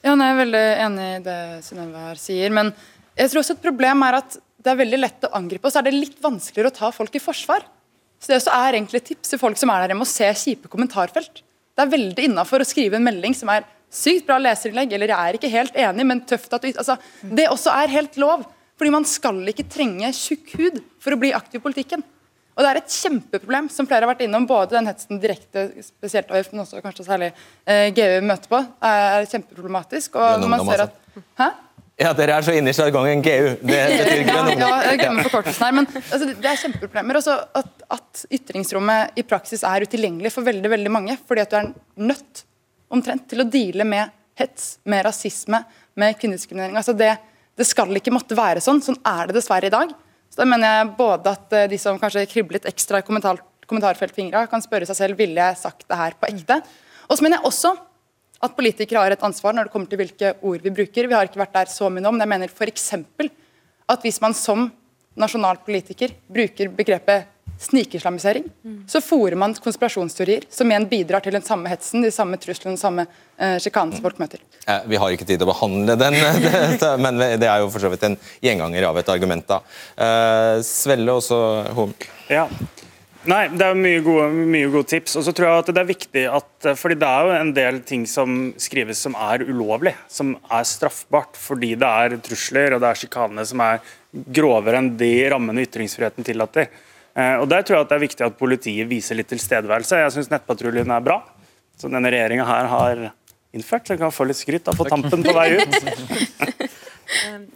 Ja, 0.00 0.14
nei, 0.14 0.30
jeg 0.30 0.36
er 0.36 0.40
veldig 0.44 0.64
enig 0.86 1.08
i 1.18 1.24
det 1.26 1.40
Synnøve 1.66 2.06
her 2.06 2.20
sier. 2.20 2.54
Men 2.56 2.72
jeg 3.18 3.30
tror 3.30 3.42
også 3.42 3.58
et 3.58 3.66
problem 3.66 4.06
er 4.06 4.22
at 4.22 4.38
det 4.60 4.72
er 4.72 4.80
veldig 4.80 5.00
lett 5.00 5.28
å 5.28 5.32
angripe, 5.36 5.66
og 5.66 5.72
så 5.72 5.80
er 5.80 5.88
det 5.88 5.96
litt 5.96 6.18
vanskeligere 6.20 6.72
å 6.72 6.76
ta 6.76 6.90
folk 6.92 7.14
i 7.16 7.22
forsvar. 7.22 7.64
Så 8.20 8.28
det 8.28 8.40
også 8.40 8.52
er 8.52 8.76
egentlig 8.76 9.00
et 9.00 9.08
tips 9.14 9.32
til 9.32 9.40
folk 9.40 9.56
som 9.60 9.72
er 9.72 9.82
der 9.82 9.94
hjemme, 9.94 10.04
og 10.04 10.10
se 10.10 10.28
kjipe 10.36 10.68
kommentarfelt. 10.72 11.40
Det 11.74 11.84
er 11.84 11.92
veldig 11.96 12.30
innafor 12.30 12.62
å 12.62 12.68
skrive 12.68 12.98
en 12.98 13.06
melding 13.06 13.36
som 13.36 13.50
er 13.52 13.66
sykt 13.90 14.26
bra 14.28 14.38
leserinnlegg, 14.38 14.92
eller 14.94 15.10
jeg 15.10 15.28
er 15.28 15.38
ikke 15.38 15.50
helt 15.52 15.76
enig, 15.88 16.06
men 16.06 16.22
tøft 16.28 16.52
at 16.54 16.62
du 16.62 16.70
altså, 16.70 16.96
Det 17.22 17.48
også 17.50 17.74
er 17.74 17.94
helt 17.96 18.18
lov. 18.22 18.46
Fordi 18.80 18.92
man 18.94 19.04
skal 19.04 19.42
ikke 19.50 19.66
trenge 19.68 20.08
tjukk 20.16 20.54
hud 20.56 20.78
for 21.04 21.12
å 21.12 21.20
bli 21.20 21.34
aktiv 21.36 21.60
i 21.60 21.64
politikken. 21.64 22.04
Og 22.56 22.64
Det 22.64 22.70
er 22.70 22.78
et 22.80 22.94
kjempeproblem, 22.94 23.68
som 23.72 23.86
flere 23.88 24.04
har 24.04 24.10
vært 24.10 24.22
innom, 24.24 24.46
både 24.48 24.74
den 24.74 24.88
hetsen 24.88 25.20
direkte, 25.20 25.66
spesielt 25.84 26.32
AUF, 26.32 26.48
men 26.52 26.62
også 26.64 26.80
kanskje 26.84 27.06
særlig 27.06 27.28
eh, 27.64 27.88
GU 27.96 28.24
møter 28.24 28.50
på, 28.52 28.60
er 28.84 29.28
kjempeproblematisk. 29.30 30.16
Og 30.20 30.42
når 30.42 30.52
man 30.54 30.64
ser 30.68 30.84
at 30.86 30.96
Hæ? 31.40 31.48
Ja, 32.00 32.12
Dere 32.16 32.38
er 32.38 32.44
så 32.46 32.54
inne 32.56 32.72
i 32.72 32.76
sjargongen 32.76 33.20
GU. 33.24 33.48
Det 33.60 33.80
betyr 33.92 34.22
grønn 34.24 34.46
noe. 34.48 34.52
ungdom. 34.54 34.68
ja, 34.70 34.76
jeg 34.88 35.00
glemmer 35.02 35.26
forkortelsen 35.28 35.66
her, 35.66 35.74
men 35.76 35.88
altså, 36.00 36.20
det- 36.30 36.36
det 36.40 36.48
er 36.50 36.60
kjempeproblemer. 36.62 37.18
Også 37.20 37.34
at, 37.60 37.72
at 37.96 38.22
ytringsrommet 38.38 39.18
i 39.20 39.24
praksis 39.28 39.64
er 39.68 39.84
utilgjengelig 39.84 40.32
for 40.32 40.46
veldig 40.46 40.70
veldig 40.72 40.92
mange. 40.94 41.18
Fordi 41.28 41.44
at 41.44 41.50
du 41.52 41.58
er 41.60 41.68
nødt 42.10 42.44
omtrent 42.90 43.26
til 43.30 43.44
å 43.44 43.48
deale 43.52 43.84
med 43.86 44.10
hets, 44.40 44.78
med 44.88 45.04
rasisme, 45.04 45.60
med 46.00 46.16
kvinnediskriminering. 46.18 46.78
Altså 46.80 46.94
det, 46.96 47.10
det 47.60 47.66
skal 47.68 47.92
ikke 48.00 48.14
måtte 48.16 48.38
være 48.38 48.62
sånn. 48.64 48.80
Sånn 48.82 48.96
er 49.04 49.28
det 49.28 49.36
dessverre 49.36 49.68
i 49.68 49.74
dag. 49.74 49.92
Så 50.32 50.40
da 50.40 50.46
mener 50.48 50.78
jeg 50.80 50.90
både 50.96 51.36
at 51.36 51.52
eh, 51.58 51.66
de 51.68 51.78
som 51.82 51.98
kanskje 52.00 52.24
kriblet 52.30 52.64
ekstra 52.70 53.02
i 53.02 53.06
kommentar, 53.06 53.42
kommentarfeltfingra, 53.68 54.46
kan 54.50 54.62
spørre 54.64 54.88
seg 54.88 54.96
selv 55.02 55.20
ville 55.20 55.36
jeg 55.42 55.58
sagt 55.60 55.84
det 55.90 55.98
her 56.00 56.16
på 56.16 56.30
ekte. 56.32 56.62
Og 57.10 57.18
så 57.18 57.26
mener 57.26 57.40
jeg 57.42 57.50
også 57.50 57.74
at 58.42 58.54
politikere 58.56 59.02
har 59.04 59.12
et 59.12 59.22
ansvar 59.26 59.52
når 59.56 59.68
det 59.68 59.72
kommer 59.74 59.90
til 59.90 60.00
hvilke 60.00 60.34
ord 60.42 60.62
vi 60.64 60.70
bruker. 60.72 61.08
Vi 61.10 61.14
har 61.16 61.28
ikke 61.28 61.42
vært 61.42 61.52
der 61.58 61.66
så 61.72 61.90
mye 61.92 62.00
nå, 62.04 62.12
men 62.14 62.20
jeg 62.24 62.32
mener 62.34 62.48
f.eks. 62.48 62.92
at 63.90 64.02
hvis 64.06 64.20
man 64.22 64.32
som 64.34 64.70
nasjonal 65.20 65.58
politiker 65.66 66.14
bruker 66.30 66.70
begrepet 66.72 67.26
snikislamisering, 67.60 68.46
så 68.88 69.02
fòrer 69.04 69.36
man 69.36 69.52
konspirasjonsteorier 69.60 70.46
som 70.48 70.70
igjen 70.72 70.86
bidrar 70.88 71.20
til 71.20 71.34
den 71.36 71.44
samme 71.44 71.68
hetsen, 71.68 72.00
de 72.00 72.08
samme 72.14 72.38
truslene, 72.40 72.72
den 72.72 72.80
samme 72.80 73.04
eh, 73.36 73.58
sjikanen 73.60 73.92
som 73.92 74.06
folk 74.06 74.16
møter. 74.22 74.40
Eh, 74.64 74.86
Vi 74.88 74.96
har 74.96 75.12
ikke 75.12 75.26
tid 75.28 75.42
til 75.42 75.44
å 75.44 75.50
behandle 75.52 75.98
den, 76.00 76.16
det- 76.80 76.94
men 77.04 77.20
det 77.20 77.44
er 77.50 77.60
jo 77.60 77.68
for 77.74 77.82
så 77.84 77.90
vidt 77.92 78.06
en 78.08 78.16
gjenganger 78.40 78.86
av 78.88 78.96
et 79.02 79.12
argument. 79.12 79.44
da. 79.50 79.60
Eh, 79.98 80.62
Svelle 80.64 81.12
og 81.12 81.20
så 81.26 81.40
Horn. 81.76 81.92
Ja. 82.32 82.46
Nei, 83.28 83.42
det 83.52 83.66
er 83.66 83.76
mye 83.76 84.00
gode, 84.00 84.30
mye 84.32 84.68
gode 84.72 84.88
tips. 84.94 85.18
Og 85.20 85.24
så 85.26 85.32
tror 85.36 85.50
jeg 85.50 85.62
at 85.64 85.70
det 85.76 85.80
er 85.82 85.88
viktig 85.90 86.22
at 86.32 86.68
fordi 86.80 86.96
det 87.02 87.08
er 87.08 87.26
jo 87.28 87.34
en 87.36 87.50
del 87.56 87.80
ting 87.84 88.06
som 88.08 88.38
skrives 88.60 89.02
som 89.04 89.16
er 89.20 89.44
ulovlig, 89.44 89.92
som 90.08 90.32
er 90.48 90.64
straffbart 90.68 91.36
fordi 91.36 91.74
det 91.80 91.90
er 92.04 92.16
trusler 92.24 92.76
og 92.76 92.80
det 92.80 92.88
er 92.94 93.00
sjikane 93.02 93.44
som 93.50 93.60
er 93.66 93.82
grovere 94.40 94.80
enn 94.80 94.94
de 95.00 95.10
rammene 95.34 95.66
ytringsfriheten 95.66 96.24
tillater. 96.26 96.70
Eh, 97.14 97.36
Og 97.42 97.48
Der 97.52 97.62
tror 97.62 97.76
jeg 97.76 97.84
at 97.84 97.92
det 97.92 97.98
er 97.98 98.06
viktig 98.06 98.26
at 98.26 98.38
politiet 98.40 98.88
viser 98.88 99.20
litt 99.20 99.28
tilstedeværelse. 99.28 100.00
Jeg 100.00 100.16
syns 100.16 100.32
nettpatruljen 100.32 100.90
er 100.96 101.04
bra, 101.04 101.20
som 101.76 101.92
denne 101.92 102.08
regjeringa 102.10 102.48
her 102.48 102.70
har 102.72 103.04
innført. 103.52 103.84
Så 103.84 103.94
jeg 103.98 104.00
kan 104.00 104.14
få 104.14 104.24
litt 104.30 104.40
skryt 104.40 104.64
da, 104.64 104.72
på 104.72 104.88
tampen 104.88 105.22
på 105.26 105.36
vei 105.36 105.60
ut. 105.60 105.76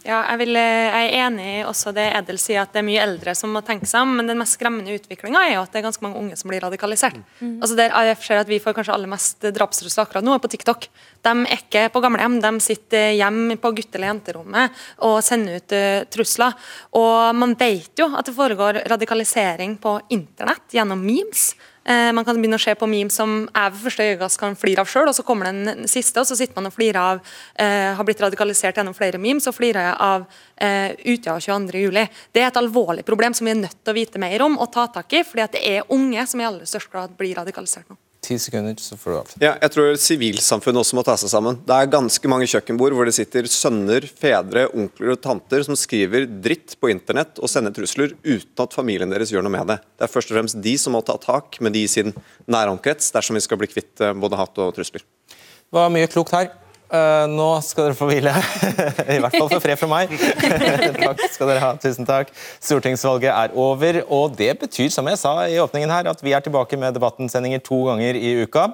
Ja, 0.05 0.21
jeg, 0.31 0.39
vil, 0.43 0.57
eh, 0.59 0.85
jeg 0.85 1.09
er 1.09 1.25
enig 1.25 1.45
i 1.49 1.63
også 1.67 1.91
det 1.95 2.05
Edel 2.17 2.39
sier, 2.41 2.63
at 2.63 2.73
det 2.73 2.81
er 2.81 2.87
mye 2.87 3.01
eldre 3.03 3.33
som 3.37 3.51
må 3.55 3.61
tenke 3.65 3.87
seg 3.89 4.05
om. 4.05 4.15
Men 4.19 4.29
den 4.29 4.39
mest 4.39 4.57
skremmende 4.57 4.95
utviklinga 4.95 5.41
er 5.45 5.55
jo 5.55 5.65
at 5.65 5.73
det 5.73 5.81
er 5.81 5.85
ganske 5.87 6.05
mange 6.05 6.21
unge 6.21 6.39
som 6.39 6.51
blir 6.51 6.63
radikalisert. 6.63 7.19
Altså 7.41 7.77
Der 7.77 7.95
AUF 7.97 8.23
ser 8.25 8.41
at 8.41 8.51
vi 8.51 8.61
får 8.63 8.77
kanskje 8.77 8.95
aller 8.95 9.11
mest 9.11 9.45
drapstrusler 9.55 10.05
akkurat 10.05 10.25
nå, 10.25 10.35
er 10.35 10.43
på 10.43 10.51
TikTok. 10.53 10.89
De 11.25 11.35
er 11.45 11.59
ikke 11.59 11.85
på 11.93 12.03
gamlehjem, 12.05 12.39
de 12.43 12.53
sitter 12.63 13.13
hjemme 13.17 13.59
på 13.61 13.73
gutte- 13.77 13.99
eller 13.99 14.13
jenterommet 14.13 14.83
og 15.07 15.21
sender 15.25 15.61
ut 15.61 15.75
uh, 15.75 16.03
trusler. 16.13 16.57
Og 16.99 17.35
man 17.37 17.55
vet 17.59 17.97
jo 17.99 18.09
at 18.13 18.27
det 18.27 18.35
foregår 18.35 18.83
radikalisering 18.91 19.77
på 19.81 19.97
internett 20.13 20.75
gjennom 20.75 21.01
memes. 21.01 21.53
Eh, 21.85 22.11
man 22.17 22.25
kan 22.25 22.37
begynne 22.39 22.57
å 22.57 22.63
se 22.63 22.73
på 22.73 22.87
memes 22.89 23.13
som 23.13 23.43
jeg 23.45 23.73
ved 23.73 23.81
første 23.83 24.05
øyekast 24.09 24.39
kan 24.41 24.55
flire 24.57 24.81
av 24.81 24.89
sjøl, 24.89 25.11
og 25.11 25.13
så 25.13 25.25
kommer 25.25 25.51
den 25.51 25.85
siste, 25.89 26.17
og 26.17 26.25
så 26.25 26.37
sitter 26.37 26.57
man 26.57 26.71
og 26.71 26.73
flirer 26.73 26.97
av 26.97 27.21
eh, 27.61 27.91
Har 27.93 28.07
blitt 28.07 28.23
radikalisert 28.23 28.79
gjennom 28.79 28.95
flere 28.97 29.21
memes, 29.21 29.45
og 29.45 29.53
flirer 29.53 29.91
jeg 29.91 29.99
av 30.07 30.25
eh, 30.57 30.95
Utøya 31.05 31.37
22.07. 31.37 32.07
Det 32.33 32.41
er 32.41 32.49
et 32.49 32.61
alvorlig 32.63 33.05
problem 33.05 33.37
som 33.37 33.45
vi 33.45 33.53
er 33.53 33.61
nødt 33.61 33.77
til 33.77 33.93
å 33.93 33.99
vite 33.99 34.21
mer 34.21 34.47
om 34.47 34.57
og 34.57 34.71
ta 34.73 34.87
tak 34.97 35.13
i, 35.13 35.21
fordi 35.27 35.45
at 35.45 35.53
det 35.53 35.63
er 35.75 35.93
unge 35.93 36.25
som 36.25 36.41
i 36.41 36.49
aller 36.49 36.65
størst 36.65 36.89
grad 36.89 37.13
blir 37.19 37.37
radikalisert 37.37 37.85
nå. 37.85 37.99
Ti 38.25 38.37
sekunder, 38.41 38.73
så 38.81 38.97
får 38.97 39.11
du 39.11 39.17
alt. 39.19 39.33
Ja, 39.43 39.51
jeg 39.61 39.71
tror 39.75 39.91
sivilsamfunnet 40.01 40.81
også 40.81 40.97
må 40.97 41.03
ta 41.05 41.13
seg 41.21 41.29
sammen. 41.29 41.59
Det 41.67 41.75
er 41.75 41.91
ganske 41.93 42.31
mange 42.31 42.47
kjøkkenbord 42.49 42.95
hvor 42.97 43.05
det 43.05 43.13
sitter 43.13 43.45
sønner, 43.51 44.07
fedre, 44.09 44.65
onkler 44.73 45.13
og 45.13 45.21
tanter 45.21 45.61
som 45.67 45.77
skriver 45.77 46.25
dritt 46.25 46.73
på 46.81 46.89
internett 46.89 47.37
og 47.37 47.51
sender 47.51 47.75
trusler 47.75 48.15
uten 48.25 48.65
at 48.65 48.73
familien 48.73 49.13
deres 49.13 49.33
gjør 49.33 49.45
noe 49.45 49.53
med 49.53 49.69
det. 49.69 49.77
Det 49.93 50.07
er 50.07 50.13
først 50.15 50.33
og 50.33 50.39
fremst 50.39 50.61
de 50.65 50.73
som 50.81 50.97
må 50.97 51.03
ta 51.05 51.19
tak 51.21 51.61
med 51.61 51.77
de 51.77 51.85
i 51.85 51.91
sin 51.91 52.15
næromkrets 52.49 53.13
dersom 53.13 53.37
vi 53.37 53.45
skal 53.45 53.61
bli 53.61 53.69
kvitt 53.69 54.01
eh, 54.01 54.17
både 54.17 54.41
hat 54.41 54.57
og 54.65 54.73
trusler. 54.79 55.05
Det 55.29 55.77
var 55.77 55.93
mye 55.93 56.09
klokt 56.09 56.33
her. 56.33 56.49
Eh, 56.95 57.25
nå 57.31 57.47
skal 57.65 57.89
dere 57.89 57.97
få 57.97 58.07
hvile. 58.09 58.31
I 59.15 59.19
hvert 59.23 59.35
fall 59.37 59.51
få 59.51 59.59
fred 59.63 59.79
fra 59.79 59.89
meg. 59.91 60.13
takk 61.05 61.25
skal 61.33 61.51
dere 61.51 61.63
ha. 61.63 61.73
Tusen 61.81 62.07
takk. 62.07 62.31
Stortingsvalget 62.63 63.31
er 63.33 63.59
over, 63.59 64.01
og 64.05 64.37
det 64.39 64.53
betyr, 64.61 64.89
som 64.93 65.09
jeg 65.11 65.21
sa 65.21 65.35
i 65.49 65.59
åpningen 65.61 65.93
her, 65.93 66.09
at 66.11 66.23
vi 66.25 66.35
er 66.35 66.45
tilbake 66.45 66.79
med 66.79 66.95
debattensendinger 66.97 67.63
to 67.65 67.83
ganger 67.89 68.17
i 68.19 68.35
uka. 68.45 68.69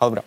Ha 0.00 0.08
det 0.08 0.18
bra. 0.18 0.26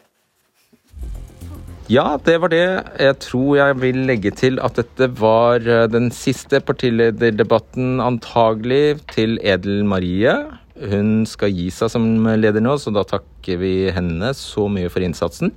Ja, 1.90 2.20
det 2.22 2.36
var 2.38 2.52
det. 2.54 2.66
Jeg 3.02 3.16
tror 3.26 3.56
jeg 3.58 3.78
vil 3.82 4.04
legge 4.06 4.30
til 4.38 4.60
at 4.62 4.76
dette 4.78 5.08
var 5.18 5.64
eh, 5.66 5.88
den 5.90 6.12
siste 6.14 6.62
partilederdebatten 6.62 7.98
antagelig 8.06 9.00
til 9.16 9.40
Edel 9.42 9.82
Marie. 9.90 10.36
Hun 10.80 11.26
skal 11.28 11.52
gi 11.52 11.68
seg 11.74 11.90
som 11.92 12.06
leder 12.40 12.64
nå, 12.64 12.78
så 12.80 12.94
da 12.94 13.02
takker 13.08 13.58
vi 13.60 13.74
henne 13.92 14.30
så 14.38 14.68
mye 14.72 14.92
for 14.94 15.04
innsatsen. 15.04 15.52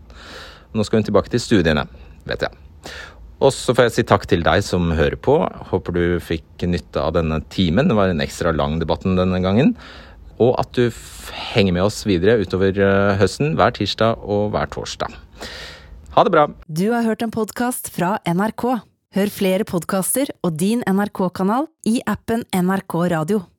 Nå 0.72 0.84
skal 0.86 1.00
hun 1.00 1.08
tilbake 1.08 1.32
til 1.32 1.42
studiene, 1.42 1.86
vet 2.28 2.46
jeg. 2.46 2.60
Og 3.42 3.50
så 3.54 3.74
får 3.74 3.88
jeg 3.88 3.94
si 3.96 4.04
takk 4.06 4.24
til 4.30 4.44
deg 4.46 4.62
som 4.64 4.92
hører 4.94 5.18
på. 5.18 5.34
Håper 5.72 5.96
du 5.96 6.04
fikk 6.22 6.62
nytte 6.70 7.02
av 7.02 7.16
denne 7.16 7.40
timen. 7.50 7.90
Det 7.90 7.98
var 7.98 8.12
en 8.12 8.22
ekstra 8.22 8.54
lang 8.54 8.78
debatten 8.82 9.18
denne 9.18 9.42
gangen. 9.42 9.74
Og 10.42 10.54
at 10.62 10.70
du 10.78 10.86
henger 11.52 11.74
med 11.74 11.84
oss 11.84 12.02
videre 12.06 12.38
utover 12.40 12.78
eh, 12.78 13.16
høsten 13.20 13.56
hver 13.58 13.74
tirsdag 13.76 14.22
og 14.22 14.54
hver 14.54 14.70
torsdag. 14.72 15.18
Ha 16.14 16.24
det 16.24 16.34
bra. 16.34 16.46
Du 16.68 16.86
har 16.92 17.06
hørt 17.06 17.24
en 17.26 17.34
podkast 17.34 17.90
fra 17.94 18.16
NRK. 18.28 18.66
Hør 19.12 19.32
flere 19.32 19.66
podkaster 19.68 20.30
og 20.40 20.54
din 20.60 20.84
NRK-kanal 20.88 21.66
i 21.88 21.98
appen 22.08 22.46
NRK 22.54 22.96
Radio. 23.12 23.42